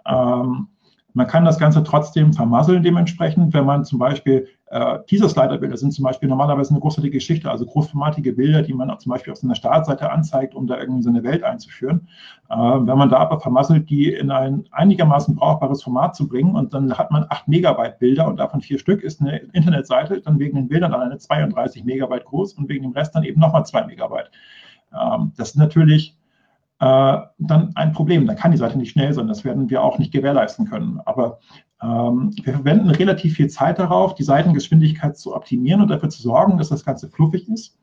Ähm, 0.07 0.68
man 1.15 1.29
kann 1.29 1.45
das 1.45 1.59
Ganze 1.61 1.85
trotzdem 1.85 2.33
vermasseln 2.33 2.83
dementsprechend, 2.83 3.55
wenn 3.55 3.65
man 3.65 3.85
zum 3.85 4.01
Beispiel, 4.01 4.49
äh, 4.67 4.99
Teaser-Slider-Bilder 5.07 5.77
sind 5.77 5.93
zum 5.93 6.03
Beispiel 6.03 6.29
normalerweise 6.29 6.71
eine 6.71 6.81
großartige 6.81 7.19
Geschichte, 7.19 7.49
also 7.49 7.65
großformatige 7.65 8.33
Bilder, 8.33 8.62
die 8.62 8.75
man 8.75 8.99
zum 8.99 9.11
Beispiel 9.11 9.33
auf 9.33 9.39
so 9.39 9.47
einer 9.47 9.55
Startseite 9.55 10.11
anzeigt, 10.11 10.57
um 10.57 10.67
da 10.67 10.77
irgendwie 10.77 11.03
so 11.03 11.11
eine 11.11 11.23
Welt 11.23 11.45
einzuführen. 11.45 12.09
Äh, 12.51 12.57
wenn 12.57 12.99
man 12.99 13.11
da 13.11 13.19
aber 13.19 13.39
vermasselt, 13.39 13.89
die 13.89 14.12
in 14.12 14.33
ein 14.33 14.65
einigermaßen 14.73 15.37
brauchbares 15.37 15.85
Format 15.85 16.17
zu 16.17 16.27
bringen 16.27 16.57
und 16.57 16.75
dann 16.75 16.93
hat 16.99 17.12
man 17.12 17.27
8 17.29 17.47
Megabyte 17.47 18.01
Bilder 18.01 18.27
und 18.27 18.37
davon 18.39 18.61
vier 18.61 18.81
Stück 18.81 19.05
ist 19.05 19.21
eine 19.21 19.39
Internetseite, 19.53 20.21
dann 20.21 20.41
wegen 20.41 20.57
den 20.57 20.67
Bildern 20.67 20.93
alleine 20.93 21.17
32 21.17 21.85
Megabyte 21.85 22.25
groß 22.25 22.55
und 22.55 22.69
wegen 22.69 22.83
dem 22.83 22.93
Rest 22.93 23.15
dann 23.15 23.23
eben 23.23 23.41
nochmal 23.41 23.65
2 23.65 23.87
Megabyte. 23.87 24.33
Ähm, 24.93 25.33
das 25.37 25.51
ist 25.51 25.57
natürlich 25.57 26.19
äh, 26.85 27.22
dann 27.39 27.70
ein 27.76 27.93
Problem. 27.93 28.26
Da 28.26 28.35
kann 28.35 28.51
die 28.51 28.59
Seite 28.59 28.76
nicht 28.76 28.91
schnell 28.91 29.11
sein. 29.14 29.26
Das 29.26 29.43
werden 29.43 29.70
wir 29.70 29.82
auch 29.82 29.99
nicht 29.99 30.12
gewährleisten 30.12 30.68
können. 30.68 31.01
Aber 31.07 31.39
ähm, 31.82 32.30
wir 32.43 32.53
verwenden 32.53 32.91
relativ 32.91 33.37
viel 33.37 33.49
Zeit 33.49 33.78
darauf, 33.78 34.14
die 34.14 34.22
Seitengeschwindigkeit 34.22 35.16
zu 35.16 35.35
optimieren 35.35 35.80
und 35.80 35.89
dafür 35.89 36.11
zu 36.11 36.20
sorgen, 36.20 36.59
dass 36.59 36.68
das 36.68 36.85
Ganze 36.85 37.09
fluffig 37.09 37.49
ist. 37.49 37.78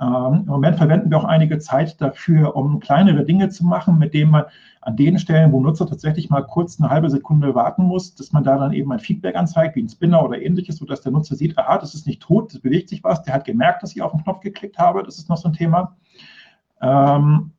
Ähm, 0.00 0.44
Im 0.44 0.46
Moment 0.46 0.78
verwenden 0.78 1.10
wir 1.10 1.18
auch 1.18 1.24
einige 1.24 1.58
Zeit 1.58 2.00
dafür, 2.00 2.56
um 2.56 2.80
kleinere 2.80 3.26
Dinge 3.26 3.50
zu 3.50 3.66
machen, 3.66 3.98
mit 3.98 4.14
denen 4.14 4.30
man 4.30 4.44
an 4.80 4.96
den 4.96 5.18
Stellen, 5.18 5.52
wo 5.52 5.60
Nutzer 5.60 5.86
tatsächlich 5.86 6.30
mal 6.30 6.40
kurz 6.40 6.80
eine 6.80 6.88
halbe 6.88 7.10
Sekunde 7.10 7.54
warten 7.54 7.82
muss, 7.82 8.14
dass 8.14 8.32
man 8.32 8.44
da 8.44 8.56
dann 8.56 8.72
eben 8.72 8.90
ein 8.92 8.98
Feedback 8.98 9.36
anzeigt, 9.36 9.76
wie 9.76 9.82
ein 9.82 9.90
Spinner 9.90 10.24
oder 10.24 10.40
ähnliches, 10.40 10.76
sodass 10.76 11.02
der 11.02 11.12
Nutzer 11.12 11.36
sieht, 11.36 11.58
aha, 11.58 11.76
das 11.76 11.94
ist 11.94 12.06
nicht 12.06 12.22
tot, 12.22 12.54
das 12.54 12.60
bewegt 12.60 12.88
sich 12.88 13.04
was, 13.04 13.22
der 13.24 13.34
hat 13.34 13.44
gemerkt, 13.44 13.82
dass 13.82 13.94
ich 13.94 14.00
auf 14.00 14.12
den 14.12 14.22
Knopf 14.22 14.40
geklickt 14.40 14.78
habe, 14.78 15.02
das 15.02 15.18
ist 15.18 15.28
noch 15.28 15.36
so 15.36 15.48
ein 15.48 15.54
Thema. 15.54 15.96
Ähm, 16.80 17.52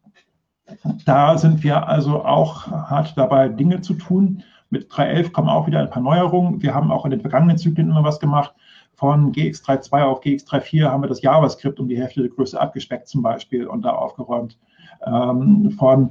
da 1.05 1.37
sind 1.37 1.63
wir 1.63 1.87
also 1.87 2.23
auch 2.23 2.67
hart 2.67 3.17
dabei, 3.17 3.49
Dinge 3.49 3.81
zu 3.81 3.93
tun. 3.93 4.43
Mit 4.69 4.91
3.11 4.91 5.31
kommen 5.31 5.49
auch 5.49 5.67
wieder 5.67 5.79
ein 5.79 5.89
paar 5.89 6.03
Neuerungen. 6.03 6.61
Wir 6.61 6.73
haben 6.73 6.91
auch 6.91 7.05
in 7.05 7.11
den 7.11 7.21
vergangenen 7.21 7.57
Zyklen 7.57 7.89
immer 7.89 8.03
was 8.03 8.19
gemacht. 8.19 8.53
Von 8.93 9.31
GX3.2 9.31 10.03
auf 10.03 10.21
GX3.4 10.21 10.89
haben 10.89 11.01
wir 11.01 11.07
das 11.07 11.21
JavaScript 11.21 11.79
um 11.79 11.87
die 11.87 11.97
Hälfte 11.97 12.21
der 12.21 12.29
Größe 12.29 12.59
abgespeckt 12.59 13.07
zum 13.07 13.21
Beispiel 13.21 13.65
und 13.65 13.83
da 13.83 13.91
aufgeräumt. 13.91 14.57
Ähm, 15.05 15.71
von 15.79 16.09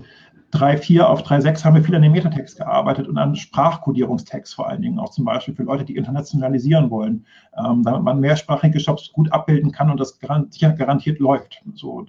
3.4 0.53 1.03
auf 1.03 1.23
3.6 1.23 1.65
haben 1.65 1.77
wir 1.77 1.85
viel 1.85 1.95
an 1.95 2.03
dem 2.03 2.13
Metatext 2.13 2.57
gearbeitet 2.57 3.07
und 3.07 3.19
an 3.19 3.37
Sprachkodierungstext 3.37 4.55
vor 4.55 4.69
allen 4.69 4.81
Dingen, 4.81 4.99
auch 4.99 5.11
zum 5.11 5.27
Beispiel 5.27 5.55
für 5.55 5.65
Leute, 5.65 5.85
die 5.85 5.97
internationalisieren 5.97 6.91
wollen, 6.91 7.27
ähm, 7.59 7.83
damit 7.83 8.03
man 8.03 8.21
mehrsprachige 8.21 8.81
Shops 8.81 9.13
gut 9.13 9.31
abbilden 9.31 9.71
kann 9.71 9.91
und 9.91 10.01
das 10.01 10.19
garantiert, 10.19 10.79
garantiert 10.79 11.19
läuft. 11.19 11.63
So, 11.75 12.07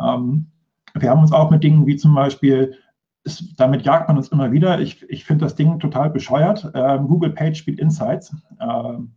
ähm, 0.00 0.46
wir 0.94 1.10
haben 1.10 1.20
uns 1.20 1.32
auch 1.32 1.50
mit 1.50 1.62
Dingen 1.64 1.86
wie 1.86 1.96
zum 1.96 2.14
Beispiel 2.14 2.76
ist, 3.24 3.54
damit 3.58 3.82
jagt 3.82 4.08
man 4.08 4.16
uns 4.16 4.28
immer 4.28 4.52
wieder. 4.52 4.80
Ich, 4.80 5.08
ich 5.08 5.24
finde 5.24 5.44
das 5.44 5.54
Ding 5.54 5.78
total 5.78 6.10
bescheuert. 6.10 6.70
Ähm, 6.74 7.06
Google 7.06 7.30
PageSpeed 7.30 7.78
Insights. 7.78 8.34
Ähm, 8.60 9.12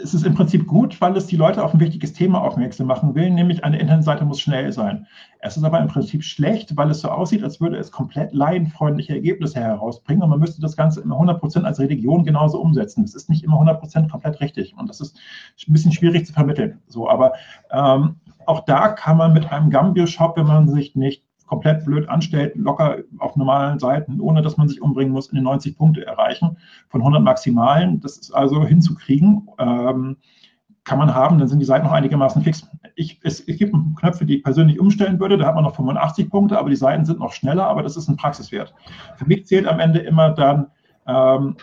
es 0.00 0.14
ist 0.14 0.24
im 0.24 0.34
Prinzip 0.34 0.66
gut, 0.68 1.00
weil 1.00 1.16
es 1.16 1.26
die 1.26 1.36
Leute 1.36 1.64
auf 1.64 1.74
ein 1.74 1.80
wichtiges 1.80 2.12
Thema 2.12 2.40
aufmerksam 2.40 2.86
machen 2.86 3.16
will, 3.16 3.30
nämlich 3.30 3.64
eine 3.64 3.80
Internetseite 3.80 4.24
muss 4.24 4.40
schnell 4.40 4.72
sein. 4.72 5.08
Es 5.40 5.56
ist 5.56 5.64
aber 5.64 5.80
im 5.80 5.88
Prinzip 5.88 6.22
schlecht, 6.22 6.76
weil 6.76 6.90
es 6.90 7.00
so 7.00 7.08
aussieht, 7.08 7.42
als 7.42 7.60
würde 7.60 7.78
es 7.78 7.90
komplett 7.90 8.32
laienfreundliche 8.32 9.14
Ergebnisse 9.14 9.58
herausbringen 9.58 10.22
und 10.22 10.30
man 10.30 10.38
müsste 10.38 10.60
das 10.60 10.76
Ganze 10.76 11.00
immer 11.00 11.16
100% 11.16 11.64
als 11.64 11.80
Religion 11.80 12.24
genauso 12.24 12.60
umsetzen. 12.60 13.02
Das 13.02 13.16
ist 13.16 13.28
nicht 13.28 13.42
immer 13.42 13.60
100% 13.60 14.08
komplett 14.08 14.40
richtig 14.40 14.76
und 14.78 14.88
das 14.88 15.00
ist 15.00 15.18
ein 15.66 15.72
bisschen 15.72 15.92
schwierig 15.92 16.26
zu 16.26 16.32
vermitteln. 16.32 16.80
So, 16.86 17.10
aber 17.10 17.32
ähm, 17.72 18.16
auch 18.48 18.64
da 18.64 18.88
kann 18.88 19.18
man 19.18 19.34
mit 19.34 19.52
einem 19.52 19.68
Gambio-Shop, 19.68 20.36
wenn 20.36 20.46
man 20.46 20.68
sich 20.68 20.96
nicht 20.96 21.22
komplett 21.46 21.84
blöd 21.84 22.08
anstellt, 22.08 22.56
locker 22.56 22.98
auf 23.18 23.36
normalen 23.36 23.78
Seiten, 23.78 24.20
ohne 24.20 24.40
dass 24.42 24.56
man 24.56 24.68
sich 24.68 24.80
umbringen 24.80 25.12
muss, 25.12 25.28
in 25.28 25.36
den 25.36 25.44
90 25.44 25.76
Punkte 25.76 26.06
erreichen 26.06 26.56
von 26.88 27.02
100 27.02 27.22
Maximalen. 27.22 28.00
Das 28.00 28.16
ist 28.16 28.32
also 28.32 28.64
hinzukriegen. 28.64 29.48
Ähm, 29.58 30.16
kann 30.84 30.98
man 30.98 31.14
haben, 31.14 31.38
dann 31.38 31.48
sind 31.48 31.58
die 31.58 31.66
Seiten 31.66 31.84
noch 31.84 31.92
einigermaßen 31.92 32.42
fix. 32.42 32.66
Ich, 32.94 33.20
es, 33.22 33.40
es, 33.40 33.58
gibt 33.58 33.74
Knöpfe, 33.96 34.24
die 34.24 34.38
ich 34.38 34.42
persönlich 34.42 34.80
umstellen 34.80 35.20
würde, 35.20 35.36
da 35.36 35.46
hat 35.46 35.54
man 35.54 35.64
noch 35.64 35.76
85 35.76 36.30
Punkte, 36.30 36.58
aber 36.58 36.70
die 36.70 36.76
Seiten 36.76 37.04
sind 37.04 37.18
noch 37.18 37.34
schneller, 37.34 37.66
aber 37.66 37.82
das 37.82 37.98
ist 37.98 38.08
ein 38.08 38.16
Praxiswert. 38.16 38.72
Für 39.16 39.26
mich 39.26 39.46
zählt 39.46 39.66
am 39.66 39.80
Ende 39.80 39.98
immer 39.98 40.30
dann 40.30 40.68
ähm, 41.06 41.56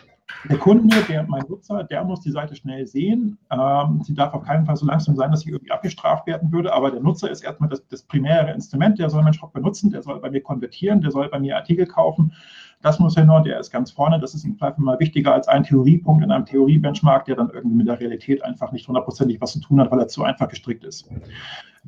der 0.50 0.58
Kunde, 0.58 0.96
der, 1.10 1.24
mein 1.24 1.44
Nutzer, 1.50 1.84
der 1.84 2.04
muss 2.04 2.22
die 2.22 2.32
Seite 2.32 2.56
schnell 2.56 2.86
sehen. 2.86 3.38
Ähm, 3.52 4.02
sie 4.04 4.14
darf 4.14 4.34
auf 4.34 4.44
keinen 4.44 4.66
Fall 4.66 4.76
so 4.76 4.86
langsam 4.86 5.16
sein, 5.16 5.32
dass 5.32 5.42
sie 5.42 5.50
irgendwie 5.50 5.72
abgestraft 5.72 6.28
werden 6.28 6.52
würde, 6.52 6.74
aber 6.74 6.92
der 6.92 7.02
Nutzer 7.02 7.30
ist 7.30 7.44
erstmal 7.44 7.70
das, 7.70 7.86
das 7.88 8.04
primäre 8.04 8.52
Instrument, 8.52 9.00
der 9.00 9.10
soll 9.10 9.24
meinen 9.24 9.34
Shop 9.34 9.54
benutzen, 9.54 9.92
der 9.92 10.04
soll 10.04 10.20
bei 10.20 10.30
mir 10.30 10.42
konvertieren, 10.42 11.02
der 11.02 11.12
soll 11.12 11.30
bei 11.30 11.40
mir 11.40 11.56
Artikel 11.56 11.86
kaufen. 11.86 12.34
Das 12.82 13.00
muss 13.00 13.16
hin 13.16 13.30
und 13.30 13.46
der 13.46 13.60
ist 13.60 13.72
ganz 13.72 13.90
vorne. 13.90 14.20
Das 14.20 14.36
ist 14.36 14.44
im 14.44 14.58
Zweifel 14.58 14.82
mal 14.84 15.00
wichtiger 15.00 15.34
als 15.34 15.48
ein 15.48 15.64
Theoriepunkt 15.64 16.24
in 16.24 16.32
einem 16.32 16.46
Theorie-Benchmark, 16.46 17.26
der 17.26 17.36
dann 17.36 17.50
irgendwie 17.50 17.78
mit 17.78 17.88
der 17.88 18.00
Realität 18.00 18.44
einfach 18.44 18.72
nicht 18.72 18.88
hundertprozentig 18.88 19.42
was 19.42 19.54
zu 19.54 19.60
tun 19.60 19.80
hat, 19.80 19.90
weil 19.92 20.00
er 20.00 20.08
zu 20.08 20.24
einfach 20.24 20.48
gestrickt 20.48 20.84
ist. 20.84 21.10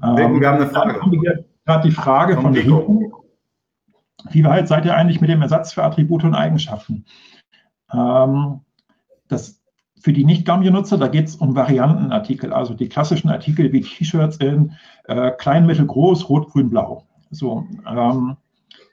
Ähm, 0.04 0.40
wir 0.40 0.48
haben 0.48 0.62
eine 0.62 0.68
Frage. 0.68 1.00
Gerade 1.66 1.88
die 1.88 1.94
Frage 1.94 2.42
von 2.42 2.54
Rico. 2.54 3.24
Wie 4.32 4.44
weit 4.44 4.68
seid 4.68 4.86
ihr 4.86 4.96
eigentlich 4.96 5.22
mit 5.22 5.30
dem 5.30 5.42
Ersatz 5.42 5.74
für 5.74 5.84
Attribute 5.84 6.24
und 6.24 6.34
Eigenschaften? 6.34 7.06
Ähm, 7.94 8.62
das, 9.28 9.62
für 10.00 10.14
die 10.14 10.26
Nicht-Gambio-Nutzer, 10.26 10.98
da 10.98 11.08
geht 11.08 11.28
es 11.28 11.36
um 11.36 11.56
Variantenartikel, 11.56 12.54
also 12.54 12.74
die 12.74 12.90
klassischen 12.90 13.30
Artikel 13.30 13.72
wie 13.74 13.82
T-Shirts 13.82 14.38
in 14.38 14.74
äh, 15.06 15.32
klein, 15.32 15.66
mittel, 15.66 15.86
groß, 15.86 16.30
rot, 16.30 16.50
grün, 16.52 16.70
blau. 16.70 17.08
So, 17.32 17.66
ähm, 17.88 18.38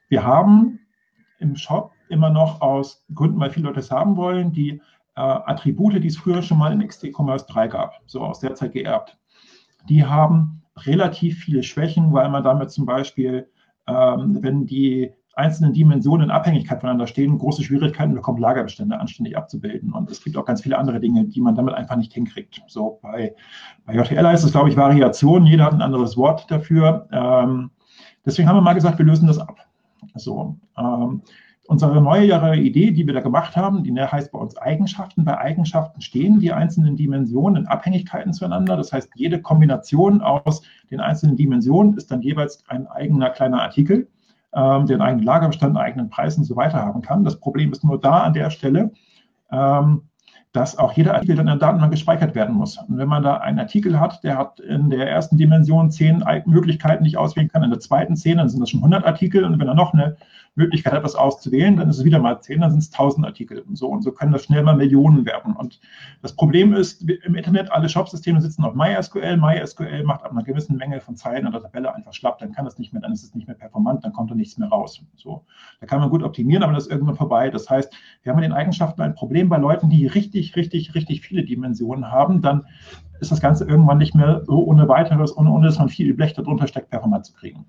wir 0.08 0.24
haben 0.24 0.80
im 1.38 1.56
Shop 1.56 1.92
immer 2.08 2.30
noch 2.30 2.60
aus 2.60 3.04
Gründen, 3.14 3.40
weil 3.40 3.50
viele 3.50 3.66
Leute 3.66 3.80
es 3.80 3.90
haben 3.90 4.16
wollen, 4.16 4.52
die 4.52 4.80
äh, 5.16 5.20
Attribute, 5.20 6.02
die 6.02 6.08
es 6.08 6.16
früher 6.16 6.42
schon 6.42 6.58
mal 6.58 6.72
in 6.72 6.86
XT 6.86 7.12
Commerce 7.14 7.46
3 7.48 7.68
gab, 7.68 8.00
so 8.06 8.20
aus 8.20 8.40
der 8.40 8.54
Zeit 8.54 8.72
geerbt. 8.72 9.16
Die 9.88 10.04
haben 10.04 10.62
relativ 10.78 11.38
viele 11.38 11.62
Schwächen, 11.62 12.12
weil 12.12 12.28
man 12.30 12.42
damit 12.42 12.70
zum 12.70 12.86
Beispiel, 12.86 13.48
ähm, 13.86 14.38
wenn 14.42 14.66
die 14.66 15.12
einzelnen 15.36 15.72
Dimensionen 15.72 16.24
in 16.24 16.30
Abhängigkeit 16.30 16.80
voneinander 16.80 17.06
stehen, 17.06 17.38
große 17.38 17.62
Schwierigkeiten 17.62 18.14
bekommt, 18.14 18.40
Lagerbestände 18.40 18.98
anständig 18.98 19.36
abzubilden. 19.36 19.92
Und 19.92 20.10
es 20.10 20.22
gibt 20.22 20.36
auch 20.36 20.44
ganz 20.44 20.62
viele 20.62 20.78
andere 20.78 21.00
Dinge, 21.00 21.24
die 21.24 21.40
man 21.40 21.54
damit 21.54 21.74
einfach 21.74 21.96
nicht 21.96 22.12
hinkriegt. 22.12 22.62
So 22.66 22.98
bei, 23.02 23.34
bei 23.84 23.94
JTL 23.94 24.26
heißt 24.26 24.44
es, 24.44 24.52
glaube 24.52 24.68
ich, 24.68 24.76
Variation. 24.76 25.46
Jeder 25.46 25.64
hat 25.64 25.72
ein 25.72 25.82
anderes 25.82 26.16
Wort 26.16 26.50
dafür. 26.50 27.08
Ähm, 27.12 27.70
deswegen 28.24 28.48
haben 28.48 28.56
wir 28.56 28.62
mal 28.62 28.74
gesagt, 28.74 28.98
wir 28.98 29.06
lösen 29.06 29.26
das 29.26 29.38
ab. 29.38 29.56
So, 30.14 30.56
ähm, 30.78 31.22
unsere 31.66 32.00
neue 32.00 32.56
Idee, 32.56 32.90
die 32.90 33.06
wir 33.06 33.14
da 33.14 33.20
gemacht 33.20 33.56
haben, 33.56 33.82
die 33.82 33.94
heißt 33.98 34.30
bei 34.30 34.38
uns 34.38 34.56
Eigenschaften. 34.56 35.24
Bei 35.24 35.38
Eigenschaften 35.38 36.00
stehen 36.00 36.38
die 36.38 36.52
einzelnen 36.52 36.96
Dimensionen 36.96 37.64
in 37.64 37.68
Abhängigkeiten 37.68 38.32
zueinander. 38.32 38.76
Das 38.76 38.92
heißt, 38.92 39.10
jede 39.14 39.40
Kombination 39.40 40.20
aus 40.20 40.62
den 40.90 41.00
einzelnen 41.00 41.36
Dimensionen 41.36 41.96
ist 41.96 42.10
dann 42.10 42.22
jeweils 42.22 42.62
ein 42.68 42.86
eigener 42.86 43.30
kleiner 43.30 43.62
Artikel 43.62 44.08
ähm, 44.54 44.86
den 44.86 45.00
eigenen 45.00 45.24
Lagerbestand, 45.24 45.76
eigenen 45.76 46.10
Preisen 46.10 46.40
und 46.40 46.46
so 46.46 46.56
weiter 46.56 46.78
haben 46.78 47.02
kann. 47.02 47.24
Das 47.24 47.38
Problem 47.38 47.72
ist 47.72 47.84
nur 47.84 48.00
da 48.00 48.20
an 48.20 48.32
der 48.32 48.50
Stelle, 48.50 48.92
ähm, 49.50 50.02
dass 50.52 50.78
auch 50.78 50.92
jeder 50.92 51.14
Artikel 51.14 51.34
dann 51.34 51.48
in 51.48 51.58
der 51.58 51.68
Datenbank 51.68 51.90
gespeichert 51.90 52.36
werden 52.36 52.54
muss. 52.54 52.78
Und 52.78 52.96
wenn 52.96 53.08
man 53.08 53.24
da 53.24 53.38
einen 53.38 53.58
Artikel 53.58 53.98
hat, 53.98 54.22
der 54.22 54.38
hat 54.38 54.60
in 54.60 54.88
der 54.88 55.10
ersten 55.10 55.36
Dimension 55.36 55.90
zehn 55.90 56.24
Möglichkeiten, 56.46 57.02
die 57.02 57.10
ich 57.10 57.18
auswählen 57.18 57.48
kann, 57.48 57.64
in 57.64 57.70
der 57.70 57.80
zweiten 57.80 58.14
zehn, 58.16 58.38
dann 58.38 58.48
sind 58.48 58.60
das 58.60 58.70
schon 58.70 58.78
100 58.78 59.04
Artikel. 59.04 59.44
Und 59.44 59.58
wenn 59.58 59.66
er 59.66 59.74
noch 59.74 59.92
eine 59.92 60.16
Möglichkeit 60.56 60.92
hat, 60.92 61.00
etwas 61.00 61.16
auszuwählen, 61.16 61.76
dann 61.76 61.88
ist 61.88 61.98
es 61.98 62.04
wieder 62.04 62.20
mal 62.20 62.40
zehn, 62.40 62.60
dann 62.60 62.70
sind 62.70 62.80
es 62.80 62.92
1000 62.92 63.26
Artikel 63.26 63.60
und 63.60 63.76
so. 63.76 63.88
Und 63.88 64.02
so 64.02 64.12
können 64.12 64.32
das 64.32 64.44
schnell 64.44 64.62
mal 64.62 64.76
Millionen 64.76 65.26
werden. 65.26 65.54
Und 65.56 65.80
das 66.22 66.34
Problem 66.34 66.72
ist, 66.74 67.02
im 67.02 67.34
Internet, 67.34 67.72
alle 67.72 67.88
Shopsysteme 67.88 68.40
sitzen 68.40 68.64
auf 68.64 68.74
MySQL. 68.74 69.36
MySQL 69.36 70.04
macht 70.04 70.22
ab 70.22 70.30
einer 70.30 70.44
gewissen 70.44 70.76
Menge 70.76 71.00
von 71.00 71.16
Zeilen 71.16 71.46
an 71.46 71.52
der 71.52 71.62
Tabelle 71.62 71.94
einfach 71.94 72.12
schlapp, 72.12 72.38
dann 72.38 72.52
kann 72.52 72.64
das 72.64 72.78
nicht 72.78 72.92
mehr, 72.92 73.02
dann 73.02 73.12
ist 73.12 73.24
es 73.24 73.34
nicht 73.34 73.48
mehr 73.48 73.56
performant, 73.56 74.04
dann 74.04 74.12
kommt 74.12 74.30
da 74.30 74.34
nichts 74.34 74.56
mehr 74.58 74.68
raus. 74.68 75.02
So. 75.16 75.44
Da 75.80 75.86
kann 75.86 76.00
man 76.00 76.10
gut 76.10 76.22
optimieren, 76.22 76.62
aber 76.62 76.72
das 76.72 76.84
ist 76.84 76.92
irgendwann 76.92 77.16
vorbei. 77.16 77.50
Das 77.50 77.68
heißt, 77.68 77.92
wir 78.22 78.30
haben 78.30 78.40
mit 78.40 78.44
den 78.44 78.52
Eigenschaften 78.52 79.02
ein 79.02 79.14
Problem 79.14 79.48
bei 79.48 79.58
Leuten, 79.58 79.90
die 79.90 80.06
richtig, 80.06 80.54
richtig, 80.54 80.94
richtig 80.94 81.20
viele 81.22 81.44
Dimensionen 81.44 82.12
haben, 82.12 82.42
dann 82.42 82.66
ist 83.20 83.30
das 83.32 83.40
Ganze 83.40 83.64
irgendwann 83.64 83.98
nicht 83.98 84.14
mehr 84.14 84.42
so 84.44 84.64
ohne 84.64 84.88
weiteres, 84.88 85.36
ohne, 85.36 85.50
ohne 85.50 85.66
dass 85.66 85.78
man 85.78 85.88
viel 85.88 86.14
Blech 86.14 86.34
darunter 86.34 86.66
steckt, 86.66 86.90
performant 86.90 87.26
zu 87.26 87.32
kriegen. 87.32 87.64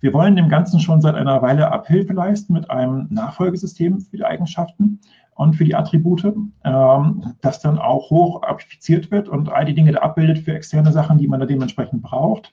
Wir 0.00 0.12
wollen 0.12 0.36
dem 0.36 0.48
Ganzen 0.48 0.80
schon 0.80 1.00
seit 1.00 1.14
einer 1.14 1.40
Weile 1.42 1.72
Abhilfe 1.72 2.12
leisten 2.12 2.52
mit 2.52 2.70
einem 2.70 3.06
Nachfolgesystem 3.10 4.00
für 4.00 4.16
die 4.16 4.24
Eigenschaften 4.24 5.00
und 5.34 5.54
für 5.54 5.64
die 5.64 5.74
Attribute, 5.74 6.24
ähm, 6.64 7.34
das 7.40 7.60
dann 7.60 7.78
auch 7.78 8.10
hoch 8.10 8.42
appliziert 8.42 9.10
wird 9.10 9.28
und 9.28 9.50
all 9.50 9.64
die 9.64 9.74
Dinge 9.74 9.92
da 9.92 10.00
abbildet 10.00 10.38
für 10.38 10.54
externe 10.54 10.92
Sachen, 10.92 11.18
die 11.18 11.26
man 11.26 11.40
da 11.40 11.46
dementsprechend 11.46 12.02
braucht. 12.02 12.52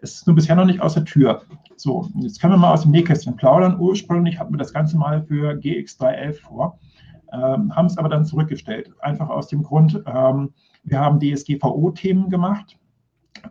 Es 0.00 0.14
ist 0.14 0.26
nur 0.26 0.36
bisher 0.36 0.56
noch 0.56 0.64
nicht 0.64 0.80
aus 0.80 0.94
der 0.94 1.04
Tür. 1.04 1.42
So, 1.76 2.08
jetzt 2.20 2.40
können 2.40 2.54
wir 2.54 2.58
mal 2.58 2.72
aus 2.72 2.82
dem 2.82 2.90
Nähkästchen 2.90 3.36
plaudern. 3.36 3.78
Ursprünglich 3.78 4.38
hatten 4.38 4.54
wir 4.54 4.58
das 4.58 4.72
Ganze 4.72 4.96
mal 4.96 5.22
für 5.22 5.52
GX311 5.52 6.40
vor, 6.40 6.78
ähm, 7.32 7.74
haben 7.74 7.86
es 7.86 7.98
aber 7.98 8.08
dann 8.08 8.24
zurückgestellt. 8.24 8.90
Einfach 9.00 9.28
aus 9.28 9.48
dem 9.48 9.62
Grund, 9.62 10.02
ähm, 10.06 10.54
wir 10.84 11.00
haben 11.00 11.20
DSGVO-Themen 11.20 12.30
gemacht, 12.30 12.78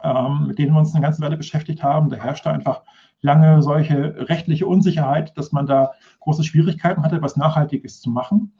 ähm, 0.04 0.48
mit 0.48 0.58
denen 0.58 0.74
wir 0.74 0.80
uns 0.80 0.94
eine 0.94 1.04
ganze 1.04 1.22
Weile 1.22 1.38
beschäftigt 1.38 1.84
haben. 1.84 2.10
Da 2.10 2.18
herrschte 2.18 2.50
einfach 2.50 2.82
lange 3.22 3.61
solche 3.61 4.30
rechtliche 4.30 4.67
Unsicherheit, 4.67 5.38
dass 5.38 5.51
man 5.51 5.65
da 5.65 5.91
große 6.19 6.43
Schwierigkeiten 6.43 7.03
hatte, 7.03 7.22
was 7.22 7.38
Nachhaltiges 7.38 8.01
zu 8.01 8.09
machen. 8.09 8.53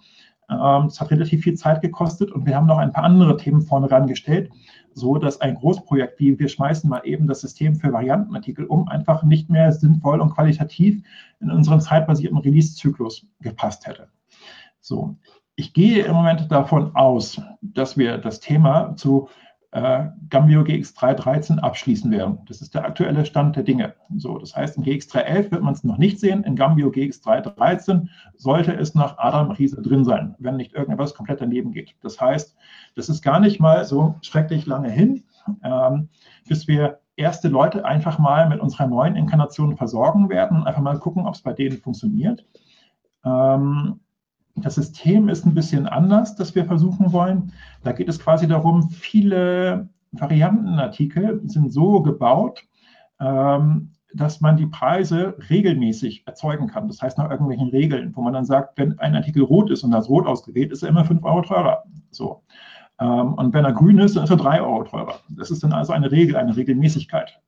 Ähm, 0.50 0.86
es 0.86 1.00
hat 1.00 1.12
relativ 1.12 1.44
viel 1.44 1.56
Zeit 1.56 1.82
gekostet 1.82 2.32
und 2.32 2.46
wir 2.46 2.56
haben 2.56 2.68
noch 2.68 2.78
ein 2.78 2.92
paar 2.92 3.04
andere 3.04 3.38
Themen 3.38 3.62
vorne 3.62 3.90
rangestellt, 3.90 4.52
so 4.94 5.18
dass 5.18 5.40
ein 5.40 5.56
Großprojekt 5.56 6.20
wie 6.20 6.38
wir 6.38 6.50
schmeißen 6.50 6.90
mal 6.90 7.02
eben 7.06 7.28
das 7.28 7.42
System 7.42 7.76
für 7.76 7.94
Variantenartikel 7.94 8.66
um 8.66 8.88
einfach 8.88 9.24
nicht 9.24 9.50
mehr 9.50 9.72
sinnvoll 9.72 10.20
und 10.20 10.34
qualitativ 10.34 11.02
in 11.40 11.50
unseren 11.50 11.80
zeitbasierten 11.80 12.38
Release-Zyklus 12.38 13.26
gepasst 13.40 13.88
hätte. 13.88 14.10
So, 14.82 15.16
ich 15.56 15.74
gehe 15.74 16.04
im 16.06 16.14
Moment 16.14 16.52
davon 16.52 16.96
aus, 16.96 17.42
dass 17.62 17.98
wir 17.98 18.18
das 18.18 18.40
Thema 18.40 18.96
zu 18.96 19.30
äh, 19.72 20.10
Gambio 20.30 20.62
GX313 20.62 21.60
abschließen 21.60 22.12
werden. 22.12 22.40
Das 22.48 22.62
ist 22.62 22.74
der 22.76 22.86
aktuelle 22.86 23.26
Stand 23.26 23.56
der 23.56 23.64
Dinge. 23.64 23.94
So, 24.18 24.38
das 24.38 24.56
heißt, 24.56 24.78
in 24.78 24.84
GX311 24.84 25.52
wird 25.52 25.64
man 25.64 25.74
es 25.74 25.84
noch 25.84 25.98
nicht 25.98 26.20
sehen. 26.20 26.44
In 26.44 26.56
Gambio 26.56 26.90
GX313 26.90 28.08
sollte 28.36 28.74
es 28.74 28.96
nach 28.96 29.18
Adam 29.18 29.52
Riese 29.52 29.82
drin 29.82 30.04
sein, 30.04 30.36
wenn 30.40 30.58
nicht 30.58 30.74
irgendetwas 30.74 31.14
komplett 31.14 31.42
daneben 31.42 31.72
geht. 31.72 31.96
Das 32.02 32.20
heißt, 32.20 32.56
das 32.96 33.08
ist 33.08 33.22
gar 33.22 33.40
nicht 33.40 33.60
mal 33.60 33.86
so 33.86 34.16
schrecklich 34.22 34.66
lange 34.66 34.90
hin, 34.90 35.24
ähm, 35.64 36.10
bis 36.48 36.68
wir 36.68 37.00
erste 37.16 37.48
Leute 37.48 37.86
einfach 37.86 38.20
mal 38.20 38.50
mit 38.50 38.60
unserer 38.60 38.88
neuen 38.88 39.16
Inkarnation 39.16 39.78
versorgen 39.78 40.30
werden 40.30 40.58
und 40.58 40.68
einfach 40.68 40.82
mal 40.82 41.00
gucken, 41.00 41.26
ob 41.26 41.36
es 41.36 41.42
bei 41.42 41.54
denen 41.54 41.78
funktioniert. 41.78 42.46
Ähm, 43.24 44.02
das 44.56 44.76
System 44.76 45.30
ist 45.30 45.46
ein 45.46 45.54
bisschen 45.54 45.88
anders, 45.88 46.36
das 46.36 46.56
wir 46.56 46.66
versuchen 46.66 47.12
wollen. 47.12 47.54
Da 47.84 47.92
geht 47.92 48.10
es 48.10 48.20
quasi 48.20 48.48
darum, 48.48 48.90
viele 48.90 49.90
Variantenartikel 50.12 51.42
sind 51.46 51.72
so 51.72 52.02
gebaut, 52.02 52.64
ähm, 53.20 53.92
dass 54.14 54.42
man 54.42 54.58
die 54.58 54.66
Preise 54.66 55.36
regelmäßig 55.50 56.24
erzeugen 56.28 56.68
kann. 56.68 56.88
Das 56.88 57.02
heißt 57.02 57.18
nach 57.18 57.30
irgendwelchen 57.30 57.70
Regeln, 57.70 58.12
wo 58.16 58.22
man 58.22 58.34
dann 58.34 58.46
sagt, 58.46 58.78
wenn 58.78 59.00
ein 59.00 59.16
Artikel 59.16 59.44
rot 59.44 59.70
ist 59.70 59.84
und 59.84 59.92
das 59.92 60.10
rot 60.10 60.28
ausgewählt, 60.28 60.72
ist 60.72 60.84
er 60.84 60.90
immer 60.90 61.06
5 61.06 61.24
Euro 61.24 61.42
teurer. 61.42 61.84
So. 62.10 62.44
Ähm, 63.00 63.34
und 63.36 63.54
wenn 63.54 63.64
er 63.64 63.74
grün 63.74 64.00
ist, 64.00 64.18
dann 64.18 64.26
ist 64.26 64.32
er 64.32 64.38
3 64.38 64.62
Euro 64.62 64.84
teurer. 64.84 65.16
Das 65.30 65.50
ist 65.50 65.64
dann 65.64 65.72
also 65.72 65.94
eine 65.94 66.12
Regel, 66.12 66.36
eine 66.36 66.56
Regelmäßigkeit. 66.56 67.40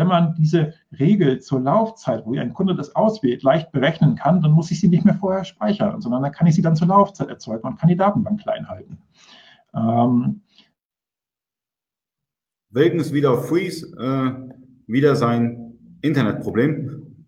Wenn 0.00 0.06
man 0.06 0.34
diese 0.38 0.72
Regel 0.98 1.40
zur 1.40 1.60
Laufzeit, 1.60 2.24
wo 2.24 2.34
ein 2.34 2.54
Kunde 2.54 2.74
das 2.74 2.96
auswählt, 2.96 3.42
leicht 3.42 3.70
berechnen 3.70 4.14
kann, 4.14 4.40
dann 4.40 4.52
muss 4.52 4.70
ich 4.70 4.80
sie 4.80 4.88
nicht 4.88 5.04
mehr 5.04 5.16
vorher 5.16 5.44
speichern, 5.44 6.00
sondern 6.00 6.22
dann 6.22 6.32
kann 6.32 6.46
ich 6.46 6.54
sie 6.54 6.62
dann 6.62 6.74
zur 6.74 6.88
Laufzeit 6.88 7.28
erzeugen 7.28 7.68
und 7.68 7.78
kann 7.78 7.90
die 7.90 7.98
Datenbank 7.98 8.40
klein 8.40 8.66
halten. 8.66 8.96
Ähm, 9.74 10.40
Wilkens 12.70 13.12
wieder 13.12 13.32
auf 13.32 13.50
Freeze, 13.50 13.94
äh, 13.98 14.54
wieder 14.86 15.16
sein 15.16 15.74
Internetproblem. 16.00 17.26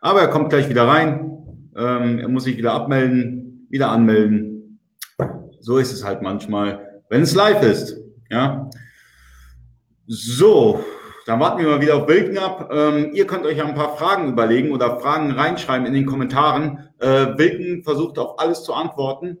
Aber 0.00 0.20
er 0.20 0.28
kommt 0.28 0.50
gleich 0.50 0.68
wieder 0.68 0.86
rein. 0.86 1.28
Ähm, 1.74 2.20
er 2.20 2.28
muss 2.28 2.44
sich 2.44 2.56
wieder 2.56 2.72
abmelden, 2.72 3.66
wieder 3.68 3.90
anmelden. 3.90 4.78
So 5.58 5.78
ist 5.78 5.92
es 5.92 6.04
halt 6.04 6.22
manchmal, 6.22 7.02
wenn 7.08 7.22
es 7.22 7.34
live 7.34 7.64
ist. 7.64 7.96
Ja. 8.30 8.70
So, 10.06 10.84
dann 11.26 11.38
warten 11.40 11.60
wir 11.60 11.68
mal 11.68 11.80
wieder 11.80 11.96
auf 11.96 12.08
Wilken 12.08 12.38
ab. 12.38 12.70
Ähm, 12.72 13.10
ihr 13.12 13.26
könnt 13.26 13.46
euch 13.46 13.58
ja 13.58 13.64
ein 13.64 13.74
paar 13.74 13.96
Fragen 13.96 14.28
überlegen 14.28 14.72
oder 14.72 14.98
Fragen 14.98 15.30
reinschreiben 15.30 15.86
in 15.86 15.94
den 15.94 16.06
Kommentaren. 16.06 16.88
Äh, 16.98 17.38
Wilken 17.38 17.84
versucht 17.84 18.18
auf 18.18 18.38
alles 18.38 18.64
zu 18.64 18.74
antworten. 18.74 19.38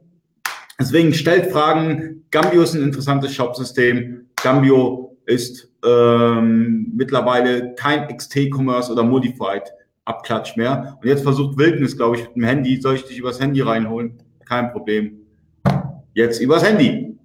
Deswegen 0.78 1.12
stellt 1.12 1.52
Fragen. 1.52 2.24
Gambio 2.30 2.62
ist 2.62 2.74
ein 2.74 2.82
interessantes 2.82 3.34
Shopsystem. 3.34 4.26
Gambio 4.42 5.16
ist 5.26 5.70
ähm, 5.84 6.92
mittlerweile 6.94 7.74
kein 7.74 8.08
XT-Commerce 8.08 8.92
oder 8.92 9.02
Modified 9.02 9.62
Abklatsch 10.04 10.56
mehr. 10.56 10.98
Und 11.00 11.08
jetzt 11.08 11.22
versucht 11.22 11.56
Wildnis, 11.58 11.96
glaube 11.96 12.16
ich, 12.16 12.22
mit 12.28 12.36
dem 12.36 12.44
Handy. 12.44 12.80
Soll 12.80 12.96
ich 12.96 13.04
dich 13.04 13.18
übers 13.18 13.40
Handy 13.40 13.60
reinholen? 13.60 14.18
Kein 14.44 14.72
Problem. 14.72 15.18
Jetzt 16.14 16.40
übers 16.40 16.64
Handy. 16.64 17.16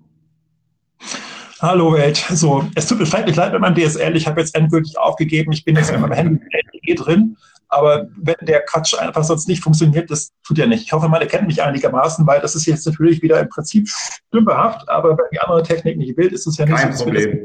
Hallo 1.59 1.93
Welt. 1.93 2.17
So, 2.17 2.65
es 2.75 2.85
tut 2.85 2.99
mir 2.99 3.07
schrecklich 3.07 3.35
leid 3.35 3.51
mit 3.51 3.61
meinem 3.61 3.75
DSL. 3.75 4.15
Ich 4.15 4.27
habe 4.27 4.39
jetzt 4.39 4.53
endgültig 4.53 4.97
aufgegeben. 4.99 5.51
Ich 5.51 5.65
bin 5.65 5.75
jetzt 5.75 5.91
mit 5.91 5.99
meinem 5.99 6.13
Handy 6.13 6.95
drin. 6.95 7.35
Aber 7.67 8.07
wenn 8.15 8.35
der 8.43 8.61
Quatsch 8.61 8.93
einfach 8.93 9.23
sonst 9.23 9.47
nicht 9.47 9.63
funktioniert, 9.63 10.11
das 10.11 10.31
tut 10.45 10.59
er 10.59 10.67
nicht. 10.67 10.83
Ich 10.83 10.93
hoffe, 10.93 11.09
man 11.09 11.19
erkennt 11.19 11.47
mich 11.47 11.61
einigermaßen, 11.63 12.27
weil 12.27 12.41
das 12.41 12.55
ist 12.55 12.67
jetzt 12.67 12.85
natürlich 12.85 13.23
wieder 13.23 13.39
im 13.39 13.49
Prinzip 13.49 13.89
stümperhaft. 13.89 14.87
Aber 14.87 15.17
wenn 15.17 15.25
die 15.33 15.39
andere 15.39 15.63
Technik 15.63 15.97
nicht 15.97 16.15
will, 16.15 16.27
ist 16.27 16.45
es 16.45 16.57
ja 16.57 16.65
nicht 16.65 16.75
Kein 16.75 16.93
so. 16.93 17.05
Problem. 17.05 17.39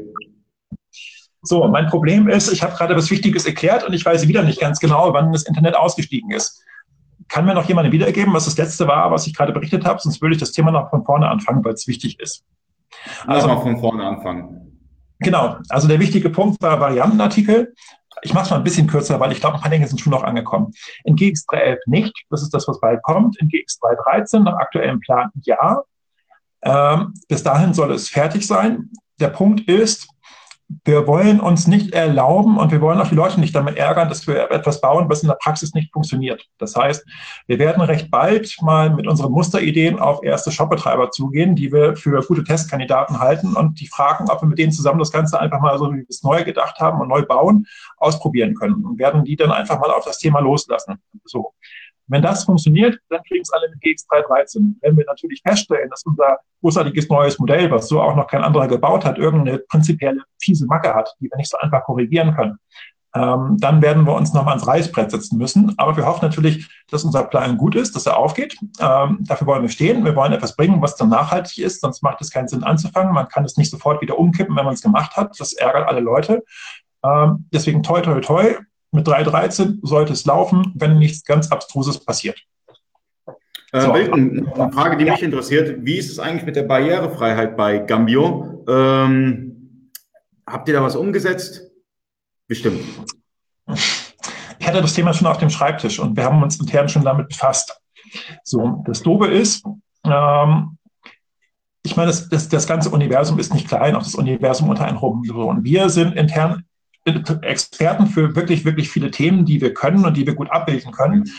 So, 1.41 1.67
mein 1.67 1.87
Problem 1.87 2.29
ist, 2.29 2.53
ich 2.53 2.61
habe 2.61 2.75
gerade 2.75 2.95
was 2.95 3.09
Wichtiges 3.09 3.45
erklärt 3.45 3.83
und 3.83 3.93
ich 3.93 4.05
weiß 4.05 4.27
wieder 4.27 4.43
nicht 4.43 4.61
ganz 4.61 4.79
genau, 4.79 5.11
wann 5.13 5.33
das 5.33 5.43
Internet 5.43 5.75
ausgestiegen 5.75 6.31
ist. 6.31 6.63
Kann 7.27 7.45
mir 7.45 7.55
noch 7.55 7.67
jemand 7.67 7.91
wiedergeben, 7.91 8.31
was 8.33 8.45
das 8.45 8.57
letzte 8.57 8.87
war, 8.87 9.11
was 9.11 9.25
ich 9.25 9.33
gerade 9.33 9.51
berichtet 9.51 9.85
habe? 9.85 9.99
Sonst 9.99 10.21
würde 10.21 10.35
ich 10.35 10.39
das 10.39 10.51
Thema 10.51 10.71
noch 10.71 10.91
von 10.91 11.03
vorne 11.03 11.27
anfangen, 11.27 11.65
weil 11.65 11.73
es 11.73 11.87
wichtig 11.87 12.19
ist. 12.19 12.45
Also 13.25 13.47
mal 13.47 13.61
von 13.61 13.77
vorne 13.77 14.05
anfangen. 14.05 14.63
Genau. 15.19 15.57
Also 15.69 15.87
der 15.87 15.99
wichtige 15.99 16.29
Punkt 16.29 16.61
war 16.61 16.79
Variantenartikel. 16.79 17.73
Ich 18.21 18.33
mache 18.33 18.45
es 18.45 18.49
mal 18.51 18.57
ein 18.57 18.63
bisschen 18.63 18.87
kürzer, 18.87 19.19
weil 19.19 19.31
ich 19.31 19.39
glaube, 19.39 19.55
ein 19.55 19.61
paar 19.61 19.71
Dinge 19.71 19.87
sind 19.87 19.99
schon 19.99 20.11
noch 20.11 20.23
angekommen. 20.23 20.73
In 21.03 21.15
GX 21.15 21.45
3.11 21.47 21.77
nicht. 21.87 22.13
Das 22.29 22.41
ist 22.41 22.53
das, 22.53 22.67
was 22.67 22.79
bald 22.79 23.01
kommt. 23.03 23.39
In 23.39 23.49
GX 23.49 23.79
3.13 23.81 24.39
nach 24.43 24.55
aktuellem 24.55 24.99
Plan 24.99 25.29
ja. 25.43 25.81
Ähm, 26.61 27.13
bis 27.27 27.43
dahin 27.43 27.73
soll 27.73 27.91
es 27.91 28.09
fertig 28.09 28.47
sein. 28.47 28.89
Der 29.19 29.29
Punkt 29.29 29.61
ist, 29.61 30.07
wir 30.85 31.07
wollen 31.07 31.39
uns 31.39 31.67
nicht 31.67 31.93
erlauben 31.93 32.57
und 32.57 32.71
wir 32.71 32.81
wollen 32.81 32.99
auch 32.99 33.07
die 33.07 33.15
Leute 33.15 33.39
nicht 33.39 33.55
damit 33.55 33.77
ärgern, 33.77 34.09
dass 34.09 34.27
wir 34.27 34.51
etwas 34.51 34.81
bauen, 34.81 35.09
was 35.09 35.21
in 35.21 35.27
der 35.27 35.35
Praxis 35.35 35.73
nicht 35.73 35.91
funktioniert. 35.91 36.47
Das 36.57 36.75
heißt, 36.75 37.05
wir 37.47 37.59
werden 37.59 37.81
recht 37.81 38.09
bald 38.11 38.55
mal 38.61 38.89
mit 38.89 39.07
unseren 39.07 39.31
Musterideen 39.31 39.99
auf 39.99 40.23
erste 40.23 40.51
Shopbetreiber 40.51 41.11
zugehen, 41.11 41.55
die 41.55 41.71
wir 41.71 41.95
für 41.95 42.21
gute 42.21 42.43
Testkandidaten 42.43 43.19
halten 43.19 43.55
und 43.55 43.79
die 43.79 43.87
fragen, 43.87 44.29
ob 44.29 44.41
wir 44.41 44.47
mit 44.47 44.57
denen 44.57 44.71
zusammen 44.71 44.99
das 44.99 45.11
Ganze 45.11 45.39
einfach 45.39 45.59
mal 45.59 45.77
so, 45.77 45.91
wie 45.91 45.97
wir 45.97 46.05
es 46.09 46.23
neu 46.23 46.43
gedacht 46.43 46.79
haben 46.79 47.01
und 47.01 47.07
neu 47.07 47.23
bauen, 47.23 47.65
ausprobieren 47.97 48.55
können 48.55 48.85
und 48.85 48.99
werden 48.99 49.23
die 49.23 49.35
dann 49.35 49.51
einfach 49.51 49.79
mal 49.79 49.91
auf 49.91 50.05
das 50.05 50.17
Thema 50.17 50.39
loslassen. 50.39 50.95
So. 51.25 51.53
Wenn 52.13 52.21
das 52.21 52.43
funktioniert, 52.43 52.99
dann 53.09 53.23
kriegen 53.23 53.41
es 53.41 53.51
alle 53.51 53.67
mit 53.69 53.81
GX313. 53.81 54.75
Wenn 54.81 54.95
wir 54.95 55.03
natürlich 55.05 55.41
feststellen, 55.41 55.89
dass 55.89 56.03
unser 56.03 56.37
großartiges 56.61 57.09
neues 57.09 57.39
Modell, 57.39 57.71
was 57.71 57.87
so 57.87 57.99
auch 57.99 58.15
noch 58.15 58.27
kein 58.27 58.43
anderer 58.43 58.67
gebaut 58.67 59.03
hat, 59.03 59.17
irgendeine 59.17 59.57
prinzipielle 59.57 60.21
fiese 60.39 60.67
Macke 60.67 60.93
hat, 60.93 61.09
die 61.19 61.25
wir 61.31 61.37
nicht 61.37 61.49
so 61.49 61.57
einfach 61.57 61.83
korrigieren 61.83 62.35
können, 62.35 62.59
ähm, 63.15 63.57
dann 63.59 63.81
werden 63.81 64.05
wir 64.05 64.13
uns 64.13 64.31
nochmal 64.31 64.53
ans 64.53 64.67
Reißbrett 64.67 65.09
setzen 65.09 65.39
müssen. 65.39 65.73
Aber 65.77 65.97
wir 65.97 66.05
hoffen 66.05 66.23
natürlich, 66.23 66.69
dass 66.91 67.03
unser 67.03 67.23
Plan 67.23 67.57
gut 67.57 67.73
ist, 67.73 67.95
dass 67.95 68.05
er 68.05 68.17
aufgeht. 68.17 68.59
Ähm, 68.79 69.17
dafür 69.21 69.47
wollen 69.47 69.63
wir 69.63 69.69
stehen. 69.69 70.05
Wir 70.05 70.15
wollen 70.15 70.33
etwas 70.33 70.55
bringen, 70.55 70.83
was 70.83 70.95
dann 70.95 71.09
nachhaltig 71.09 71.57
ist, 71.57 71.81
sonst 71.81 72.03
macht 72.03 72.21
es 72.21 72.29
keinen 72.29 72.47
Sinn 72.47 72.63
anzufangen. 72.63 73.11
Man 73.11 73.27
kann 73.27 73.43
es 73.43 73.57
nicht 73.57 73.71
sofort 73.71 74.03
wieder 74.03 74.19
umkippen, 74.19 74.55
wenn 74.55 74.65
man 74.65 74.75
es 74.75 74.83
gemacht 74.83 75.17
hat. 75.17 75.39
Das 75.39 75.53
ärgert 75.53 75.87
alle 75.87 76.01
Leute. 76.01 76.43
Ähm, 77.03 77.47
deswegen 77.51 77.81
toi, 77.81 78.01
toi, 78.01 78.19
toi. 78.19 78.55
Mit 78.93 79.07
3.13 79.07 79.79
sollte 79.81 80.13
es 80.13 80.25
laufen, 80.25 80.71
wenn 80.75 80.99
nichts 80.99 81.25
ganz 81.25 81.51
Abstruses 81.51 82.03
passiert. 82.03 82.39
Äh, 83.71 83.81
so. 83.81 83.91
Eine 83.91 84.71
Frage, 84.71 84.97
die 84.97 85.05
ja. 85.05 85.13
mich 85.13 85.23
interessiert. 85.23 85.83
Wie 85.83 85.97
ist 85.97 86.11
es 86.11 86.19
eigentlich 86.19 86.45
mit 86.45 86.55
der 86.55 86.63
Barrierefreiheit 86.63 87.57
bei 87.57 87.79
Gambio? 87.79 88.63
Ähm, 88.67 89.89
habt 90.45 90.67
ihr 90.67 90.75
da 90.75 90.83
was 90.83 90.95
umgesetzt? 90.95 91.71
Bestimmt. 92.47 92.81
Ich 94.59 94.67
hatte 94.67 94.81
das 94.81 94.93
Thema 94.93 95.11
schon 95.13 95.27
auf 95.27 95.39
dem 95.39 95.49
Schreibtisch 95.49 95.99
und 95.99 96.15
wir 96.15 96.25
haben 96.25 96.43
uns 96.43 96.59
intern 96.59 96.87
schon 96.87 97.03
damit 97.03 97.29
befasst. 97.29 97.75
So, 98.43 98.83
das 98.85 99.01
Dobe 99.01 99.27
ist, 99.27 99.65
ähm, 100.05 100.77
ich 101.81 101.97
meine, 101.97 102.07
das, 102.07 102.29
das, 102.29 102.47
das 102.47 102.67
ganze 102.67 102.91
Universum 102.91 103.39
ist 103.39 103.55
nicht 103.55 103.67
klein, 103.67 103.95
auch 103.95 104.03
das 104.03 104.13
Universum 104.13 104.69
unter 104.69 104.85
einem 104.85 104.97
rum. 104.97 105.27
Und 105.31 105.63
wir 105.63 105.89
sind 105.89 106.15
intern 106.15 106.63
Experten 107.05 108.07
für 108.07 108.35
wirklich, 108.35 108.63
wirklich 108.63 108.89
viele 108.89 109.11
Themen, 109.11 109.45
die 109.45 109.59
wir 109.59 109.73
können 109.73 110.05
und 110.05 110.15
die 110.15 110.25
wir 110.25 110.35
gut 110.35 110.49
abbilden 110.51 110.91
können. 110.91 111.29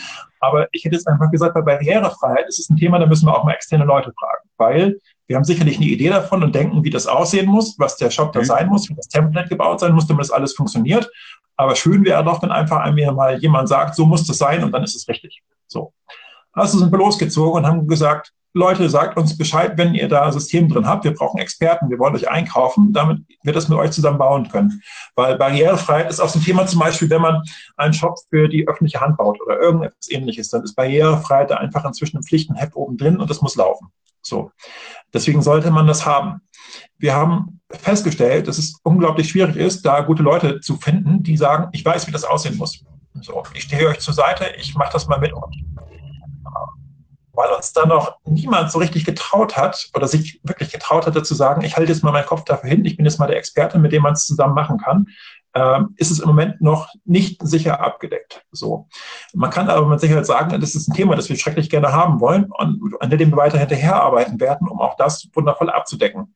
Aber 0.41 0.69
ich 0.73 0.85
hätte 0.85 0.97
jetzt 0.97 1.09
einfach 1.09 1.31
gesagt, 1.31 1.55
bei 1.55 1.63
Barrierefreiheit 1.63 2.47
ist 2.49 2.59
es 2.59 2.69
ein 2.69 2.77
Thema, 2.77 2.99
da 2.99 3.07
müssen 3.07 3.27
wir 3.27 3.35
auch 3.35 3.45
mal 3.45 3.55
externe 3.55 3.85
Leute 3.85 4.13
fragen, 4.19 4.49
weil 4.59 4.99
wir 5.27 5.37
haben 5.37 5.45
sicherlich 5.45 5.77
eine 5.77 5.87
Idee 5.87 6.11
davon 6.11 6.43
und 6.43 6.55
denken, 6.55 6.85
wie 6.85 6.91
das 6.91 7.07
aussehen 7.07 7.47
muss, 7.47 7.79
was 7.79 7.97
der 7.97 8.11
Shop 8.11 8.33
da 8.33 8.41
mhm. 8.41 8.45
sein 8.45 8.69
muss, 8.69 8.91
wie 8.91 8.95
das 8.95 9.09
Template 9.09 9.49
gebaut 9.49 9.81
sein 9.81 9.95
muss, 9.95 10.07
damit 10.07 10.21
das 10.25 10.31
alles 10.31 10.55
funktioniert. 10.55 11.11
Aber 11.57 11.75
schön 11.77 12.05
wäre 12.05 12.23
doch, 12.25 12.43
wenn 12.43 12.51
einfach 12.51 12.81
einmal 12.81 13.15
mal 13.15 13.39
jemand 13.39 13.69
sagt, 13.69 13.95
so 13.95 14.05
muss 14.05 14.27
das 14.27 14.39
sein 14.39 14.63
und 14.65 14.73
dann 14.73 14.83
ist 14.83 14.97
es 14.97 15.09
richtig. 15.09 15.43
So. 15.67 15.93
Also 16.53 16.79
sind 16.79 16.93
wir 16.93 16.99
losgezogen 16.99 17.65
und 17.65 17.67
haben 17.67 17.87
gesagt, 17.87 18.33
Leute, 18.57 18.89
sagt 18.89 19.19
uns 19.19 19.37
Bescheid, 19.37 19.77
wenn 19.77 19.97
ihr 19.97 20.09
da 20.09 20.27
ein 20.27 20.33
System 20.33 20.69
drin 20.69 20.87
habt. 20.87 21.03
Wir 21.03 21.13
brauchen 21.13 21.41
Experten, 21.41 21.91
wir 21.91 21.99
wollen 21.99 22.15
euch 22.15 22.31
einkaufen, 22.31 22.93
damit 22.93 23.19
wir 23.43 23.53
das 23.53 23.69
mit 23.69 23.77
euch 23.77 23.91
zusammen 23.91 24.19
bauen 24.19 24.49
können. 24.49 24.81
Weil 25.17 25.37
Barrierefreiheit 25.37 26.09
ist 26.09 26.21
auch 26.21 26.29
so 26.29 26.39
ein 26.39 26.45
Thema 26.45 26.65
zum 26.65 26.79
Beispiel, 26.79 27.11
wenn 27.11 27.21
man 27.21 27.43
einen 27.77 27.93
Shop 27.93 28.17
für 28.31 28.49
die 28.49 28.69
öffentliche 28.69 29.01
Hand 29.01 29.17
baut 29.17 29.41
oder 29.41 29.59
irgendetwas 29.61 30.09
ähnliches, 30.09 30.51
dann 30.51 30.63
ist 30.63 30.77
Barrierefreiheit 30.77 31.51
da 31.51 31.57
einfach 31.57 31.85
inzwischen 31.85 32.19
im 32.19 32.23
Pflichtenheft 32.23 32.77
oben 32.77 32.97
drin 32.97 33.19
und 33.19 33.29
das 33.29 33.43
muss 33.43 33.57
laufen. 33.57 33.89
So. 34.23 34.53
Deswegen 35.13 35.43
sollte 35.43 35.73
man 35.73 35.89
das 35.89 36.07
haben. 36.07 36.41
Wir 36.97 37.15
haben 37.17 37.61
festgestellt, 37.71 38.47
dass 38.47 38.59
es 38.59 38.79
unglaublich 38.85 39.31
schwierig 39.31 39.57
ist, 39.57 39.85
da 39.85 40.01
gute 40.01 40.23
Leute 40.23 40.61
zu 40.61 40.77
finden, 40.77 41.25
die 41.25 41.37
sagen, 41.37 41.71
ich 41.73 41.85
weiß, 41.85 42.07
wie 42.07 42.13
das 42.13 42.23
aussehen 42.23 42.57
muss. 42.57 42.85
So, 43.21 43.43
ich 43.53 43.65
stehe 43.65 43.89
euch 43.89 43.99
zur 43.99 44.15
Seite, 44.15 44.47
ich 44.59 44.77
mache 44.77 44.93
das 44.93 45.09
mal 45.09 45.19
mit 45.19 45.33
euch 45.33 45.65
weil 47.35 47.51
uns 47.53 47.73
da 47.73 47.87
noch 47.87 48.17
niemand 48.25 48.71
so 48.71 48.79
richtig 48.79 49.05
getraut 49.05 49.57
hat 49.57 49.89
oder 49.95 50.09
sich 50.09 50.41
wirklich 50.43 50.73
getraut 50.73 51.07
hatte 51.07 51.23
zu 51.23 51.35
sagen, 51.35 51.63
ich 51.63 51.77
halte 51.77 51.93
jetzt 51.93 52.05
mal 52.05 52.13
meinen 52.13 52.27
Kopf 52.27 52.45
dafür 52.45 52.71
hin, 52.71 52.85
ich 52.85 52.97
bin 52.97 53.07
jetzt 53.07 53.19
mal 53.19 53.27
der 53.27 53.37
Experte, 53.37 53.79
mit 53.79 53.93
dem 53.93 54.03
man 54.03 54.15
es 54.15 54.27
zusammen 54.27 54.55
machen 54.55 54.79
kann, 54.79 55.09
ähm, 55.55 55.95
ist 55.97 56.11
es 56.11 56.21
im 56.21 56.29
Moment 56.29 56.61
noch 56.61 56.89
nicht 57.05 57.41
sicher 57.47 57.81
abgedeckt. 57.81 58.45
So. 58.51 58.89
Man 59.33 59.51
kann 59.51 59.69
aber 59.69 59.87
mit 59.87 60.01
Sicherheit 60.01 60.27
sagen, 60.27 60.61
das 60.61 60.75
ist 60.75 60.89
ein 60.89 60.95
Thema, 60.95 61.17
das 61.17 61.29
wir 61.29 61.37
schrecklich 61.37 61.71
gerne 61.71 61.93
haben 61.93 62.21
wollen 62.21 62.51
und 62.51 63.01
an 63.01 63.11
dem 63.11 63.31
wir 63.31 63.37
weiter 63.37 63.59
hinterherarbeiten 63.59 64.41
werden, 64.41 64.69
um 64.69 64.81
auch 64.81 64.97
das 64.97 65.29
wundervoll 65.33 65.71
abzudecken. 65.71 66.35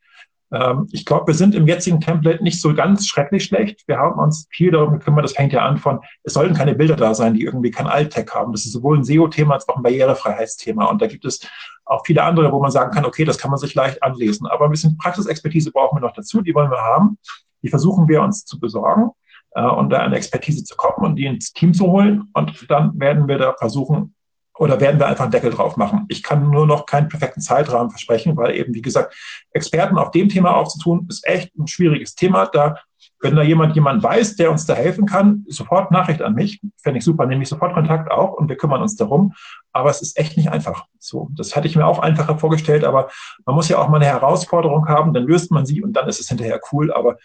Ähm, 0.53 0.87
ich 0.93 1.05
glaube, 1.05 1.29
wir 1.29 1.35
sind 1.35 1.55
im 1.55 1.67
jetzigen 1.67 2.01
Template 2.01 2.43
nicht 2.43 2.61
so 2.61 2.75
ganz 2.75 3.07
schrecklich 3.07 3.45
schlecht. 3.45 3.87
Wir 3.87 3.99
haben 3.99 4.19
uns 4.19 4.47
viel 4.51 4.71
darum 4.71 4.93
gekümmert, 4.95 5.25
das 5.25 5.33
fängt 5.33 5.53
ja 5.53 5.65
an 5.65 5.79
von, 5.79 6.01
es 6.23 6.35
sollten 6.35 6.55
keine 6.55 6.75
Bilder 6.75 6.97
da 6.97 7.15
sein, 7.15 7.35
die 7.35 7.45
irgendwie 7.45 7.71
kein 7.71 7.87
Alt-Tech 7.87 8.31
haben. 8.35 8.53
Das 8.53 8.65
ist 8.65 8.73
sowohl 8.73 8.99
ein 8.99 9.05
SEO-Thema 9.05 9.55
als 9.55 9.69
auch 9.69 9.77
ein 9.77 9.83
Barrierefreiheitsthema. 9.83 10.87
Und 10.87 11.03
da 11.03 11.07
gibt 11.07 11.25
es 11.25 11.47
auch 11.85 12.05
viele 12.05 12.23
andere, 12.23 12.53
wo 12.53 12.61
man 12.61 12.71
sagen 12.71 12.93
kann, 12.93 13.05
okay, 13.05 13.25
das 13.25 13.39
kann 13.39 13.51
man 13.51 13.59
sich 13.59 13.75
leicht 13.75 14.03
anlesen. 14.03 14.47
Aber 14.47 14.67
ein 14.67 14.71
bisschen 14.71 14.97
Praxisexpertise 14.99 15.71
brauchen 15.73 15.97
wir 15.97 16.07
noch 16.07 16.15
dazu, 16.15 16.43
die 16.43 16.55
wollen 16.55 16.71
wir 16.71 16.83
haben. 16.83 17.19
Die 17.63 17.69
versuchen 17.69 18.09
wir 18.09 18.23
uns 18.23 18.45
zu 18.45 18.61
besorgen 18.61 19.11
äh, 19.53 19.63
und 19.63 19.91
da 19.91 19.99
eine 19.99 20.17
Expertise 20.17 20.65
zu 20.65 20.77
kommen 20.77 21.07
und 21.07 21.17
die 21.17 21.27
ins 21.27 21.53
Team 21.53 21.75
zu 21.75 21.87
holen. 21.87 22.29
Und 22.35 22.67
dann 22.71 22.99
werden 22.99 23.29
wir 23.29 23.39
da 23.39 23.55
versuchen, 23.59 24.15
oder 24.59 24.81
werden 24.81 24.99
wir 24.99 25.07
einfach 25.07 25.25
einen 25.25 25.33
Deckel 25.33 25.51
drauf 25.51 25.77
machen? 25.77 26.05
Ich 26.09 26.23
kann 26.23 26.51
nur 26.51 26.67
noch 26.67 26.87
keinen 26.87 27.09
perfekten 27.09 27.41
Zeitrahmen 27.41 27.91
versprechen, 27.91 28.37
weil 28.37 28.55
eben, 28.57 28.75
wie 28.75 28.83
gesagt, 28.83 29.15
Experten 29.53 29.99
auf 29.99 30.11
dem 30.11 30.29
Thema 30.29 30.57
aufzutun, 30.57 31.07
ist 31.09 31.27
echt 31.27 31.57
ein 31.57 31.67
schwieriges 31.67 32.15
Thema. 32.15 32.47
Da 32.47 32.77
Wenn 33.21 33.37
da 33.37 33.43
jemand 33.43 33.75
jemand 33.75 34.03
weiß, 34.03 34.37
der 34.37 34.51
uns 34.51 34.67
da 34.67 34.75
helfen 34.75 35.07
kann, 35.07 35.45
sofort 35.49 35.91
Nachricht 35.91 36.23
an 36.23 36.35
mich. 36.35 36.61
Fände 36.83 36.99
ich 36.99 37.05
super, 37.05 37.27
nehme 37.27 37.43
ich 37.43 37.49
sofort 37.49 37.75
Kontakt 37.75 38.11
auch 38.11 38.33
und 38.33 38.49
wir 38.49 38.57
kümmern 38.57 38.83
uns 38.83 38.97
darum. 38.97 39.33
Aber 39.73 39.91
es 39.91 40.03
ist 40.03 40.19
echt 40.19 40.37
nicht 40.37 40.51
einfach. 40.51 40.87
So, 40.99 41.29
das 41.33 41.55
hatte 41.55 41.67
ich 41.67 41.77
mir 41.77 41.87
auch 41.87 42.01
einfacher 42.01 42.39
vorgestellt, 42.39 42.85
aber 42.85 43.09
man 43.45 43.55
muss 43.55 43.69
ja 43.69 43.79
auch 43.79 43.89
mal 43.89 43.97
eine 43.97 44.07
Herausforderung 44.07 44.89
haben, 44.89 45.15
dann 45.15 45.25
löst 45.25 45.51
man 45.51 45.67
sie 45.67 45.83
und 45.83 45.93
dann 45.95 46.09
ist 46.09 46.21
es 46.21 46.29
hinterher 46.29 46.61
cool. 46.73 46.93
Aber 46.93 47.17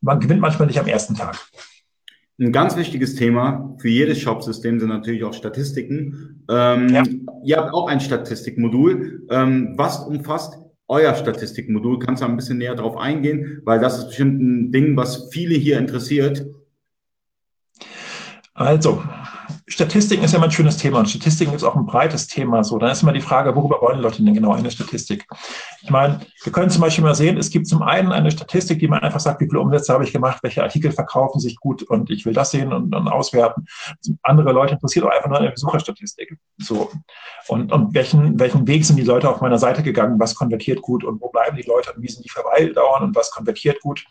man 0.00 0.20
gewinnt 0.20 0.40
manchmal 0.40 0.68
nicht 0.68 0.80
am 0.80 0.86
ersten 0.86 1.14
Tag. 1.14 1.38
Ein 2.42 2.50
ganz 2.50 2.76
wichtiges 2.76 3.14
Thema 3.14 3.76
für 3.78 3.88
jedes 3.88 4.18
Shop-System 4.18 4.80
sind 4.80 4.88
natürlich 4.88 5.22
auch 5.22 5.32
Statistiken. 5.32 6.44
Ähm, 6.50 6.88
ja. 6.88 7.04
Ihr 7.44 7.56
habt 7.56 7.72
auch 7.72 7.86
ein 7.86 8.00
Statistikmodul. 8.00 9.28
Ähm, 9.30 9.74
was 9.76 10.00
umfasst 10.00 10.58
euer 10.88 11.14
Statistikmodul? 11.14 12.00
Kannst 12.00 12.20
du 12.20 12.26
ein 12.26 12.34
bisschen 12.34 12.58
näher 12.58 12.74
darauf 12.74 12.96
eingehen? 12.96 13.62
Weil 13.64 13.78
das 13.78 13.96
ist 13.98 14.06
bestimmt 14.08 14.42
ein 14.42 14.72
Ding, 14.72 14.96
was 14.96 15.28
viele 15.30 15.54
hier 15.54 15.78
interessiert. 15.78 16.44
Also, 18.54 19.00
Statistiken 19.72 20.22
ist 20.22 20.32
ja 20.32 20.36
immer 20.36 20.48
ein 20.48 20.52
schönes 20.52 20.76
Thema 20.76 20.98
und 20.98 21.08
Statistiken 21.08 21.54
ist 21.54 21.64
auch 21.64 21.74
ein 21.74 21.86
breites 21.86 22.26
Thema. 22.26 22.62
So, 22.62 22.78
dann 22.78 22.90
ist 22.90 23.02
immer 23.02 23.14
die 23.14 23.22
Frage, 23.22 23.56
worüber 23.56 23.80
wollen 23.80 24.00
Leute 24.00 24.22
denn 24.22 24.34
genau 24.34 24.52
eine 24.52 24.70
Statistik? 24.70 25.26
Ich 25.80 25.88
meine, 25.88 26.20
wir 26.42 26.52
können 26.52 26.68
zum 26.68 26.82
Beispiel 26.82 27.02
mal 27.02 27.14
sehen, 27.14 27.38
es 27.38 27.48
gibt 27.48 27.66
zum 27.66 27.80
einen 27.82 28.12
eine 28.12 28.30
Statistik, 28.30 28.80
die 28.80 28.88
man 28.88 29.00
einfach 29.00 29.20
sagt, 29.20 29.40
wie 29.40 29.46
viele 29.46 29.60
Umsätze 29.60 29.94
habe 29.94 30.04
ich 30.04 30.12
gemacht, 30.12 30.40
welche 30.42 30.62
Artikel 30.62 30.92
verkaufen 30.92 31.40
sich 31.40 31.56
gut 31.56 31.82
und 31.82 32.10
ich 32.10 32.26
will 32.26 32.34
das 32.34 32.50
sehen 32.50 32.70
und 32.70 32.90
dann 32.90 33.08
auswerten. 33.08 33.64
Andere 34.22 34.52
Leute 34.52 34.74
interessiert 34.74 35.06
auch 35.06 35.10
einfach 35.10 35.30
nur 35.30 35.38
eine 35.38 35.50
Besucherstatistik. 35.50 36.36
So. 36.58 36.90
Und, 37.48 37.72
und 37.72 37.94
welchen, 37.94 38.38
welchen 38.38 38.66
Weg 38.68 38.84
sind 38.84 38.96
die 38.96 39.04
Leute 39.04 39.30
auf 39.30 39.40
meiner 39.40 39.58
Seite 39.58 39.82
gegangen? 39.82 40.20
Was 40.20 40.34
konvertiert 40.34 40.82
gut 40.82 41.02
und 41.02 41.18
wo 41.22 41.30
bleiben 41.30 41.56
die 41.56 41.62
Leute 41.62 41.94
und 41.94 42.02
wie 42.02 42.10
sind 42.10 42.26
die 42.26 42.30
Verweildauern 42.30 43.04
und 43.04 43.16
was 43.16 43.30
konvertiert 43.30 43.80
gut? 43.80 44.04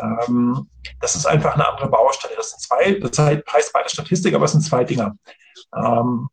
Ähm, 0.00 0.68
das 1.00 1.16
ist 1.16 1.26
einfach 1.26 1.54
eine 1.54 1.68
andere 1.68 1.88
Baustelle. 1.88 2.34
Das 2.36 2.50
sind 2.50 2.60
zwei, 2.60 2.92
das 2.94 3.18
heißt 3.18 3.72
beide 3.72 3.88
Statistik, 3.88 4.34
aber 4.34 4.44
es 4.44 4.52
sind 4.52 4.62
zwei 4.62 4.84
Dinge. 4.84 5.16
Ähm, 5.76 6.28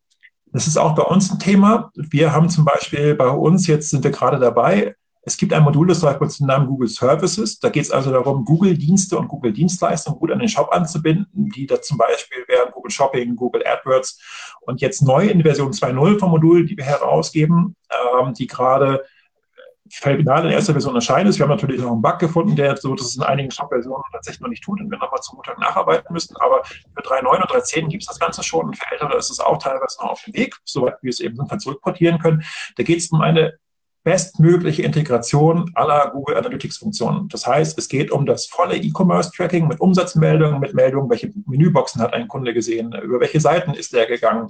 das 0.52 0.68
ist 0.68 0.78
auch 0.78 0.96
bei 0.96 1.04
uns 1.04 1.32
ein 1.32 1.40
Thema. 1.40 1.92
Wir 1.96 2.34
haben 2.34 2.50
zum 2.50 2.66
Beispiel 2.66 3.16
bei 3.16 3.30
uns, 3.30 3.68
jetzt 3.68 3.90
sind 3.90 4.04
wir 4.04 4.12
gerade 4.12 4.40
dabei, 4.40 4.96
es 5.30 5.38
gibt 5.38 5.54
ein 5.54 5.64
Modul, 5.64 5.88
das 5.88 6.02
läuft 6.02 6.22
unter 6.22 6.38
dem 6.38 6.48
Namen 6.48 6.68
Google 6.68 6.88
Services. 6.88 7.60
Da 7.60 7.70
geht 7.70 7.84
es 7.84 7.92
also 7.92 8.12
darum, 8.12 8.46
Google-Dienste 8.46 9.18
und 9.18 9.28
Google-Dienstleistungen 9.28 10.18
gut 10.18 10.32
an 10.32 10.40
den 10.40 10.48
Shop 10.48 10.70
anzubinden, 10.72 11.52
die 11.56 11.68
da 11.68 11.82
zum 11.82 11.98
Beispiel 11.98 12.46
wären 12.48 12.72
Google 12.72 12.90
Shopping, 12.90 13.36
Google 13.36 13.64
AdWords 13.68 14.20
und 14.62 14.82
jetzt 14.82 15.02
neu 15.02 15.28
in 15.28 15.44
Version 15.44 15.72
2.0 15.72 16.20
vom 16.20 16.32
Modul, 16.32 16.66
die 16.66 16.78
wir 16.78 16.86
herausgeben, 16.86 17.76
ähm, 17.92 18.34
die 18.34 18.48
gerade 18.48 19.04
final 19.90 20.46
in 20.46 20.52
erster 20.52 20.74
Version 20.74 20.96
erscheinen 20.96 21.30
ist. 21.30 21.38
Wir 21.38 21.44
haben 21.44 21.52
natürlich 21.52 21.82
noch 21.82 21.92
einen 21.92 22.02
Bug 22.02 22.20
gefunden, 22.20 22.56
der 22.56 22.76
so, 22.78 22.96
dass 22.96 23.08
es 23.08 23.16
in 23.18 23.24
einigen 23.24 23.52
Shop-Versionen 23.52 24.04
tatsächlich 24.12 24.42
noch 24.42 24.50
nicht 24.50 24.64
tut 24.64 24.80
und 24.80 24.90
wir 24.90 24.98
nochmal 24.98 25.22
zum 25.22 25.36
Montag 25.36 25.60
nacharbeiten 25.60 26.14
müssen. 26.14 26.36
Aber 26.38 26.64
für 26.64 27.02
3.9 27.02 27.42
und 27.42 27.52
3.10 27.52 27.88
gibt 27.88 28.04
es 28.04 28.08
das 28.08 28.20
Ganze 28.20 28.44
schon 28.44 28.68
und 28.68 28.78
für 28.78 28.92
Ältere 28.92 29.18
ist 29.18 29.30
es 29.30 29.40
auch 29.40 29.58
teilweise 29.58 29.98
noch 30.02 30.12
auf 30.12 30.24
dem 30.24 30.34
Weg, 30.34 30.56
soweit 30.66 30.96
wir 31.02 31.10
es 31.10 31.20
eben 31.20 31.36
dann 31.48 31.60
zurückportieren 31.60 32.20
können. 32.20 32.44
Da 32.78 32.84
geht 32.84 33.00
es 33.00 33.12
um 33.12 33.22
eine 33.22 33.58
bestmögliche 34.04 34.82
Integration 34.84 35.72
aller 35.76 36.12
Google 36.12 36.38
Analytics 36.38 36.78
Funktionen. 36.78 37.28
Das 37.28 37.46
heißt, 37.46 37.78
es 37.78 37.90
geht 37.90 38.12
um 38.12 38.26
das 38.26 38.48
volle 38.48 38.78
E-Commerce 38.78 39.32
Tracking 39.36 39.68
mit 39.68 39.82
Umsatzmeldungen, 39.82 40.60
mit 40.60 40.74
Meldungen, 40.74 41.10
welche 41.10 41.32
Menüboxen 41.46 42.02
hat 42.02 42.14
ein 42.14 42.28
Kunde 42.28 42.54
gesehen, 42.54 42.94
über 42.94 43.20
welche 43.20 43.42
Seiten 43.42 43.74
ist 43.74 43.94
er 43.94 44.06
gegangen, 44.06 44.48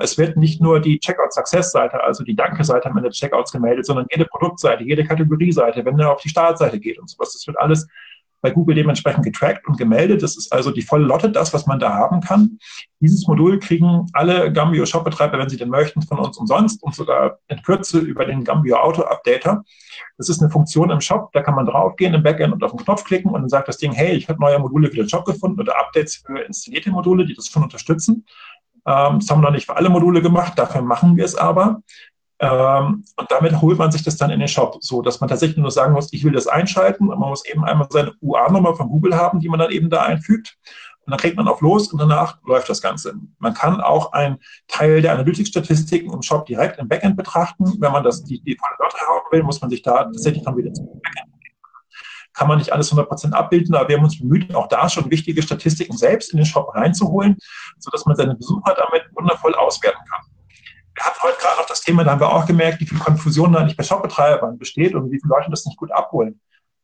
es 0.00 0.16
wird 0.16 0.36
nicht 0.36 0.60
nur 0.60 0.80
die 0.80 0.98
Checkout-Success-Seite, 0.98 2.02
also 2.02 2.24
die 2.24 2.34
Danke-Seite 2.34 2.88
am 2.88 2.96
Ende 2.96 3.10
des 3.10 3.18
Checkouts 3.18 3.52
gemeldet, 3.52 3.84
sondern 3.84 4.06
jede 4.10 4.24
Produktseite, 4.24 4.82
jede 4.84 5.04
Kategorieseite, 5.04 5.84
wenn 5.84 5.98
er 5.98 6.12
auf 6.12 6.22
die 6.22 6.30
Startseite 6.30 6.80
geht 6.80 6.98
und 6.98 7.10
sowas. 7.10 7.32
Das 7.34 7.46
wird 7.46 7.58
alles 7.58 7.86
bei 8.40 8.50
Google 8.50 8.76
dementsprechend 8.76 9.24
getrackt 9.24 9.66
und 9.66 9.76
gemeldet. 9.76 10.22
Das 10.22 10.36
ist 10.36 10.52
also 10.52 10.70
die 10.70 10.82
volle 10.82 11.04
Lotte, 11.04 11.30
das, 11.30 11.52
was 11.52 11.66
man 11.66 11.78
da 11.78 11.94
haben 11.94 12.20
kann. 12.20 12.58
Dieses 13.00 13.26
Modul 13.26 13.58
kriegen 13.58 14.06
alle 14.12 14.52
Gambio 14.52 14.86
Shop-Betreiber, 14.86 15.38
wenn 15.38 15.48
sie 15.48 15.56
denn 15.56 15.68
möchten, 15.68 16.02
von 16.02 16.18
uns 16.18 16.38
umsonst 16.38 16.82
und 16.82 16.94
sogar 16.94 17.38
in 17.48 17.60
Kürze 17.62 17.98
über 17.98 18.24
den 18.24 18.44
Gambio 18.44 18.76
Auto 18.76 19.02
Updater. 19.02 19.64
Das 20.16 20.28
ist 20.28 20.40
eine 20.40 20.50
Funktion 20.50 20.90
im 20.90 21.00
Shop, 21.00 21.32
da 21.32 21.42
kann 21.42 21.54
man 21.54 21.66
draufgehen 21.66 22.14
im 22.14 22.22
Backend 22.22 22.52
und 22.54 22.62
auf 22.62 22.70
den 22.70 22.84
Knopf 22.84 23.04
klicken 23.04 23.32
und 23.32 23.40
dann 23.40 23.48
sagt 23.48 23.68
das 23.68 23.78
Ding, 23.78 23.92
hey, 23.92 24.14
ich 24.14 24.28
habe 24.28 24.40
neue 24.40 24.58
Module 24.58 24.88
für 24.88 24.96
den 24.96 25.08
Shop 25.08 25.24
gefunden 25.24 25.60
oder 25.60 25.78
Updates 25.78 26.22
für 26.24 26.38
installierte 26.40 26.90
Module, 26.90 27.26
die 27.26 27.34
das 27.34 27.48
schon 27.48 27.62
unterstützen. 27.62 28.24
Ähm, 28.86 29.18
das 29.20 29.28
haben 29.30 29.40
wir 29.40 29.46
noch 29.46 29.50
nicht 29.50 29.66
für 29.66 29.76
alle 29.76 29.88
Module 29.88 30.22
gemacht, 30.22 30.52
dafür 30.56 30.82
machen 30.82 31.16
wir 31.16 31.24
es 31.24 31.34
aber. 31.34 31.82
Ähm, 32.38 33.04
und 33.16 33.30
damit 33.30 33.60
holt 33.62 33.78
man 33.78 33.90
sich 33.90 34.02
das 34.02 34.16
dann 34.16 34.30
in 34.30 34.40
den 34.40 34.48
Shop, 34.48 34.76
so 34.80 35.00
dass 35.00 35.20
man 35.20 35.28
tatsächlich 35.28 35.56
nur 35.56 35.70
sagen 35.70 35.94
muss, 35.94 36.12
ich 36.12 36.22
will 36.22 36.32
das 36.32 36.46
einschalten 36.46 37.08
und 37.08 37.18
man 37.18 37.30
muss 37.30 37.46
eben 37.46 37.64
einmal 37.64 37.88
seine 37.90 38.12
UA-Nummer 38.20 38.74
von 38.74 38.88
Google 38.88 39.16
haben, 39.16 39.40
die 39.40 39.48
man 39.48 39.58
dann 39.58 39.70
eben 39.70 39.88
da 39.88 40.02
einfügt. 40.02 40.56
Und 41.06 41.12
dann 41.12 41.20
kriegt 41.20 41.36
man 41.36 41.46
auf 41.46 41.60
los 41.60 41.92
und 41.92 42.00
danach 42.00 42.38
läuft 42.44 42.68
das 42.68 42.82
Ganze. 42.82 43.14
Man 43.38 43.54
kann 43.54 43.80
auch 43.80 44.12
einen 44.12 44.38
Teil 44.66 45.02
der 45.02 45.12
Analytics-Statistiken 45.12 46.12
im 46.12 46.20
Shop 46.20 46.46
direkt 46.46 46.80
im 46.80 46.88
Backend 46.88 47.16
betrachten. 47.16 47.64
Wenn 47.78 47.92
man 47.92 48.02
das, 48.02 48.24
die, 48.24 48.40
die 48.42 48.56
volle 48.56 48.74
Lotte 48.80 48.98
haben 49.06 49.24
will, 49.30 49.44
muss 49.44 49.60
man 49.60 49.70
sich 49.70 49.82
da 49.82 50.04
tatsächlich 50.04 50.42
dann 50.42 50.56
wieder 50.56 50.74
zum 50.74 50.86
Backend 50.86 51.35
kann 52.36 52.48
man 52.48 52.58
nicht 52.58 52.72
alles 52.72 52.92
100% 52.92 53.32
abbilden, 53.32 53.74
aber 53.74 53.88
wir 53.88 53.96
haben 53.96 54.04
uns 54.04 54.18
bemüht, 54.18 54.54
auch 54.54 54.68
da 54.68 54.88
schon 54.88 55.10
wichtige 55.10 55.42
Statistiken 55.42 55.96
selbst 55.96 56.32
in 56.32 56.36
den 56.36 56.46
Shop 56.46 56.74
reinzuholen, 56.74 57.36
sodass 57.78 58.04
man 58.04 58.16
seine 58.16 58.34
Besucher 58.34 58.74
damit 58.76 59.04
wundervoll 59.14 59.54
auswerten 59.54 60.00
kann. 60.08 60.20
Wir 60.94 61.04
hatten 61.04 61.22
heute 61.22 61.38
gerade 61.38 61.60
noch 61.60 61.66
das 61.66 61.80
Thema, 61.80 62.04
da 62.04 62.12
haben 62.12 62.20
wir 62.20 62.32
auch 62.32 62.46
gemerkt, 62.46 62.80
wie 62.80 62.86
viel 62.86 62.98
Konfusion 62.98 63.52
da 63.52 63.64
nicht 63.64 63.76
bei 63.76 63.82
Shopbetreibern 63.82 64.58
besteht 64.58 64.94
und 64.94 65.10
wie 65.10 65.20
viele 65.20 65.34
Leute 65.34 65.50
das 65.50 65.66
nicht 65.66 65.78
gut 65.78 65.92
abholen. 65.92 66.40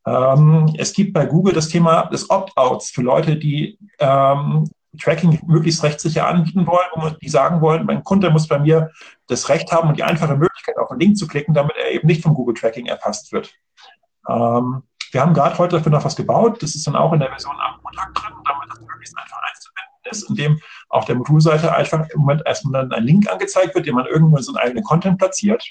Ähm, 0.07 0.74
es 0.78 0.92
gibt 0.92 1.12
bei 1.12 1.26
Google 1.26 1.55
das 1.55 1.68
Thema 1.68 2.07
des 2.07 2.28
Opt-outs 2.28 2.90
für 2.90 3.03
Leute, 3.03 3.36
die 3.36 3.78
ähm, 3.98 4.68
Tracking 5.00 5.40
möglichst 5.46 5.82
rechtssicher 5.82 6.26
anbieten 6.26 6.66
wollen, 6.66 7.16
die 7.22 7.28
sagen 7.28 7.61
wollen, 7.61 7.86
mein 7.86 8.05
Kunde 8.05 8.30
muss 8.30 8.48
bei 8.48 8.59
mir 8.59 8.90
das 9.26 9.48
Recht 9.48 9.72
haben 9.72 9.88
und 9.88 9.96
die 9.96 10.03
einfache 10.03 10.36
Möglichkeit, 10.36 10.76
auf 10.76 10.90
einen 10.90 11.00
Link 11.00 11.16
zu 11.16 11.26
klicken, 11.26 11.55
damit 11.55 11.76
er 11.76 11.92
eben 11.92 12.07
nicht 12.07 12.22
vom 12.22 12.34
Google 12.34 12.55
Tracking 12.55 12.86
erfasst 12.86 13.32
wird. 13.32 13.55
Ähm, 14.28 14.82
wir 15.13 15.21
haben 15.21 15.35
gerade 15.35 15.57
heute 15.59 15.77
dafür 15.77 15.93
noch 15.93 16.05
was 16.05 16.17
gebaut. 16.17 16.63
Das 16.63 16.75
ist 16.75 16.87
dann 16.87 16.97
auch 16.97 17.13
in 17.13 17.21
der 17.21 17.29
Version 17.29 17.55
am 17.61 17.79
Montag 17.83 18.15
drin, 18.15 18.35
damit 18.45 18.71
das 18.71 18.81
möglichst 18.81 19.17
einfach 19.17 19.39
einzubinden 19.49 20.11
ist, 20.11 20.31
indem 20.31 20.61
auf 20.89 21.05
der 21.05 21.17
Modulseite 21.17 21.75
einfach 21.75 22.09
im 22.09 22.21
Moment 22.21 22.43
erstmal 22.47 22.83
dann 22.83 22.93
ein 22.93 23.05
Link 23.05 23.31
angezeigt 23.31 23.75
wird, 23.75 23.87
den 23.87 23.95
man 23.95 24.07
irgendwo 24.07 24.39
in 24.39 24.43
so 24.43 24.53
einen 24.53 24.65
eigenen 24.65 24.85
Content 24.85 25.19
platziert. 25.19 25.63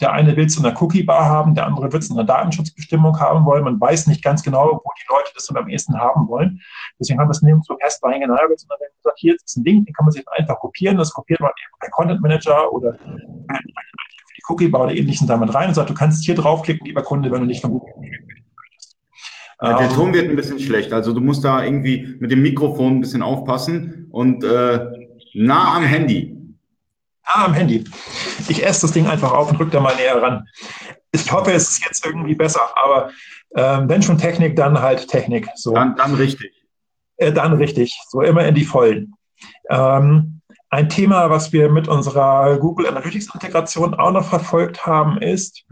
Der 0.00 0.12
eine 0.12 0.34
will 0.36 0.46
es 0.46 0.56
in 0.56 0.64
einer 0.64 0.80
Cookie-Bar 0.80 1.26
haben, 1.26 1.54
der 1.54 1.66
andere 1.66 1.92
wird 1.92 2.02
es 2.02 2.10
in 2.10 2.16
einer 2.16 2.26
Datenschutzbestimmung 2.26 3.20
haben 3.20 3.44
wollen. 3.44 3.64
Man 3.64 3.80
weiß 3.80 4.06
nicht 4.06 4.24
ganz 4.24 4.42
genau, 4.42 4.80
wo 4.82 4.90
die 4.98 5.06
Leute 5.08 5.30
das 5.34 5.46
dann 5.46 5.58
am 5.58 5.68
ehesten 5.68 5.96
haben 5.98 6.26
wollen. 6.26 6.60
Deswegen 6.98 7.20
haben 7.20 7.28
wir 7.28 7.32
es 7.32 7.42
nirgendwo 7.42 7.76
erst 7.80 8.02
reingenagelt, 8.02 8.58
sondern 8.58 8.78
wir 8.80 8.86
haben 8.86 8.96
gesagt, 8.96 9.18
hier 9.20 9.34
ist 9.34 9.56
ein 9.56 9.64
Link, 9.64 9.86
den 9.86 9.94
kann 9.94 10.06
man 10.06 10.12
sich 10.12 10.26
einfach 10.30 10.58
kopieren. 10.58 10.96
Das 10.96 11.12
kopiert 11.12 11.40
man 11.40 11.50
eben 11.50 11.76
bei 11.80 11.88
Content 11.88 12.22
Manager 12.22 12.72
oder 12.72 12.94
die 12.94 14.42
Cookie-Bar 14.48 14.84
oder 14.84 14.94
ähnlichen 14.94 15.28
damit 15.28 15.54
rein 15.54 15.68
und 15.68 15.74
sagt, 15.74 15.90
du 15.90 15.94
kannst 15.94 16.24
hier 16.24 16.34
draufklicken, 16.34 16.86
lieber 16.86 17.02
Kunde, 17.02 17.30
wenn 17.30 17.40
du 17.40 17.46
nicht 17.46 17.60
von 17.60 17.70
Google 17.70 17.92
ja, 19.62 19.78
der 19.78 19.88
ähm, 19.88 19.94
Ton 19.94 20.14
wird 20.14 20.28
ein 20.28 20.36
bisschen 20.36 20.58
schlecht. 20.58 20.92
Also 20.92 21.12
du 21.12 21.20
musst 21.20 21.44
da 21.44 21.62
irgendwie 21.62 22.16
mit 22.18 22.30
dem 22.30 22.42
Mikrofon 22.42 22.96
ein 22.96 23.00
bisschen 23.00 23.22
aufpassen 23.22 24.06
und 24.10 24.42
äh, 24.42 24.86
nah 25.34 25.76
am 25.76 25.82
Handy. 25.82 26.36
Nah 27.26 27.44
am 27.46 27.54
Handy. 27.54 27.84
Ich 28.48 28.64
esse 28.64 28.82
das 28.82 28.92
Ding 28.92 29.06
einfach 29.06 29.32
auf 29.32 29.50
und 29.50 29.58
drücke 29.58 29.72
da 29.72 29.80
mal 29.80 29.94
näher 29.96 30.20
ran. 30.20 30.46
Ich 31.12 31.30
hoffe, 31.30 31.52
es 31.52 31.70
ist 31.70 31.84
jetzt 31.84 32.06
irgendwie 32.06 32.34
besser, 32.34 32.60
aber 32.76 33.10
ähm, 33.56 33.88
wenn 33.88 34.02
schon 34.02 34.18
Technik, 34.18 34.56
dann 34.56 34.80
halt 34.80 35.08
Technik. 35.08 35.48
So. 35.56 35.74
Dann, 35.74 35.96
dann 35.96 36.14
richtig. 36.14 36.52
Äh, 37.16 37.32
dann 37.32 37.52
richtig. 37.54 37.98
So 38.08 38.22
immer 38.22 38.46
in 38.46 38.54
die 38.54 38.64
Vollen. 38.64 39.14
Ähm, 39.68 40.40
ein 40.70 40.88
Thema, 40.88 41.28
was 41.30 41.52
wir 41.52 41.68
mit 41.68 41.88
unserer 41.88 42.56
Google 42.58 42.86
Analytics 42.86 43.34
Integration 43.34 43.94
auch 43.94 44.12
noch 44.12 44.28
verfolgt 44.28 44.86
haben, 44.86 45.18
ist, 45.18 45.64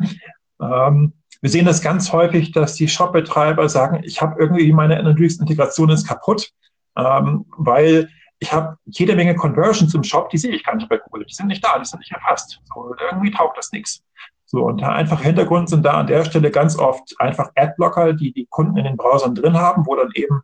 ähm, 0.61 1.13
wir 1.41 1.51
sehen 1.51 1.67
das 1.67 1.83
ganz 1.83 2.13
häufig, 2.13 2.53
dass 2.53 2.75
die 2.75 2.89
Shop-Betreiber 2.89 3.69
sagen, 3.69 4.01
ich 4.03 4.21
habe 4.21 4.41
irgendwie 4.41 4.73
meine 4.73 4.99
Analytics-Integration 4.99 5.91
ist 5.91 6.07
kaputt, 6.07 6.51
ähm, 6.97 7.47
weil 7.57 8.09
ich 8.41 8.53
habe 8.53 8.77
jede 8.87 9.17
Menge 9.17 9.35
Conversions 9.35 9.95
im 9.95 10.05
Shop, 10.05 10.31
die 10.31 10.39
sehe 10.39 10.53
ich 10.53 10.65
gar 10.65 10.77
nicht 10.77 10.89
bei 10.89 10.99
Google. 10.99 11.25
Die 11.25 11.35
sind 11.35 11.49
nicht 11.49 11.65
da, 11.65 11.79
die 11.79 11.85
sind 11.85 12.01
nicht 12.01 12.13
erfasst. 12.13 12.61
So, 12.73 12.95
irgendwie 13.11 13.31
taugt 13.31 13.59
das 13.59 13.73
nichts. 13.73 14.03
So, 14.47 14.65
und 14.65 14.81
der 14.81 14.93
einfache 14.93 15.25
Hintergrund 15.25 15.69
sind 15.69 15.85
da 15.85 15.93
an 15.93 16.07
der 16.07 16.25
Stelle 16.25 16.51
ganz 16.51 16.79
oft 16.79 17.15
einfach 17.21 17.51
Adblocker, 17.55 18.15
die 18.15 18.33
die 18.33 18.47
Kunden 18.47 18.77
in 18.77 18.85
den 18.85 18.97
Browsern 18.97 19.35
drin 19.35 19.59
haben, 19.59 19.87
wo 19.87 19.95
dann 19.95 20.11
eben 20.15 20.41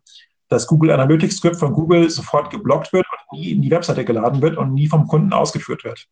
das 0.47 0.67
Google 0.67 0.91
Analytics 0.91 1.37
Script 1.37 1.55
von 1.55 1.73
Google 1.73 2.09
sofort 2.09 2.51
geblockt 2.51 2.93
wird 2.93 3.05
und 3.09 3.39
nie 3.39 3.51
in 3.51 3.61
die 3.61 3.71
Webseite 3.71 4.05
geladen 4.05 4.41
wird 4.41 4.57
und 4.57 4.73
nie 4.73 4.87
vom 4.87 5.07
Kunden 5.07 5.33
ausgeführt 5.33 5.83
wird. 5.83 6.07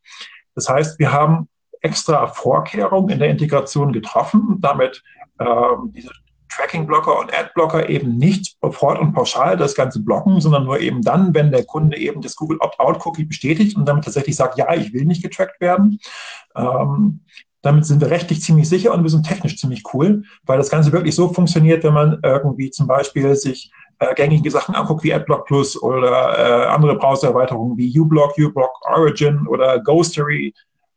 Das 0.54 0.68
heißt, 0.68 0.98
wir 0.98 1.12
haben 1.12 1.48
extra 1.84 2.26
Vorkehrungen 2.26 3.10
in 3.10 3.18
der 3.18 3.28
Integration 3.28 3.92
getroffen, 3.92 4.58
damit 4.60 5.02
ähm, 5.38 5.92
diese 5.94 6.10
Tracking-Blocker 6.48 7.18
und 7.18 7.36
Ad-Blocker 7.36 7.88
eben 7.88 8.16
nicht 8.16 8.56
sofort 8.62 8.98
und 9.00 9.12
pauschal 9.12 9.56
das 9.56 9.74
Ganze 9.74 10.00
blocken, 10.02 10.40
sondern 10.40 10.64
nur 10.64 10.80
eben 10.80 11.02
dann, 11.02 11.34
wenn 11.34 11.50
der 11.50 11.64
Kunde 11.64 11.96
eben 11.96 12.20
das 12.22 12.36
Google 12.36 12.58
Opt-out-Cookie 12.60 13.24
bestätigt 13.24 13.76
und 13.76 13.86
damit 13.86 14.04
tatsächlich 14.04 14.36
sagt, 14.36 14.56
ja, 14.58 14.72
ich 14.74 14.92
will 14.92 15.04
nicht 15.04 15.22
getrackt 15.22 15.60
werden. 15.60 15.98
Ähm, 16.56 17.20
Damit 17.62 17.86
sind 17.86 18.00
wir 18.00 18.10
rechtlich 18.10 18.42
ziemlich 18.42 18.68
sicher 18.68 18.92
und 18.92 19.02
wir 19.02 19.10
sind 19.10 19.26
technisch 19.26 19.56
ziemlich 19.56 19.82
cool, 19.92 20.22
weil 20.44 20.58
das 20.58 20.70
Ganze 20.70 20.92
wirklich 20.92 21.14
so 21.14 21.32
funktioniert, 21.32 21.82
wenn 21.82 21.94
man 21.94 22.20
irgendwie 22.22 22.70
zum 22.70 22.86
Beispiel 22.86 23.34
sich 23.34 23.72
äh, 23.98 24.14
gängige 24.14 24.50
Sachen 24.50 24.74
anguckt 24.74 25.02
wie 25.02 25.14
AdBlock 25.14 25.46
Plus 25.46 25.82
oder 25.82 26.12
äh, 26.38 26.66
andere 26.66 26.96
Browser-Erweiterungen 26.96 27.76
wie 27.78 27.98
uBlock, 27.98 28.36
uBlock 28.38 28.74
Origin 28.94 29.46
oder 29.48 29.80
Ghostery 29.80 30.52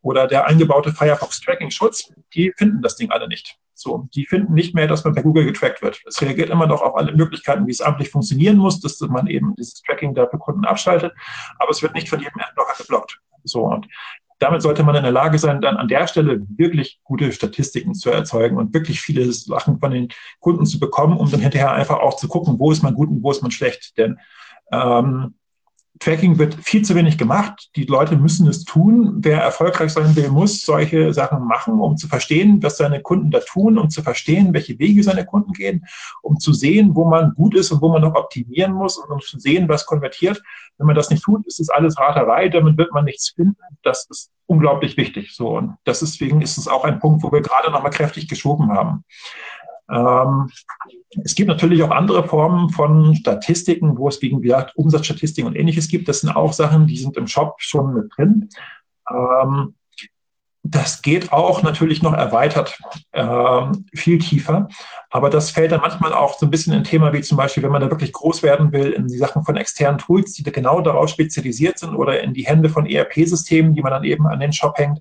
oder 0.08 0.26
der 0.26 0.48
eingebaute 0.48 0.94
Firefox 0.94 1.42
Tracking 1.42 1.70
Schutz, 1.70 2.14
die 2.34 2.54
finden 2.56 2.82
das 2.82 2.96
Ding 2.96 3.12
alle 3.12 3.28
nicht. 3.28 3.58
So, 3.74 4.08
die 4.16 4.26
finden 4.26 4.54
nicht 4.54 4.74
mehr, 4.74 4.88
dass 4.88 5.04
man 5.04 5.14
per 5.14 5.22
Google 5.22 5.46
getrackt 5.46 5.82
wird. 5.82 6.02
Es 6.08 6.22
reagiert 6.22 6.50
immer 6.50 6.66
noch 6.66 6.82
auf 6.82 6.96
alle 6.96 7.12
Möglichkeiten, 7.12 7.68
wie 7.68 7.72
es 7.72 7.82
amtlich 7.82 8.10
funktionieren 8.10 8.58
muss, 8.58 8.80
dass 8.80 9.02
man 9.02 9.28
eben 9.28 9.54
dieses 9.56 9.82
Tracking 9.82 10.16
da 10.16 10.28
für 10.28 10.38
Kunden 10.38 10.64
abschaltet, 10.64 11.14
aber 11.60 11.72
es 11.72 11.82
wird 11.84 11.94
nicht 11.94 12.08
von 12.08 12.20
jedem 12.20 12.40
Adblocker 12.40 12.78
geblockt. 12.78 13.20
So, 13.44 13.66
und 13.66 13.86
damit 14.40 14.62
sollte 14.62 14.84
man 14.84 14.96
in 14.96 15.04
der 15.04 15.12
Lage 15.12 15.40
sein, 15.40 15.60
dann 15.60 15.76
an 15.76 15.90
der 15.90 16.08
Stelle 16.08 16.42
wirklich 16.56 17.02
gute 17.04 17.34
Statistiken 17.34 17.94
zu 17.94 18.10
erzeugen 18.10 18.56
und 18.56 18.74
wirklich 18.74 19.02
viele 19.02 19.30
Sachen 19.34 19.80
von 19.80 19.92
den 19.92 20.08
Kunden 20.40 20.66
zu 20.66 20.80
bekommen, 20.80 21.18
um 21.18 21.30
dann 21.30 21.42
hinterher 21.42 21.74
einfach 21.74 22.00
auch 22.00 22.16
zu 22.16 22.30
gucken, 22.30 22.58
wo 22.60 22.72
ist 22.72 22.82
man 22.82 22.94
gut 22.94 23.10
und 23.10 23.24
wo 23.24 23.32
ist 23.32 23.42
man 23.42 23.52
schlecht. 23.52 23.98
Denn 23.98 24.20
ähm, 24.72 25.36
Tracking 26.00 26.38
wird 26.38 26.56
viel 26.56 26.84
zu 26.84 26.96
wenig 26.96 27.18
gemacht. 27.18 27.70
Die 27.76 27.86
Leute 27.86 28.16
müssen 28.16 28.48
es 28.48 28.64
tun. 28.64 29.16
Wer 29.18 29.42
erfolgreich 29.42 29.92
sein 29.92 30.16
will, 30.16 30.30
muss 30.30 30.62
solche 30.62 31.14
Sachen 31.14 31.46
machen, 31.46 31.80
um 31.80 31.98
zu 31.98 32.08
verstehen, 32.08 32.62
was 32.62 32.78
seine 32.78 33.02
Kunden 33.02 33.32
da 33.32 33.40
tun, 33.40 33.78
um 33.78 33.90
zu 33.90 34.02
verstehen, 34.02 34.54
welche 34.54 34.78
Wege 34.80 35.04
seine 35.04 35.26
Kunden 35.26 35.54
gehen, 35.54 35.86
um 36.22 36.40
zu 36.40 36.54
sehen, 36.54 36.96
wo 36.96 37.06
man 37.06 37.34
gut 37.36 37.56
ist 37.56 37.72
und 37.72 37.82
wo 37.82 37.90
man 37.90 38.02
noch 38.02 38.16
optimieren 38.16 38.74
muss 38.74 38.98
und 38.98 39.12
um 39.12 39.20
zu 39.22 39.40
sehen, 39.40 39.70
was 39.70 39.86
konvertiert. 39.86 40.42
Wenn 40.78 40.88
man 40.88 40.96
das 40.96 41.10
nicht 41.10 41.24
tut, 41.24 41.46
ist 41.48 41.60
es 41.60 41.70
alles 41.70 41.98
Raterei, 41.98 42.50
damit 42.50 42.78
wird 42.78 42.94
man 42.94 43.06
nichts 43.06 43.30
finden. 43.30 43.58
Das 43.82 44.08
ist 44.10 44.32
unglaublich 44.46 44.98
wichtig. 44.98 45.36
So 45.36 45.58
und 45.58 45.76
deswegen 45.86 46.42
ist 46.42 46.58
es 46.58 46.68
auch 46.68 46.84
ein 46.84 47.00
Punkt, 47.00 47.24
wo 47.24 47.32
wir 47.32 47.42
gerade 47.42 47.72
noch 47.72 47.84
mal 47.84 47.90
kräftig 47.90 48.28
geschoben 48.28 48.72
haben. 48.72 49.04
Ähm, 49.90 50.50
es 51.24 51.36
gibt 51.36 51.48
natürlich 51.48 51.82
auch 51.84 51.92
andere 51.92 52.28
Formen 52.28 52.70
von 52.70 53.16
Statistiken, 53.16 53.98
wo 53.98 54.10
es 54.10 54.22
wie 54.22 54.30
gesagt 54.30 54.76
Umsatzstatistiken 54.76 55.48
und 55.48 55.56
ähnliches 55.56 55.88
gibt. 55.88 56.08
Das 56.08 56.22
sind 56.22 56.36
auch 56.36 56.54
Sachen, 56.54 56.88
die 56.88 56.98
sind 56.98 57.16
im 57.18 57.28
Shop 57.28 57.56
schon 57.60 57.94
mit 57.94 58.12
drin. 58.18 58.50
Ähm, 59.10 59.76
das 60.70 61.02
geht 61.02 61.32
auch 61.32 61.64
natürlich 61.64 62.02
noch 62.02 62.14
erweitert, 62.14 62.78
äh, 63.12 63.66
viel 63.94 64.20
tiefer. 64.20 64.68
Aber 65.10 65.30
das 65.30 65.52
fällt 65.52 65.72
dann 65.72 65.82
manchmal 65.82 66.14
auch 66.14 66.38
so 66.38 66.46
ein 66.46 66.50
bisschen 66.50 66.74
in 66.74 66.84
Thema 66.84 67.14
wie 67.14 67.22
zum 67.22 67.38
Beispiel, 67.38 67.64
wenn 67.64 67.72
man 67.72 67.82
da 67.82 67.90
wirklich 67.90 68.12
groß 68.12 68.44
werden 68.44 68.72
will, 68.72 68.92
in 68.92 69.08
die 69.08 69.18
Sachen 69.18 69.44
von 69.44 69.56
externen 69.56 70.00
Tools, 70.00 70.34
die 70.34 70.44
da 70.44 70.52
genau 70.52 70.82
darauf 70.82 71.10
spezialisiert 71.10 71.80
sind 71.80 71.96
oder 71.96 72.22
in 72.22 72.34
die 72.34 72.46
Hände 72.46 72.70
von 72.70 72.86
ERP-Systemen, 72.86 73.74
die 73.74 73.82
man 73.82 73.92
dann 73.92 74.04
eben 74.04 74.28
an 74.28 74.40
den 74.40 74.52
Shop 74.52 74.78
hängt, 74.78 75.00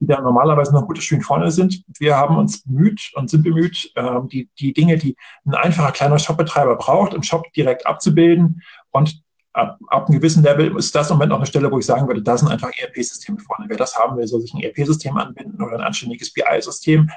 die 0.00 0.06
da 0.06 0.20
normalerweise 0.20 0.72
noch 0.72 0.82
ein 0.82 0.88
gutes 0.88 1.04
Stück 1.04 1.24
vorne 1.24 1.50
sind. 1.50 1.84
Wir 1.98 2.16
haben 2.16 2.36
uns 2.36 2.62
bemüht 2.62 3.10
und 3.14 3.28
sind 3.28 3.42
bemüht, 3.42 3.92
äh, 3.94 4.20
die, 4.24 4.48
die 4.58 4.72
Dinge, 4.72 4.96
die 4.96 5.16
ein 5.44 5.54
einfacher 5.54 5.92
kleiner 5.92 6.18
Shopbetreiber 6.18 6.76
braucht, 6.76 7.12
im 7.12 7.22
Shop 7.22 7.52
direkt 7.52 7.86
abzubilden 7.86 8.62
und 8.90 9.22
ab, 9.52 9.78
ab 9.88 10.08
einem 10.08 10.18
gewissen 10.18 10.42
Level 10.42 10.76
ist 10.76 10.94
das 10.94 11.10
im 11.10 11.16
Moment 11.16 11.30
noch 11.30 11.38
eine 11.38 11.46
Stelle, 11.46 11.70
wo 11.70 11.78
ich 11.78 11.86
sagen 11.86 12.06
würde, 12.06 12.22
da 12.22 12.36
sind 12.36 12.48
einfach 12.48 12.70
ERP-Systeme 12.74 13.38
vorne. 13.38 13.66
Wer 13.68 13.76
das 13.76 13.96
haben 13.96 14.16
will, 14.16 14.26
soll 14.26 14.40
sich 14.40 14.54
ein 14.54 14.60
ERP-System 14.60 15.16
anbinden 15.16 15.62
oder 15.62 15.76
ein 15.76 15.82
anständiges 15.82 16.32
BI-System. 16.32 17.10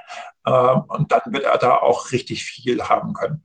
Ähm, 0.45 0.83
und 0.87 1.11
dann 1.11 1.21
wird 1.27 1.43
er 1.43 1.57
da 1.57 1.77
auch 1.77 2.11
richtig 2.11 2.43
viel 2.43 2.81
haben 2.81 3.13
können. 3.13 3.41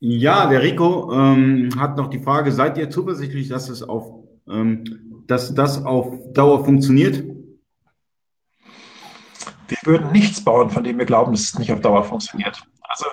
Ja, 0.00 0.46
der 0.46 0.62
Rico 0.62 1.12
ähm, 1.12 1.70
hat 1.76 1.96
noch 1.96 2.08
die 2.08 2.20
Frage, 2.20 2.52
seid 2.52 2.78
ihr 2.78 2.88
zuversichtlich, 2.88 3.48
dass 3.48 3.68
es 3.68 3.82
auf, 3.82 4.24
ähm, 4.48 5.24
dass 5.26 5.54
das 5.54 5.84
auf 5.84 6.14
Dauer 6.32 6.64
funktioniert? 6.64 7.24
Wir 9.66 9.78
würden 9.84 10.12
nichts 10.12 10.42
bauen, 10.42 10.70
von 10.70 10.84
dem 10.84 10.98
wir 10.98 11.04
glauben, 11.04 11.32
dass 11.32 11.42
es 11.42 11.58
nicht 11.58 11.72
auf 11.72 11.80
Dauer 11.80 12.04
funktioniert. 12.04 12.62
Also 12.80 13.06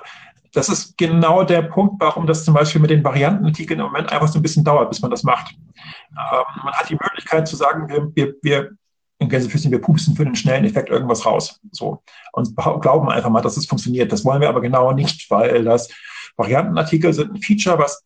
das 0.56 0.70
ist 0.70 0.98
genau 0.98 1.44
der 1.44 1.64
Punkt, 1.64 1.96
warum 2.00 2.26
das 2.28 2.46
zum 2.46 2.54
Beispiel 2.54 2.82
mit 2.82 2.90
den 2.90 3.04
Variantenartikeln 3.04 3.80
im 3.80 3.88
Moment 3.88 4.12
einfach 4.12 4.28
so 4.28 4.40
ein 4.40 4.42
bisschen 4.42 4.64
dauert, 4.64 4.90
bis 4.90 5.02
man 5.02 5.12
das 5.12 5.24
macht. 5.24 5.54
Ähm, 5.54 6.44
man 6.64 6.74
hat 6.74 6.90
die 6.90 6.98
Möglichkeit 7.02 7.48
zu 7.48 7.56
sagen, 7.56 7.90
wir, 7.90 8.10
wir, 8.16 8.36
wir 8.42 8.72
in 9.20 9.30
Gänsefüßchen, 9.30 9.72
wir 9.72 9.82
pupsen 9.82 10.16
für 10.16 10.26
den 10.26 10.36
schnellen 10.36 10.66
Effekt 10.66 10.90
irgendwas 10.90 11.26
raus. 11.26 11.60
So. 11.72 12.04
Und 12.34 12.56
glauben 12.56 13.10
einfach 13.10 13.30
mal, 13.30 13.42
dass 13.42 13.58
es 13.58 13.66
funktioniert. 13.66 14.12
Das 14.12 14.26
wollen 14.26 14.42
wir 14.42 14.50
aber 14.50 14.62
genau 14.62 14.92
nicht, 14.92 15.30
weil 15.30 15.64
das 15.64 15.90
Variantenartikel 16.38 17.14
sind 17.14 17.34
ein 17.34 17.42
Feature, 17.42 17.78
was 17.78 18.04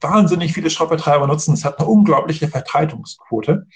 wahnsinnig 0.00 0.52
viele 0.52 0.70
Schrottbetreiber 0.70 1.26
nutzen. 1.26 1.54
Es 1.54 1.64
hat 1.64 1.78
eine 1.78 1.88
unglaubliche 1.88 2.48
Vertreibungsquote. 2.48 3.66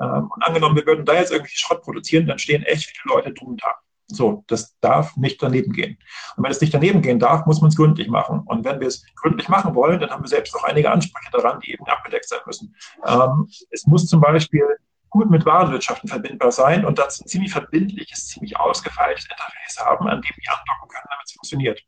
Ähm, 0.00 0.30
und 0.34 0.42
angenommen, 0.42 0.76
wir 0.76 0.86
würden 0.86 1.04
da 1.04 1.14
jetzt 1.14 1.32
irgendwie 1.32 1.56
Schrott 1.56 1.82
produzieren, 1.82 2.26
dann 2.26 2.38
stehen 2.38 2.62
echt 2.62 2.86
viele 2.86 3.14
Leute 3.14 3.32
drunter. 3.32 3.74
So, 4.10 4.44
das 4.46 4.78
darf 4.80 5.16
nicht 5.16 5.42
daneben 5.42 5.72
gehen. 5.72 5.98
Und 6.36 6.44
wenn 6.44 6.50
es 6.50 6.60
nicht 6.60 6.72
daneben 6.72 7.02
gehen 7.02 7.18
darf, 7.18 7.44
muss 7.44 7.60
man 7.60 7.68
es 7.68 7.76
gründlich 7.76 8.08
machen. 8.08 8.40
Und 8.46 8.64
wenn 8.64 8.80
wir 8.80 8.88
es 8.88 9.04
gründlich 9.16 9.48
machen 9.48 9.74
wollen, 9.74 10.00
dann 10.00 10.10
haben 10.10 10.24
wir 10.24 10.28
selbst 10.28 10.54
noch 10.54 10.64
einige 10.64 10.90
Ansprüche 10.90 11.30
daran, 11.30 11.60
die 11.60 11.72
eben 11.72 11.86
abgedeckt 11.86 12.26
sein 12.26 12.40
müssen. 12.46 12.74
Ähm, 13.06 13.48
es 13.70 13.86
muss 13.86 14.06
zum 14.06 14.20
Beispiel 14.20 14.64
gut 15.10 15.30
mit 15.30 15.44
Warenwirtschaften 15.44 16.08
verbindbar 16.08 16.52
sein 16.52 16.84
und 16.84 16.98
dazu 16.98 17.22
ein 17.22 17.28
ziemlich 17.28 17.52
verbindliches, 17.52 18.28
ziemlich 18.28 18.58
ausgefeiltes 18.58 19.24
Interface 19.24 19.84
haben, 19.84 20.08
an 20.08 20.22
dem 20.22 20.34
die 20.36 20.48
andocken 20.48 20.88
können, 20.88 21.06
damit 21.10 21.26
es 21.26 21.32
funktioniert. 21.32 21.80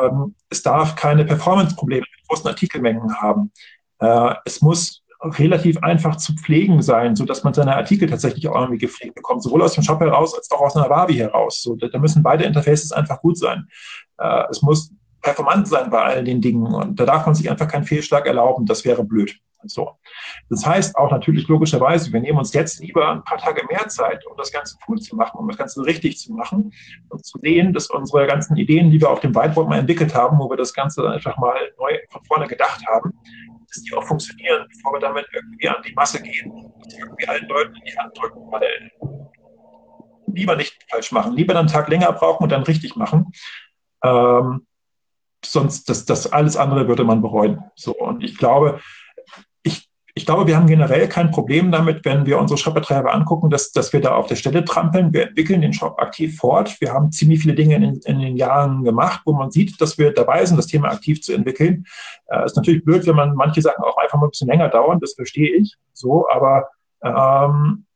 Ähm, 0.00 0.34
es 0.50 0.62
darf 0.62 0.94
keine 0.94 1.24
Performance-Probleme 1.24 2.06
mit 2.10 2.28
großen 2.28 2.48
Artikelmengen 2.48 3.20
haben. 3.20 3.50
Äh, 3.98 4.34
es 4.44 4.60
muss 4.60 5.02
relativ 5.22 5.78
einfach 5.82 6.16
zu 6.16 6.34
pflegen 6.34 6.82
sein, 6.82 7.14
so 7.14 7.24
dass 7.24 7.44
man 7.44 7.52
seine 7.52 7.76
Artikel 7.76 8.08
tatsächlich 8.08 8.48
auch 8.48 8.54
irgendwie 8.54 8.78
gepflegt 8.78 9.14
bekommt, 9.14 9.42
sowohl 9.42 9.62
aus 9.62 9.74
dem 9.74 9.82
Shop 9.82 10.00
heraus 10.00 10.34
als 10.34 10.50
auch 10.50 10.60
aus 10.60 10.76
einer 10.76 10.88
Wavi 10.88 11.14
heraus. 11.14 11.60
So, 11.62 11.76
da, 11.76 11.98
müssen 11.98 12.22
beide 12.22 12.44
Interfaces 12.44 12.92
einfach 12.92 13.20
gut 13.20 13.36
sein. 13.36 13.68
Äh, 14.18 14.44
es 14.50 14.62
muss 14.62 14.92
performant 15.20 15.68
sein 15.68 15.90
bei 15.90 16.02
all 16.02 16.24
den 16.24 16.40
Dingen 16.40 16.66
und 16.66 16.98
da 16.98 17.04
darf 17.04 17.26
man 17.26 17.34
sich 17.34 17.50
einfach 17.50 17.68
keinen 17.68 17.84
Fehlschlag 17.84 18.26
erlauben. 18.26 18.64
Das 18.64 18.84
wäre 18.84 19.04
blöd. 19.04 19.38
So. 19.64 19.96
Das 20.48 20.64
heißt 20.64 20.96
auch 20.96 21.10
natürlich 21.10 21.48
logischerweise, 21.48 22.12
wir 22.12 22.20
nehmen 22.20 22.38
uns 22.38 22.52
jetzt 22.52 22.80
lieber 22.80 23.10
ein 23.10 23.24
paar 23.24 23.38
Tage 23.38 23.64
mehr 23.68 23.88
Zeit, 23.88 24.26
um 24.26 24.36
das 24.36 24.52
Ganze 24.52 24.76
cool 24.88 25.00
zu 25.00 25.16
machen, 25.16 25.38
um 25.38 25.48
das 25.48 25.58
Ganze 25.58 25.84
richtig 25.84 26.18
zu 26.18 26.32
machen 26.32 26.72
und 27.08 27.24
zu 27.24 27.38
sehen, 27.38 27.72
dass 27.72 27.88
unsere 27.88 28.26
ganzen 28.26 28.56
Ideen, 28.56 28.90
die 28.90 29.00
wir 29.00 29.10
auf 29.10 29.20
dem 29.20 29.34
Whiteboard 29.34 29.68
mal 29.68 29.78
entwickelt 29.78 30.14
haben, 30.14 30.38
wo 30.38 30.48
wir 30.48 30.56
das 30.56 30.72
Ganze 30.72 31.08
einfach 31.08 31.36
mal 31.38 31.56
neu 31.78 31.98
von 32.10 32.24
vorne 32.24 32.46
gedacht 32.46 32.84
haben, 32.86 33.12
dass 33.68 33.82
die 33.82 33.94
auch 33.94 34.04
funktionieren, 34.04 34.66
bevor 34.72 34.94
wir 34.94 35.00
damit 35.00 35.26
irgendwie 35.32 35.68
an 35.68 35.82
die 35.86 35.94
Masse 35.94 36.22
gehen 36.22 36.50
und 36.50 36.92
irgendwie 36.98 37.28
allen 37.28 37.46
Leuten 37.46 37.74
in 37.76 37.84
die 37.84 37.98
Hand 37.98 38.16
drücken, 38.18 38.50
weil 38.50 38.90
lieber 40.26 40.56
nicht 40.56 40.76
falsch 40.88 41.12
machen, 41.12 41.34
lieber 41.34 41.58
einen 41.58 41.68
Tag 41.68 41.88
länger 41.88 42.12
brauchen 42.12 42.44
und 42.44 42.50
dann 42.50 42.62
richtig 42.62 42.96
machen. 42.96 43.32
Ähm, 44.02 44.66
sonst, 45.44 45.88
das, 45.88 46.04
das 46.04 46.32
alles 46.32 46.56
andere 46.56 46.88
würde 46.88 47.04
man 47.04 47.22
bereuen. 47.22 47.62
So, 47.74 47.92
und 47.92 48.22
ich 48.22 48.36
glaube, 48.36 48.80
ich 50.14 50.26
glaube, 50.26 50.46
wir 50.46 50.56
haben 50.56 50.66
generell 50.66 51.08
kein 51.08 51.30
Problem 51.30 51.70
damit, 51.70 52.04
wenn 52.04 52.26
wir 52.26 52.38
unsere 52.38 52.58
Shopbetreiber 52.58 53.12
angucken, 53.14 53.50
dass, 53.50 53.72
dass 53.72 53.92
wir 53.92 54.00
da 54.00 54.14
auf 54.14 54.26
der 54.26 54.36
Stelle 54.36 54.64
trampeln. 54.64 55.12
Wir 55.12 55.28
entwickeln 55.28 55.60
den 55.60 55.72
Shop 55.72 56.00
aktiv 56.00 56.36
fort. 56.36 56.80
Wir 56.80 56.92
haben 56.92 57.12
ziemlich 57.12 57.40
viele 57.40 57.54
Dinge 57.54 57.76
in, 57.76 58.00
in 58.04 58.20
den 58.20 58.36
Jahren 58.36 58.82
gemacht, 58.82 59.22
wo 59.24 59.32
man 59.32 59.50
sieht, 59.50 59.80
dass 59.80 59.98
wir 59.98 60.12
dabei 60.12 60.44
sind, 60.44 60.56
das 60.56 60.66
Thema 60.66 60.88
aktiv 60.88 61.22
zu 61.22 61.32
entwickeln. 61.32 61.84
Äh, 62.26 62.44
ist 62.44 62.56
natürlich 62.56 62.84
blöd, 62.84 63.06
wenn 63.06 63.16
man 63.16 63.34
manche 63.34 63.62
Sachen 63.62 63.84
auch 63.84 63.96
einfach 63.98 64.18
mal 64.18 64.26
ein 64.26 64.30
bisschen 64.30 64.48
länger 64.48 64.68
dauern. 64.68 64.98
Das 65.00 65.14
verstehe 65.14 65.54
ich 65.56 65.76
so, 65.92 66.28
aber 66.28 66.68
ähm, 67.04 67.86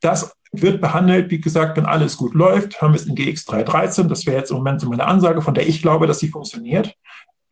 das 0.00 0.34
wird 0.52 0.80
behandelt, 0.80 1.30
wie 1.30 1.40
gesagt, 1.40 1.76
wenn 1.76 1.86
alles 1.86 2.16
gut 2.16 2.34
läuft, 2.34 2.80
haben 2.80 2.94
wir 2.94 3.00
es 3.00 3.06
in 3.06 3.16
GX313. 3.16 4.04
Das 4.04 4.26
wäre 4.26 4.38
jetzt 4.38 4.50
im 4.50 4.58
Moment 4.58 4.80
so 4.80 4.88
meine 4.88 5.06
Ansage, 5.06 5.42
von 5.42 5.54
der 5.54 5.68
ich 5.68 5.82
glaube, 5.82 6.06
dass 6.06 6.20
sie 6.20 6.28
funktioniert. 6.28 6.94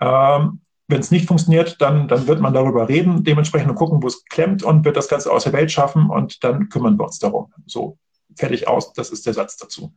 Ähm, 0.00 0.60
wenn 0.88 1.00
es 1.00 1.10
nicht 1.10 1.26
funktioniert, 1.26 1.80
dann, 1.80 2.08
dann 2.08 2.28
wird 2.28 2.40
man 2.40 2.54
darüber 2.54 2.88
reden, 2.88 3.24
dementsprechend 3.24 3.74
gucken, 3.74 4.02
wo 4.02 4.06
es 4.06 4.24
klemmt 4.26 4.62
und 4.62 4.84
wird 4.84 4.96
das 4.96 5.08
Ganze 5.08 5.32
aus 5.32 5.44
der 5.44 5.52
Welt 5.52 5.72
schaffen 5.72 6.10
und 6.10 6.44
dann 6.44 6.68
kümmern 6.68 6.98
wir 6.98 7.04
uns 7.04 7.18
darum. 7.18 7.52
So, 7.66 7.98
fertig 8.36 8.68
aus, 8.68 8.92
das 8.92 9.10
ist 9.10 9.26
der 9.26 9.34
Satz 9.34 9.56
dazu. 9.56 9.92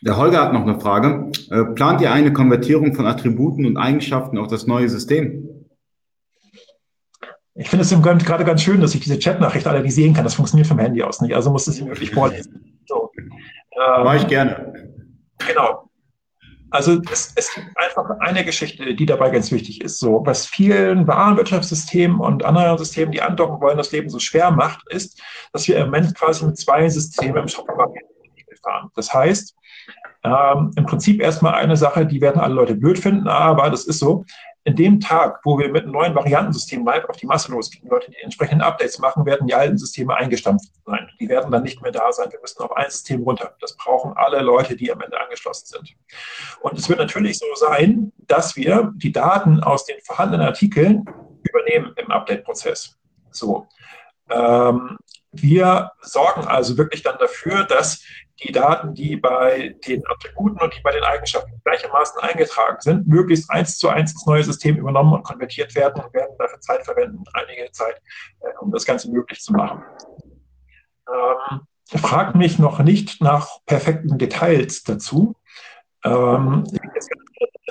Der 0.00 0.16
Holger 0.16 0.42
hat 0.42 0.52
noch 0.52 0.62
eine 0.62 0.80
Frage. 0.80 1.30
Äh, 1.50 1.64
plant 1.74 2.00
ihr 2.00 2.12
eine 2.12 2.32
Konvertierung 2.32 2.94
von 2.94 3.06
Attributen 3.06 3.64
und 3.64 3.76
Eigenschaften 3.78 4.38
auf 4.38 4.48
das 4.48 4.66
neue 4.66 4.88
System? 4.88 5.48
Ich 7.54 7.70
finde 7.70 7.84
es 7.84 7.92
im 7.92 8.00
Moment 8.00 8.26
gerade 8.26 8.44
ganz 8.44 8.62
schön, 8.62 8.80
dass 8.80 8.94
ich 8.94 9.00
diese 9.00 9.18
Chatnachricht 9.18 9.66
alle 9.66 9.80
nicht 9.80 9.94
sehen 9.94 10.12
kann. 10.12 10.24
Das 10.24 10.34
funktioniert 10.34 10.66
vom 10.66 10.78
Handy 10.78 11.02
aus 11.02 11.20
nicht. 11.20 11.34
Also 11.34 11.50
muss 11.50 11.66
es 11.66 11.78
ihm 11.78 11.86
wirklich 11.86 12.10
vorlesen. 12.14 12.82
So. 12.86 13.10
Ähm, 13.16 14.04
Mache 14.04 14.16
ich 14.18 14.26
gerne. 14.26 14.74
Genau. 15.46 15.88
Also 16.74 17.00
es, 17.12 17.32
es 17.36 17.54
gibt 17.54 17.68
einfach 17.78 18.18
eine 18.18 18.44
Geschichte, 18.44 18.96
die 18.96 19.06
dabei 19.06 19.30
ganz 19.30 19.52
wichtig 19.52 19.80
ist. 19.80 20.00
So, 20.00 20.22
was 20.26 20.44
vielen 20.44 21.06
Warenwirtschaftssystemen 21.06 22.18
und 22.18 22.44
anderen 22.44 22.76
Systemen, 22.78 23.12
die 23.12 23.22
andocken 23.22 23.60
wollen, 23.60 23.76
das 23.76 23.92
Leben 23.92 24.08
so 24.08 24.18
schwer 24.18 24.50
macht, 24.50 24.80
ist, 24.88 25.22
dass 25.52 25.68
wir 25.68 25.76
im 25.76 25.84
Moment 25.84 26.16
quasi 26.16 26.44
mit 26.44 26.58
zwei 26.58 26.88
Systemen 26.88 27.36
im 27.36 27.48
Shop 27.48 27.68
fahren. 27.68 28.90
Das 28.96 29.14
heißt, 29.14 29.54
ähm, 30.24 30.70
im 30.76 30.86
Prinzip 30.86 31.20
erstmal 31.20 31.54
eine 31.54 31.76
Sache, 31.76 32.06
die 32.06 32.20
werden 32.20 32.40
alle 32.40 32.54
Leute 32.54 32.74
blöd 32.74 32.98
finden, 32.98 33.28
aber 33.28 33.70
das 33.70 33.84
ist 33.84 33.98
so. 33.98 34.24
In 34.66 34.76
dem 34.76 34.98
Tag, 34.98 35.40
wo 35.44 35.58
wir 35.58 35.68
mit 35.68 35.82
einem 35.82 35.92
neuen 35.92 36.14
Variantensystem 36.14 36.86
live 36.86 37.04
auf 37.04 37.18
die 37.18 37.26
Masse 37.26 37.52
losgehen, 37.52 37.86
Leute 37.86 38.10
die 38.10 38.22
entsprechenden 38.22 38.62
Updates 38.62 38.98
machen, 38.98 39.26
werden 39.26 39.46
die 39.46 39.54
alten 39.54 39.76
Systeme 39.76 40.16
eingestampft 40.16 40.70
sein. 40.86 41.06
Die 41.20 41.28
werden 41.28 41.52
dann 41.52 41.62
nicht 41.62 41.82
mehr 41.82 41.92
da 41.92 42.10
sein. 42.10 42.32
Wir 42.32 42.40
müssen 42.40 42.62
auf 42.62 42.74
ein 42.74 42.88
System 42.88 43.22
runter. 43.24 43.54
Das 43.60 43.76
brauchen 43.76 44.14
alle 44.16 44.40
Leute, 44.40 44.74
die 44.74 44.90
am 44.90 45.02
Ende 45.02 45.20
angeschlossen 45.20 45.66
sind. 45.66 45.94
Und 46.62 46.78
es 46.78 46.88
wird 46.88 46.98
natürlich 46.98 47.38
so 47.38 47.44
sein, 47.56 48.10
dass 48.26 48.56
wir 48.56 48.90
die 48.96 49.12
Daten 49.12 49.62
aus 49.62 49.84
den 49.84 50.00
vorhandenen 50.02 50.46
Artikeln 50.46 51.04
übernehmen 51.42 51.92
im 51.96 52.10
Update-Prozess. 52.10 52.96
So. 53.30 53.68
Ähm, 54.30 54.96
wir 55.32 55.90
sorgen 56.00 56.46
also 56.46 56.78
wirklich 56.78 57.02
dann 57.02 57.18
dafür, 57.18 57.64
dass 57.64 58.02
die 58.42 58.52
Daten, 58.52 58.94
die 58.94 59.16
bei 59.16 59.76
den 59.86 60.02
Attributen 60.08 60.60
und 60.60 60.74
die 60.76 60.80
bei 60.82 60.92
den 60.92 61.04
Eigenschaften 61.04 61.60
gleichermaßen 61.64 62.20
eingetragen 62.20 62.78
sind, 62.80 63.06
möglichst 63.06 63.50
eins 63.50 63.78
zu 63.78 63.88
eins 63.88 64.12
ins 64.12 64.26
neue 64.26 64.42
System 64.42 64.76
übernommen 64.76 65.12
und 65.14 65.22
konvertiert 65.22 65.74
werden 65.74 66.02
und 66.02 66.12
werden 66.12 66.36
dafür 66.38 66.60
Zeit 66.60 66.84
verwenden, 66.84 67.22
einige 67.32 67.70
Zeit, 67.72 68.00
äh, 68.40 68.58
um 68.60 68.72
das 68.72 68.84
Ganze 68.84 69.10
möglich 69.10 69.40
zu 69.40 69.52
machen. 69.52 69.82
Ähm, 71.08 71.60
frag 72.00 72.34
mich 72.34 72.58
noch 72.58 72.80
nicht 72.80 73.20
nach 73.20 73.58
perfekten 73.66 74.18
Details 74.18 74.82
dazu. 74.82 75.36
Ähm, 76.04 76.64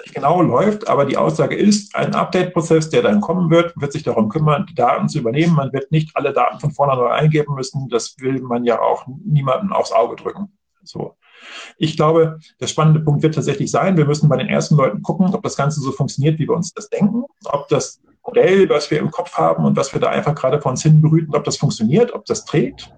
nicht 0.03 0.15
genau 0.15 0.41
läuft, 0.41 0.87
aber 0.87 1.05
die 1.05 1.17
Aussage 1.17 1.55
ist, 1.55 1.95
ein 1.95 2.13
Update-Prozess, 2.13 2.89
der 2.89 3.01
dann 3.01 3.21
kommen 3.21 3.49
wird, 3.49 3.73
wird 3.79 3.93
sich 3.93 4.03
darum 4.03 4.29
kümmern, 4.29 4.65
die 4.69 4.75
Daten 4.75 5.07
zu 5.09 5.19
übernehmen. 5.19 5.55
Man 5.55 5.73
wird 5.73 5.91
nicht 5.91 6.15
alle 6.15 6.33
Daten 6.33 6.59
von 6.59 6.71
vorne 6.71 6.95
neu 6.95 7.07
eingeben 7.07 7.55
müssen. 7.55 7.89
Das 7.89 8.15
will 8.19 8.41
man 8.41 8.65
ja 8.65 8.81
auch 8.81 9.05
niemandem 9.07 9.71
aufs 9.71 9.91
Auge 9.91 10.15
drücken. 10.15 10.51
So. 10.83 11.15
Ich 11.77 11.95
glaube, 11.95 12.39
der 12.59 12.67
spannende 12.67 12.99
Punkt 12.99 13.23
wird 13.23 13.35
tatsächlich 13.35 13.71
sein, 13.71 13.97
wir 13.97 14.05
müssen 14.05 14.29
bei 14.29 14.37
den 14.37 14.49
ersten 14.49 14.75
Leuten 14.75 15.01
gucken, 15.01 15.33
ob 15.33 15.41
das 15.43 15.55
Ganze 15.55 15.81
so 15.81 15.91
funktioniert, 15.91 16.39
wie 16.39 16.47
wir 16.47 16.55
uns 16.55 16.73
das 16.73 16.89
denken, 16.89 17.23
ob 17.45 17.67
das 17.69 18.01
Modell, 18.25 18.69
was 18.69 18.89
wir 18.91 18.99
im 18.99 19.11
Kopf 19.11 19.33
haben 19.33 19.65
und 19.65 19.75
was 19.75 19.93
wir 19.93 19.99
da 19.99 20.09
einfach 20.09 20.35
gerade 20.35 20.61
vor 20.61 20.71
uns 20.71 20.83
hin 20.83 21.01
brüten, 21.01 21.35
ob 21.35 21.43
das 21.43 21.57
funktioniert, 21.57 22.13
ob 22.13 22.25
das 22.25 22.45
trägt 22.45 22.93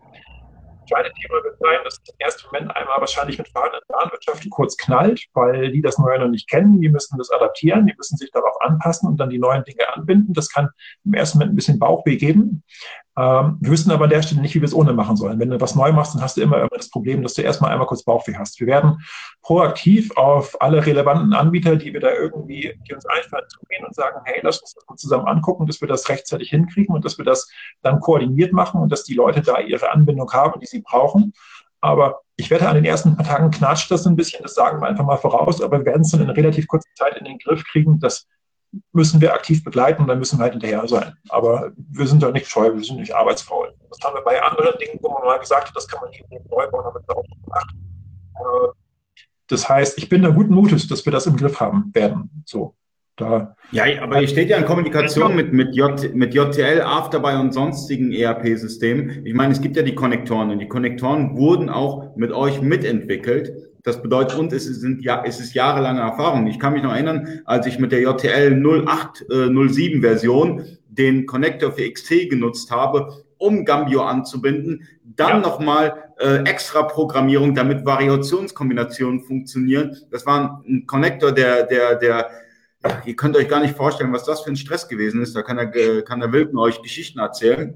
zweite 0.86 1.12
Thema 1.14 1.44
wird 1.44 1.57
sein, 1.60 1.80
dass 1.84 1.98
im 1.98 2.16
ersten 2.20 2.48
Moment 2.48 2.76
einmal 2.76 2.99
wahrscheinlich 2.99 3.38
mit 3.38 3.48
der 3.48 3.82
Bahnwirtschaft 3.88 4.49
kurz 4.49 4.78
knallt, 4.78 5.26
weil 5.34 5.72
die 5.72 5.82
das 5.82 5.98
Neue 5.98 6.20
noch 6.20 6.28
nicht 6.28 6.49
kennen. 6.49 6.82
Die 6.82 6.90
müssen 6.90 7.18
das 7.18 7.32
adaptieren, 7.32 7.86
die 7.88 7.94
müssen 7.98 8.18
sich 8.18 8.32
darauf 8.32 8.56
anpassen 8.62 9.10
und 9.10 9.18
dann 9.18 9.30
die 9.30 9.40
neuen 9.40 9.64
Dinge 9.64 9.91
anbinden. 9.94 10.34
Das 10.34 10.49
kann 10.49 10.70
im 11.03 11.14
ersten 11.14 11.38
Moment 11.38 11.53
ein 11.53 11.56
bisschen 11.56 11.80
Bauchweh 11.80 12.18
geben. 12.18 12.64
Ähm, 13.18 13.58
wir 13.62 13.72
wissen 13.72 13.92
aber 13.92 14.06
an 14.06 14.10
der 14.10 14.22
Stelle 14.22 14.42
nicht, 14.42 14.56
wie 14.56 14.62
wir 14.62 14.66
es 14.66 14.74
ohne 14.74 14.92
machen 14.92 15.16
sollen. 15.16 15.40
Wenn 15.40 15.50
du 15.50 15.62
was 15.62 15.76
neu 15.76 15.94
machst, 15.94 16.16
dann 16.16 16.22
hast 16.22 16.36
du 16.36 16.42
immer, 16.42 16.68
das 16.68 16.90
Problem, 16.90 17.24
dass 17.24 17.34
du 17.34 17.42
erstmal 17.42 17.72
einmal 17.72 17.88
kurz 17.88 18.04
Bauchweh 18.04 18.36
hast. 18.38 18.60
Wir 18.60 18.68
werden 18.68 19.02
proaktiv 19.42 20.12
auf 20.18 20.62
alle 20.62 20.86
relevanten 20.86 21.34
Anbieter, 21.34 21.78
die 21.78 21.94
wir 21.94 22.02
da 22.02 22.12
irgendwie, 22.12 22.78
die 22.88 22.94
uns 22.94 23.06
einfallen, 23.06 23.46
zugehen 23.48 23.86
und 23.86 23.96
sagen, 23.96 24.20
hey, 24.26 24.42
lass 24.44 24.60
uns 24.60 24.74
das 24.74 24.98
zusammen 24.98 25.28
angucken, 25.28 25.66
dass 25.66 25.80
wir 25.80 25.88
das 25.88 26.10
rechtzeitig 26.10 26.50
hinkriegen 26.50 26.94
und 26.94 27.06
dass 27.06 27.18
wir 27.18 27.26
das 27.26 27.50
dann 27.82 28.02
koordiniert 28.02 28.52
machen 28.52 28.82
und 28.82 28.92
dass 28.92 29.04
die 29.04 29.14
Leute 29.14 29.42
da 29.42 29.60
ihre 29.60 29.92
Anbindung 29.92 30.32
haben, 30.34 30.60
die 30.60 30.66
sie 30.66 30.82
brauchen. 30.82 31.34
Aber 31.80 32.22
ich 32.36 32.50
wette, 32.50 32.68
an 32.68 32.76
den 32.76 32.86
ersten 32.86 33.16
paar 33.16 33.26
Tagen 33.26 33.52
knatscht 33.52 33.92
das 33.92 34.06
ein 34.06 34.16
bisschen, 34.16 34.44
das 34.44 34.56
sagen 34.56 34.82
wir 34.82 34.88
einfach 34.88 35.06
mal 35.06 35.18
voraus, 35.18 35.62
aber 35.62 35.80
wir 35.80 35.86
werden 35.86 36.02
es 36.02 36.12
dann 36.12 36.22
in 36.22 36.30
relativ 36.30 36.68
kurzer 36.68 36.90
Zeit 36.96 37.16
in 37.18 37.26
den 37.26 37.38
Griff 37.38 37.64
kriegen, 37.64 38.00
dass 38.00 38.28
müssen 38.93 39.22
wir 39.22 39.34
aktiv 39.34 39.64
begleiten 39.64 40.02
und 40.02 40.07
dann 40.07 40.19
müssen 40.19 40.39
wir 40.39 40.43
halt 40.43 40.53
hinterher 40.53 40.88
sein. 40.88 41.14
Aber 41.30 41.72
wir 41.76 42.07
sind 42.07 42.22
ja 42.22 42.31
nicht 42.31 42.47
scheu, 42.47 42.73
wir 42.73 42.84
sind 42.84 42.99
nicht 42.99 43.15
arbeitsfaul. 43.15 43.73
Das 43.89 43.99
haben 44.03 44.15
wir 44.15 44.23
bei 44.23 44.41
anderen 44.41 44.77
Dingen, 44.80 44.99
wo 45.02 45.10
man 45.10 45.23
mal 45.23 45.39
gesagt 45.39 45.68
hat, 45.68 45.76
das 45.76 45.88
kann 45.88 46.02
man 46.02 46.11
eben 46.14 46.27
neu 46.49 46.68
bauen, 46.69 46.93
wir 46.93 47.18
auch 47.18 47.23
gemacht. 47.43 47.69
Äh, 48.35 48.68
das 49.47 49.69
heißt, 49.69 49.97
ich 49.97 50.10
bin 50.10 50.23
da 50.23 50.30
guten 50.30 50.53
Mutes, 50.53 50.88
dass 50.88 51.06
wir 51.06 51.11
das 51.11 51.27
im 51.27 51.38
Griff 51.38 51.60
haben 51.60 51.91
werden. 51.93 52.43
So. 52.45 52.76
Da 53.18 53.56
ja, 53.72 53.85
aber 54.02 54.22
ihr 54.22 54.27
steht 54.27 54.49
ja 54.49 54.57
in 54.57 54.65
Kommunikation 54.65 55.35
mit, 55.35 55.53
mit, 55.53 55.73
J, 55.73 56.14
mit 56.14 56.34
JTL, 56.34 56.81
Afterbuy 56.81 57.35
und 57.35 57.53
sonstigen 57.53 58.11
ERP-Systemen. 58.11 59.26
Ich 59.26 59.34
meine, 59.34 59.53
es 59.53 59.61
gibt 59.61 59.77
ja 59.77 59.84
die 59.84 59.95
Konnektoren 59.95 60.49
und 60.49 60.60
die 60.60 60.68
Konnektoren 60.68 61.38
wurden 61.38 61.69
auch 61.69 62.15
mit 62.18 62.34
euch 62.34 62.61
mitentwickelt. 62.61 63.53
Das 63.86 64.02
bedeutet, 64.02 64.40
und 64.40 64.52
es 64.52 64.66
sind 64.66 65.03
ja, 65.03 65.24
es 65.24 65.40
ist 65.40 65.53
jahrelange 65.53 66.02
Erfahrung. 66.02 66.48
Ich 66.48 66.60
kann 66.60 66.74
mich 66.74 66.82
noch 66.82 66.91
erinnern, 66.91 67.41
als 67.45 67.68
ich 67.68 67.78
mit 67.78 67.91
der 67.91 68.02
JTL 68.02 68.52
0807 68.52 69.99
äh, 69.99 70.02
Version 70.02 70.66
den 70.88 71.28
Connector 71.28 71.72
für 71.72 71.88
XT 71.91 72.32
genutzt 72.32 72.72
habe, 72.72 73.24
um 73.38 73.64
Gambio 73.64 74.02
anzubinden, 74.02 74.88
dann 75.03 75.30
ja. 75.30 75.40
nochmal 75.40 76.14
äh, 76.18 76.38
extra 76.45 76.82
Programmierung, 76.82 77.53
damit 77.53 77.86
Variationskombinationen 77.86 79.22
funktionieren. 79.22 79.95
Das 80.10 80.26
war 80.26 80.64
ein 80.68 80.88
Connector, 80.88 81.32
der, 81.32 81.68
der, 81.68 81.94
der, 81.95 82.32
ihr 83.06 83.16
könnt 83.16 83.38
euch 83.38 83.48
gar 83.48 83.60
nicht 83.60 83.78
vorstellen, 83.78 84.12
was 84.12 84.24
das 84.24 84.41
für 84.41 84.49
ein 84.49 84.56
Stress 84.56 84.88
gewesen 84.88 85.22
ist. 85.22 85.36
Da 85.36 85.44
kann 85.44 85.57
der, 85.57 86.02
kann 86.02 86.22
der 86.22 86.32
Wilken 86.32 86.57
euch 86.57 86.82
Geschichten 86.82 87.20
erzählen. 87.20 87.76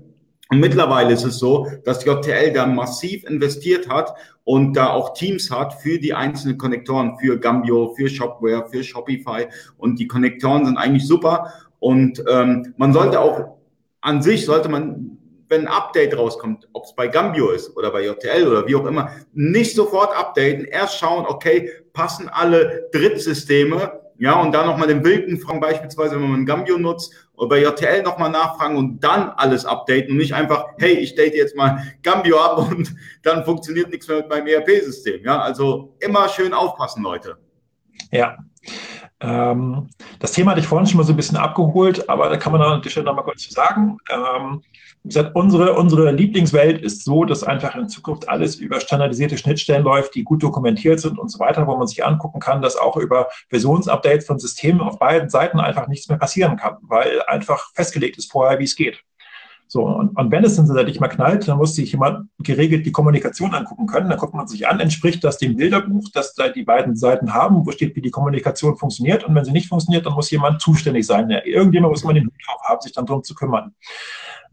Und 0.52 0.60
mittlerweile 0.60 1.14
ist 1.14 1.24
es 1.24 1.38
so, 1.38 1.68
dass 1.86 2.04
JTL 2.04 2.52
da 2.54 2.66
massiv 2.66 3.24
investiert 3.26 3.88
hat 3.88 4.16
und 4.46 4.74
da 4.74 4.90
auch 4.90 5.14
Teams 5.14 5.52
hat 5.52 5.76
für 5.76 6.00
die 6.00 6.14
einzelnen 6.14 6.58
Konnektoren, 6.58 7.20
für 7.20 7.40
Gambio, 7.40 7.94
für 7.96 8.10
Shopware, 8.10 8.68
für 8.68 8.84
Shopify. 8.84 9.48
Und 9.78 10.00
die 10.00 10.08
Konnektoren 10.08 10.66
sind 10.66 10.78
eigentlich 10.78 11.08
super. 11.08 11.54
Und 11.78 12.24
ähm, 12.28 12.74
man 12.78 12.94
sollte 12.94 13.20
auch 13.20 13.58
an 14.02 14.24
sich, 14.24 14.46
sollte 14.46 14.70
man, 14.70 15.18
wenn 15.50 15.68
ein 15.68 15.68
Update 15.68 16.18
rauskommt, 16.18 16.68
ob 16.74 16.86
es 16.86 16.96
bei 16.96 17.08
Gambio 17.08 17.52
ist 17.52 17.78
oder 17.78 17.92
bei 17.92 18.04
JTL 18.04 18.48
oder 18.48 18.68
wie 18.68 18.76
auch 18.76 18.86
immer, 18.88 19.12
nicht 19.34 19.76
sofort 19.76 20.18
updaten, 20.18 20.66
erst 20.66 20.98
schauen, 20.98 21.28
okay, 21.28 21.70
passen 21.94 22.28
alle 22.28 22.90
Drittsysteme 22.92 24.00
ja, 24.20 24.42
und 24.42 24.52
dann 24.52 24.66
nochmal 24.66 24.90
den 24.90 25.04
Wilken 25.06 25.40
fragen, 25.40 25.62
beispielsweise, 25.62 26.16
wenn 26.16 26.30
man 26.30 26.46
Gambio 26.46 26.78
nutzt, 26.78 27.14
oder 27.40 27.50
bei 27.50 27.62
JTL 27.62 28.04
nochmal 28.04 28.30
nachfragen 28.30 28.76
und 28.76 29.00
dann 29.04 29.30
alles 29.30 29.66
updaten 29.66 30.12
und 30.12 30.18
nicht 30.18 30.34
einfach, 30.34 30.66
hey, 30.78 30.94
ich 30.94 31.16
date 31.16 31.34
jetzt 31.34 31.56
mal 31.56 31.82
Gambio 32.04 32.40
ab 32.40 32.70
und 32.70 32.94
dann 33.24 33.46
funktioniert 33.46 33.90
nichts 33.90 34.08
mehr 34.08 34.18
mit 34.18 34.30
meinem 34.30 34.48
ERP-System. 34.48 35.24
Ja, 35.24 35.40
also 35.40 35.96
immer 36.00 36.28
schön 36.28 36.54
aufpassen, 36.54 37.02
Leute. 37.02 37.38
Ja. 38.12 38.38
Ähm, 39.22 39.90
das 40.20 40.34
Thema 40.34 40.52
hatte 40.52 40.62
ich 40.62 40.68
vorhin 40.68 40.88
schon 40.88 40.98
mal 40.98 41.06
so 41.06 41.14
ein 41.14 41.18
bisschen 41.18 41.38
abgeholt, 41.38 42.10
aber 42.10 42.30
da 42.30 42.38
kann 42.38 42.52
man 42.52 42.62
an 42.62 42.82
der 42.82 42.90
Stelle 42.90 43.06
nochmal 43.06 43.24
kurz 43.24 43.44
zu 43.44 43.54
sagen. 43.54 43.98
Ähm, 44.10 44.62
gesagt, 45.04 45.36
unsere, 45.36 45.74
unsere 45.74 46.12
Lieblingswelt 46.12 46.82
ist 46.82 47.06
so, 47.06 47.26
dass 47.26 47.44
einfach 47.44 47.76
in 47.76 47.90
Zukunft 47.90 48.28
alles 48.28 48.56
über 48.56 48.80
standardisierte 48.80 49.38
Schnittstellen 49.38 49.84
läuft, 49.84 50.16
die 50.16 50.24
gut 50.24 50.44
dokumentiert 50.44 51.00
sind 51.00 51.18
und 51.18 51.30
so 51.30 51.40
weiter, 51.40 51.66
wo 51.68 51.76
man 51.78 51.88
sich 51.88 52.06
angucken 52.06 52.40
kann, 52.40 52.62
dass 52.62 52.76
auch 52.76 52.98
über 52.98 53.28
Versionsupdates 53.50 54.26
von 54.26 54.40
Systemen 54.40 54.82
auf 54.82 55.00
beiden 55.00 55.30
Seiten 55.30 55.60
einfach 55.60 55.88
nichts 55.88 56.10
mehr 56.10 56.18
passieren 56.18 56.58
kann, 56.58 56.78
weil 56.82 57.22
einfach 57.28 57.72
festgelegt 57.74 58.18
ist 58.18 58.32
vorher, 58.32 58.60
wie 58.60 58.66
es 58.66 58.76
geht. 58.76 59.04
So, 59.72 59.84
und, 59.84 60.18
und 60.18 60.32
wenn 60.32 60.44
es 60.44 60.56
dann 60.56 60.66
tatsächlich 60.66 61.00
mal 61.00 61.10
knallt, 61.10 61.48
dann 61.48 61.60
muss 61.60 61.76
sich 61.76 61.92
jemand 61.92 62.28
geregelt 62.40 62.88
die 62.88 62.92
Kommunikation 62.92 63.54
angucken 63.54 63.86
können. 63.86 64.10
Dann 64.10 64.18
guckt 64.18 64.34
man 64.34 64.48
sich 64.48 64.68
an, 64.68 64.80
entspricht 64.80 65.24
das 65.24 65.38
dem 65.38 65.58
Bilderbuch, 65.58 66.08
das 66.12 66.34
da 66.34 66.50
die 66.50 66.64
beiden 66.64 66.96
Seiten 66.96 67.36
haben, 67.36 67.68
wo 67.68 67.72
steht, 67.72 67.96
wie 67.96 68.02
die 68.02 68.10
Kommunikation 68.10 68.78
funktioniert. 68.78 69.24
Und 69.24 69.36
wenn 69.36 69.46
sie 69.46 69.52
nicht 69.52 69.70
funktioniert, 69.70 70.08
dann 70.08 70.14
muss 70.14 70.32
jemand 70.32 70.60
zuständig 70.60 71.06
sein. 71.06 71.30
Irgendjemand 71.30 71.92
muss 71.92 72.04
man 72.04 72.16
den 72.16 72.26
Hut 72.26 72.34
drauf 72.48 72.62
haben, 72.64 72.82
sich 72.82 72.94
dann 72.94 73.06
darum 73.06 73.24
zu 73.24 73.36
kümmern. 73.36 73.76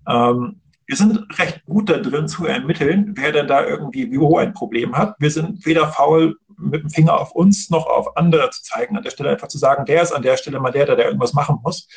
Ähm, 0.08 0.60
wir 0.86 0.96
sind 0.96 1.38
recht 1.38 1.64
gut 1.64 1.90
da 1.90 1.98
drin 1.98 2.28
zu 2.28 2.46
ermitteln, 2.46 3.12
wer 3.16 3.32
denn 3.32 3.48
da 3.48 3.64
irgendwie 3.64 4.16
wo 4.18 4.38
ein 4.38 4.54
Problem 4.54 4.96
hat. 4.96 5.16
Wir 5.18 5.30
sind 5.30 5.66
weder 5.66 5.88
faul, 5.88 6.36
mit 6.58 6.82
dem 6.82 6.90
Finger 6.90 7.20
auf 7.20 7.32
uns 7.32 7.70
noch 7.70 7.86
auf 7.86 8.16
andere 8.16 8.50
zu 8.50 8.62
zeigen, 8.62 8.96
an 8.96 9.02
der 9.02 9.10
Stelle 9.10 9.30
einfach 9.30 9.48
zu 9.48 9.58
sagen, 9.58 9.84
der 9.84 10.02
ist 10.02 10.12
an 10.12 10.22
der 10.22 10.36
Stelle 10.36 10.60
mal 10.60 10.70
der, 10.70 10.86
der, 10.86 11.04
irgendwas 11.04 11.34
machen 11.34 11.58
muss. 11.62 11.88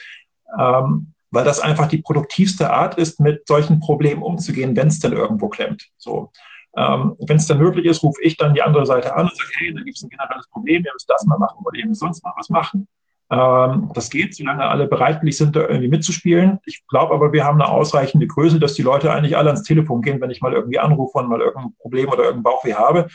Ähm, 0.59 1.13
weil 1.31 1.45
das 1.45 1.59
einfach 1.59 1.87
die 1.87 2.01
produktivste 2.01 2.71
Art 2.71 2.97
ist, 2.97 3.19
mit 3.19 3.47
solchen 3.47 3.79
Problemen 3.79 4.23
umzugehen, 4.23 4.75
wenn 4.75 4.87
es 4.87 4.99
denn 4.99 5.13
irgendwo 5.13 5.47
klemmt. 5.47 5.87
So. 5.97 6.31
Ähm, 6.75 7.15
wenn 7.19 7.37
es 7.37 7.45
dann 7.45 7.59
möglich 7.59 7.85
ist, 7.85 8.03
rufe 8.03 8.21
ich 8.23 8.37
dann 8.37 8.55
die 8.55 8.63
andere 8.63 8.85
Seite 8.85 9.15
an 9.15 9.25
und 9.25 9.35
sage, 9.35 9.49
hey, 9.57 9.73
da 9.73 9.81
gibt 9.81 9.97
es 9.97 10.03
ein 10.03 10.09
generelles 10.09 10.47
Problem, 10.49 10.83
ihr 10.83 10.93
müsst 10.93 11.09
das 11.09 11.25
mal 11.25 11.37
machen 11.37 11.63
oder 11.63 11.77
ihr 11.77 11.85
müsst 11.85 11.99
sonst 11.99 12.23
mal 12.23 12.33
was 12.35 12.49
machen. 12.49 12.87
Ähm, 13.31 13.91
das 13.93 14.09
geht, 14.09 14.35
solange 14.35 14.65
alle 14.65 14.87
bereitwillig 14.87 15.37
sind, 15.37 15.55
da 15.55 15.61
irgendwie 15.61 15.87
mitzuspielen. 15.87 16.59
Ich 16.65 16.85
glaube 16.87 17.13
aber, 17.13 17.31
wir 17.31 17.45
haben 17.45 17.61
eine 17.61 17.71
ausreichende 17.71 18.27
Größe, 18.27 18.59
dass 18.59 18.73
die 18.73 18.81
Leute 18.81 19.11
eigentlich 19.11 19.37
alle 19.37 19.49
ans 19.49 19.63
Telefon 19.63 20.01
gehen, 20.01 20.19
wenn 20.19 20.31
ich 20.31 20.41
mal 20.41 20.53
irgendwie 20.53 20.79
anrufe 20.79 21.19
und 21.19 21.29
mal 21.29 21.41
irgendein 21.41 21.75
Problem 21.77 22.09
oder 22.09 22.23
irgendein 22.23 22.43
Bauchweh 22.43 22.73
habe. 22.73 23.07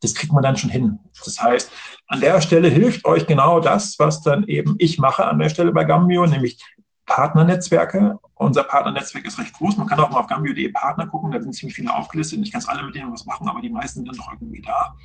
Das 0.00 0.14
kriegt 0.16 0.32
man 0.32 0.42
dann 0.42 0.56
schon 0.56 0.70
hin. 0.70 0.98
Das 1.24 1.40
heißt, 1.40 1.70
an 2.08 2.20
der 2.20 2.40
Stelle 2.40 2.68
hilft 2.68 3.04
euch 3.04 3.26
genau 3.26 3.60
das, 3.60 3.96
was 4.00 4.20
dann 4.20 4.44
eben 4.48 4.74
ich 4.78 4.98
mache 4.98 5.24
an 5.24 5.38
der 5.38 5.48
Stelle 5.48 5.70
bei 5.70 5.84
Gambio, 5.84 6.26
nämlich 6.26 6.60
Partnernetzwerke. 7.06 8.18
Unser 8.34 8.64
Partnernetzwerk 8.64 9.26
ist 9.26 9.38
recht 9.38 9.52
groß. 9.54 9.76
Man 9.76 9.86
kann 9.86 10.00
auch 10.00 10.10
mal 10.10 10.18
auf 10.18 10.26
gambio.de 10.26 10.72
Partner 10.72 11.06
gucken. 11.06 11.30
Da 11.30 11.40
sind 11.40 11.54
ziemlich 11.54 11.76
viele 11.76 11.94
aufgelistet. 11.94 12.40
Nicht 12.40 12.52
ganz 12.52 12.68
alle, 12.68 12.82
mit 12.82 12.96
denen 12.96 13.12
was 13.12 13.26
machen, 13.26 13.48
aber 13.48 13.60
die 13.60 13.70
meisten 13.70 14.04
sind 14.04 14.18
doch 14.18 14.32
irgendwie 14.32 14.62
da. 14.62 14.96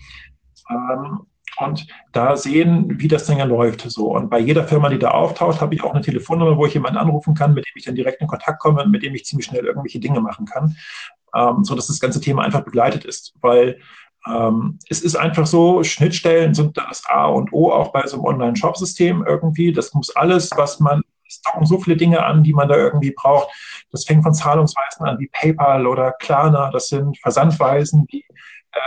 Ähm, 0.71 1.27
und 1.59 1.87
da 2.11 2.35
sehen, 2.35 2.99
wie 2.99 3.07
das 3.07 3.25
Ding 3.25 3.39
läuft. 3.39 3.81
So. 3.81 4.15
Und 4.15 4.29
bei 4.29 4.39
jeder 4.39 4.67
Firma, 4.67 4.89
die 4.89 4.99
da 4.99 5.11
auftaucht, 5.11 5.61
habe 5.61 5.75
ich 5.75 5.83
auch 5.83 5.93
eine 5.93 6.01
Telefonnummer, 6.01 6.57
wo 6.57 6.65
ich 6.65 6.73
jemanden 6.73 6.97
anrufen 6.97 7.33
kann, 7.33 7.53
mit 7.53 7.65
dem 7.65 7.73
ich 7.75 7.85
dann 7.85 7.95
direkt 7.95 8.21
in 8.21 8.27
Kontakt 8.27 8.59
komme 8.59 8.83
und 8.83 8.91
mit 8.91 9.03
dem 9.03 9.15
ich 9.15 9.25
ziemlich 9.25 9.47
schnell 9.47 9.65
irgendwelche 9.65 9.99
Dinge 9.99 10.21
machen 10.21 10.45
kann, 10.45 10.75
ähm, 11.35 11.63
so 11.63 11.75
dass 11.75 11.87
das 11.87 11.99
ganze 11.99 12.21
Thema 12.21 12.43
einfach 12.43 12.63
begleitet 12.63 13.05
ist. 13.05 13.33
Weil 13.41 13.79
Ähm, 14.27 14.77
es 14.89 15.01
ist 15.01 15.15
einfach 15.15 15.47
so, 15.47 15.83
Schnittstellen 15.83 16.53
sind 16.53 16.75
das 16.75 17.05
A 17.07 17.27
und 17.27 17.53
O 17.53 17.71
auch 17.71 17.93
bei 17.93 18.05
so 18.07 18.17
einem 18.17 18.25
Online-Shop-System 18.25 19.23
irgendwie. 19.25 19.71
Das 19.71 19.93
muss 19.93 20.13
alles, 20.15 20.49
was 20.57 20.81
man, 20.81 21.01
es 21.25 21.41
docken 21.43 21.65
so 21.65 21.79
viele 21.79 21.95
Dinge 21.95 22.25
an, 22.25 22.43
die 22.43 22.51
man 22.51 22.67
da 22.67 22.75
irgendwie 22.75 23.13
braucht. 23.15 23.47
Das 23.91 24.03
fängt 24.03 24.23
von 24.23 24.33
Zahlungsweisen 24.33 25.05
an 25.05 25.19
wie 25.19 25.29
PayPal 25.31 25.87
oder 25.87 26.11
Klarna. 26.11 26.71
Das 26.71 26.89
sind 26.89 27.17
Versandweisen 27.19 28.05
wie 28.09 28.25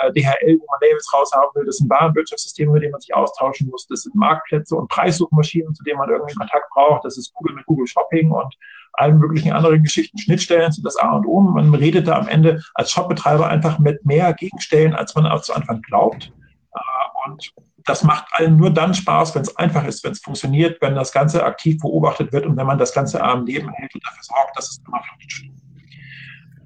äh, 0.02 0.12
DHL, 0.12 0.58
wo 0.60 0.66
man 0.70 0.80
Labels 0.80 1.12
raushaben 1.12 1.50
will. 1.54 1.66
Das 1.66 1.76
sind 1.76 1.90
Warenwirtschaftssysteme, 1.90 2.72
mit 2.72 2.82
denen 2.82 2.92
man 2.92 3.00
sich 3.00 3.14
austauschen 3.14 3.68
muss. 3.68 3.86
Das 3.86 4.02
sind 4.02 4.14
Marktplätze 4.14 4.76
und 4.76 4.88
Preissuchmaschinen, 4.88 5.74
zu 5.74 5.82
denen 5.84 5.98
man 5.98 6.10
irgendwie 6.10 6.34
Kontakt 6.34 6.68
braucht. 6.70 7.04
Das 7.04 7.16
ist 7.18 7.32
Google 7.34 7.54
mit 7.56 7.66
Google 7.66 7.86
Shopping 7.86 8.30
und 8.30 8.54
allen 8.94 9.18
möglichen 9.18 9.52
anderen 9.52 9.82
Geschichten. 9.82 10.18
Schnittstellen 10.18 10.72
sind 10.72 10.84
das 10.84 10.96
A 10.96 11.16
und 11.16 11.26
O. 11.26 11.40
Man 11.40 11.74
redet 11.74 12.08
da 12.08 12.18
am 12.18 12.28
Ende 12.28 12.62
als 12.74 12.90
Shopbetreiber 12.90 13.48
einfach 13.48 13.78
mit 13.78 14.04
mehr 14.04 14.32
Gegenstellen, 14.34 14.94
als 14.94 15.14
man 15.14 15.40
zu 15.42 15.54
Anfang 15.54 15.82
glaubt. 15.82 16.32
Äh, 16.74 17.28
und 17.28 17.52
das 17.84 18.04
macht 18.04 18.26
allen 18.32 18.56
nur 18.56 18.70
dann 18.70 18.94
Spaß, 18.94 19.34
wenn 19.34 19.42
es 19.42 19.56
einfach 19.56 19.84
ist, 19.86 20.04
wenn 20.04 20.12
es 20.12 20.20
funktioniert, 20.20 20.80
wenn 20.80 20.94
das 20.94 21.12
Ganze 21.12 21.44
aktiv 21.44 21.78
beobachtet 21.80 22.32
wird 22.32 22.46
und 22.46 22.56
wenn 22.56 22.66
man 22.66 22.78
das 22.78 22.92
Ganze 22.92 23.22
am 23.22 23.46
Leben 23.46 23.70
hält 23.70 23.94
und 23.94 24.04
dafür 24.04 24.22
sorgt, 24.22 24.56
dass 24.56 24.70
es 24.70 24.82
immer 24.86 25.02
funktioniert. 25.08 25.56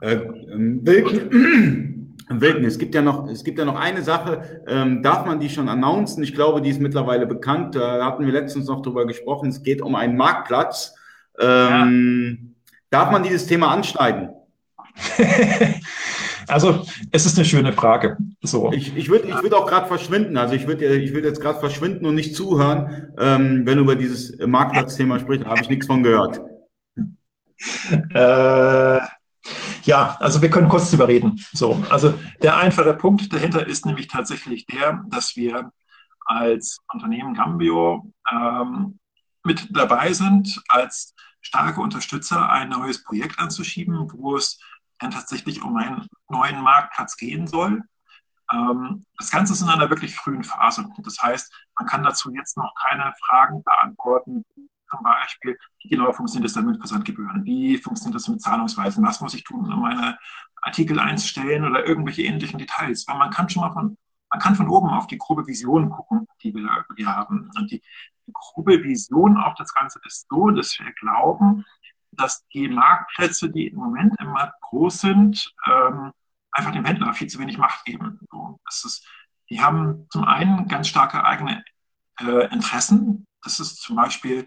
Äh, 0.00 0.20
Wilken, 2.28 2.64
es 2.64 2.78
gibt 2.78 2.94
ja 2.94 3.02
noch, 3.02 3.28
es 3.28 3.44
gibt 3.44 3.58
ja 3.58 3.64
noch 3.64 3.78
eine 3.78 4.02
Sache, 4.02 4.62
ähm, 4.66 5.02
darf 5.02 5.26
man 5.26 5.40
die 5.40 5.50
schon 5.50 5.68
announcen? 5.68 6.22
Ich 6.22 6.34
glaube, 6.34 6.62
die 6.62 6.70
ist 6.70 6.80
mittlerweile 6.80 7.26
bekannt. 7.26 7.74
Da 7.74 8.04
hatten 8.04 8.24
wir 8.24 8.32
letztens 8.32 8.66
noch 8.66 8.82
drüber 8.82 9.06
gesprochen. 9.06 9.50
Es 9.50 9.62
geht 9.62 9.82
um 9.82 9.94
einen 9.94 10.16
Marktplatz. 10.16 10.94
Ähm, 11.38 12.38
ja. 12.40 12.70
Darf 12.90 13.10
man 13.10 13.22
dieses 13.22 13.46
Thema 13.46 13.68
anschneiden? 13.68 14.30
also, 16.48 16.86
es 17.10 17.26
ist 17.26 17.36
eine 17.36 17.44
schöne 17.44 17.72
Frage. 17.72 18.16
So. 18.42 18.72
Ich, 18.72 18.96
ich 18.96 19.08
würde 19.08 19.28
ich 19.28 19.42
würd 19.42 19.54
auch 19.54 19.66
gerade 19.66 19.86
verschwinden. 19.86 20.36
Also, 20.36 20.54
ich 20.54 20.66
würde 20.66 20.86
ich 20.96 21.12
würd 21.12 21.24
jetzt 21.24 21.40
gerade 21.40 21.58
verschwinden 21.58 22.06
und 22.06 22.14
nicht 22.14 22.36
zuhören, 22.36 23.12
ähm, 23.18 23.62
wenn 23.66 23.78
du 23.78 23.84
über 23.84 23.96
dieses 23.96 24.38
Marktplatzthema 24.38 25.18
sprichst. 25.18 25.44
Da 25.44 25.50
habe 25.50 25.60
ich 25.62 25.68
nichts 25.68 25.86
von 25.86 26.02
gehört. 26.02 26.40
Äh, 28.14 29.00
ja, 29.84 30.16
also 30.20 30.42
wir 30.42 30.50
können 30.50 30.68
kurz 30.68 30.90
drüber 30.90 31.08
reden. 31.08 31.44
So, 31.52 31.82
also 31.90 32.18
der 32.42 32.56
einfache 32.56 32.94
Punkt 32.94 33.32
dahinter 33.32 33.66
ist 33.66 33.86
nämlich 33.86 34.08
tatsächlich 34.08 34.66
der, 34.66 35.04
dass 35.08 35.36
wir 35.36 35.70
als 36.26 36.78
Unternehmen 36.92 37.34
Gambio 37.34 38.12
ähm, 38.30 38.98
mit 39.44 39.68
dabei 39.70 40.12
sind, 40.12 40.62
als 40.68 41.14
starke 41.40 41.80
Unterstützer 41.80 42.48
ein 42.50 42.70
neues 42.70 43.04
Projekt 43.04 43.38
anzuschieben, 43.38 44.10
wo 44.14 44.36
es 44.36 44.58
dann 44.98 45.10
tatsächlich 45.10 45.62
um 45.62 45.76
einen 45.76 46.06
neuen 46.28 46.62
Marktplatz 46.62 47.16
gehen 47.16 47.46
soll. 47.46 47.82
Ähm, 48.52 49.04
das 49.18 49.30
Ganze 49.30 49.52
ist 49.52 49.60
in 49.60 49.68
einer 49.68 49.90
wirklich 49.90 50.16
frühen 50.16 50.44
Phase. 50.44 50.88
Das 50.98 51.22
heißt, 51.22 51.52
man 51.78 51.86
kann 51.86 52.02
dazu 52.02 52.32
jetzt 52.32 52.56
noch 52.56 52.72
keine 52.74 53.12
Fragen 53.26 53.62
beantworten, 53.62 54.44
zum 54.94 55.04
Beispiel, 55.04 55.58
wie 55.80 55.88
genau 55.88 56.12
funktioniert 56.12 56.46
das 56.46 56.54
dann 56.54 56.66
mit 56.66 56.78
Versandgebühren? 56.78 57.44
Wie 57.44 57.78
funktioniert 57.78 58.14
das 58.14 58.28
mit 58.28 58.40
Zahlungsweisen? 58.40 59.04
Was 59.04 59.20
muss 59.20 59.34
ich 59.34 59.44
tun, 59.44 59.72
um 59.72 59.82
meine 59.82 60.18
Artikel 60.62 60.98
einzustellen 60.98 61.64
oder 61.64 61.86
irgendwelche 61.86 62.22
ähnlichen 62.22 62.58
Details? 62.58 63.06
Weil 63.08 63.18
man 63.18 63.30
kann 63.30 63.48
schon 63.48 63.62
mal 63.62 63.72
von, 63.72 63.96
man 64.30 64.40
kann 64.40 64.54
von 64.54 64.68
oben 64.68 64.88
auf 64.88 65.06
die 65.06 65.18
grobe 65.18 65.46
Vision 65.46 65.90
gucken, 65.90 66.26
die 66.42 66.54
wir, 66.54 66.84
die 66.96 67.06
haben. 67.06 67.50
Und 67.56 67.70
die, 67.70 67.82
die 68.26 68.32
grobe 68.32 68.82
Vision 68.82 69.36
auf 69.36 69.54
das 69.54 69.74
Ganze 69.74 70.00
ist 70.06 70.26
so, 70.30 70.50
dass 70.50 70.78
wir 70.78 70.92
glauben, 70.92 71.64
dass 72.12 72.46
die 72.48 72.68
Marktplätze, 72.68 73.50
die 73.50 73.68
im 73.68 73.78
Moment 73.78 74.14
immer 74.20 74.52
groß 74.60 75.00
sind, 75.00 75.52
ähm, 75.66 76.12
einfach 76.52 76.72
dem 76.72 76.84
Händler 76.84 77.12
viel 77.14 77.28
zu 77.28 77.38
wenig 77.38 77.58
Macht 77.58 77.84
geben. 77.84 78.20
So, 78.30 78.60
das 78.64 78.84
ist, 78.84 79.08
die 79.50 79.60
haben 79.60 80.06
zum 80.10 80.24
einen 80.24 80.68
ganz 80.68 80.88
starke 80.88 81.24
eigene 81.24 81.64
äh, 82.20 82.52
Interessen. 82.52 83.26
Das 83.42 83.60
ist 83.60 83.82
zum 83.82 83.96
Beispiel 83.96 84.46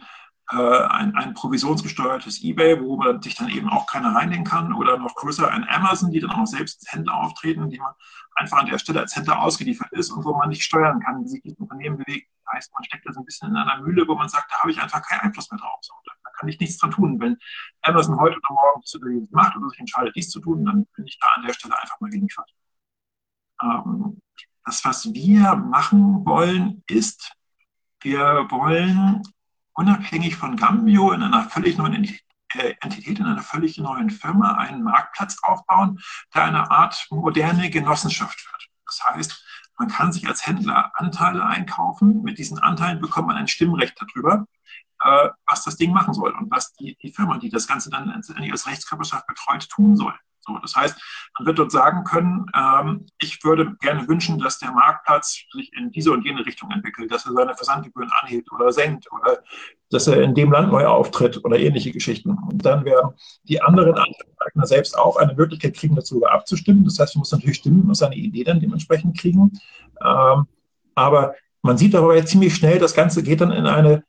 ein, 0.56 1.16
ein 1.16 1.34
provisionsgesteuertes 1.34 2.44
eBay, 2.44 2.80
wo 2.82 2.96
man 2.98 3.22
sich 3.22 3.36
dann 3.36 3.50
eben 3.50 3.70
auch 3.70 3.86
keiner 3.86 4.16
reinlegen 4.16 4.46
kann 4.46 4.74
oder 4.74 4.98
noch 4.98 5.16
größer 5.16 5.50
ein 5.52 5.68
Amazon, 5.68 6.12
die 6.12 6.22
dann 6.22 6.32
auch 6.32 6.46
selbst 6.46 6.80
als 6.82 6.94
Händler 6.94 7.16
auftreten, 7.16 7.70
die 7.70 7.80
man 7.80 7.94
einfach 8.36 8.60
an 8.60 8.68
der 8.68 8.80
Stelle 8.80 9.02
als 9.02 9.16
Händler 9.16 9.42
ausgeliefert 9.42 9.92
ist 9.92 10.12
und 10.12 10.24
wo 10.24 10.34
man 10.36 10.50
nicht 10.50 10.64
steuern 10.64 11.02
kann, 11.02 11.24
wie 11.24 11.28
sich 11.28 11.42
das 11.44 11.58
Unternehmen 11.58 11.98
bewegt. 11.98 12.30
Das 12.46 12.54
heißt, 12.54 12.74
man 12.74 12.84
steckt 12.86 13.06
da 13.06 13.12
so 13.12 13.20
ein 13.20 13.26
bisschen 13.26 13.50
in 13.50 13.58
einer 13.58 13.82
Mühle, 13.82 14.08
wo 14.08 14.16
man 14.16 14.30
sagt, 14.30 14.52
da 14.52 14.60
habe 14.60 14.72
ich 14.72 14.82
einfach 14.82 15.02
keinen 15.02 15.22
Einfluss 15.22 15.52
mehr 15.52 15.60
drauf. 15.60 15.80
So, 15.82 15.94
da 16.06 16.14
kann 16.38 16.48
ich 16.48 16.60
nichts 16.60 16.78
dran 16.78 16.92
tun. 16.92 17.20
Wenn 17.20 17.38
Amazon 17.82 18.20
heute 18.20 18.38
oder 18.38 18.54
morgen 18.54 18.84
jenes 19.12 19.32
macht 19.32 19.58
oder 19.58 19.70
sich 19.70 19.80
entscheidet, 19.80 20.16
dies 20.16 20.30
zu 20.30 20.40
tun, 20.40 20.66
dann 20.66 20.86
bin 20.96 21.06
ich 21.06 21.20
da 21.20 21.28
an 21.36 21.46
der 21.46 21.54
Stelle 21.54 21.78
einfach 21.78 22.00
mal 22.00 22.10
geliefert. 22.10 22.50
Ähm, 23.62 24.22
das, 24.66 24.86
was 24.86 25.14
wir 25.14 25.56
machen 25.56 26.26
wollen, 26.26 26.84
ist, 26.88 27.34
wir 28.02 28.48
wollen 28.50 29.24
unabhängig 29.78 30.36
von 30.36 30.58
Gambio 30.58 31.12
in 31.12 31.22
einer 31.22 31.50
völlig 31.50 31.78
neuen 31.78 32.04
äh, 32.54 32.74
Entität, 32.82 33.20
in 33.20 33.26
einer 33.26 33.42
völlig 33.42 33.78
neuen 33.78 34.10
Firma 34.10 34.56
einen 34.56 34.82
Marktplatz 34.84 35.38
aufbauen, 35.44 36.00
der 36.34 36.46
eine 36.46 36.72
Art 36.72 37.06
moderne 37.12 37.70
Genossenschaft 37.70 38.44
wird. 38.52 38.68
Das 38.86 39.04
heißt, 39.06 39.46
man 39.78 39.90
kann 39.90 40.12
sich 40.12 40.28
als 40.28 40.48
Händler 40.48 40.92
Anteile 40.96 41.46
einkaufen. 41.46 42.24
Mit 42.24 42.40
diesen 42.40 42.58
Anteilen 42.58 43.00
bekommt 43.00 43.28
man 43.28 43.38
ein 43.38 43.48
Stimmrecht 43.48 44.02
darüber, 44.02 44.48
äh, 45.04 45.30
was 45.46 45.64
das 45.64 45.78
Ding 45.78 45.94
machen 45.94 46.16
soll 46.16 46.34
und 46.34 46.50
was 46.50 46.74
die, 46.74 46.98
die 46.98 47.14
Firma, 47.14 47.38
die 47.38 47.50
das 47.50 47.68
Ganze 47.68 47.92
dann 47.92 48.10
als 48.10 48.68
Rechtskörperschaft 48.68 49.28
betreut, 49.28 49.70
tun 49.70 49.96
soll. 49.96 50.16
So, 50.48 50.58
das 50.62 50.76
heißt, 50.76 50.98
man 51.38 51.46
wird 51.46 51.60
dort 51.60 51.72
sagen 51.72 52.06
können, 52.06 52.46
ähm, 52.56 53.06
ich 53.20 53.44
würde 53.44 53.76
gerne 53.82 54.08
wünschen, 54.08 54.40
dass 54.40 54.60
der 54.60 54.72
Marktplatz 54.72 55.44
sich 55.52 55.72
in 55.74 55.92
diese 55.92 56.12
und 56.12 56.24
jene 56.26 56.46
Richtung 56.46 56.72
entwickelt, 56.72 57.12
dass 57.12 57.26
er 57.26 57.34
seine 57.34 57.54
Versandgebühren 57.54 58.10
anhebt 58.22 58.52
oder 58.52 58.72
senkt 58.72 59.12
oder 59.12 59.44
dass 59.90 60.08
er 60.08 60.22
in 60.22 60.34
dem 60.36 60.52
Land 60.52 60.72
neu 60.72 60.86
auftritt 60.86 61.44
oder 61.44 61.60
ähnliche 61.60 61.92
Geschichten. 61.92 62.38
Und 62.50 62.66
dann 62.66 62.86
werden 62.86 63.12
die 63.44 63.62
anderen 63.62 63.96
Anteilseigner 63.96 64.66
selbst 64.66 64.98
auch 64.98 65.18
eine 65.18 65.34
Möglichkeit 65.34 65.76
kriegen, 65.76 65.96
dazu 65.96 66.26
abzustimmen. 66.26 66.86
Das 66.86 66.98
heißt, 67.00 67.16
man 67.16 67.22
muss 67.22 67.32
natürlich 67.32 67.58
stimmen 67.58 67.88
und 67.88 67.96
seine 67.96 68.16
Idee 68.16 68.44
dann 68.44 68.60
dementsprechend 68.60 69.18
kriegen. 69.18 69.60
Ähm, 70.04 70.48
aber 70.96 71.36
man 71.62 71.78
sieht 71.78 71.96
aber 71.96 72.26
ziemlich 72.26 72.56
schnell, 72.56 72.80
das 72.80 72.94
Ganze 72.94 73.22
geht 73.22 73.42
dann 73.42 73.52
in 73.52 73.68
eine 73.68 74.04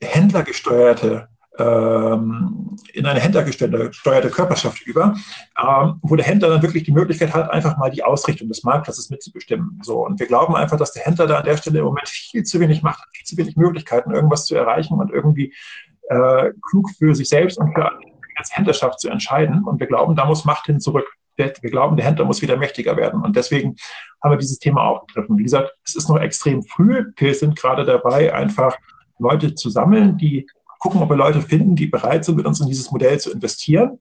händlergesteuerte 0.00 1.28
ähm, 1.58 2.76
in 2.92 3.06
eine 3.06 3.20
händlergesteuerte 3.20 4.30
Körperschaft 4.30 4.82
über, 4.82 5.14
ähm, 5.60 6.00
wo 6.02 6.16
der 6.16 6.26
Händler 6.26 6.48
dann 6.48 6.62
wirklich 6.62 6.82
die 6.82 6.92
Möglichkeit 6.92 7.32
hat, 7.32 7.50
einfach 7.50 7.76
mal 7.76 7.90
die 7.90 8.02
Ausrichtung 8.02 8.48
des 8.48 8.64
Marktplatzes 8.64 9.10
mitzubestimmen. 9.10 9.80
So, 9.82 10.04
und 10.04 10.18
wir 10.18 10.26
glauben 10.26 10.56
einfach, 10.56 10.76
dass 10.76 10.92
der 10.92 11.04
Händler 11.04 11.26
da 11.26 11.38
an 11.38 11.44
der 11.44 11.56
Stelle 11.56 11.78
im 11.78 11.84
Moment 11.84 12.08
viel 12.08 12.42
zu 12.42 12.58
wenig 12.60 12.82
macht, 12.82 13.04
viel 13.12 13.26
zu 13.26 13.36
wenig 13.36 13.56
Möglichkeiten, 13.56 14.12
irgendwas 14.12 14.46
zu 14.46 14.56
erreichen 14.56 14.98
und 14.98 15.12
irgendwie 15.12 15.54
äh, 16.08 16.50
klug 16.68 16.90
für 16.98 17.14
sich 17.14 17.28
selbst 17.28 17.58
und 17.58 17.72
für 17.72 17.90
als 18.36 18.56
Händlerschaft 18.56 19.00
zu 19.00 19.08
entscheiden. 19.08 19.64
Und 19.64 19.78
wir 19.78 19.86
glauben, 19.86 20.16
da 20.16 20.24
muss 20.24 20.44
Macht 20.44 20.66
hin 20.66 20.80
zurück. 20.80 21.06
Wir 21.36 21.50
glauben, 21.50 21.96
der 21.96 22.06
Händler 22.06 22.24
muss 22.24 22.42
wieder 22.42 22.56
mächtiger 22.56 22.96
werden. 22.96 23.22
Und 23.22 23.36
deswegen 23.36 23.76
haben 24.22 24.32
wir 24.32 24.38
dieses 24.38 24.58
Thema 24.58 24.82
aufgegriffen. 24.82 25.36
Wie 25.38 25.42
gesagt, 25.42 25.72
es 25.84 25.96
ist 25.96 26.08
noch 26.08 26.18
extrem 26.18 26.62
früh. 26.62 27.12
Wir 27.16 27.34
sind 27.34 27.56
gerade 27.56 27.84
dabei, 27.84 28.32
einfach 28.34 28.76
Leute 29.18 29.54
zu 29.54 29.68
sammeln, 29.68 30.16
die 30.16 30.46
gucken, 30.84 31.00
ob 31.00 31.08
wir 31.08 31.16
Leute 31.16 31.40
finden, 31.40 31.76
die 31.76 31.86
bereit 31.86 32.26
sind, 32.26 32.36
mit 32.36 32.44
uns 32.44 32.60
in 32.60 32.68
dieses 32.68 32.90
Modell 32.90 33.18
zu 33.18 33.32
investieren. 33.32 34.00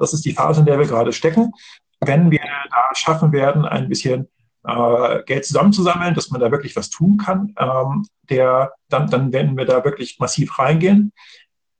Das 0.00 0.14
ist 0.14 0.24
die 0.24 0.32
Phase, 0.32 0.60
in 0.60 0.66
der 0.66 0.78
wir 0.78 0.86
gerade 0.86 1.12
stecken. 1.12 1.52
Wenn 2.00 2.30
wir 2.30 2.40
da 2.70 2.94
schaffen 2.94 3.30
werden, 3.30 3.66
ein 3.66 3.90
bisschen 3.90 4.28
äh, 4.66 5.22
Geld 5.24 5.44
zusammenzusammeln, 5.44 6.14
dass 6.14 6.30
man 6.30 6.40
da 6.40 6.50
wirklich 6.50 6.76
was 6.76 6.88
tun 6.88 7.18
kann, 7.18 7.54
ähm, 7.58 8.06
der, 8.30 8.72
dann, 8.88 9.10
dann 9.10 9.34
werden 9.34 9.58
wir 9.58 9.66
da 9.66 9.84
wirklich 9.84 10.18
massiv 10.18 10.58
reingehen 10.58 11.12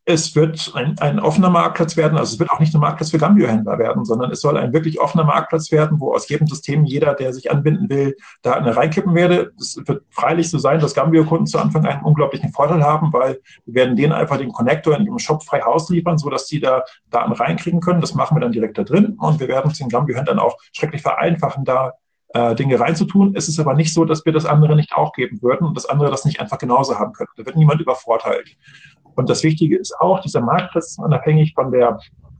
es 0.07 0.37
wird 0.37 0.73
ein, 0.75 0.99
ein 0.99 1.19
offener 1.19 1.49
Marktplatz 1.49 1.97
werden, 1.97 2.19
also 2.19 2.35
es 2.35 2.39
wird 2.39 2.51
auch 2.51 2.61
nicht 2.61 2.75
ein 2.75 2.81
Marktplatz 2.81 3.11
für 3.11 3.19
Gambio-Händler 3.19 3.79
werden, 3.79 4.05
sondern 4.05 4.31
es 4.31 4.43
soll 4.43 4.59
ein 4.59 4.75
wirklich 4.75 5.01
offener 5.01 5.25
Marktplatz 5.25 5.73
werden, 5.73 5.99
wo 5.99 6.13
aus 6.13 6.29
jedem 6.29 6.47
System 6.47 6.85
jeder, 6.85 7.15
der 7.15 7.33
sich 7.33 7.51
anbinden 7.51 7.89
will, 7.89 8.15
da 8.43 8.53
eine 8.53 8.77
reinkippen 8.77 9.15
werde. 9.15 9.53
Es 9.59 9.81
wird 9.87 10.05
freilich 10.11 10.51
so 10.51 10.59
sein, 10.59 10.79
dass 10.81 10.95
Gambio-Kunden 10.95 11.47
zu 11.47 11.59
Anfang 11.59 11.87
einen 11.87 12.03
unglaublichen 12.03 12.53
Vorteil 12.53 12.83
haben, 12.83 13.13
weil 13.15 13.41
wir 13.65 13.75
werden 13.75 13.97
denen 13.97 14.13
einfach 14.13 14.37
den 14.37 14.53
Connector 14.53 14.95
in 14.95 15.07
ihrem 15.07 15.19
Shop 15.19 15.43
frei 15.43 15.65
ausliefern, 15.65 16.19
sodass 16.19 16.49
sie 16.49 16.61
da 16.61 16.85
Daten 17.09 17.33
reinkriegen 17.33 17.81
können. 17.81 18.03
Das 18.03 18.15
machen 18.15 18.37
wir 18.37 18.41
dann 18.41 18.53
direkt 18.53 18.77
da 18.77 18.85
drin 18.85 19.17
und 19.19 19.41
wir 19.41 19.49
werden 19.49 19.71
es 19.71 19.79
den 19.79 19.89
Gambio-Händlern 19.89 20.39
auch 20.39 20.59
schrecklich 20.73 21.01
vereinfachen, 21.01 21.65
da 21.65 21.95
äh, 22.35 22.55
Dinge 22.55 22.79
reinzutun. 22.79 23.35
Es 23.35 23.49
ist 23.49 23.59
aber 23.59 23.75
nicht 23.75 23.95
so, 23.95 24.05
dass 24.05 24.25
wir 24.25 24.33
das 24.33 24.45
andere 24.45 24.77
nicht 24.77 24.93
auch 24.95 25.13
geben 25.13 25.41
würden 25.41 25.67
und 25.67 25.77
das 25.77 25.87
andere 25.87 26.11
das 26.11 26.25
nicht 26.25 26.41
einfach 26.41 26.59
genauso 26.59 26.99
haben 26.99 27.13
können. 27.13 27.31
Da 27.37 27.47
wird 27.47 27.57
niemand 27.57 27.81
übervorteilt. 27.81 28.57
Und 29.15 29.31
das 29.31 29.43
Wichtige 29.43 29.79
ist 29.79 29.95
auch, 30.01 30.21
dieser 30.21 30.41
Marktplatz 30.41 30.91
ist 30.91 30.99
unabhängig 30.99 31.55
von 31.55 31.71
der 31.71 31.99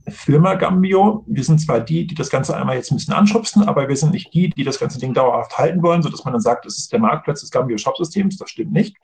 Firma 0.09 0.53
Gambio. 0.55 1.23
Wir 1.27 1.43
sind 1.43 1.59
zwar 1.59 1.79
die, 1.79 2.05
die 2.05 2.15
das 2.15 2.29
Ganze 2.29 2.55
einmal 2.55 2.75
jetzt 2.75 2.91
ein 2.91 2.95
bisschen 2.95 3.13
anschubsen, 3.13 3.63
aber 3.63 3.87
wir 3.87 3.95
sind 3.95 4.11
nicht 4.11 4.33
die, 4.33 4.49
die 4.49 4.63
das 4.63 4.79
ganze 4.79 4.99
Ding 4.99 5.13
dauerhaft 5.13 5.57
halten 5.57 5.81
wollen, 5.81 6.01
sodass 6.03 6.23
man 6.23 6.33
dann 6.33 6.41
sagt, 6.41 6.65
es 6.65 6.77
ist 6.77 6.91
der 6.91 6.99
Marktplatz 6.99 7.41
des 7.41 7.51
Gambio 7.51 7.77
Shop-Systems. 7.77 8.37
Das 8.37 8.49
stimmt 8.49 8.71
nicht. 8.71 8.97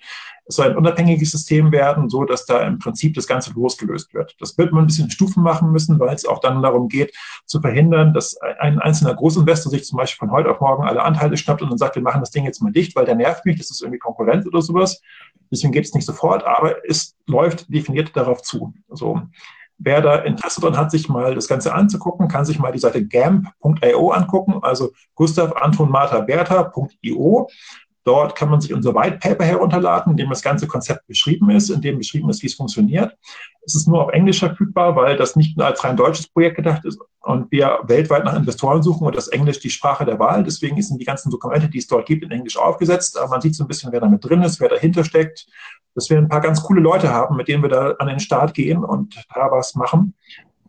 Es 0.45 0.55
soll 0.55 0.69
ein 0.69 0.77
unabhängiges 0.77 1.31
System 1.31 1.71
werden, 1.71 2.09
so 2.09 2.23
dass 2.25 2.45
da 2.45 2.61
im 2.61 2.79
Prinzip 2.79 3.13
das 3.15 3.27
Ganze 3.27 3.51
losgelöst 3.53 4.13
wird. 4.13 4.35
Das 4.39 4.57
wird 4.57 4.71
man 4.71 4.83
ein 4.83 4.87
bisschen 4.87 5.05
in 5.05 5.11
Stufen 5.11 5.43
machen 5.43 5.71
müssen, 5.71 5.99
weil 5.99 6.13
es 6.13 6.25
auch 6.25 6.39
dann 6.39 6.61
darum 6.61 6.87
geht, 6.87 7.15
zu 7.45 7.61
verhindern, 7.61 8.13
dass 8.13 8.37
ein 8.59 8.79
einzelner 8.79 9.15
Großinvestor 9.15 9.71
sich 9.71 9.85
zum 9.85 9.97
Beispiel 9.97 10.27
von 10.27 10.31
heute 10.31 10.51
auf 10.51 10.59
morgen 10.59 10.83
alle 10.83 11.03
Anteile 11.03 11.37
schnappt 11.37 11.61
und 11.61 11.69
dann 11.69 11.77
sagt, 11.77 11.95
wir 11.95 12.03
machen 12.03 12.21
das 12.21 12.31
Ding 12.31 12.45
jetzt 12.45 12.61
mal 12.61 12.71
dicht, 12.71 12.95
weil 12.95 13.05
der 13.05 13.15
nervt 13.15 13.45
mich, 13.45 13.57
das 13.57 13.71
ist 13.71 13.81
irgendwie 13.81 13.99
Konkurrenz 13.99 14.45
oder 14.45 14.61
sowas. 14.61 15.01
Deswegen 15.49 15.73
geht 15.73 15.85
es 15.85 15.93
nicht 15.93 16.05
sofort, 16.05 16.45
aber 16.45 16.75
es 16.87 17.15
läuft 17.25 17.71
definiert 17.73 18.15
darauf 18.15 18.41
zu. 18.41 18.73
Also, 18.89 19.21
wer 19.83 20.01
da 20.01 20.15
Interesse 20.15 20.61
dran 20.61 20.77
hat, 20.77 20.91
sich 20.91 21.09
mal 21.09 21.35
das 21.35 21.47
Ganze 21.47 21.73
anzugucken, 21.73 22.27
kann 22.27 22.45
sich 22.45 22.59
mal 22.59 22.71
die 22.71 22.79
Seite 22.79 23.05
gamp.io 23.05 24.11
angucken, 24.11 24.59
also 24.61 24.91
Gustav 25.15 25.53
Anton 25.53 25.89
Martha 25.89 26.19
Bertha.io. 26.21 27.47
Dort 28.03 28.35
kann 28.35 28.49
man 28.49 28.59
sich 28.59 28.73
unser 28.73 28.95
White 28.95 29.19
Paper 29.19 29.45
herunterladen, 29.45 30.11
in 30.11 30.17
dem 30.17 30.29
das 30.29 30.41
ganze 30.41 30.65
Konzept 30.65 31.05
beschrieben 31.05 31.51
ist, 31.51 31.69
in 31.69 31.81
dem 31.81 31.99
beschrieben 31.99 32.29
ist, 32.31 32.41
wie 32.41 32.47
es 32.47 32.55
funktioniert. 32.55 33.15
Es 33.63 33.75
ist 33.75 33.87
nur 33.87 34.03
auf 34.03 34.11
Englisch 34.11 34.39
verfügbar, 34.39 34.95
weil 34.95 35.17
das 35.17 35.35
nicht 35.35 35.55
nur 35.55 35.67
als 35.67 35.83
rein 35.83 35.97
deutsches 35.97 36.27
Projekt 36.27 36.55
gedacht 36.55 36.83
ist 36.83 36.99
und 37.19 37.51
wir 37.51 37.79
weltweit 37.83 38.25
nach 38.25 38.35
Investoren 38.35 38.81
suchen 38.81 39.05
und 39.05 39.15
das 39.15 39.27
Englisch 39.27 39.59
die 39.59 39.69
Sprache 39.69 40.03
der 40.03 40.17
Wahl. 40.17 40.43
Deswegen 40.43 40.81
sind 40.81 40.99
die 40.99 41.05
ganzen 41.05 41.29
Dokumente, 41.29 41.69
die 41.69 41.77
es 41.77 41.85
dort 41.85 42.07
gibt, 42.07 42.23
in 42.23 42.31
Englisch 42.31 42.57
aufgesetzt. 42.57 43.19
Aber 43.19 43.29
man 43.29 43.41
sieht 43.41 43.53
so 43.53 43.63
ein 43.63 43.67
bisschen, 43.67 43.91
wer 43.91 43.99
da 43.99 44.07
mit 44.07 44.25
drin 44.25 44.41
ist, 44.41 44.59
wer 44.59 44.69
dahinter 44.69 45.03
steckt. 45.03 45.45
Dass 45.95 46.09
wir 46.09 46.17
ein 46.17 46.29
paar 46.29 46.41
ganz 46.41 46.63
coole 46.63 46.81
Leute 46.81 47.09
haben, 47.09 47.35
mit 47.35 47.47
denen 47.47 47.63
wir 47.63 47.69
da 47.69 47.91
an 47.99 48.07
den 48.07 48.19
Start 48.19 48.53
gehen 48.53 48.83
und 48.83 49.15
da 49.33 49.51
was 49.51 49.75
machen. 49.75 50.13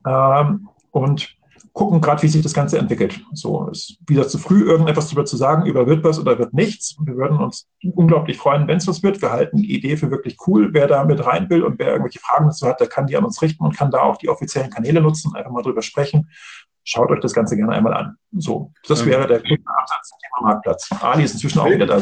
Ähm, 0.06 0.68
und 0.90 1.36
gucken 1.72 2.00
gerade, 2.00 2.22
wie 2.22 2.28
sich 2.28 2.42
das 2.42 2.52
Ganze 2.52 2.78
entwickelt. 2.78 3.20
So 3.32 3.68
ist 3.68 3.98
wieder 4.06 4.28
zu 4.28 4.38
früh, 4.38 4.62
irgendetwas 4.62 5.06
darüber 5.06 5.24
zu 5.24 5.36
sagen, 5.36 5.64
über 5.64 5.86
wird 5.86 6.04
was 6.04 6.18
oder 6.18 6.38
wird 6.38 6.52
nichts. 6.52 6.96
Wir 7.02 7.16
würden 7.16 7.38
uns 7.38 7.66
unglaublich 7.94 8.36
freuen, 8.36 8.68
wenn 8.68 8.76
es 8.76 8.86
was 8.86 9.02
wird. 9.02 9.22
Wir 9.22 9.32
halten 9.32 9.56
die 9.56 9.74
Idee 9.74 9.96
für 9.96 10.10
wirklich 10.10 10.36
cool. 10.46 10.74
Wer 10.74 10.86
da 10.86 11.04
mit 11.04 11.24
rein 11.24 11.48
will 11.48 11.62
und 11.62 11.78
wer 11.78 11.88
irgendwelche 11.88 12.20
Fragen 12.20 12.46
dazu 12.46 12.66
hat, 12.66 12.80
der 12.80 12.88
kann 12.88 13.06
die 13.06 13.16
an 13.16 13.24
uns 13.24 13.40
richten 13.40 13.64
und 13.64 13.76
kann 13.76 13.90
da 13.90 14.02
auch 14.02 14.18
die 14.18 14.28
offiziellen 14.28 14.70
Kanäle 14.70 15.00
nutzen, 15.00 15.34
einfach 15.34 15.50
mal 15.50 15.62
drüber 15.62 15.82
sprechen. 15.82 16.30
Schaut 16.84 17.10
euch 17.10 17.20
das 17.20 17.32
Ganze 17.32 17.56
gerne 17.56 17.72
einmal 17.72 17.94
an. 17.94 18.16
So, 18.32 18.72
das 18.88 19.06
wäre 19.06 19.26
der 19.26 19.38
kurze 19.38 19.62
Absatz 19.64 20.08
zum 20.08 20.18
Thema 20.18 20.48
Marktplatz. 20.48 20.90
Ali 21.00 21.24
ist 21.24 21.34
inzwischen 21.34 21.60
auch 21.60 21.70
wieder 21.70 21.86
da. 21.86 22.00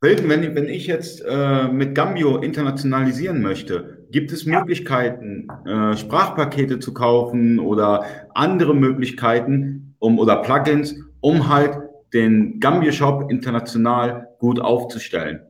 Wilken, 0.00 0.28
wenn, 0.28 0.54
wenn 0.54 0.68
ich 0.68 0.86
jetzt 0.86 1.24
äh, 1.26 1.68
mit 1.68 1.94
Gambio 1.94 2.38
internationalisieren 2.38 3.40
möchte, 3.40 4.06
gibt 4.10 4.32
es 4.32 4.44
Möglichkeiten, 4.44 5.48
äh, 5.66 5.96
Sprachpakete 5.96 6.78
zu 6.78 6.92
kaufen 6.92 7.58
oder 7.58 8.04
andere 8.34 8.74
Möglichkeiten 8.74 9.96
um, 9.98 10.18
oder 10.18 10.36
Plugins, 10.42 10.94
um 11.20 11.48
halt 11.48 11.78
den 12.12 12.60
Gambio 12.60 12.92
Shop 12.92 13.30
international 13.30 14.28
gut 14.38 14.60
aufzustellen? 14.60 15.40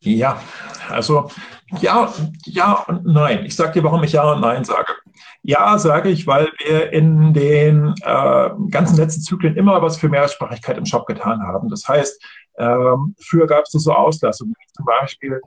Ja, 0.00 0.40
also 0.90 1.30
ja, 1.80 2.12
ja 2.44 2.72
und 2.88 3.06
nein. 3.06 3.44
Ich 3.44 3.54
sage 3.54 3.72
dir, 3.72 3.84
warum 3.84 4.02
ich 4.02 4.12
ja 4.12 4.32
und 4.32 4.40
nein 4.40 4.64
sage. 4.64 4.92
Ja, 5.42 5.78
sage 5.78 6.08
ich, 6.08 6.26
weil 6.26 6.48
wir 6.64 6.92
in 6.92 7.32
den 7.32 7.94
äh, 8.02 8.50
ganzen 8.70 8.96
letzten 8.96 9.22
Zyklen 9.22 9.56
immer 9.56 9.80
was 9.80 9.96
für 9.96 10.08
Mehrsprachigkeit 10.08 10.76
im 10.76 10.86
Shop 10.86 11.06
getan 11.06 11.40
haben. 11.42 11.68
Das 11.68 11.86
heißt, 11.88 12.22
ähm, 12.58 13.14
früher 13.20 13.46
gab 13.46 13.64
es 13.64 13.72
so 13.72 13.92
Auslassungen, 13.92 14.54
zum 14.76 14.84
Beispiel, 14.84 15.40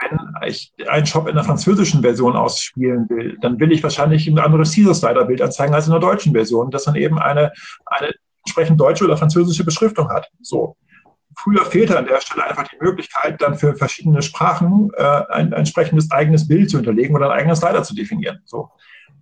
wenn 0.00 0.18
ich 0.46 0.72
einen 0.88 1.06
Shop 1.06 1.28
in 1.28 1.34
der 1.34 1.44
französischen 1.44 2.02
Version 2.02 2.36
ausspielen 2.36 3.08
will, 3.08 3.36
dann 3.40 3.58
will 3.58 3.72
ich 3.72 3.82
wahrscheinlich 3.82 4.26
ein 4.28 4.38
anderes 4.38 4.74
Caesar-Slider-Bild 4.74 5.42
anzeigen 5.42 5.74
als 5.74 5.86
in 5.86 5.92
der 5.92 6.00
deutschen 6.00 6.32
Version, 6.32 6.70
das 6.70 6.84
dann 6.84 6.94
eben 6.94 7.18
eine, 7.18 7.52
eine 7.86 8.12
entsprechend 8.44 8.80
deutsche 8.80 9.04
oder 9.04 9.16
französische 9.16 9.64
Beschriftung 9.64 10.08
hat. 10.08 10.28
So. 10.40 10.76
Früher 11.36 11.64
fehlte 11.64 11.96
an 11.96 12.06
der 12.06 12.20
Stelle 12.20 12.44
einfach 12.44 12.66
die 12.66 12.78
Möglichkeit, 12.80 13.40
dann 13.40 13.56
für 13.56 13.74
verschiedene 13.76 14.22
Sprachen 14.22 14.90
äh, 14.96 15.02
ein, 15.02 15.28
ein 15.28 15.52
entsprechendes 15.52 16.10
eigenes 16.10 16.48
Bild 16.48 16.70
zu 16.70 16.78
hinterlegen 16.78 17.14
oder 17.14 17.30
ein 17.30 17.38
eigenes 17.38 17.58
Slider 17.58 17.82
zu 17.82 17.94
definieren. 17.94 18.40
So 18.44 18.70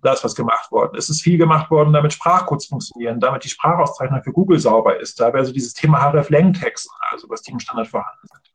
da 0.01 0.13
ist 0.13 0.23
was 0.23 0.35
gemacht 0.35 0.71
worden. 0.71 0.95
Es 0.97 1.09
ist 1.09 1.21
viel 1.21 1.37
gemacht 1.37 1.71
worden, 1.71 1.93
damit 1.93 2.13
Sprachcodes 2.13 2.67
funktionieren, 2.67 3.19
damit 3.19 3.43
die 3.43 3.49
Sprachauszeichnung 3.49 4.23
für 4.23 4.31
Google 4.31 4.59
sauber 4.59 4.99
ist. 4.99 5.19
Da 5.19 5.33
wäre 5.33 5.45
so 5.45 5.51
dieses 5.51 5.73
Thema 5.73 5.99
href-Lang-Text, 5.99 6.89
also 7.11 7.29
was 7.29 7.41
die 7.41 7.51
im 7.51 7.59
Standard 7.59 7.87
vorhanden 7.87 8.27
sind. 8.27 8.53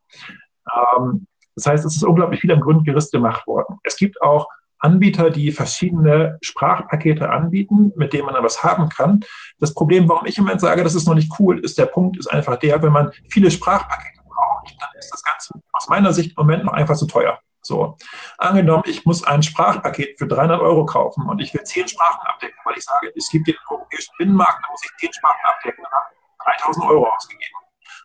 Ähm, 0.75 1.27
das 1.55 1.67
heißt, 1.67 1.85
es 1.85 1.95
ist 1.95 2.03
unglaublich 2.03 2.41
viel 2.41 2.51
am 2.51 2.61
Grundgerüst 2.61 3.11
gemacht 3.11 3.45
worden. 3.47 3.79
Es 3.83 3.97
gibt 3.97 4.21
auch 4.21 4.47
Anbieter, 4.79 5.29
die 5.29 5.51
verschiedene 5.51 6.37
Sprachpakete 6.41 7.29
anbieten, 7.29 7.93
mit 7.95 8.11
denen 8.11 8.25
man 8.25 8.35
dann 8.35 8.43
was 8.43 8.63
haben 8.63 8.89
kann. 8.89 9.23
Das 9.59 9.73
Problem, 9.73 10.09
warum 10.09 10.25
ich 10.25 10.37
im 10.37 10.43
Moment 10.43 10.59
sage, 10.59 10.83
das 10.83 10.93
ist 10.93 11.07
noch 11.07 11.15
nicht 11.15 11.31
cool, 11.39 11.59
ist 11.59 11.77
der 11.77 11.85
Punkt, 11.85 12.17
ist 12.17 12.27
einfach 12.27 12.57
der, 12.57 12.81
wenn 12.83 12.91
man 12.91 13.11
viele 13.29 13.49
Sprachpakete 13.49 14.19
braucht, 14.27 14.75
dann 14.81 14.89
ist 14.99 15.09
das 15.11 15.23
Ganze 15.23 15.53
aus 15.71 15.87
meiner 15.87 16.11
Sicht 16.11 16.31
im 16.31 16.35
Moment 16.37 16.65
noch 16.65 16.73
einfach 16.73 16.97
zu 16.97 17.07
teuer. 17.07 17.39
So, 17.65 17.97
angenommen, 18.37 18.83
ich 18.87 19.05
muss 19.05 19.23
ein 19.23 19.41
Sprachpaket 19.41 20.19
für 20.19 20.27
300 20.27 20.59
Euro 20.59 20.85
kaufen 20.85 21.29
und 21.29 21.39
ich 21.39 21.53
will 21.53 21.63
zehn 21.63 21.87
Sprachen 21.87 22.19
abdecken, 22.27 22.59
weil 22.65 22.77
ich 22.77 22.83
sage, 22.83 23.11
es 23.15 23.29
gibt 23.29 23.47
den 23.47 23.55
europäischen 23.69 24.11
Binnenmarkt, 24.17 24.61
da 24.63 24.69
muss 24.69 24.83
ich 24.83 24.91
zehn 24.97 25.13
Sprachen 25.13 25.39
abdecken, 25.45 25.81
dann 25.81 25.93
habe 25.93 26.07
ich 26.11 26.61
3000 26.61 26.85
Euro 26.85 27.07
ausgegeben. 27.07 27.55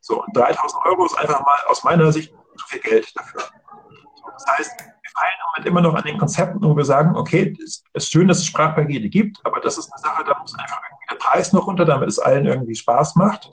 So, 0.01 0.23
und 0.23 0.37
3000 0.37 0.85
Euro 0.85 1.07
ist 1.07 1.19
einfach 1.19 1.45
mal 1.45 1.59
aus 1.67 1.83
meiner 1.83 2.13
Sicht 2.13 2.33
zu 2.57 2.67
viel 2.69 2.81
Geld 2.81 3.13
dafür. 3.19 3.41
So, 4.15 4.31
das 4.33 4.47
heißt, 4.47 4.79
wir 4.79 5.11
feilen 5.11 5.33
im 5.35 5.47
Moment 5.51 5.67
immer 5.67 5.81
noch 5.81 5.95
an 5.95 6.05
den 6.05 6.19
Konzepten, 6.19 6.63
wo 6.63 6.77
wir 6.77 6.85
sagen, 6.85 7.17
okay, 7.17 7.57
es 7.61 7.83
ist 7.95 8.13
schön, 8.13 8.29
dass 8.29 8.39
es 8.39 8.47
Sprachpakete 8.47 9.09
gibt, 9.09 9.45
aber 9.45 9.59
das 9.59 9.77
ist 9.77 9.93
eine 9.93 10.01
Sache, 10.01 10.23
da 10.23 10.39
muss 10.39 10.57
einfach 10.57 10.81
irgendwie 10.89 11.07
der 11.11 11.17
Preis 11.17 11.53
noch 11.53 11.67
runter, 11.67 11.85
damit 11.85 12.09
es 12.09 12.21
allen 12.21 12.47
irgendwie 12.47 12.77
Spaß 12.77 13.17
macht. 13.17 13.51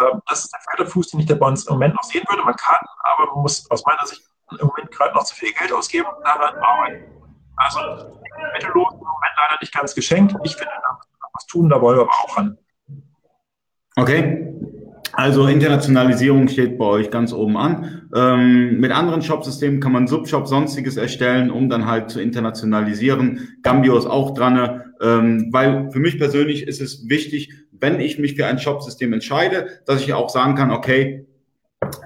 Ähm, 0.00 0.20
das 0.28 0.44
ist 0.44 0.52
der 0.52 0.60
Förderfuß, 0.60 1.08
den 1.08 1.20
ich 1.20 1.26
der 1.26 1.36
bei 1.36 1.46
uns 1.46 1.66
im 1.66 1.72
Moment 1.74 1.94
noch 1.94 2.04
sehen 2.04 2.24
würde. 2.28 2.44
Man 2.44 2.54
kann, 2.54 2.84
aber 3.02 3.32
man 3.32 3.42
muss 3.42 3.68
aus 3.70 3.82
meiner 3.86 4.06
Sicht 4.06 4.22
im 4.60 4.66
Moment 4.66 4.90
gerade 4.90 5.14
noch 5.14 5.24
zu 5.24 5.34
viel 5.34 5.52
Geld 5.52 5.72
ausgeben 5.72 6.06
und 6.16 6.24
daran 6.24 6.54
arbeiten. 6.56 7.04
Also 7.56 7.80
mittellos 8.54 8.92
im 8.92 8.98
Moment 8.98 9.32
leider 9.36 9.58
nicht 9.60 9.74
ganz 9.74 9.94
geschenkt. 9.94 10.34
Ich 10.44 10.56
finde, 10.56 10.72
da 10.82 10.96
müssen 10.96 11.10
wir 11.12 11.28
was 11.32 11.46
tun, 11.46 11.68
da 11.68 11.80
wollen 11.80 11.98
wir 11.98 12.02
aber 12.02 12.10
auch 12.10 12.36
ran. 12.36 12.58
Okay. 13.96 14.48
Also 15.14 15.46
Internationalisierung 15.46 16.48
steht 16.48 16.78
bei 16.78 16.86
euch 16.86 17.10
ganz 17.10 17.34
oben 17.34 17.58
an. 17.58 18.08
Ähm, 18.14 18.80
mit 18.80 18.92
anderen 18.92 19.20
Shopsystemen 19.20 19.78
kann 19.78 19.92
man 19.92 20.06
Subshop 20.06 20.48
sonstiges 20.48 20.96
erstellen, 20.96 21.50
um 21.50 21.68
dann 21.68 21.86
halt 21.86 22.10
zu 22.10 22.18
internationalisieren. 22.20 23.58
Gambio 23.62 23.98
ist 23.98 24.06
auch 24.06 24.32
dran, 24.32 24.82
ähm, 25.02 25.48
weil 25.52 25.90
für 25.90 25.98
mich 25.98 26.18
persönlich 26.18 26.66
ist 26.66 26.80
es 26.80 27.10
wichtig, 27.10 27.52
wenn 27.72 28.00
ich 28.00 28.18
mich 28.18 28.36
für 28.36 28.46
ein 28.46 28.58
Shopsystem 28.58 29.12
entscheide, 29.12 29.82
dass 29.84 30.00
ich 30.00 30.14
auch 30.14 30.30
sagen 30.30 30.54
kann, 30.54 30.70
okay, 30.70 31.26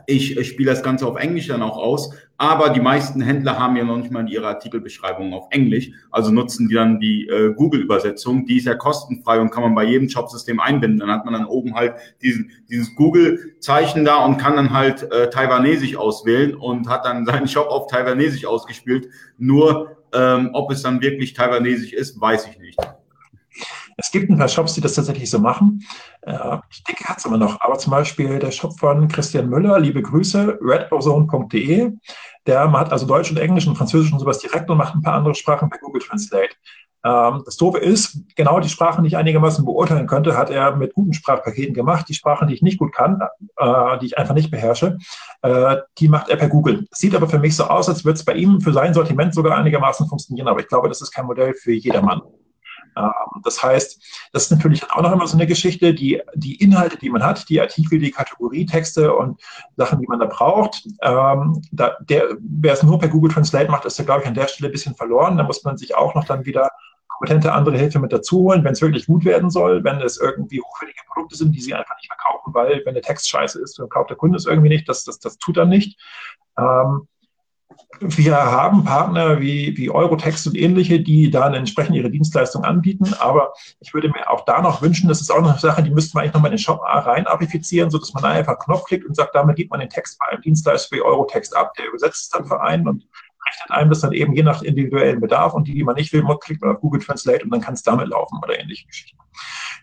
ich, 0.06 0.36
ich 0.36 0.48
spiele 0.48 0.70
das 0.70 0.82
Ganze 0.82 1.06
auf 1.06 1.16
Englisch 1.16 1.46
dann 1.46 1.62
auch 1.62 1.76
aus, 1.76 2.10
aber 2.38 2.70
die 2.70 2.80
meisten 2.80 3.20
Händler 3.20 3.58
haben 3.58 3.76
ja 3.76 3.84
noch 3.84 3.96
nicht 3.96 4.10
mal 4.10 4.28
ihre 4.28 4.46
Artikelbeschreibungen 4.48 5.32
auf 5.32 5.46
Englisch, 5.50 5.90
also 6.10 6.30
nutzen 6.30 6.68
die 6.68 6.74
dann 6.74 7.00
die 7.00 7.26
äh, 7.28 7.54
Google-Übersetzung, 7.54 8.46
die 8.46 8.58
ist 8.58 8.66
ja 8.66 8.74
kostenfrei 8.74 9.40
und 9.40 9.50
kann 9.50 9.62
man 9.62 9.74
bei 9.74 9.84
jedem 9.84 10.08
Shopsystem 10.08 10.60
einbinden. 10.60 11.00
Dann 11.00 11.10
hat 11.10 11.24
man 11.24 11.34
dann 11.34 11.46
oben 11.46 11.74
halt 11.74 11.94
diesen, 12.22 12.50
dieses 12.68 12.94
Google-Zeichen 12.94 14.04
da 14.04 14.24
und 14.24 14.36
kann 14.36 14.56
dann 14.56 14.72
halt 14.72 15.10
äh, 15.10 15.30
Taiwanesisch 15.30 15.96
auswählen 15.96 16.54
und 16.54 16.88
hat 16.88 17.04
dann 17.04 17.24
seinen 17.24 17.48
Shop 17.48 17.68
auf 17.68 17.86
Taiwanesisch 17.86 18.44
ausgespielt. 18.44 19.08
Nur 19.38 19.96
ähm, 20.12 20.50
ob 20.52 20.70
es 20.70 20.82
dann 20.82 21.00
wirklich 21.00 21.34
Taiwanesisch 21.34 21.92
ist, 21.92 22.20
weiß 22.20 22.48
ich 22.48 22.58
nicht. 22.58 22.78
Es 23.96 24.10
gibt 24.10 24.30
ein 24.30 24.38
paar 24.38 24.48
Shops, 24.48 24.74
die 24.74 24.80
das 24.80 24.94
tatsächlich 24.94 25.30
so 25.30 25.38
machen. 25.38 25.82
Äh, 26.22 26.58
ich 26.70 26.84
denke, 26.84 27.04
hat 27.04 27.18
es 27.18 27.24
immer 27.24 27.38
noch. 27.38 27.60
Aber 27.60 27.78
zum 27.78 27.90
Beispiel 27.90 28.38
der 28.38 28.50
Shop 28.50 28.78
von 28.78 29.08
Christian 29.08 29.48
Müller, 29.48 29.78
liebe 29.78 30.02
Grüße, 30.02 30.58
redozone.de. 30.60 31.92
Der 32.46 32.72
hat 32.72 32.92
also 32.92 33.06
Deutsch 33.06 33.30
und 33.30 33.38
Englisch 33.38 33.66
und 33.66 33.76
Französisch 33.76 34.12
und 34.12 34.18
sowas 34.18 34.38
direkt 34.38 34.70
und 34.70 34.76
macht 34.76 34.94
ein 34.94 35.02
paar 35.02 35.14
andere 35.14 35.34
Sprachen 35.34 35.70
per 35.70 35.80
Google 35.80 36.02
Translate. 36.02 36.54
Ähm, 37.06 37.42
das 37.44 37.56
Doofe 37.56 37.78
ist, 37.78 38.18
genau 38.34 38.60
die 38.60 38.68
Sprachen, 38.68 39.04
die 39.04 39.08
ich 39.08 39.16
einigermaßen 39.16 39.64
beurteilen 39.64 40.06
könnte, 40.06 40.36
hat 40.36 40.50
er 40.50 40.74
mit 40.76 40.92
guten 40.92 41.12
Sprachpaketen 41.12 41.74
gemacht. 41.74 42.08
Die 42.08 42.14
Sprachen, 42.14 42.48
die 42.48 42.54
ich 42.54 42.62
nicht 42.62 42.78
gut 42.78 42.92
kann, 42.92 43.20
äh, 43.56 43.98
die 43.98 44.06
ich 44.06 44.18
einfach 44.18 44.34
nicht 44.34 44.50
beherrsche, 44.50 44.98
äh, 45.42 45.76
die 45.98 46.08
macht 46.08 46.28
er 46.28 46.36
per 46.36 46.48
Google. 46.48 46.86
Sieht 46.90 47.14
aber 47.14 47.28
für 47.28 47.38
mich 47.38 47.56
so 47.56 47.64
aus, 47.64 47.88
als 47.88 48.04
würde 48.04 48.16
es 48.16 48.24
bei 48.24 48.34
ihm 48.34 48.60
für 48.60 48.72
sein 48.72 48.92
Sortiment 48.92 49.34
sogar 49.34 49.56
einigermaßen 49.56 50.08
funktionieren. 50.08 50.48
Aber 50.48 50.60
ich 50.60 50.68
glaube, 50.68 50.88
das 50.88 51.00
ist 51.00 51.12
kein 51.12 51.26
Modell 51.26 51.54
für 51.54 51.72
jedermann. 51.72 52.22
Ähm, 52.96 53.42
das 53.44 53.62
heißt, 53.62 54.02
das 54.32 54.44
ist 54.44 54.50
natürlich 54.50 54.90
auch 54.90 55.02
noch 55.02 55.12
immer 55.12 55.26
so 55.26 55.36
eine 55.36 55.46
Geschichte, 55.46 55.94
die, 55.94 56.20
die 56.34 56.56
Inhalte, 56.56 56.96
die 56.96 57.10
man 57.10 57.22
hat, 57.22 57.48
die 57.48 57.60
Artikel, 57.60 57.98
die 57.98 58.10
Kategorietexte 58.10 59.14
und 59.14 59.40
Sachen, 59.76 60.00
die 60.00 60.06
man 60.06 60.20
da 60.20 60.26
braucht, 60.26 60.86
ähm, 61.02 61.62
da, 61.72 61.96
der, 62.00 62.36
wer 62.40 62.72
es 62.72 62.82
nur 62.82 62.98
per 62.98 63.08
Google 63.08 63.32
Translate 63.32 63.70
macht, 63.70 63.84
ist 63.84 63.98
ja, 63.98 64.04
glaube 64.04 64.22
ich, 64.22 64.28
an 64.28 64.34
der 64.34 64.48
Stelle 64.48 64.70
ein 64.70 64.72
bisschen 64.72 64.94
verloren. 64.94 65.36
Da 65.36 65.44
muss 65.44 65.64
man 65.64 65.76
sich 65.76 65.94
auch 65.94 66.14
noch 66.14 66.24
dann 66.24 66.44
wieder 66.46 66.70
kompetente 67.08 67.52
andere 67.52 67.78
Hilfe 67.78 67.98
mit 67.98 68.12
dazu 68.12 68.40
holen, 68.40 68.64
wenn 68.64 68.72
es 68.72 68.82
wirklich 68.82 69.06
gut 69.06 69.24
werden 69.24 69.50
soll, 69.50 69.82
wenn 69.84 70.00
es 70.00 70.18
irgendwie 70.18 70.60
hochwertige 70.60 71.00
Produkte 71.08 71.36
sind, 71.36 71.52
die 71.52 71.60
sie 71.60 71.74
einfach 71.74 71.96
nicht 71.96 72.12
verkaufen, 72.12 72.52
weil 72.52 72.82
wenn 72.84 72.94
der 72.94 73.02
Text 73.02 73.28
scheiße 73.28 73.60
ist, 73.60 73.78
dann 73.78 73.88
kauft 73.88 74.10
der 74.10 74.16
Kunde 74.16 74.36
es 74.36 74.46
irgendwie 74.46 74.68
nicht, 74.68 74.88
das, 74.88 75.04
das, 75.04 75.18
das 75.18 75.38
tut 75.38 75.56
er 75.56 75.64
nicht. 75.64 75.98
Ähm, 76.58 77.08
wir 78.00 78.36
haben 78.36 78.84
Partner 78.84 79.40
wie, 79.40 79.76
wie 79.76 79.90
Eurotext 79.90 80.46
und 80.46 80.56
ähnliche, 80.56 81.00
die 81.00 81.30
dann 81.30 81.54
entsprechend 81.54 81.96
ihre 81.96 82.10
Dienstleistung 82.10 82.64
anbieten. 82.64 83.14
Aber 83.18 83.52
ich 83.80 83.94
würde 83.94 84.08
mir 84.08 84.30
auch 84.30 84.44
da 84.44 84.60
noch 84.60 84.82
wünschen, 84.82 85.08
das 85.08 85.20
ist 85.20 85.30
auch 85.30 85.42
eine 85.42 85.58
Sache, 85.58 85.82
die 85.82 85.90
müsste 85.90 86.14
man 86.14 86.22
eigentlich 86.22 86.34
nochmal 86.34 86.50
in 86.50 86.56
den 86.56 86.62
Shop 86.62 86.80
rein 86.82 87.26
apifizieren, 87.26 87.90
sodass 87.90 88.12
man 88.12 88.24
einfach 88.24 88.52
einen 88.52 88.60
Knopf 88.60 88.84
klickt 88.84 89.06
und 89.06 89.14
sagt, 89.14 89.34
damit 89.34 89.56
gibt 89.56 89.70
man 89.70 89.80
den 89.80 89.88
Text 89.88 90.18
bei 90.18 90.26
einem 90.28 90.42
Dienstleister 90.42 90.96
wie 90.96 91.02
Eurotext 91.02 91.56
ab. 91.56 91.72
Der 91.78 91.88
übersetzt 91.88 92.24
es 92.24 92.28
dann 92.28 92.46
für 92.46 92.60
einen 92.60 92.86
und 92.86 93.06
rechnet 93.46 93.70
einem 93.70 93.90
das 93.90 94.00
dann 94.00 94.12
eben 94.12 94.34
je 94.34 94.42
nach 94.42 94.62
individuellen 94.62 95.20
Bedarf. 95.20 95.54
Und 95.54 95.68
die, 95.68 95.74
die 95.74 95.84
man 95.84 95.94
nicht 95.94 96.12
will, 96.12 96.24
klickt 96.40 96.62
man 96.62 96.74
auf 96.74 96.80
Google 96.80 97.00
Translate 97.00 97.44
und 97.44 97.50
dann 97.50 97.60
kann 97.60 97.74
es 97.74 97.82
damit 97.82 98.08
laufen 98.08 98.38
oder 98.42 98.58
ähnliche 98.58 98.86
Geschichten. 98.86 99.18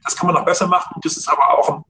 Das 0.03 0.15
kann 0.15 0.27
man 0.27 0.35
noch 0.35 0.45
besser 0.45 0.67
machen. 0.67 0.99
Das 1.03 1.17
ist 1.17 1.27
aber 1.29 1.57
auch 1.57 1.83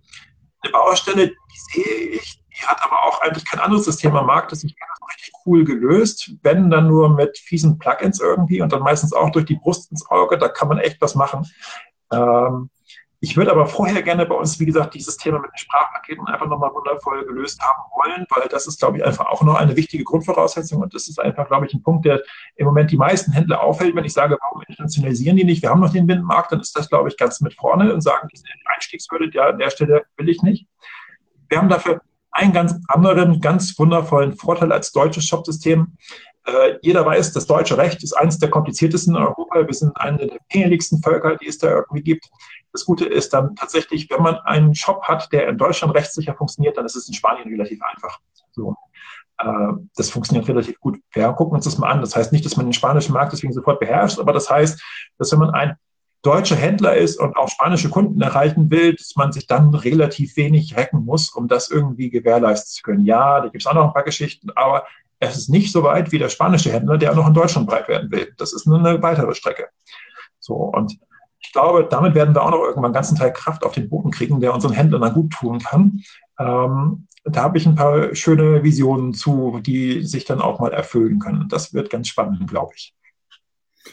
eine 0.61 0.71
Baustelle, 0.71 1.27
die 1.27 1.81
sehe 1.81 2.05
ich, 2.15 2.42
die 2.55 2.65
hat 2.65 2.77
aber 2.83 3.03
auch 3.03 3.21
eigentlich 3.21 3.45
kein 3.45 3.59
anderes 3.59 3.85
System 3.85 4.15
am 4.15 4.27
Markt, 4.27 4.51
das 4.51 4.63
ich 4.63 4.75
kenne, 4.75 4.91
richtig 5.13 5.33
cool 5.45 5.63
gelöst. 5.63 6.31
Wenn 6.41 6.69
dann 6.69 6.87
nur 6.87 7.09
mit 7.09 7.37
fiesen 7.37 7.77
Plugins 7.77 8.19
irgendwie 8.19 8.61
und 8.61 8.71
dann 8.71 8.81
meistens 8.83 9.13
auch 9.13 9.31
durch 9.31 9.45
die 9.45 9.55
Brust 9.55 9.91
ins 9.91 10.09
Auge, 10.09 10.37
da 10.37 10.47
kann 10.49 10.67
man 10.67 10.77
echt 10.77 11.01
was 11.01 11.15
machen. 11.15 11.47
Ähm, 12.11 12.69
ich 13.19 13.37
würde 13.37 13.51
aber 13.51 13.67
vorher 13.67 14.01
gerne 14.01 14.25
bei 14.25 14.35
uns, 14.35 14.59
wie 14.59 14.65
gesagt, 14.65 14.93
dieses 14.95 15.15
Thema 15.15 15.39
mit 15.39 15.49
den 15.49 15.57
Sprachpaketen 15.57 16.27
einfach 16.27 16.45
nochmal 16.45 16.73
wundervoll 16.73 17.25
gelöst 17.25 17.61
haben 17.61 17.81
wollen, 17.95 18.25
weil 18.29 18.49
das 18.49 18.67
ist, 18.67 18.79
glaube 18.81 18.97
ich, 18.97 19.05
einfach 19.05 19.27
auch 19.27 19.41
noch 19.43 19.55
eine 19.55 19.77
wichtige 19.77 20.03
Grundvoraussetzung 20.03 20.81
und 20.81 20.93
das 20.93 21.07
ist 21.07 21.21
einfach, 21.21 21.47
glaube 21.47 21.65
ich, 21.65 21.73
ein 21.73 21.81
Punkt, 21.81 22.03
der 22.03 22.21
im 22.57 22.65
Moment 22.65 22.91
die 22.91 22.97
meisten 22.97 23.31
Händler 23.31 23.63
auffällt. 23.63 23.95
Wenn 23.95 24.03
ich 24.03 24.11
sage, 24.11 24.37
warum 24.41 24.61
internationalisieren 24.67 25.37
die 25.37 25.45
nicht? 25.45 25.61
Wir 25.61 25.69
haben 25.69 25.79
noch 25.79 25.93
den 25.93 26.05
Binnenmarkt, 26.05 26.51
dann 26.51 26.59
ist 26.59 26.77
das, 26.77 26.89
glaube 26.89 27.07
ich, 27.07 27.15
ganz 27.15 27.39
mit 27.39 27.53
vorne 27.53 27.93
und 27.93 28.01
sagen, 28.01 28.27
diese 28.29 28.43
Einstiegshürde, 28.65 29.31
ja, 29.33 29.47
an 29.47 29.57
der 29.57 29.69
Stelle 29.69 30.03
will 30.17 30.27
ich 30.27 30.41
nicht. 30.43 30.67
Wir 31.47 31.59
haben 31.59 31.69
dafür 31.69 32.01
einen 32.33 32.53
ganz 32.53 32.75
anderen, 32.87 33.39
ganz 33.39 33.77
wundervollen 33.77 34.35
Vorteil 34.35 34.71
als 34.71 34.91
deutsches 34.91 35.25
Shopsystem. 35.25 35.95
Äh, 36.45 36.77
jeder 36.81 37.05
weiß, 37.05 37.31
das 37.31 37.45
deutsche 37.45 37.77
Recht 37.77 38.03
ist 38.03 38.13
eines 38.13 38.37
der 38.39 38.49
kompliziertesten 38.49 39.15
in 39.15 39.21
Europa. 39.21 39.65
Wir 39.65 39.73
sind 39.73 39.95
eine 39.95 40.27
der 40.27 40.39
pingeligsten 40.49 41.01
Völker, 41.01 41.37
die 41.37 41.47
es 41.47 41.57
da 41.57 41.69
irgendwie 41.69 42.03
gibt. 42.03 42.29
Das 42.73 42.85
Gute 42.85 43.05
ist 43.05 43.33
dann 43.33 43.55
tatsächlich, 43.55 44.09
wenn 44.09 44.21
man 44.21 44.35
einen 44.37 44.75
Shop 44.75 45.03
hat, 45.03 45.31
der 45.31 45.47
in 45.47 45.57
Deutschland 45.57 45.95
rechtssicher 45.95 46.33
funktioniert, 46.33 46.77
dann 46.77 46.85
ist 46.85 46.95
es 46.95 47.07
in 47.07 47.13
Spanien 47.13 47.47
relativ 47.47 47.79
einfach. 47.83 48.19
So. 48.51 48.75
Äh, 49.37 49.73
das 49.95 50.09
funktioniert 50.09 50.47
relativ 50.49 50.79
gut. 50.79 50.99
Wir 51.11 51.31
gucken 51.33 51.55
uns 51.55 51.65
das 51.65 51.77
mal 51.77 51.89
an. 51.89 52.01
Das 52.01 52.15
heißt 52.15 52.33
nicht, 52.33 52.45
dass 52.45 52.57
man 52.57 52.65
den 52.65 52.73
spanischen 52.73 53.13
Markt 53.13 53.31
deswegen 53.31 53.53
sofort 53.53 53.79
beherrscht, 53.79 54.19
aber 54.19 54.33
das 54.33 54.49
heißt, 54.49 54.81
dass 55.17 55.31
wenn 55.31 55.39
man 55.39 55.51
ein 55.51 55.77
deutscher 56.23 56.55
Händler 56.55 56.95
ist 56.95 57.19
und 57.19 57.35
auch 57.35 57.49
spanische 57.49 57.89
Kunden 57.89 58.21
erreichen 58.21 58.71
will, 58.71 58.95
dass 58.95 59.15
man 59.15 59.31
sich 59.31 59.45
dann 59.45 59.75
relativ 59.75 60.35
wenig 60.37 60.75
recken 60.75 61.05
muss, 61.05 61.29
um 61.29 61.47
das 61.47 61.69
irgendwie 61.69 62.09
gewährleisten 62.09 62.71
zu 62.71 62.81
können. 62.81 63.05
Ja, 63.05 63.41
da 63.41 63.49
gibt 63.49 63.61
es 63.61 63.67
auch 63.67 63.73
noch 63.73 63.87
ein 63.87 63.93
paar 63.93 64.03
Geschichten, 64.03 64.49
aber 64.55 64.85
es 65.19 65.37
ist 65.37 65.49
nicht 65.49 65.71
so 65.71 65.83
weit 65.83 66.11
wie 66.11 66.19
der 66.19 66.29
spanische 66.29 66.71
Händler, 66.71 66.97
der 66.97 67.11
auch 67.11 67.15
noch 67.15 67.27
in 67.27 67.33
Deutschland 67.33 67.67
breit 67.67 67.87
werden 67.89 68.09
will. 68.09 68.33
Das 68.37 68.53
ist 68.53 68.65
nur 68.65 68.79
eine 68.79 69.01
weitere 69.01 69.35
Strecke. 69.35 69.67
So, 70.39 70.55
und 70.55 70.97
ich 71.39 71.51
glaube, 71.51 71.87
damit 71.89 72.15
werden 72.15 72.33
wir 72.33 72.41
auch 72.41 72.51
noch 72.51 72.63
irgendwann 72.63 72.85
einen 72.85 72.93
ganzen 72.93 73.17
Teil 73.17 73.33
Kraft 73.33 73.65
auf 73.65 73.73
den 73.73 73.89
Boden 73.89 74.11
kriegen, 74.11 74.39
der 74.39 74.53
unseren 74.53 74.73
Händlern 74.73 75.01
dann 75.01 75.13
gut 75.13 75.31
tun 75.31 75.59
kann. 75.59 76.03
Ähm, 76.39 77.07
da 77.25 77.43
habe 77.43 77.57
ich 77.57 77.65
ein 77.65 77.75
paar 77.75 78.15
schöne 78.15 78.63
Visionen 78.63 79.13
zu, 79.13 79.59
die 79.61 80.03
sich 80.03 80.23
dann 80.23 80.41
auch 80.41 80.59
mal 80.59 80.71
erfüllen 80.71 81.19
können. 81.19 81.47
Das 81.49 81.73
wird 81.73 81.89
ganz 81.89 82.07
spannend, 82.07 82.49
glaube 82.49 82.73
ich. 82.75 82.93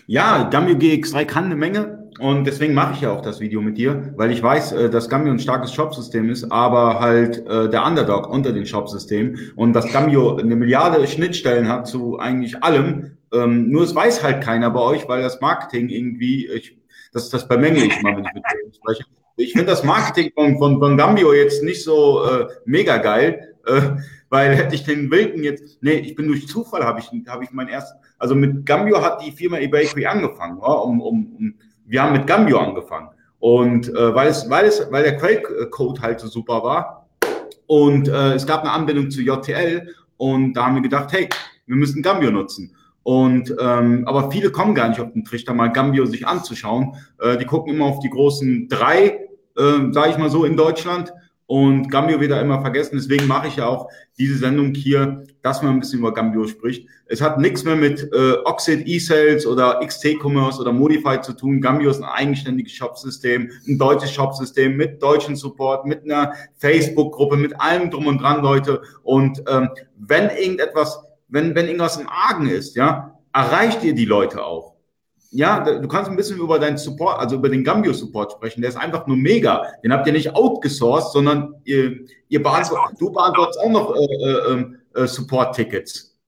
Ja, 0.07 0.44
Gambio 0.44 0.77
GX3 0.77 1.24
kann 1.24 1.44
eine 1.47 1.57
Menge 1.57 1.99
und 2.19 2.45
deswegen 2.45 2.74
mache 2.74 2.95
ich 2.95 3.01
ja 3.03 3.12
auch 3.12 3.20
das 3.20 3.41
Video 3.41 3.61
mit 3.61 3.78
dir, 3.78 4.12
weil 4.16 4.31
ich 4.31 4.43
weiß, 4.43 4.73
äh, 4.73 4.91
dass 4.91 5.09
Gambio 5.09 5.32
ein 5.32 5.39
starkes 5.39 5.73
Shopsystem 5.73 6.28
ist, 6.31 6.51
aber 6.51 7.01
halt 7.01 7.47
äh, 7.47 7.69
der 7.69 7.85
Underdog 7.85 8.28
unter 8.28 8.53
den 8.53 8.66
Shopsystemen 8.66 9.53
und 9.57 9.73
dass 9.73 9.93
Gambio 9.93 10.37
eine 10.37 10.57
Milliarde 10.57 11.07
Schnittstellen 11.07 11.69
hat 11.69 11.87
zu 11.87 12.19
eigentlich 12.19 12.62
allem. 12.62 13.16
Ähm, 13.32 13.70
nur 13.70 13.85
es 13.85 13.95
weiß 13.95 14.23
halt 14.23 14.43
keiner 14.43 14.70
bei 14.70 14.81
euch, 14.81 15.09
weil 15.09 15.23
das 15.23 15.41
Marketing 15.41 15.89
irgendwie, 15.89 16.49
ich, 16.49 16.78
das, 17.12 17.31
das 17.31 17.47
bemängle 17.47 17.85
ich 17.85 18.03
mal, 18.03 18.16
wenn 18.16 18.24
ich 18.24 18.35
mit 18.35 18.45
dir 18.45 18.74
spreche. 18.74 19.05
Ich 19.37 19.53
finde 19.53 19.66
das 19.66 19.85
Marketing 19.85 20.32
von, 20.35 20.59
von, 20.59 20.78
von 20.78 20.97
Gambio 20.97 21.32
jetzt 21.32 21.62
nicht 21.62 21.82
so 21.82 22.24
äh, 22.24 22.47
mega 22.65 22.99
geil, 22.99 23.55
äh, 23.66 23.81
weil 24.28 24.55
hätte 24.55 24.74
ich 24.74 24.85
den 24.85 25.11
Wilken 25.11 25.45
jetzt, 25.45 25.82
nee, 25.82 25.93
ich 25.93 26.15
bin 26.15 26.28
durch 26.28 26.47
Zufall, 26.47 26.85
habe 26.85 27.01
ich, 27.01 27.11
hab 27.28 27.43
ich 27.43 27.51
mein 27.53 27.69
erstes 27.69 27.97
also 28.20 28.35
mit 28.35 28.66
Gambio 28.66 29.03
hat 29.03 29.24
die 29.24 29.32
Firma 29.32 29.59
eBakery 29.59 30.05
angefangen. 30.05 30.59
Ja, 30.61 30.73
um, 30.73 31.01
um, 31.01 31.35
um, 31.37 31.55
wir 31.91 32.03
haben 32.03 32.12
mit 32.12 32.27
Gambio 32.27 32.59
angefangen. 32.59 33.09
Und 33.41 33.89
äh, 33.89 34.15
weil, 34.15 34.29
es, 34.29 34.49
weil, 34.49 34.67
es, 34.67 34.87
weil 34.91 35.03
der 35.03 35.17
Quellcode 35.17 36.01
halt 36.01 36.21
so 36.21 36.29
super 36.29 36.62
war 36.62 37.09
und 37.67 38.09
äh, 38.09 38.35
es 38.35 38.47
gab 38.47 38.62
eine 38.62 38.73
Anbindung 38.73 39.11
zu 39.11 39.23
JTL 39.23 39.95
und 40.17 40.55
da 40.55 40.67
haben 40.67 40.75
wir 40.75 40.83
gedacht, 40.83 41.12
hey, 41.12 41.29
wir 41.67 41.77
müssen 41.77 42.03
Gambio 42.03 42.31
nutzen. 42.31 42.75
Und 43.03 43.55
ähm, 43.59 44.07
aber 44.07 44.31
viele 44.31 44.51
kommen 44.51 44.75
gar 44.75 44.89
nicht 44.89 45.01
auf 45.01 45.12
den 45.12 45.25
Trichter, 45.25 45.55
mal 45.55 45.69
Gambio 45.69 46.05
sich 46.05 46.27
anzuschauen. 46.27 46.97
Äh, 47.19 47.39
die 47.39 47.47
gucken 47.47 47.75
immer 47.75 47.87
auf 47.87 48.01
die 48.01 48.11
großen 48.11 48.69
drei, 48.69 49.29
äh, 49.57 49.93
sage 49.93 50.11
ich 50.11 50.19
mal 50.19 50.31
so, 50.31 50.45
in 50.45 50.57
Deutschland 50.57 51.12
und 51.51 51.90
Gambio 51.90 52.20
wird 52.20 52.31
da 52.31 52.40
immer 52.40 52.60
vergessen. 52.60 52.94
Deswegen 52.94 53.27
mache 53.27 53.48
ich 53.48 53.56
ja 53.56 53.66
auch 53.66 53.89
diese 54.16 54.39
Sendung 54.39 54.72
hier, 54.72 55.24
dass 55.43 55.62
man 55.62 55.74
ein 55.74 55.81
bisschen 55.81 55.98
über 55.98 56.14
Gambio 56.14 56.47
spricht. 56.47 56.86
Es 57.06 57.20
hat 57.20 57.40
nichts 57.40 57.64
mehr 57.64 57.74
mit 57.74 58.09
äh, 58.12 58.35
Oxid 58.44 58.86
E-Sales 58.86 59.48
oder 59.48 59.81
XT-Commerce 59.85 60.60
oder 60.60 60.70
Modify 60.70 61.20
zu 61.20 61.32
tun. 61.32 61.60
Gambio 61.60 61.90
ist 61.90 62.01
ein 62.01 62.09
eigenständiges 62.09 62.70
Shopsystem, 62.70 63.51
ein 63.66 63.78
deutsches 63.78 64.12
Shopsystem 64.12 64.77
mit 64.77 65.02
deutschen 65.02 65.35
Support, 65.35 65.86
mit 65.86 66.05
einer 66.05 66.35
Facebook-Gruppe, 66.59 67.36
mit 67.36 67.60
allem 67.60 67.90
drum 67.90 68.06
und 68.06 68.18
dran, 68.18 68.43
Leute. 68.43 68.82
Und 69.02 69.43
ähm, 69.48 69.70
wenn 69.98 70.31
irgendetwas, 70.31 71.01
wenn, 71.27 71.56
wenn 71.56 71.66
irgendwas 71.66 71.97
im 71.97 72.09
Argen 72.09 72.48
ist, 72.48 72.77
ja, 72.77 73.18
erreicht 73.32 73.82
ihr 73.82 73.97
die 73.97 74.05
Leute 74.05 74.44
auch 74.44 74.69
ja, 75.32 75.61
du 75.61 75.86
kannst 75.86 76.11
ein 76.11 76.16
bisschen 76.16 76.39
über 76.39 76.59
deinen 76.59 76.77
Support, 76.77 77.20
also 77.20 77.36
über 77.36 77.48
den 77.48 77.62
Gambio 77.62 77.93
Support 77.93 78.32
sprechen. 78.32 78.62
Der 78.62 78.70
ist 78.70 78.77
einfach 78.77 79.07
nur 79.07 79.16
mega. 79.16 79.65
Den 79.85 79.93
habt 79.93 80.07
ihr 80.07 80.12
nicht 80.12 80.35
outgesourced, 80.35 81.12
sondern 81.12 81.55
ihr, 81.65 82.01
ihr 82.28 82.43
beantwortet, 82.43 83.01
du 83.01 83.12
beantwortest 83.12 83.61
auch 83.61 83.70
noch 83.70 83.94
äh, 83.94 83.98
äh, 83.98 84.52
ähm, 84.52 84.78
äh, 84.94 85.07
Support-Tickets. 85.07 86.19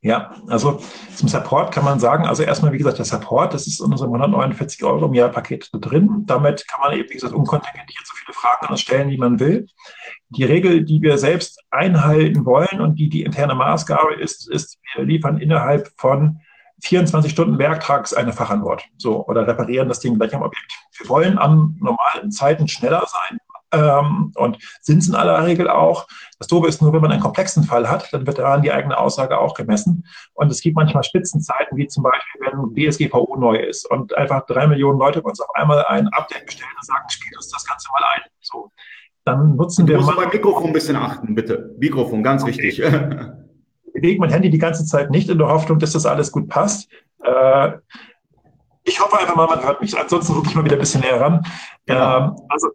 Ja, 0.00 0.36
also 0.48 0.80
zum 1.14 1.28
Support 1.28 1.72
kann 1.72 1.84
man 1.84 1.98
sagen, 1.98 2.26
also 2.26 2.42
erstmal, 2.42 2.72
wie 2.72 2.78
gesagt, 2.78 2.98
der 2.98 3.04
Support, 3.04 3.54
das 3.54 3.66
ist 3.66 3.80
in 3.80 3.90
unserem 3.90 4.12
149 4.12 4.84
Euro 4.84 5.06
im 5.06 5.14
Jahr 5.14 5.30
Paket 5.30 5.68
drin. 5.72 6.24
Damit 6.26 6.66
kann 6.68 6.80
man 6.80 6.98
eben, 6.98 7.08
wie 7.08 7.14
gesagt, 7.14 7.34
unkontingentiert 7.34 8.06
so 8.06 8.14
viele 8.14 8.34
Fragen 8.34 8.76
stellen, 8.76 9.10
wie 9.10 9.18
man 9.18 9.40
will. 9.40 9.66
Die 10.30 10.44
Regel, 10.44 10.84
die 10.84 11.02
wir 11.02 11.18
selbst 11.18 11.60
einhalten 11.70 12.44
wollen 12.44 12.80
und 12.80 12.96
die 12.96 13.08
die 13.08 13.22
interne 13.22 13.54
Maßgabe 13.54 14.14
ist, 14.14 14.50
ist, 14.50 14.78
wir 14.94 15.04
liefern 15.04 15.38
innerhalb 15.38 15.90
von 15.96 16.40
24 16.86 17.32
Stunden 17.32 17.58
Werktags 17.58 18.14
eine 18.14 18.32
Fachantwort. 18.32 18.84
So, 18.96 19.26
oder 19.26 19.46
reparieren 19.46 19.88
das 19.88 20.00
Ding 20.00 20.16
gleich 20.16 20.34
am 20.34 20.42
Objekt. 20.42 20.72
Wir 20.98 21.08
wollen 21.08 21.38
an 21.38 21.76
normalen 21.80 22.30
Zeiten 22.30 22.68
schneller 22.68 23.04
sein. 23.06 23.38
Ähm, 23.72 24.32
und 24.36 24.58
sind 24.80 24.98
es 24.98 25.08
in 25.08 25.16
aller 25.16 25.44
Regel 25.44 25.68
auch. 25.68 26.06
Das 26.38 26.46
Doofe 26.46 26.68
ist 26.68 26.80
nur, 26.80 26.92
wenn 26.92 27.00
man 27.00 27.10
einen 27.10 27.20
komplexen 27.20 27.64
Fall 27.64 27.90
hat, 27.90 28.12
dann 28.12 28.24
wird 28.24 28.38
daran 28.38 28.62
die 28.62 28.70
eigene 28.70 28.96
Aussage 28.96 29.38
auch 29.38 29.54
gemessen. 29.54 30.06
Und 30.34 30.52
es 30.52 30.60
gibt 30.60 30.76
manchmal 30.76 31.02
Spitzenzeiten, 31.02 31.76
wie 31.76 31.88
zum 31.88 32.04
Beispiel, 32.04 32.42
wenn 32.42 32.90
DSGVO 32.90 33.36
neu 33.36 33.56
ist 33.56 33.90
und 33.90 34.16
einfach 34.16 34.46
drei 34.46 34.68
Millionen 34.68 35.00
Leute 35.00 35.20
bei 35.20 35.30
uns 35.30 35.40
auf 35.40 35.52
einmal 35.54 35.84
ein 35.86 36.06
Update 36.08 36.46
bestellen 36.46 36.70
und 36.76 36.86
sagen, 36.86 37.04
spielt 37.08 37.36
uns 37.36 37.48
das 37.48 37.66
Ganze 37.66 37.88
mal 37.92 38.06
ein. 38.14 38.22
So, 38.40 38.70
dann 39.24 39.56
nutzen 39.56 39.88
wir. 39.88 39.98
Du 39.98 40.04
musst 40.04 40.16
beim 40.16 40.30
Mikrofon 40.30 40.68
ein 40.68 40.72
bisschen 40.72 40.96
achten, 40.96 41.34
bitte. 41.34 41.74
Mikrofon, 41.78 42.22
ganz 42.22 42.44
okay. 42.44 42.52
wichtig. 42.52 42.82
bewege 44.00 44.20
mein 44.20 44.30
Handy 44.30 44.50
die 44.50 44.58
ganze 44.58 44.84
Zeit 44.84 45.10
nicht 45.10 45.28
in 45.28 45.38
der 45.38 45.48
Hoffnung, 45.48 45.78
dass 45.78 45.92
das 45.92 46.06
alles 46.06 46.30
gut 46.30 46.48
passt. 46.48 46.88
Äh, 47.22 47.72
ich 48.84 49.00
hoffe 49.00 49.18
einfach 49.18 49.34
mal, 49.34 49.46
man 49.46 49.62
hört 49.64 49.80
mich. 49.80 49.98
Ansonsten 49.98 50.34
rufe 50.34 50.48
ich 50.48 50.54
mal 50.54 50.64
wieder 50.64 50.76
ein 50.76 50.80
bisschen 50.80 51.00
näher 51.00 51.20
ran. 51.20 51.44
Genau. 51.86 52.18
Ähm, 52.18 52.36
also 52.48 52.68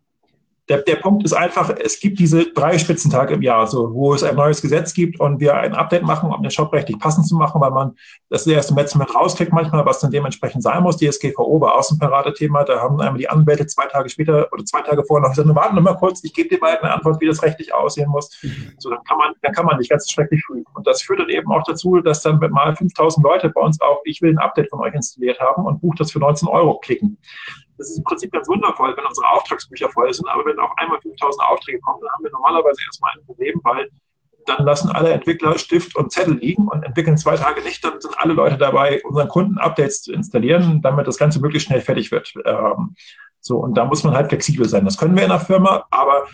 der, 0.72 0.84
der 0.84 0.96
Punkt 0.96 1.26
ist 1.26 1.34
einfach, 1.34 1.70
es 1.70 2.00
gibt 2.00 2.18
diese 2.18 2.46
drei 2.54 2.78
Spitzentage 2.78 3.34
im 3.34 3.42
Jahr, 3.42 3.68
so, 3.68 3.94
wo 3.94 4.14
es 4.14 4.24
ein 4.24 4.36
neues 4.36 4.62
Gesetz 4.62 4.94
gibt 4.94 5.20
und 5.20 5.42
wir 5.42 5.54
ein 5.58 5.74
Update 5.74 6.04
machen, 6.04 6.32
um 6.32 6.42
den 6.42 6.50
Shop 6.50 6.72
rechtlich 6.72 6.98
passend 6.98 7.28
zu 7.28 7.36
machen, 7.36 7.60
weil 7.60 7.72
man 7.72 7.92
das 8.30 8.48
erste 8.48 8.74
Metz 8.74 8.96
mit 8.96 9.14
rauskriegt 9.14 9.52
manchmal, 9.52 9.86
was 9.86 10.00
dann 10.00 10.12
dementsprechend 10.12 10.64
sein 10.64 10.82
muss. 10.82 10.96
Die 10.96 11.12
SGVO 11.12 11.60
war 11.60 11.76
Außenparade-Thema, 11.76 12.64
da 12.64 12.80
haben 12.80 13.02
einmal 13.02 13.18
die 13.18 13.28
Anwälte 13.28 13.68
zwei 13.68 13.86
Tage 13.88 14.08
später 14.08 14.48
oder 14.54 14.64
zwei 14.64 14.80
Tage 14.82 15.04
vorher 15.04 15.24
noch 15.24 15.32
gesagt, 15.32 15.46
nur 15.46 15.58
warten 15.58 15.76
mal 15.84 15.94
kurz, 15.96 16.24
ich 16.24 16.34
gebe 16.34 16.48
dir 16.48 16.60
bald 16.62 16.82
eine 16.82 16.94
Antwort, 16.94 17.20
wie 17.20 17.28
das 17.28 17.44
rechtlich 17.44 17.74
aussehen 17.74 18.10
muss. 18.10 18.30
So, 18.78 18.90
dann 18.90 19.04
kann 19.04 19.18
man, 19.18 19.34
dann 19.42 19.52
kann 19.52 19.66
man 19.66 19.78
nicht 19.78 19.90
ganz 19.90 20.10
schrecklich 20.10 20.42
fühlen. 20.46 20.64
Und 20.74 20.88
das 20.88 21.02
führt 21.02 21.20
dann 21.20 21.30
eben 21.30 21.52
auch 21.52 21.64
dazu, 21.64 22.00
dass 22.00 22.22
dann 22.22 22.40
mal 22.40 22.74
5000 22.74 23.22
Leute 23.26 23.50
bei 23.50 23.60
uns 23.60 23.82
auch, 23.82 24.00
ich 24.06 24.22
will 24.22 24.32
ein 24.32 24.38
Update 24.38 24.70
von 24.70 24.80
euch 24.80 24.94
installiert 24.94 25.42
haben 25.42 25.66
und 25.66 25.82
bucht 25.82 26.00
das 26.00 26.14
für 26.14 26.20
19 26.20 26.48
Euro 26.48 26.80
klicken. 26.80 27.18
Das 27.82 27.90
ist 27.90 27.98
im 27.98 28.04
Prinzip 28.04 28.32
ganz 28.32 28.48
wundervoll, 28.48 28.96
wenn 28.96 29.06
unsere 29.06 29.28
Auftragsbücher 29.30 29.90
voll 29.90 30.14
sind, 30.14 30.28
aber 30.30 30.46
wenn 30.46 30.60
auf 30.60 30.72
einmal 30.78 31.02
5000 31.02 31.44
Aufträge 31.48 31.80
kommen, 31.80 32.00
dann 32.02 32.12
haben 32.12 32.24
wir 32.24 32.32
normalerweise 32.32 32.80
erstmal 32.86 33.12
ein 33.18 33.26
Problem, 33.26 33.60
weil 33.64 33.90
dann 34.46 34.66
lassen 34.66 34.90
alle 34.90 35.12
Entwickler 35.12 35.58
Stift 35.58 35.96
und 35.96 36.12
Zettel 36.12 36.38
liegen 36.38 36.68
und 36.68 36.84
entwickeln 36.84 37.18
zwei 37.18 37.36
Tage 37.38 37.62
nicht. 37.62 37.84
Dann 37.84 38.00
sind 38.00 38.20
alle 38.20 38.34
Leute 38.34 38.58
dabei, 38.58 39.02
unseren 39.04 39.28
Kunden 39.28 39.58
Updates 39.58 40.04
zu 40.04 40.14
installieren, 40.14 40.82
damit 40.84 41.08
das 41.08 41.18
Ganze 41.18 41.42
möglichst 41.42 41.68
schnell 41.68 41.82
fertig 41.82 42.12
wird. 42.12 42.34
Ähm, 42.46 42.96
so, 43.40 43.58
und 43.58 43.76
da 43.76 43.86
muss 43.86 44.04
man 44.04 44.14
halt 44.14 44.30
flexibel 44.30 44.68
sein. 44.70 44.86
Das 44.86 44.98
können 44.98 45.16
wir 45.16 45.24
in 45.24 45.30
der 45.30 45.40
Firma, 45.40 45.86
aber 45.90 46.28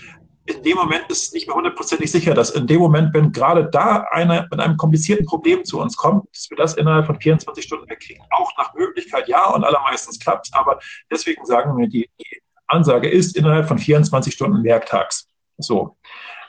in 0.48 0.64
dem 0.64 0.78
Moment 0.78 1.10
ist 1.10 1.34
nicht 1.34 1.48
mehr 1.48 1.56
hundertprozentig 1.56 2.10
sicher, 2.10 2.34
dass 2.34 2.52
in 2.52 2.68
dem 2.68 2.80
Moment, 2.80 3.14
wenn 3.14 3.32
gerade 3.34 3.70
da 3.70 4.08
einer 4.12 4.48
mit 4.50 4.60
einem 4.60 4.78
komplizierten 4.78 5.26
Problem 5.26 5.66
zu 5.66 5.80
uns 5.80 5.98
kommt, 5.98 6.26
dass 6.34 6.50
wir 6.50 6.58
das 6.58 6.76
innerhalb 6.76 7.06
von 7.06 7.20
24 7.20 7.64
Stunden 7.64 7.90
wegkriegen. 7.90 8.24
Auch 8.32 8.50
nach 8.58 8.74
Möglichkeit 8.74 9.28
ja 9.28 9.50
und 9.50 9.66
allermeistens 9.66 10.20
klappt 10.20 10.48
es, 10.48 10.54
aber 10.54 10.80
deswegen 11.12 11.46
sagen 11.46 11.78
wir, 11.78 11.88
die, 11.88 12.10
die 12.20 12.42
Ansage 12.68 13.10
ist 13.10 13.36
innerhalb 13.36 13.68
von 13.68 13.78
24 13.78 14.34
Stunden 14.34 14.64
werktags. 14.64 15.28
So. 15.58 15.98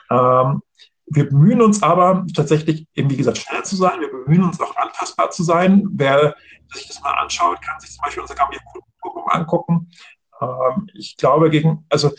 Ähm, 0.09 0.61
wir 1.07 1.27
bemühen 1.27 1.61
uns 1.61 1.83
aber 1.83 2.25
tatsächlich, 2.33 2.87
eben 2.93 3.09
wie 3.09 3.17
gesagt, 3.17 3.39
schnell 3.39 3.63
zu 3.63 3.75
sein. 3.75 3.99
Wir 3.99 4.11
bemühen 4.11 4.43
uns 4.43 4.61
auch 4.61 4.75
anpassbar 4.77 5.31
zu 5.31 5.43
sein. 5.43 5.87
Wer 5.91 6.35
sich 6.73 6.87
das 6.87 7.01
mal 7.01 7.13
anschaut, 7.13 7.61
kann 7.61 7.79
sich 7.79 7.91
zum 7.91 8.03
Beispiel 8.03 8.21
unser 8.21 8.35
Gambia-Kundenprogramm 8.35 9.27
angucken. 9.27 9.91
Ähm, 10.39 10.87
ich 10.93 11.17
glaube, 11.17 11.49
gegen, 11.49 11.85
also 11.89 12.11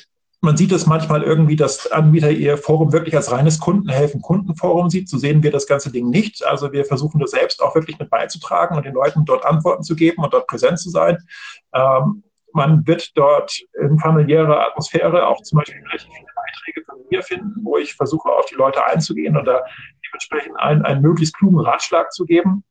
man 0.43 0.57
sieht 0.57 0.73
es 0.73 0.87
manchmal 0.87 1.23
irgendwie, 1.23 1.57
dass 1.57 1.91
Anbieter 1.91 2.31
ihr 2.31 2.57
Forum 2.57 2.93
wirklich 2.93 3.15
als 3.15 3.31
reines 3.31 3.61
Kundenhelfen 3.61 4.23
Kundenforum 4.23 4.89
sieht. 4.89 5.09
So 5.09 5.19
sehen 5.19 5.43
wir 5.43 5.51
das 5.51 5.67
ganze 5.67 5.93
Ding 5.93 6.09
nicht. 6.09 6.45
Also 6.45 6.73
wir 6.73 6.87
versuchen 6.87 7.21
das 7.21 7.33
selbst 7.33 7.63
auch 7.63 7.75
wirklich 7.75 7.99
mit 7.99 8.09
beizutragen 8.09 8.77
und 8.77 8.87
den 8.87 8.95
Leuten 8.95 9.25
dort 9.27 9.45
Antworten 9.45 9.83
zu 9.83 9.95
geben 9.95 10.23
und 10.23 10.33
dort 10.33 10.47
präsent 10.47 10.79
zu 10.79 10.89
sein. 10.89 11.19
Ähm, 11.75 12.25
man 12.53 12.87
wird 12.87 13.17
dort 13.17 13.61
in 13.81 13.99
familiärer 13.99 14.67
Atmosphäre 14.69 15.27
auch 15.27 15.43
zum 15.43 15.59
Beispiel 15.59 15.83
relativ 15.83 16.09
viele 16.09 16.33
Beiträge 16.35 16.85
von 16.87 16.99
mir 17.11 17.23
finden, 17.23 17.61
wo 17.63 17.77
ich 17.77 17.95
versuche, 17.95 18.29
auf 18.31 18.47
die 18.47 18.57
Leute 18.57 18.85
einzugehen 18.85 19.35
da 19.35 19.63
dementsprechend 20.07 20.59
einen, 20.59 20.83
einen 20.83 21.03
möglichst 21.03 21.37
klugen 21.37 21.61
Ratschlag 21.61 22.13
zu 22.13 22.25
geben. 22.25 22.65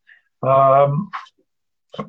Ähm, 0.43 1.11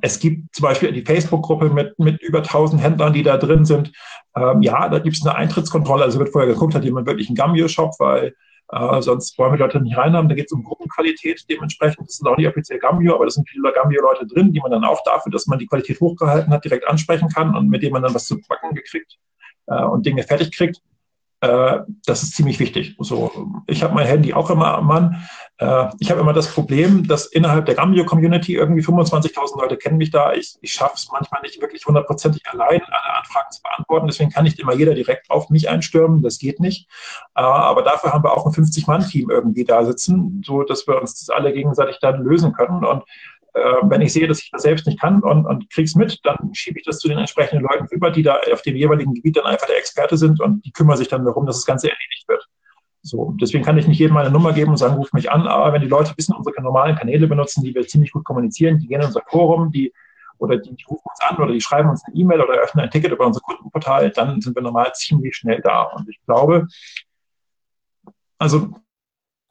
es 0.00 0.18
gibt 0.18 0.54
zum 0.54 0.64
Beispiel 0.64 0.92
die 0.92 1.04
Facebook-Gruppe 1.04 1.70
mit, 1.70 1.98
mit 1.98 2.20
über 2.22 2.38
1000 2.38 2.82
Händlern, 2.82 3.12
die 3.12 3.22
da 3.22 3.36
drin 3.36 3.64
sind. 3.64 3.92
Ähm, 4.36 4.62
ja, 4.62 4.88
da 4.88 4.98
gibt 4.98 5.16
es 5.16 5.26
eine 5.26 5.34
Eintrittskontrolle. 5.34 6.04
Also 6.04 6.18
wird 6.18 6.30
vorher 6.30 6.52
geguckt, 6.52 6.74
hat 6.74 6.84
jemand 6.84 7.06
wirklich 7.06 7.28
einen 7.28 7.36
Gambio-Shop, 7.36 7.94
weil 7.98 8.34
äh, 8.72 9.02
sonst 9.02 9.36
wollen 9.38 9.52
wir 9.52 9.58
Leute 9.58 9.80
nicht 9.80 9.96
reinhaben. 9.96 10.28
Da 10.28 10.34
geht 10.34 10.46
es 10.46 10.52
um 10.52 10.62
Gruppenqualität 10.62 11.44
dementsprechend. 11.48 12.08
Das 12.08 12.16
sind 12.16 12.28
auch 12.28 12.36
nicht 12.36 12.48
offiziell 12.48 12.78
Gambio, 12.78 13.14
aber 13.14 13.24
da 13.24 13.30
sind 13.30 13.48
viele 13.48 13.72
Gambio-Leute 13.72 14.26
drin, 14.26 14.52
die 14.52 14.60
man 14.60 14.70
dann 14.70 14.84
auch 14.84 15.02
dafür, 15.04 15.32
dass 15.32 15.46
man 15.46 15.58
die 15.58 15.66
Qualität 15.66 16.00
hochgehalten 16.00 16.52
hat, 16.52 16.64
direkt 16.64 16.86
ansprechen 16.86 17.28
kann 17.28 17.56
und 17.56 17.68
mit 17.68 17.82
denen 17.82 17.94
man 17.94 18.02
dann 18.02 18.14
was 18.14 18.26
zu 18.26 18.38
backen 18.48 18.74
gekriegt 18.74 19.18
äh, 19.66 19.82
und 19.82 20.06
Dinge 20.06 20.22
fertig 20.22 20.52
kriegt. 20.52 20.80
Äh, 21.40 21.80
das 22.04 22.22
ist 22.22 22.36
ziemlich 22.36 22.60
wichtig. 22.60 22.96
So, 22.98 23.62
ich 23.66 23.82
habe 23.82 23.94
mein 23.94 24.06
Handy 24.06 24.34
auch 24.34 24.50
immer 24.50 24.74
am 24.74 24.86
Mann. 24.86 25.26
Äh, 25.60 25.90
ich 26.00 26.10
habe 26.10 26.20
immer 26.20 26.32
das 26.32 26.52
Problem, 26.52 27.06
dass 27.06 27.26
innerhalb 27.26 27.66
der 27.66 27.74
Gambio-Community 27.74 28.54
irgendwie 28.54 28.82
25.000 28.82 29.60
Leute 29.60 29.76
kennen 29.76 29.98
mich 29.98 30.10
da. 30.10 30.32
Ich, 30.32 30.56
ich 30.62 30.72
schaffe 30.72 30.94
es 30.96 31.08
manchmal 31.12 31.42
nicht 31.42 31.60
wirklich 31.60 31.84
hundertprozentig 31.86 32.42
allein, 32.48 32.80
alle 32.82 33.18
Anfragen 33.18 33.50
zu 33.52 33.62
beantworten. 33.62 34.06
Deswegen 34.06 34.30
kann 34.30 34.44
nicht 34.44 34.58
immer 34.58 34.74
jeder 34.74 34.94
direkt 34.94 35.30
auf 35.30 35.50
mich 35.50 35.68
einstürmen. 35.68 36.22
Das 36.22 36.38
geht 36.38 36.60
nicht. 36.60 36.88
Äh, 37.36 37.42
aber 37.42 37.82
dafür 37.82 38.12
haben 38.12 38.24
wir 38.24 38.32
auch 38.32 38.46
ein 38.46 38.52
50-Mann-Team 38.52 39.30
irgendwie 39.30 39.64
da 39.64 39.84
sitzen, 39.84 40.42
so 40.44 40.62
dass 40.62 40.86
wir 40.86 41.00
uns 41.00 41.20
das 41.20 41.28
alle 41.28 41.52
gegenseitig 41.52 41.98
dann 42.00 42.24
lösen 42.24 42.52
können. 42.54 42.82
Und 42.82 43.04
äh, 43.52 43.60
wenn 43.82 44.00
ich 44.00 44.14
sehe, 44.14 44.28
dass 44.28 44.42
ich 44.42 44.50
das 44.50 44.62
selbst 44.62 44.86
nicht 44.86 44.98
kann 44.98 45.22
und, 45.22 45.44
und 45.44 45.66
es 45.76 45.94
mit, 45.94 46.20
dann 46.24 46.54
schiebe 46.54 46.78
ich 46.78 46.86
das 46.86 46.98
zu 46.98 47.08
den 47.08 47.18
entsprechenden 47.18 47.64
Leuten 47.64 47.86
über, 47.90 48.10
die 48.10 48.22
da 48.22 48.38
auf 48.50 48.62
dem 48.62 48.76
jeweiligen 48.76 49.12
Gebiet 49.12 49.36
dann 49.36 49.46
einfach 49.46 49.66
der 49.66 49.76
Experte 49.76 50.16
sind 50.16 50.40
und 50.40 50.64
die 50.64 50.72
kümmern 50.72 50.96
sich 50.96 51.08
dann 51.08 51.24
darum, 51.24 51.44
dass 51.44 51.56
das 51.56 51.66
Ganze 51.66 51.90
erledigt 51.90 52.28
wird. 52.28 52.48
So, 53.02 53.34
deswegen 53.40 53.64
kann 53.64 53.78
ich 53.78 53.86
nicht 53.86 53.98
jedem 53.98 54.14
meine 54.14 54.30
Nummer 54.30 54.52
geben 54.52 54.72
und 54.72 54.76
sagen, 54.76 54.96
ruf 54.96 55.12
mich 55.12 55.30
an, 55.30 55.46
aber 55.46 55.72
wenn 55.72 55.80
die 55.80 55.88
Leute 55.88 56.12
wissen, 56.16 56.34
unsere 56.34 56.60
normalen 56.62 56.96
Kanäle 56.96 57.26
benutzen, 57.26 57.64
die 57.64 57.74
wir 57.74 57.86
ziemlich 57.86 58.12
gut 58.12 58.24
kommunizieren, 58.24 58.78
die 58.78 58.88
gehen 58.88 59.00
in 59.00 59.06
unser 59.06 59.22
Forum, 59.26 59.70
die 59.70 59.92
oder 60.38 60.56
die, 60.56 60.74
die 60.74 60.84
rufen 60.84 61.04
uns 61.04 61.20
an 61.20 61.36
oder 61.36 61.52
die 61.52 61.60
schreiben 61.60 61.90
uns 61.90 62.02
eine 62.04 62.16
E-Mail 62.16 62.40
oder 62.40 62.54
öffnen 62.54 62.84
ein 62.84 62.90
Ticket 62.90 63.12
über 63.12 63.26
unser 63.26 63.40
Kundenportal, 63.40 64.10
dann 64.10 64.40
sind 64.40 64.54
wir 64.54 64.62
normal 64.62 64.92
ziemlich 64.94 65.36
schnell 65.36 65.60
da. 65.62 65.82
Und 65.82 66.08
ich 66.08 66.18
glaube, 66.26 66.66
also 68.38 68.70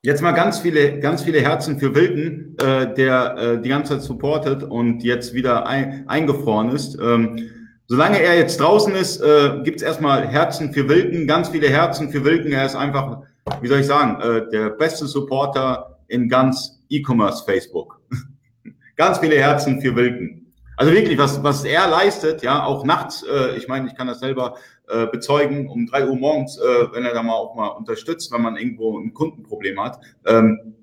Jetzt 0.02 0.22
mal 0.22 0.32
ganz 0.32 0.60
viele, 0.60 0.98
ganz 1.00 1.24
viele 1.24 1.42
Herzen 1.42 1.78
für 1.78 1.94
Wilken, 1.94 2.56
äh, 2.58 2.94
der 2.94 3.36
äh, 3.38 3.62
die 3.62 3.68
ganze 3.68 3.96
Zeit 3.96 4.04
supportet 4.04 4.64
und 4.64 5.04
jetzt 5.04 5.34
wieder 5.34 5.68
ein, 5.68 6.08
eingefroren 6.08 6.70
ist. 6.70 6.98
Ähm, 7.02 7.50
solange 7.86 8.22
er 8.22 8.38
jetzt 8.38 8.62
draußen 8.62 8.96
ist, 8.96 9.20
äh, 9.20 9.60
gibt 9.66 9.82
es 9.82 9.84
erstmal 9.84 10.26
Herzen 10.26 10.72
für 10.72 10.88
Wilken, 10.88 11.28
ganz 11.28 11.50
viele 11.50 11.68
Herzen 11.68 12.12
für 12.12 12.24
Wilken. 12.24 12.54
Er 12.54 12.66
ist 12.66 12.78
einfach, 12.78 13.24
wie 13.62 13.68
soll 13.68 13.80
ich 13.80 13.88
sagen, 13.88 14.22
äh, 14.22 14.50
der 14.50 14.70
beste 14.72 15.06
Supporter 15.06 16.00
in 16.08 16.30
ganz 16.30 16.82
E-Commerce 16.90 17.44
Facebook. 17.46 18.00
ganz 18.96 19.20
viele 19.20 19.38
Herzen 19.38 19.82
für 19.82 19.96
Wilken. 19.96 20.40
Also 20.80 20.94
wirklich, 20.94 21.18
was, 21.18 21.44
was 21.44 21.66
er 21.66 21.90
leistet, 21.90 22.42
ja, 22.42 22.64
auch 22.64 22.86
nachts, 22.86 23.24
äh, 23.24 23.58
ich 23.58 23.68
meine, 23.68 23.88
ich 23.88 23.96
kann 23.96 24.08
das 24.08 24.22
selber 24.22 24.56
äh, 24.88 25.08
bezeugen, 25.08 25.68
um 25.68 25.86
drei 25.88 26.08
Uhr 26.08 26.16
morgens, 26.16 26.58
äh, 26.58 26.94
wenn 26.94 27.04
er 27.04 27.14
da 27.14 27.22
mal 27.22 27.34
auch 27.34 27.54
mal 27.54 27.68
unterstützt, 27.68 28.32
wenn 28.32 28.42
man 28.42 28.56
irgendwo 28.56 28.98
ein 28.98 29.14
Kundenproblem 29.14 29.78
hat. 29.84 30.00
Ähm, 30.26 30.76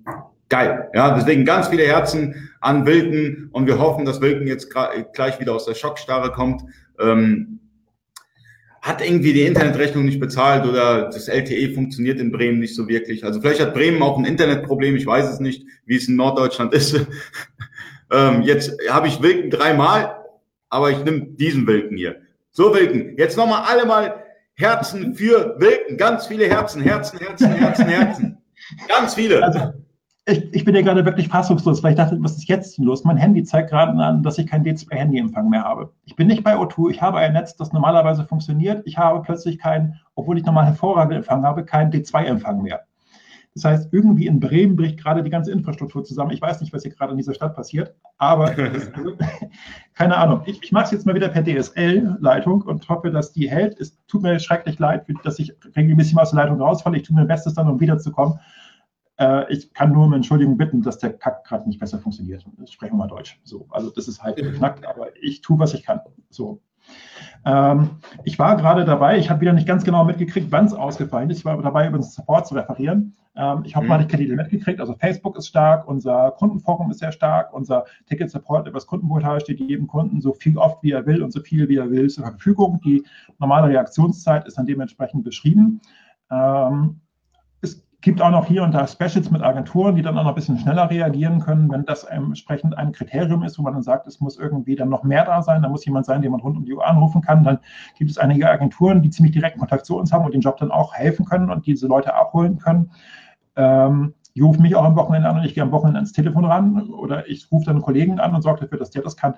geil. 0.50 0.90
Ja, 0.94 1.14
deswegen 1.14 1.46
ganz 1.46 1.68
viele 1.68 1.84
Herzen 1.84 2.50
an 2.60 2.84
Wilken 2.84 3.48
und 3.52 3.66
wir 3.66 3.78
hoffen, 3.78 4.04
dass 4.04 4.20
Wilken 4.20 4.46
jetzt 4.46 4.70
gleich 4.70 5.40
wieder 5.40 5.54
aus 5.54 5.64
der 5.64 5.74
Schockstarre 5.74 6.30
kommt. 6.30 6.62
Ähm, 7.00 7.60
hat 8.86 9.04
irgendwie 9.04 9.32
die 9.32 9.42
Internetrechnung 9.42 10.04
nicht 10.04 10.20
bezahlt 10.20 10.64
oder 10.64 11.10
das 11.10 11.26
LTE 11.26 11.74
funktioniert 11.74 12.20
in 12.20 12.30
Bremen 12.30 12.60
nicht 12.60 12.76
so 12.76 12.86
wirklich. 12.86 13.24
Also 13.24 13.40
vielleicht 13.40 13.60
hat 13.60 13.74
Bremen 13.74 14.00
auch 14.00 14.16
ein 14.16 14.24
Internetproblem, 14.24 14.94
ich 14.94 15.04
weiß 15.04 15.28
es 15.28 15.40
nicht, 15.40 15.66
wie 15.86 15.96
es 15.96 16.06
in 16.08 16.16
Norddeutschland 16.16 16.72
ist. 16.72 16.98
Ähm, 18.08 18.42
jetzt 18.42 18.70
habe 18.88 19.08
ich 19.08 19.20
Wilken 19.20 19.50
dreimal, 19.50 20.14
aber 20.68 20.92
ich 20.92 21.02
nehme 21.02 21.22
diesen 21.22 21.66
Wilken 21.66 21.96
hier. 21.96 22.20
So 22.52 22.72
Wilken. 22.72 23.18
Jetzt 23.18 23.36
nochmal 23.36 23.64
alle 23.66 23.84
mal 23.84 24.22
Herzen 24.54 25.16
für 25.16 25.56
Wilken. 25.58 25.96
Ganz 25.96 26.28
viele 26.28 26.46
Herzen, 26.46 26.82
Herzen, 26.82 27.18
Herzen, 27.18 27.50
Herzen, 27.50 27.88
Herzen. 27.88 28.38
Ganz 28.86 29.16
viele. 29.16 29.42
Also, 29.42 29.72
ich, 30.28 30.52
ich 30.52 30.64
bin 30.64 30.74
ja 30.74 30.82
gerade 30.82 31.04
wirklich 31.04 31.28
fassungslos, 31.28 31.82
weil 31.82 31.92
ich 31.92 31.96
dachte, 31.96 32.18
was 32.20 32.36
ist 32.36 32.48
jetzt 32.48 32.78
los? 32.78 33.04
Mein 33.04 33.16
Handy 33.16 33.44
zeigt 33.44 33.70
gerade 33.70 33.92
an, 33.92 34.24
dass 34.24 34.38
ich 34.38 34.46
keinen 34.48 34.64
D2-Handyempfang 34.64 35.48
mehr 35.48 35.62
habe. 35.62 35.92
Ich 36.04 36.16
bin 36.16 36.26
nicht 36.26 36.42
bei 36.42 36.56
O2, 36.56 36.90
ich 36.90 37.00
habe 37.00 37.18
ein 37.18 37.32
Netz, 37.32 37.54
das 37.56 37.72
normalerweise 37.72 38.24
funktioniert. 38.24 38.82
Ich 38.86 38.98
habe 38.98 39.22
plötzlich 39.22 39.58
keinen, 39.58 40.00
obwohl 40.16 40.36
ich 40.36 40.44
normal 40.44 40.66
hervorragenden 40.66 41.18
Empfang 41.18 41.44
habe, 41.44 41.64
keinen 41.64 41.92
D2-Empfang 41.92 42.60
mehr. 42.60 42.80
Das 43.54 43.64
heißt, 43.64 43.92
irgendwie 43.92 44.26
in 44.26 44.40
Bremen 44.40 44.76
bricht 44.76 45.02
gerade 45.02 45.22
die 45.22 45.30
ganze 45.30 45.52
Infrastruktur 45.52 46.04
zusammen. 46.04 46.32
Ich 46.32 46.42
weiß 46.42 46.60
nicht, 46.60 46.74
was 46.74 46.82
hier 46.82 46.92
gerade 46.92 47.12
in 47.12 47.18
dieser 47.18 47.32
Stadt 47.32 47.54
passiert, 47.54 47.94
aber 48.18 48.48
also, 48.48 49.16
keine 49.94 50.16
Ahnung. 50.16 50.42
Ich, 50.44 50.62
ich 50.62 50.72
mache 50.72 50.86
es 50.86 50.90
jetzt 50.90 51.06
mal 51.06 51.14
wieder 51.14 51.28
per 51.28 51.42
DSL-Leitung 51.42 52.62
und 52.62 52.86
hoffe, 52.88 53.10
dass 53.12 53.32
die 53.32 53.48
hält. 53.48 53.80
Es 53.80 53.96
tut 54.08 54.22
mir 54.22 54.38
schrecklich 54.40 54.78
leid, 54.78 55.06
dass 55.22 55.38
ich 55.38 55.54
regelmäßig 55.74 56.14
mal 56.14 56.22
aus 56.22 56.32
der 56.32 56.42
Leitung 56.42 56.60
rausfalle. 56.60 56.96
Ich 56.96 57.04
tue 57.04 57.16
mir 57.16 57.24
Bestes 57.24 57.54
dann, 57.54 57.68
um 57.68 57.80
wiederzukommen. 57.80 58.40
Äh, 59.18 59.52
ich 59.52 59.72
kann 59.72 59.92
nur 59.92 60.04
um 60.04 60.12
Entschuldigung 60.12 60.56
bitten, 60.56 60.82
dass 60.82 60.98
der 60.98 61.12
Kack 61.12 61.44
gerade 61.44 61.66
nicht 61.68 61.80
besser 61.80 61.98
funktioniert. 61.98 62.44
Sprechen 62.68 62.94
wir 62.94 62.98
mal 62.98 63.08
Deutsch. 63.08 63.40
So, 63.44 63.66
also 63.70 63.90
das 63.90 64.08
ist 64.08 64.22
halt 64.22 64.36
geknackt, 64.36 64.86
aber 64.86 65.08
ich 65.20 65.40
tue, 65.40 65.58
was 65.58 65.74
ich 65.74 65.82
kann. 65.82 66.00
So. 66.30 66.60
Ähm, 67.44 67.90
ich 68.24 68.38
war 68.38 68.56
gerade 68.56 68.84
dabei, 68.84 69.18
ich 69.18 69.30
habe 69.30 69.40
wieder 69.40 69.52
nicht 69.52 69.66
ganz 69.66 69.84
genau 69.84 70.04
mitgekriegt, 70.04 70.50
wann 70.50 70.66
es 70.66 70.72
ausgefallen 70.72 71.30
ist. 71.30 71.38
Ich 71.38 71.44
war 71.44 71.60
dabei, 71.60 71.88
über 71.88 71.98
den 71.98 72.02
Support 72.02 72.46
zu 72.46 72.54
referieren. 72.54 73.14
Ähm, 73.36 73.62
ich 73.64 73.76
hoffe 73.76 73.84
mhm. 73.84 73.88
mal, 73.88 74.00
ich 74.00 74.12
hätte 74.12 74.24
die 74.24 74.34
mitgekriegt. 74.34 74.80
Also 74.80 74.94
Facebook 74.94 75.36
ist 75.36 75.48
stark, 75.48 75.86
unser 75.88 76.32
Kundenforum 76.32 76.90
ist 76.90 76.98
sehr 76.98 77.12
stark, 77.12 77.52
unser 77.52 77.84
Ticket 78.06 78.30
Support 78.30 78.66
über 78.66 78.76
das 78.76 78.86
Kundenportal 78.86 79.40
steht 79.40 79.60
jedem 79.60 79.86
Kunden 79.86 80.20
so 80.20 80.32
viel 80.32 80.58
oft, 80.58 80.82
wie 80.82 80.92
er 80.92 81.06
will 81.06 81.22
und 81.22 81.32
so 81.32 81.40
viel, 81.40 81.68
wie 81.68 81.76
er 81.76 81.90
will, 81.90 82.08
zur 82.08 82.24
Verfügung. 82.24 82.80
Die 82.84 83.04
normale 83.38 83.68
Reaktionszeit 83.68 84.46
ist 84.46 84.58
dann 84.58 84.66
dementsprechend 84.66 85.24
beschrieben. 85.24 85.80
Ähm, 86.30 87.00
gibt 88.06 88.22
auch 88.22 88.30
noch 88.30 88.46
hier 88.46 88.62
und 88.62 88.70
da 88.70 88.86
Specials 88.86 89.32
mit 89.32 89.42
Agenturen, 89.42 89.96
die 89.96 90.02
dann 90.02 90.16
auch 90.16 90.22
noch 90.22 90.30
ein 90.30 90.36
bisschen 90.36 90.60
schneller 90.60 90.88
reagieren 90.88 91.40
können, 91.40 91.68
wenn 91.72 91.84
das 91.84 92.04
entsprechend 92.04 92.78
ein 92.78 92.92
Kriterium 92.92 93.42
ist, 93.42 93.58
wo 93.58 93.62
man 93.62 93.72
dann 93.72 93.82
sagt, 93.82 94.06
es 94.06 94.20
muss 94.20 94.38
irgendwie 94.38 94.76
dann 94.76 94.88
noch 94.88 95.02
mehr 95.02 95.24
da 95.24 95.42
sein, 95.42 95.60
da 95.60 95.68
muss 95.68 95.84
jemand 95.84 96.06
sein, 96.06 96.22
den 96.22 96.30
man 96.30 96.38
rund 96.40 96.56
um 96.56 96.64
die 96.64 96.72
Uhr 96.72 96.86
anrufen 96.86 97.20
kann. 97.20 97.42
Dann 97.42 97.58
gibt 97.98 98.08
es 98.08 98.16
einige 98.16 98.48
Agenturen, 98.48 99.02
die 99.02 99.10
ziemlich 99.10 99.32
direkten 99.32 99.58
Kontakt 99.58 99.86
zu 99.86 99.98
uns 99.98 100.12
haben 100.12 100.24
und 100.24 100.32
den 100.32 100.40
Job 100.40 100.56
dann 100.58 100.70
auch 100.70 100.94
helfen 100.94 101.26
können 101.26 101.50
und 101.50 101.66
diese 101.66 101.88
Leute 101.88 102.14
abholen 102.14 102.58
können. 102.58 102.92
Ähm, 103.56 104.14
die 104.36 104.40
rufen 104.40 104.62
mich 104.62 104.76
auch 104.76 104.84
am 104.84 104.94
Wochenende 104.94 105.28
an 105.28 105.38
und 105.38 105.44
ich 105.44 105.54
gehe 105.54 105.64
am 105.64 105.72
Wochenende 105.72 105.98
ans 105.98 106.12
Telefon 106.12 106.44
ran 106.44 106.88
oder 106.90 107.28
ich 107.28 107.50
rufe 107.50 107.64
dann 107.64 107.74
einen 107.74 107.84
Kollegen 107.84 108.20
an 108.20 108.36
und 108.36 108.42
sorge 108.42 108.60
dafür, 108.60 108.78
dass 108.78 108.90
der 108.90 109.02
das 109.02 109.16
kann 109.16 109.34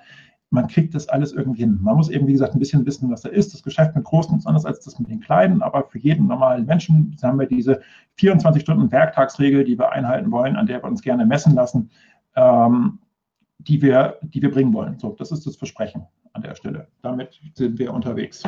man 0.50 0.66
kriegt 0.66 0.94
das 0.94 1.08
alles 1.08 1.32
irgendwie 1.32 1.60
hin. 1.60 1.78
Man 1.82 1.96
muss 1.96 2.08
eben, 2.08 2.26
wie 2.26 2.32
gesagt, 2.32 2.54
ein 2.54 2.58
bisschen 2.58 2.86
wissen, 2.86 3.10
was 3.10 3.22
da 3.22 3.28
ist. 3.28 3.52
Das 3.52 3.62
Geschäft 3.62 3.94
mit 3.94 4.04
Großen 4.04 4.36
ist 4.36 4.46
anders 4.46 4.64
als 4.64 4.80
das 4.80 4.98
mit 4.98 5.10
den 5.10 5.20
Kleinen, 5.20 5.62
aber 5.62 5.84
für 5.84 5.98
jeden 5.98 6.26
normalen 6.26 6.64
Menschen 6.64 7.16
haben 7.22 7.38
wir 7.38 7.46
diese 7.46 7.80
24 8.14 8.62
Stunden 8.62 8.90
Werktagsregel, 8.90 9.64
die 9.64 9.78
wir 9.78 9.92
einhalten 9.92 10.30
wollen, 10.30 10.56
an 10.56 10.66
der 10.66 10.82
wir 10.82 10.88
uns 10.88 11.02
gerne 11.02 11.26
messen 11.26 11.54
lassen, 11.54 11.90
ähm, 12.34 12.98
die, 13.58 13.82
wir, 13.82 14.16
die 14.22 14.40
wir 14.40 14.50
bringen 14.50 14.72
wollen. 14.72 14.98
So, 14.98 15.14
das 15.18 15.32
ist 15.32 15.46
das 15.46 15.56
Versprechen 15.56 16.06
an 16.32 16.42
der 16.42 16.54
Stelle. 16.54 16.88
Damit 17.02 17.40
sind 17.54 17.78
wir 17.78 17.92
unterwegs. 17.92 18.42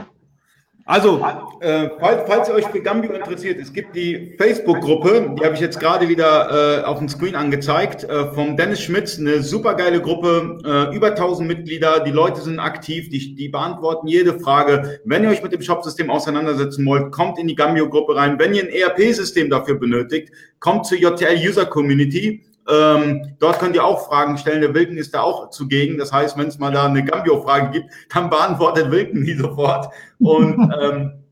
Also, 0.91 1.25
äh, 1.61 1.89
falls, 2.01 2.23
falls 2.27 2.49
ihr 2.49 2.55
euch 2.57 2.67
für 2.67 2.81
Gambio 2.81 3.13
interessiert, 3.13 3.61
es 3.61 3.73
gibt 3.73 3.95
die 3.95 4.35
Facebook-Gruppe, 4.37 5.37
die 5.39 5.45
habe 5.45 5.55
ich 5.55 5.61
jetzt 5.61 5.79
gerade 5.79 6.09
wieder 6.09 6.81
äh, 6.81 6.85
auf 6.85 6.99
dem 6.99 7.09
Screen 7.09 7.37
angezeigt, 7.37 8.03
äh, 8.03 8.27
vom 8.33 8.57
Dennis 8.57 8.83
Schmitz, 8.83 9.17
eine 9.17 9.41
super 9.41 9.75
geile 9.75 10.03
Gruppe, 10.03 10.59
äh, 10.65 10.97
über 10.97 11.11
1000 11.11 11.47
Mitglieder, 11.47 12.01
die 12.01 12.11
Leute 12.11 12.41
sind 12.41 12.59
aktiv, 12.59 13.09
die, 13.09 13.37
die 13.37 13.49
beantworten 13.49 14.09
jede 14.09 14.41
Frage. 14.41 15.01
Wenn 15.05 15.23
ihr 15.23 15.31
euch 15.31 15.45
mit 15.45 15.53
dem 15.53 15.63
Shopsystem 15.63 16.11
auseinandersetzen 16.11 16.85
wollt, 16.87 17.13
kommt 17.13 17.39
in 17.39 17.47
die 17.47 17.55
Gambio-Gruppe 17.55 18.17
rein. 18.17 18.41
Wenn 18.41 18.53
ihr 18.53 18.65
ein 18.65 18.71
ERP-System 18.71 19.49
dafür 19.49 19.77
benötigt, 19.77 20.33
kommt 20.59 20.87
zur 20.87 20.99
JTL 20.99 21.37
User 21.37 21.67
Community. 21.67 22.43
Ähm, 22.71 23.37
dort 23.39 23.59
könnt 23.59 23.75
ihr 23.75 23.85
auch 23.85 24.07
Fragen 24.07 24.39
stellen. 24.39 24.61
Der 24.61 24.75
Wilken 24.75 24.97
ist 24.97 25.15
da 25.15 25.23
auch 25.23 25.51
zugegen. 25.51 25.99
Das 25.99 26.13
heißt, 26.13 26.39
wenn 26.39 26.49
es 26.49 26.59
mal 26.59 26.73
da 26.73 26.87
eine 26.87 27.05
Gambio-Frage 27.05 27.71
gibt, 27.71 27.91
dann 28.13 28.31
beantwortet 28.31 28.91
Wilken 28.91 29.25
die 29.25 29.35
sofort. 29.35 29.93
Und 30.19 30.73
ähm, 30.81 31.25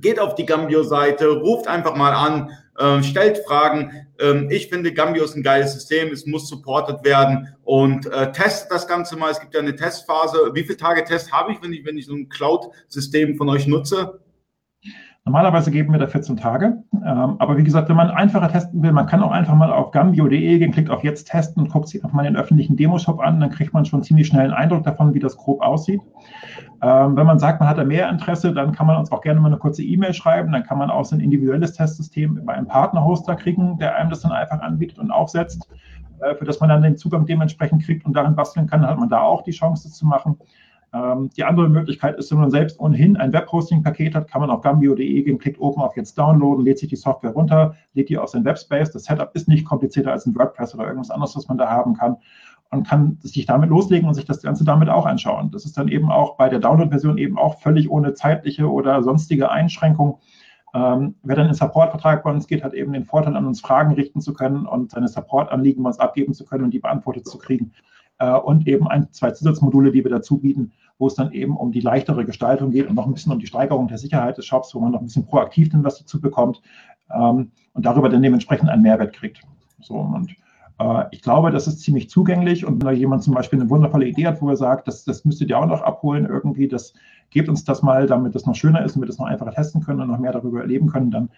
geht 0.00 0.18
auf 0.18 0.34
die 0.34 0.46
Gambio-Seite, 0.46 1.28
ruft 1.28 1.66
einfach 1.66 1.94
mal 1.94 2.12
an, 2.12 2.50
äh, 2.78 3.02
stellt 3.02 3.38
Fragen. 3.46 4.06
Ähm, 4.20 4.48
ich 4.50 4.68
finde, 4.68 4.92
Gambio 4.92 5.24
ist 5.24 5.36
ein 5.36 5.42
geiles 5.42 5.74
System. 5.74 6.12
Es 6.12 6.26
muss 6.26 6.48
supported 6.48 7.04
werden 7.04 7.54
und 7.64 8.06
äh, 8.06 8.32
testet 8.32 8.70
das 8.70 8.86
Ganze 8.86 9.16
mal. 9.16 9.30
Es 9.30 9.40
gibt 9.40 9.54
ja 9.54 9.60
eine 9.60 9.74
Testphase. 9.74 10.50
Wie 10.54 10.62
viele 10.62 10.76
Tage 10.76 11.04
Test 11.04 11.32
habe 11.32 11.52
ich, 11.52 11.62
wenn 11.62 11.72
ich, 11.72 11.84
wenn 11.84 11.98
ich 11.98 12.06
so 12.06 12.14
ein 12.14 12.28
Cloud-System 12.28 13.36
von 13.36 13.48
euch 13.48 13.66
nutze? 13.66 14.20
Normalerweise 15.28 15.70
geben 15.70 15.92
wir 15.92 15.98
da 15.98 16.06
14 16.06 16.38
Tage. 16.38 16.82
Ähm, 16.94 17.36
aber 17.38 17.58
wie 17.58 17.62
gesagt, 17.62 17.90
wenn 17.90 17.96
man 17.96 18.10
einfacher 18.10 18.48
testen 18.48 18.82
will, 18.82 18.92
man 18.92 19.04
kann 19.04 19.22
auch 19.22 19.30
einfach 19.30 19.54
mal 19.54 19.70
auf 19.70 19.90
gambio.de 19.90 20.58
gehen, 20.58 20.72
klickt 20.72 20.88
auf 20.88 21.04
Jetzt 21.04 21.28
testen 21.28 21.62
und 21.62 21.68
guckt 21.70 21.88
sich 21.88 22.02
einfach 22.02 22.16
mal 22.16 22.22
den 22.22 22.34
öffentlichen 22.34 22.76
Demoshop 22.76 23.20
an. 23.20 23.38
Dann 23.38 23.50
kriegt 23.50 23.74
man 23.74 23.84
schon 23.84 24.02
ziemlich 24.02 24.28
schnell 24.28 24.44
einen 24.44 24.54
Eindruck 24.54 24.84
davon, 24.84 25.12
wie 25.12 25.18
das 25.18 25.36
grob 25.36 25.60
aussieht. 25.60 26.00
Ähm, 26.80 27.14
wenn 27.14 27.26
man 27.26 27.38
sagt, 27.38 27.60
man 27.60 27.68
hat 27.68 27.76
da 27.76 27.84
mehr 27.84 28.08
Interesse, 28.08 28.54
dann 28.54 28.72
kann 28.72 28.86
man 28.86 28.96
uns 28.96 29.12
auch 29.12 29.20
gerne 29.20 29.38
mal 29.38 29.48
eine 29.48 29.58
kurze 29.58 29.82
E-Mail 29.82 30.14
schreiben. 30.14 30.50
Dann 30.50 30.62
kann 30.62 30.78
man 30.78 30.88
auch 30.88 31.04
so 31.04 31.14
ein 31.14 31.20
individuelles 31.20 31.74
Testsystem 31.74 32.40
bei 32.46 32.54
einem 32.54 32.66
Partnerhoster 32.66 33.36
kriegen, 33.36 33.76
der 33.76 33.96
einem 33.96 34.08
das 34.08 34.22
dann 34.22 34.32
einfach 34.32 34.60
anbietet 34.62 34.98
und 34.98 35.10
aufsetzt, 35.10 35.68
äh, 36.20 36.36
für 36.36 36.46
das 36.46 36.58
man 36.60 36.70
dann 36.70 36.80
den 36.80 36.96
Zugang 36.96 37.26
dementsprechend 37.26 37.84
kriegt 37.84 38.06
und 38.06 38.14
darin 38.14 38.34
basteln 38.34 38.66
kann. 38.66 38.80
Dann 38.80 38.90
hat 38.90 38.98
man 38.98 39.10
da 39.10 39.20
auch 39.20 39.42
die 39.42 39.50
Chance, 39.50 39.88
das 39.88 39.98
zu 39.98 40.06
machen. 40.06 40.38
Ähm, 40.92 41.30
die 41.36 41.44
andere 41.44 41.68
Möglichkeit 41.68 42.16
ist, 42.16 42.30
wenn 42.30 42.38
man 42.38 42.50
selbst 42.50 42.80
ohnehin 42.80 43.16
ein 43.16 43.32
Webhosting-Paket 43.32 44.14
hat, 44.14 44.28
kann 44.28 44.40
man 44.40 44.50
auf 44.50 44.62
gambio.de 44.62 45.22
gehen, 45.22 45.38
klickt 45.38 45.60
oben 45.60 45.82
auf 45.82 45.96
jetzt 45.96 46.16
downloaden, 46.16 46.64
lädt 46.64 46.78
sich 46.78 46.88
die 46.88 46.96
Software 46.96 47.32
runter, 47.32 47.74
lädt 47.92 48.08
die 48.08 48.16
aus 48.16 48.32
dem 48.32 48.44
Webspace. 48.44 48.90
Das 48.92 49.04
Setup 49.04 49.30
ist 49.34 49.48
nicht 49.48 49.66
komplizierter 49.66 50.12
als 50.12 50.26
ein 50.26 50.34
WordPress 50.34 50.74
oder 50.74 50.84
irgendwas 50.84 51.10
anderes, 51.10 51.36
was 51.36 51.48
man 51.48 51.58
da 51.58 51.68
haben 51.68 51.94
kann 51.94 52.16
und 52.70 52.86
kann 52.86 53.18
sich 53.22 53.46
damit 53.46 53.70
loslegen 53.70 54.08
und 54.08 54.14
sich 54.14 54.24
das 54.24 54.42
Ganze 54.42 54.64
damit 54.64 54.88
auch 54.88 55.06
anschauen. 55.06 55.50
Das 55.50 55.64
ist 55.64 55.76
dann 55.76 55.88
eben 55.88 56.10
auch 56.10 56.36
bei 56.36 56.48
der 56.48 56.58
Download-Version 56.58 57.18
eben 57.18 57.38
auch 57.38 57.60
völlig 57.60 57.90
ohne 57.90 58.14
zeitliche 58.14 58.70
oder 58.70 59.02
sonstige 59.02 59.50
Einschränkung. 59.50 60.18
Ähm, 60.74 61.14
wer 61.22 61.36
dann 61.36 61.48
in 61.48 61.54
Support-Vertrag 61.54 62.22
bei 62.24 62.30
uns 62.30 62.46
geht, 62.46 62.62
hat 62.62 62.74
eben 62.74 62.92
den 62.92 63.04
Vorteil, 63.04 63.36
an 63.36 63.46
uns 63.46 63.60
Fragen 63.60 63.94
richten 63.94 64.20
zu 64.20 64.34
können 64.34 64.66
und 64.66 64.90
seine 64.90 65.08
Support-Anliegen 65.08 65.82
bei 65.82 65.88
uns 65.88 65.98
abgeben 65.98 66.34
zu 66.34 66.44
können 66.44 66.64
und 66.64 66.72
die 66.72 66.78
beantwortet 66.78 67.26
zu 67.26 67.38
kriegen 67.38 67.72
und 68.18 68.66
eben 68.66 68.88
ein, 68.88 69.12
zwei 69.12 69.30
Zusatzmodule, 69.30 69.92
die 69.92 70.02
wir 70.02 70.10
dazu 70.10 70.38
bieten, 70.38 70.72
wo 70.98 71.06
es 71.06 71.14
dann 71.14 71.32
eben 71.32 71.56
um 71.56 71.72
die 71.72 71.80
leichtere 71.80 72.24
Gestaltung 72.24 72.70
geht 72.70 72.88
und 72.88 72.94
noch 72.94 73.06
ein 73.06 73.14
bisschen 73.14 73.32
um 73.32 73.38
die 73.38 73.46
Steigerung 73.46 73.88
der 73.88 73.98
Sicherheit 73.98 74.36
des 74.36 74.46
Shops, 74.46 74.74
wo 74.74 74.80
man 74.80 74.92
noch 74.92 75.00
ein 75.00 75.06
bisschen 75.06 75.26
proaktiv 75.26 75.68
dann 75.70 75.84
was 75.84 75.98
dazu 75.98 76.20
bekommt 76.20 76.60
ähm, 77.14 77.52
und 77.74 77.86
darüber 77.86 78.08
dann 78.08 78.22
dementsprechend 78.22 78.68
einen 78.68 78.82
Mehrwert 78.82 79.12
kriegt. 79.12 79.40
So, 79.80 79.94
und 79.94 80.34
äh, 80.80 81.04
ich 81.12 81.22
glaube, 81.22 81.50
das 81.50 81.66
ist 81.68 81.80
ziemlich 81.80 82.10
zugänglich 82.10 82.64
und 82.64 82.80
wenn 82.80 82.86
da 82.86 82.92
jemand 82.92 83.22
zum 83.22 83.34
Beispiel 83.34 83.60
eine 83.60 83.70
wundervolle 83.70 84.06
Idee 84.06 84.26
hat, 84.26 84.42
wo 84.42 84.48
er 84.48 84.56
sagt, 84.56 84.88
das, 84.88 85.04
das 85.04 85.24
müsstet 85.24 85.50
ihr 85.50 85.58
auch 85.58 85.66
noch 85.66 85.82
abholen 85.82 86.26
irgendwie, 86.26 86.68
das 86.68 86.94
gebt 87.30 87.48
uns 87.48 87.64
das 87.64 87.82
mal, 87.82 88.06
damit 88.06 88.34
das 88.34 88.46
noch 88.46 88.54
schöner 88.54 88.84
ist 88.84 88.96
und 88.96 89.02
wir 89.02 89.06
das 89.06 89.18
noch 89.18 89.26
einfacher 89.26 89.52
testen 89.52 89.82
können 89.82 90.00
und 90.00 90.08
noch 90.08 90.18
mehr 90.18 90.32
darüber 90.32 90.60
erleben 90.60 90.88
können, 90.88 91.10
dann 91.10 91.30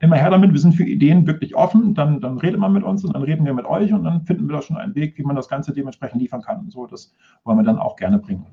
immer 0.00 0.16
her 0.16 0.30
damit. 0.30 0.52
Wir 0.52 0.60
sind 0.60 0.74
für 0.74 0.84
Ideen 0.84 1.26
wirklich 1.26 1.54
offen. 1.54 1.94
Dann, 1.94 2.20
dann 2.20 2.38
redet 2.38 2.60
man 2.60 2.72
mit 2.72 2.82
uns 2.82 3.04
und 3.04 3.14
dann 3.14 3.22
reden 3.22 3.44
wir 3.44 3.54
mit 3.54 3.66
euch 3.66 3.92
und 3.92 4.04
dann 4.04 4.22
finden 4.22 4.48
wir 4.48 4.56
da 4.56 4.62
schon 4.62 4.76
einen 4.76 4.94
Weg, 4.94 5.16
wie 5.18 5.22
man 5.22 5.36
das 5.36 5.48
Ganze 5.48 5.72
dementsprechend 5.72 6.20
liefern 6.20 6.42
kann. 6.42 6.68
So, 6.70 6.86
das 6.86 7.14
wollen 7.44 7.58
wir 7.58 7.64
dann 7.64 7.78
auch 7.78 7.96
gerne 7.96 8.18
bringen. 8.18 8.46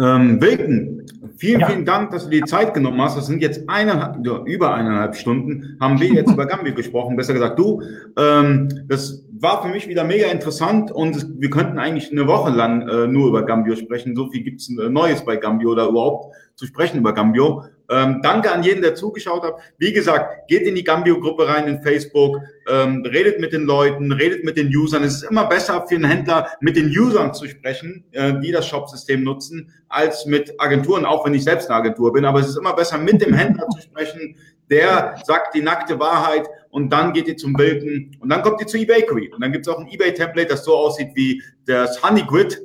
Ähm, 0.00 0.40
Wilken, 0.40 1.06
vielen, 1.38 1.60
ja. 1.60 1.66
vielen 1.66 1.84
Dank, 1.84 2.12
dass 2.12 2.24
du 2.24 2.30
die 2.30 2.42
Zeit 2.42 2.72
genommen 2.72 3.00
hast. 3.02 3.16
Das 3.16 3.26
sind 3.26 3.42
jetzt 3.42 3.68
eineinhalb, 3.68 4.24
über 4.46 4.72
eineinhalb 4.72 5.16
Stunden, 5.16 5.76
haben 5.80 5.98
wir 6.00 6.06
jetzt 6.06 6.32
über 6.32 6.46
Gambio 6.46 6.72
gesprochen. 6.76 7.16
Besser 7.16 7.32
gesagt, 7.32 7.58
du, 7.58 7.82
ähm, 8.16 8.68
das 8.86 9.24
war 9.32 9.60
für 9.60 9.70
mich 9.70 9.88
wieder 9.88 10.04
mega 10.04 10.28
interessant 10.28 10.92
und 10.92 11.40
wir 11.40 11.50
könnten 11.50 11.80
eigentlich 11.80 12.12
eine 12.12 12.28
Woche 12.28 12.50
lang 12.50 12.86
äh, 12.88 13.08
nur 13.08 13.28
über 13.28 13.44
Gambio 13.44 13.74
sprechen. 13.74 14.14
So 14.14 14.30
viel 14.30 14.44
gibt's 14.44 14.68
äh, 14.68 14.88
Neues 14.88 15.24
bei 15.24 15.36
Gambio 15.36 15.70
oder 15.72 15.88
überhaupt 15.88 16.32
zu 16.54 16.66
sprechen 16.66 16.98
über 16.98 17.12
Gambio. 17.12 17.64
Ähm, 17.90 18.20
danke 18.22 18.52
an 18.52 18.62
jeden, 18.62 18.82
der 18.82 18.94
zugeschaut 18.94 19.42
hat. 19.42 19.54
Wie 19.78 19.92
gesagt, 19.92 20.48
geht 20.48 20.62
in 20.62 20.74
die 20.74 20.84
Gambio-Gruppe 20.84 21.48
rein 21.48 21.66
in 21.68 21.82
Facebook, 21.82 22.38
ähm, 22.68 23.02
redet 23.06 23.40
mit 23.40 23.52
den 23.52 23.64
Leuten, 23.64 24.12
redet 24.12 24.44
mit 24.44 24.58
den 24.58 24.68
Usern. 24.68 25.04
Es 25.04 25.16
ist 25.16 25.30
immer 25.30 25.46
besser 25.46 25.86
für 25.88 25.94
einen 25.94 26.04
Händler, 26.04 26.48
mit 26.60 26.76
den 26.76 26.88
Usern 26.88 27.32
zu 27.32 27.48
sprechen, 27.48 28.04
äh, 28.12 28.34
die 28.40 28.52
das 28.52 28.66
Shop-System 28.68 29.24
nutzen, 29.24 29.72
als 29.88 30.26
mit 30.26 30.60
Agenturen, 30.60 31.06
auch 31.06 31.24
wenn 31.24 31.32
ich 31.32 31.44
selbst 31.44 31.70
eine 31.70 31.78
Agentur 31.78 32.12
bin. 32.12 32.26
Aber 32.26 32.40
es 32.40 32.48
ist 32.48 32.58
immer 32.58 32.74
besser, 32.74 32.98
mit 32.98 33.22
dem 33.22 33.32
Händler 33.32 33.66
zu 33.68 33.80
sprechen, 33.80 34.36
der 34.70 35.16
sagt 35.24 35.54
die 35.54 35.62
nackte 35.62 35.98
Wahrheit 35.98 36.46
und 36.68 36.92
dann 36.92 37.14
geht 37.14 37.26
ihr 37.26 37.38
zum 37.38 37.54
Bilden 37.54 38.14
und 38.20 38.28
dann 38.28 38.42
kommt 38.42 38.60
ihr 38.60 38.66
zu 38.66 38.76
eBakery. 38.76 39.30
Und 39.32 39.40
dann 39.40 39.50
gibt 39.50 39.66
es 39.66 39.72
auch 39.72 39.78
ein 39.78 39.88
eBay-Template, 39.88 40.48
das 40.48 40.64
so 40.64 40.76
aussieht 40.76 41.08
wie 41.14 41.42
das 41.64 42.02
Honey 42.02 42.22
Grid 42.26 42.60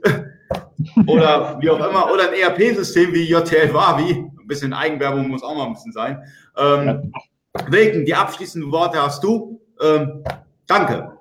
oder 1.07 1.57
wie 1.61 1.69
auch 1.69 1.77
immer, 1.77 2.11
oder 2.11 2.29
ein 2.29 2.33
ERP-System 2.33 3.13
wie 3.13 3.23
JTL 3.23 3.73
Wavi 3.73 4.32
ein 4.43 4.47
bisschen 4.47 4.73
Eigenwerbung 4.73 5.29
muss 5.29 5.43
auch 5.43 5.55
mal 5.55 5.65
ein 5.65 5.73
bisschen 5.73 5.91
sein. 5.91 6.21
Ähm, 6.57 7.11
Wilken, 7.67 8.05
die 8.05 8.15
abschließenden 8.15 8.71
Worte 8.71 9.01
hast 9.01 9.23
du. 9.23 9.61
Ähm, 9.81 10.23
danke. 10.67 11.17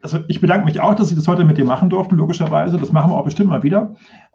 Also 0.00 0.20
ich 0.28 0.40
bedanke 0.40 0.64
mich 0.64 0.80
auch, 0.80 0.94
dass 0.94 1.10
ich 1.10 1.16
das 1.16 1.26
heute 1.26 1.44
mit 1.44 1.58
dir 1.58 1.64
machen 1.64 1.90
durfte, 1.90 2.14
logischerweise. 2.14 2.78
Das 2.78 2.92
machen 2.92 3.10
wir 3.10 3.16
auch 3.16 3.24
bestimmt 3.24 3.50
mal 3.50 3.62
wieder. 3.62 3.94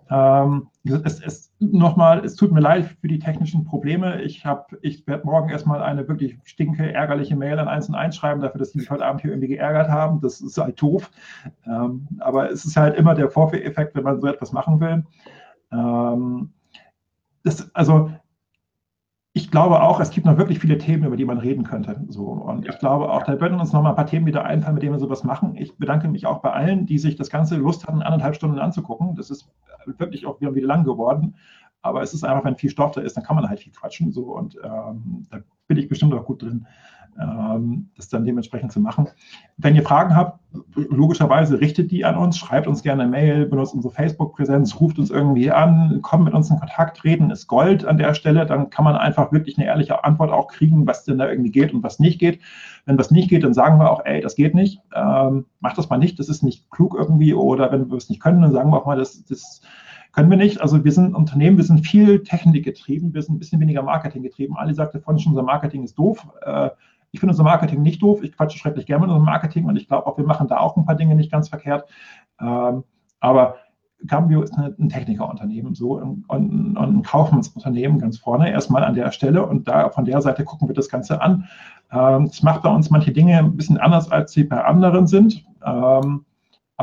Ähm, 0.09 0.67
es, 0.83 1.21
es, 1.21 1.53
nochmal, 1.59 2.25
es 2.25 2.35
tut 2.35 2.51
mir 2.51 2.59
leid 2.59 2.97
für 2.99 3.07
die 3.07 3.19
technischen 3.19 3.63
Probleme. 3.63 4.21
Ich, 4.21 4.43
ich 4.81 5.07
werde 5.07 5.25
morgen 5.25 5.49
erstmal 5.49 5.81
eine 5.81 6.07
wirklich 6.07 6.37
stinke, 6.43 6.91
ärgerliche 6.91 7.35
Mail 7.35 7.57
an 7.57 7.69
1 7.69 7.89
und 7.89 7.95
1 7.95 8.15
schreiben, 8.15 8.41
dafür, 8.41 8.59
dass 8.59 8.71
sie 8.71 8.79
mich 8.79 8.91
heute 8.91 9.05
Abend 9.05 9.21
hier 9.21 9.31
irgendwie 9.31 9.47
geärgert 9.47 9.89
haben. 9.89 10.19
Das 10.19 10.41
ist 10.41 10.57
halt 10.57 10.81
doof. 10.81 11.09
Ähm, 11.65 12.07
aber 12.19 12.51
es 12.51 12.65
ist 12.65 12.75
halt 12.75 12.95
immer 12.95 13.15
der 13.15 13.29
Vorführeffekt, 13.29 13.95
wenn 13.95 14.03
man 14.03 14.19
so 14.19 14.27
etwas 14.27 14.51
machen 14.51 14.79
will. 14.81 15.05
Ähm, 15.71 16.51
das, 17.43 17.73
also 17.75 18.11
ich 19.35 19.49
glaube 19.49 19.81
auch, 19.81 19.99
es 19.99 20.11
gibt 20.11 20.27
noch 20.27 20.37
wirklich 20.37 20.59
viele 20.59 20.77
Themen, 20.77 21.05
über 21.05 21.17
die 21.17 21.25
man 21.25 21.39
reden 21.39 21.63
könnte. 21.63 21.99
So. 22.07 22.25
Und 22.25 22.67
ich 22.67 22.77
glaube 22.77 23.11
auch, 23.11 23.23
da 23.23 23.41
würden 23.41 23.59
uns 23.59 23.73
noch 23.73 23.81
mal 23.81 23.89
ein 23.89 23.95
paar 23.95 24.05
Themen 24.05 24.27
wieder 24.27 24.45
einfallen, 24.45 24.75
mit 24.75 24.83
denen 24.83 24.93
wir 24.93 24.99
sowas 24.99 25.23
machen. 25.23 25.55
Ich 25.55 25.75
bedanke 25.77 26.07
mich 26.07 26.27
auch 26.27 26.39
bei 26.39 26.51
allen, 26.51 26.85
die 26.85 26.99
sich 26.99 27.15
das 27.15 27.31
Ganze 27.31 27.55
Lust 27.55 27.87
hatten, 27.87 28.03
anderthalb 28.03 28.35
Stunden 28.35 28.59
anzugucken. 28.59 29.15
Das 29.15 29.31
ist 29.31 29.49
wirklich 29.85 30.27
auch 30.27 30.39
wieder, 30.39 30.53
wieder 30.53 30.67
lang 30.67 30.83
geworden. 30.83 31.35
Aber 31.81 32.03
es 32.03 32.13
ist 32.13 32.23
einfach, 32.23 32.45
wenn 32.45 32.57
viel 32.57 32.69
Stoff 32.69 32.91
da 32.91 33.01
ist, 33.01 33.17
dann 33.17 33.23
kann 33.23 33.35
man 33.35 33.49
halt 33.49 33.59
viel 33.59 33.73
quatschen. 33.73 34.11
So. 34.11 34.35
Und 34.35 34.55
ähm, 34.63 35.25
da 35.31 35.39
bin 35.67 35.77
ich 35.77 35.89
bestimmt 35.89 36.13
auch 36.13 36.25
gut 36.25 36.43
drin 36.43 36.67
das 37.15 38.09
dann 38.09 38.25
dementsprechend 38.25 38.71
zu 38.71 38.79
machen. 38.79 39.07
Wenn 39.57 39.75
ihr 39.75 39.83
Fragen 39.83 40.15
habt, 40.15 40.39
logischerweise 40.75 41.59
richtet 41.59 41.91
die 41.91 42.05
an 42.05 42.17
uns, 42.17 42.37
schreibt 42.37 42.67
uns 42.67 42.83
gerne 42.83 43.03
eine 43.03 43.11
Mail, 43.11 43.45
benutzt 43.45 43.73
unsere 43.73 43.93
Facebook-Präsenz, 43.93 44.79
ruft 44.79 44.99
uns 44.99 45.09
irgendwie 45.09 45.51
an, 45.51 45.99
kommt 46.01 46.25
mit 46.25 46.33
uns 46.33 46.49
in 46.49 46.59
Kontakt, 46.59 47.03
reden 47.03 47.31
ist 47.31 47.47
Gold 47.47 47.85
an 47.85 47.97
der 47.97 48.13
Stelle, 48.13 48.45
dann 48.45 48.69
kann 48.69 48.85
man 48.85 48.95
einfach 48.95 49.31
wirklich 49.31 49.57
eine 49.57 49.67
ehrliche 49.67 50.03
Antwort 50.03 50.31
auch 50.31 50.47
kriegen, 50.47 50.87
was 50.87 51.03
denn 51.03 51.17
da 51.17 51.29
irgendwie 51.29 51.51
geht 51.51 51.73
und 51.73 51.83
was 51.83 51.99
nicht 51.99 52.19
geht. 52.19 52.39
Wenn 52.85 52.97
was 52.97 53.11
nicht 53.11 53.29
geht, 53.29 53.43
dann 53.43 53.53
sagen 53.53 53.79
wir 53.79 53.91
auch, 53.91 54.03
ey, 54.05 54.21
das 54.21 54.35
geht 54.35 54.55
nicht, 54.55 54.81
ähm, 54.95 55.45
macht 55.59 55.77
das 55.77 55.89
mal 55.89 55.97
nicht, 55.97 56.19
das 56.19 56.29
ist 56.29 56.43
nicht 56.43 56.69
klug 56.71 56.95
irgendwie 56.97 57.33
oder 57.33 57.71
wenn 57.71 57.89
wir 57.89 57.97
es 57.97 58.09
nicht 58.09 58.21
können, 58.21 58.41
dann 58.41 58.51
sagen 58.51 58.69
wir 58.71 58.77
auch 58.77 58.85
mal, 58.85 58.97
das, 58.97 59.23
das 59.25 59.61
können 60.13 60.29
wir 60.29 60.37
nicht. 60.37 60.61
Also 60.61 60.83
wir 60.83 60.91
sind 60.91 61.11
ein 61.11 61.15
Unternehmen, 61.15 61.57
wir 61.57 61.63
sind 61.63 61.85
viel 61.85 62.23
Technik 62.23 62.63
getrieben, 62.63 63.13
wir 63.13 63.21
sind 63.23 63.35
ein 63.35 63.39
bisschen 63.39 63.59
weniger 63.59 63.81
Marketing 63.81 64.21
getrieben. 64.21 64.55
Ali 64.55 64.73
sagte 64.73 64.99
vorhin 64.99 65.19
schon, 65.19 65.31
unser 65.31 65.43
Marketing 65.43 65.83
ist 65.83 65.97
doof. 65.97 66.27
Äh, 66.41 66.69
ich 67.13 67.19
finde 67.19 67.31
unser 67.31 67.43
Marketing 67.43 67.81
nicht 67.83 68.01
doof. 68.01 68.23
Ich 68.23 68.35
quatsche 68.35 68.57
schrecklich 68.57 68.87
gerne 68.87 69.01
mit 69.01 69.11
unserem 69.11 69.25
Marketing 69.25 69.65
und 69.65 69.77
ich 69.77 69.87
glaube 69.87 70.07
auch, 70.07 70.17
wir 70.17 70.25
machen 70.25 70.47
da 70.47 70.57
auch 70.57 70.75
ein 70.75 70.85
paar 70.85 70.95
Dinge 70.95 71.15
nicht 71.15 71.31
ganz 71.31 71.47
verkehrt. 71.47 71.87
Ähm, 72.41 72.83
aber 73.19 73.55
Cambio 74.07 74.41
ist 74.41 74.53
ein 74.57 74.89
Technikerunternehmen 74.89 75.75
so 75.75 75.93
und, 75.93 76.25
und, 76.27 76.75
ein 76.75 77.03
Kaufmannsunternehmen 77.03 77.99
ganz 77.99 78.17
vorne 78.17 78.51
erstmal 78.51 78.83
an 78.83 78.95
der 78.95 79.11
Stelle 79.11 79.45
und 79.45 79.67
da 79.67 79.89
von 79.91 80.05
der 80.05 80.21
Seite 80.21 80.43
gucken 80.43 80.67
wir 80.67 80.75
das 80.75 80.89
Ganze 80.89 81.21
an. 81.21 81.47
Ähm, 81.91 82.23
es 82.23 82.41
macht 82.41 82.63
bei 82.63 82.69
uns 82.69 82.89
manche 82.89 83.13
Dinge 83.13 83.37
ein 83.37 83.55
bisschen 83.55 83.77
anders, 83.77 84.11
als 84.11 84.33
sie 84.33 84.43
bei 84.43 84.61
anderen 84.63 85.05
sind. 85.07 85.45
Ähm, 85.63 86.25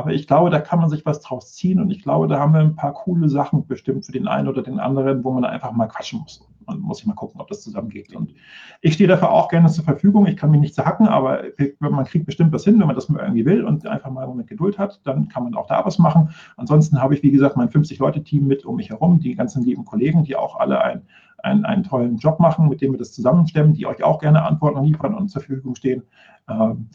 aber 0.01 0.13
ich 0.13 0.27
glaube, 0.27 0.49
da 0.49 0.61
kann 0.61 0.79
man 0.79 0.89
sich 0.89 1.05
was 1.05 1.21
draus 1.21 1.53
ziehen 1.53 1.79
und 1.79 1.91
ich 1.91 2.03
glaube, 2.03 2.27
da 2.27 2.41
haben 2.41 2.55
wir 2.55 2.61
ein 2.61 2.75
paar 2.75 2.95
coole 2.95 3.29
Sachen 3.29 3.67
bestimmt 3.67 4.07
für 4.07 4.13
den 4.13 4.29
einen 4.29 4.49
oder 4.49 4.63
den 4.63 4.81
anderen, 4.81 5.23
wo 5.23 5.31
man 5.31 5.45
einfach 5.45 5.73
mal 5.73 5.89
quatschen 5.89 6.21
muss. 6.21 6.49
Und 6.65 6.81
muss 6.81 7.01
ich 7.01 7.07
mal 7.07 7.13
gucken, 7.13 7.39
ob 7.39 7.49
das 7.49 7.61
zusammengeht. 7.61 8.17
Und 8.17 8.33
ich 8.81 8.95
stehe 8.95 9.09
dafür 9.09 9.31
auch 9.31 9.49
gerne 9.49 9.69
zur 9.69 9.85
Verfügung. 9.85 10.27
Ich 10.27 10.39
kann 10.39 10.51
mich 10.51 10.61
nicht 10.61 10.75
zerhacken, 10.75 11.07
aber 11.07 11.43
man 11.81 12.07
kriegt 12.07 12.25
bestimmt 12.25 12.51
was 12.53 12.65
hin, 12.65 12.81
wenn 12.81 12.87
man 12.87 12.97
das 12.97 13.11
irgendwie 13.11 13.45
will 13.45 13.63
und 13.63 13.87
einfach 13.87 14.11
mal 14.11 14.23
einen 14.23 14.31
Moment 14.31 14.49
Geduld 14.49 14.79
hat, 14.79 15.01
dann 15.05 15.29
kann 15.29 15.43
man 15.45 15.55
auch 15.55 15.67
da 15.67 15.85
was 15.85 15.99
machen. 15.99 16.31
Ansonsten 16.57 17.03
habe 17.03 17.15
ich, 17.15 17.23
wie 17.23 17.31
gesagt, 17.31 17.59
mein 17.59 17.69
50-Leute-Team 17.69 18.47
mit 18.47 18.65
um 18.65 18.77
mich 18.77 18.89
herum, 18.89 19.21
die 19.21 19.35
ganzen 19.35 19.65
lieben 19.65 19.85
Kollegen, 19.85 20.25
die 20.25 20.35
auch 20.35 20.59
alle 20.59 20.81
ein, 20.81 21.03
ein, 21.43 21.67
einen 21.67 21.83
tollen 21.83 22.17
Job 22.17 22.41
machen, 22.41 22.71
mit 22.71 22.81
dem 22.81 22.93
wir 22.93 22.99
das 22.99 23.13
zusammenstemmen, 23.13 23.75
die 23.75 23.85
euch 23.85 24.03
auch 24.03 24.19
gerne 24.19 24.45
Antworten 24.45 24.83
liefern 24.83 25.15
und 25.15 25.29
zur 25.29 25.43
Verfügung 25.43 25.75
stehen. 25.75 26.05
Ähm, 26.49 26.89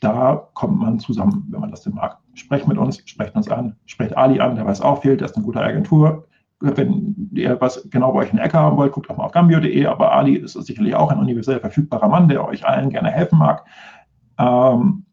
da 0.00 0.48
kommt 0.54 0.78
man 0.78 0.98
zusammen, 0.98 1.46
wenn 1.50 1.60
man 1.60 1.70
das 1.70 1.82
denn 1.82 1.94
mag. 1.94 2.18
Sprecht 2.34 2.66
mit 2.66 2.78
uns, 2.78 3.02
sprecht 3.06 3.34
uns 3.34 3.48
an, 3.48 3.76
sprecht 3.86 4.16
Ali 4.16 4.40
an, 4.40 4.56
der 4.56 4.66
weiß 4.66 4.80
auch 4.80 5.02
viel, 5.02 5.16
der 5.16 5.26
ist 5.26 5.36
eine 5.36 5.44
gute 5.44 5.60
Agentur. 5.60 6.26
Wenn 6.60 7.30
ihr 7.32 7.60
was 7.60 7.88
genau 7.90 8.12
bei 8.12 8.20
euch 8.20 8.30
in 8.30 8.36
der 8.36 8.46
Ecke 8.46 8.58
haben 8.58 8.78
wollt, 8.78 8.92
guckt 8.92 9.10
auch 9.10 9.16
mal 9.18 9.24
auf 9.24 9.32
gambio.de, 9.32 9.86
aber 9.86 10.12
Ali 10.12 10.36
ist 10.36 10.54
sicherlich 10.54 10.94
auch 10.94 11.10
ein 11.10 11.18
universell 11.18 11.60
verfügbarer 11.60 12.08
Mann, 12.08 12.28
der 12.28 12.46
euch 12.46 12.66
allen 12.66 12.88
gerne 12.88 13.10
helfen 13.10 13.38
mag. 13.38 13.64
Ähm, 14.38 15.04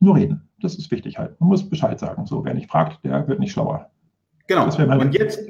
nur 0.00 0.16
reden, 0.16 0.48
das 0.60 0.74
ist 0.76 0.90
wichtig 0.90 1.18
halt. 1.18 1.40
Man 1.40 1.48
muss 1.48 1.68
Bescheid 1.68 1.98
sagen. 2.00 2.26
So, 2.26 2.44
wer 2.44 2.54
nicht 2.54 2.68
fragt, 2.68 3.04
der 3.04 3.28
wird 3.28 3.38
nicht 3.38 3.52
schlauer. 3.52 3.90
Genau. 4.48 4.64
Und 4.64 5.14
jetzt, 5.14 5.48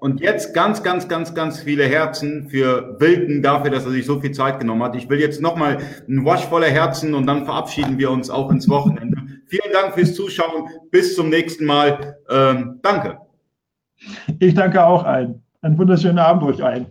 und 0.00 0.20
jetzt 0.20 0.54
ganz, 0.54 0.82
ganz, 0.82 1.08
ganz, 1.08 1.34
ganz 1.34 1.60
viele 1.60 1.84
Herzen 1.84 2.48
für 2.48 2.96
Wilden 2.98 3.42
dafür, 3.42 3.70
dass 3.70 3.84
er 3.84 3.90
sich 3.92 4.06
so 4.06 4.20
viel 4.20 4.32
Zeit 4.32 4.60
genommen 4.60 4.82
hat. 4.82 4.96
Ich 4.96 5.08
will 5.08 5.20
jetzt 5.20 5.40
nochmal 5.40 5.78
ein 6.08 6.24
Wasch 6.24 6.44
voller 6.46 6.68
Herzen 6.68 7.14
und 7.14 7.26
dann 7.26 7.44
verabschieden 7.44 7.98
wir 7.98 8.10
uns 8.10 8.30
auch 8.30 8.50
ins 8.50 8.68
Wochenende. 8.68 9.18
Vielen 9.46 9.72
Dank 9.72 9.94
fürs 9.94 10.14
Zuschauen. 10.14 10.68
Bis 10.90 11.14
zum 11.14 11.30
nächsten 11.30 11.64
Mal. 11.64 12.16
Ähm, 12.30 12.80
danke. 12.82 13.18
Ich 14.38 14.54
danke 14.54 14.84
auch 14.84 15.04
allen. 15.04 15.42
Einen 15.60 15.78
wunderschönen 15.78 16.18
Abend 16.18 16.42
euch 16.44 16.62
allen. 16.62 16.86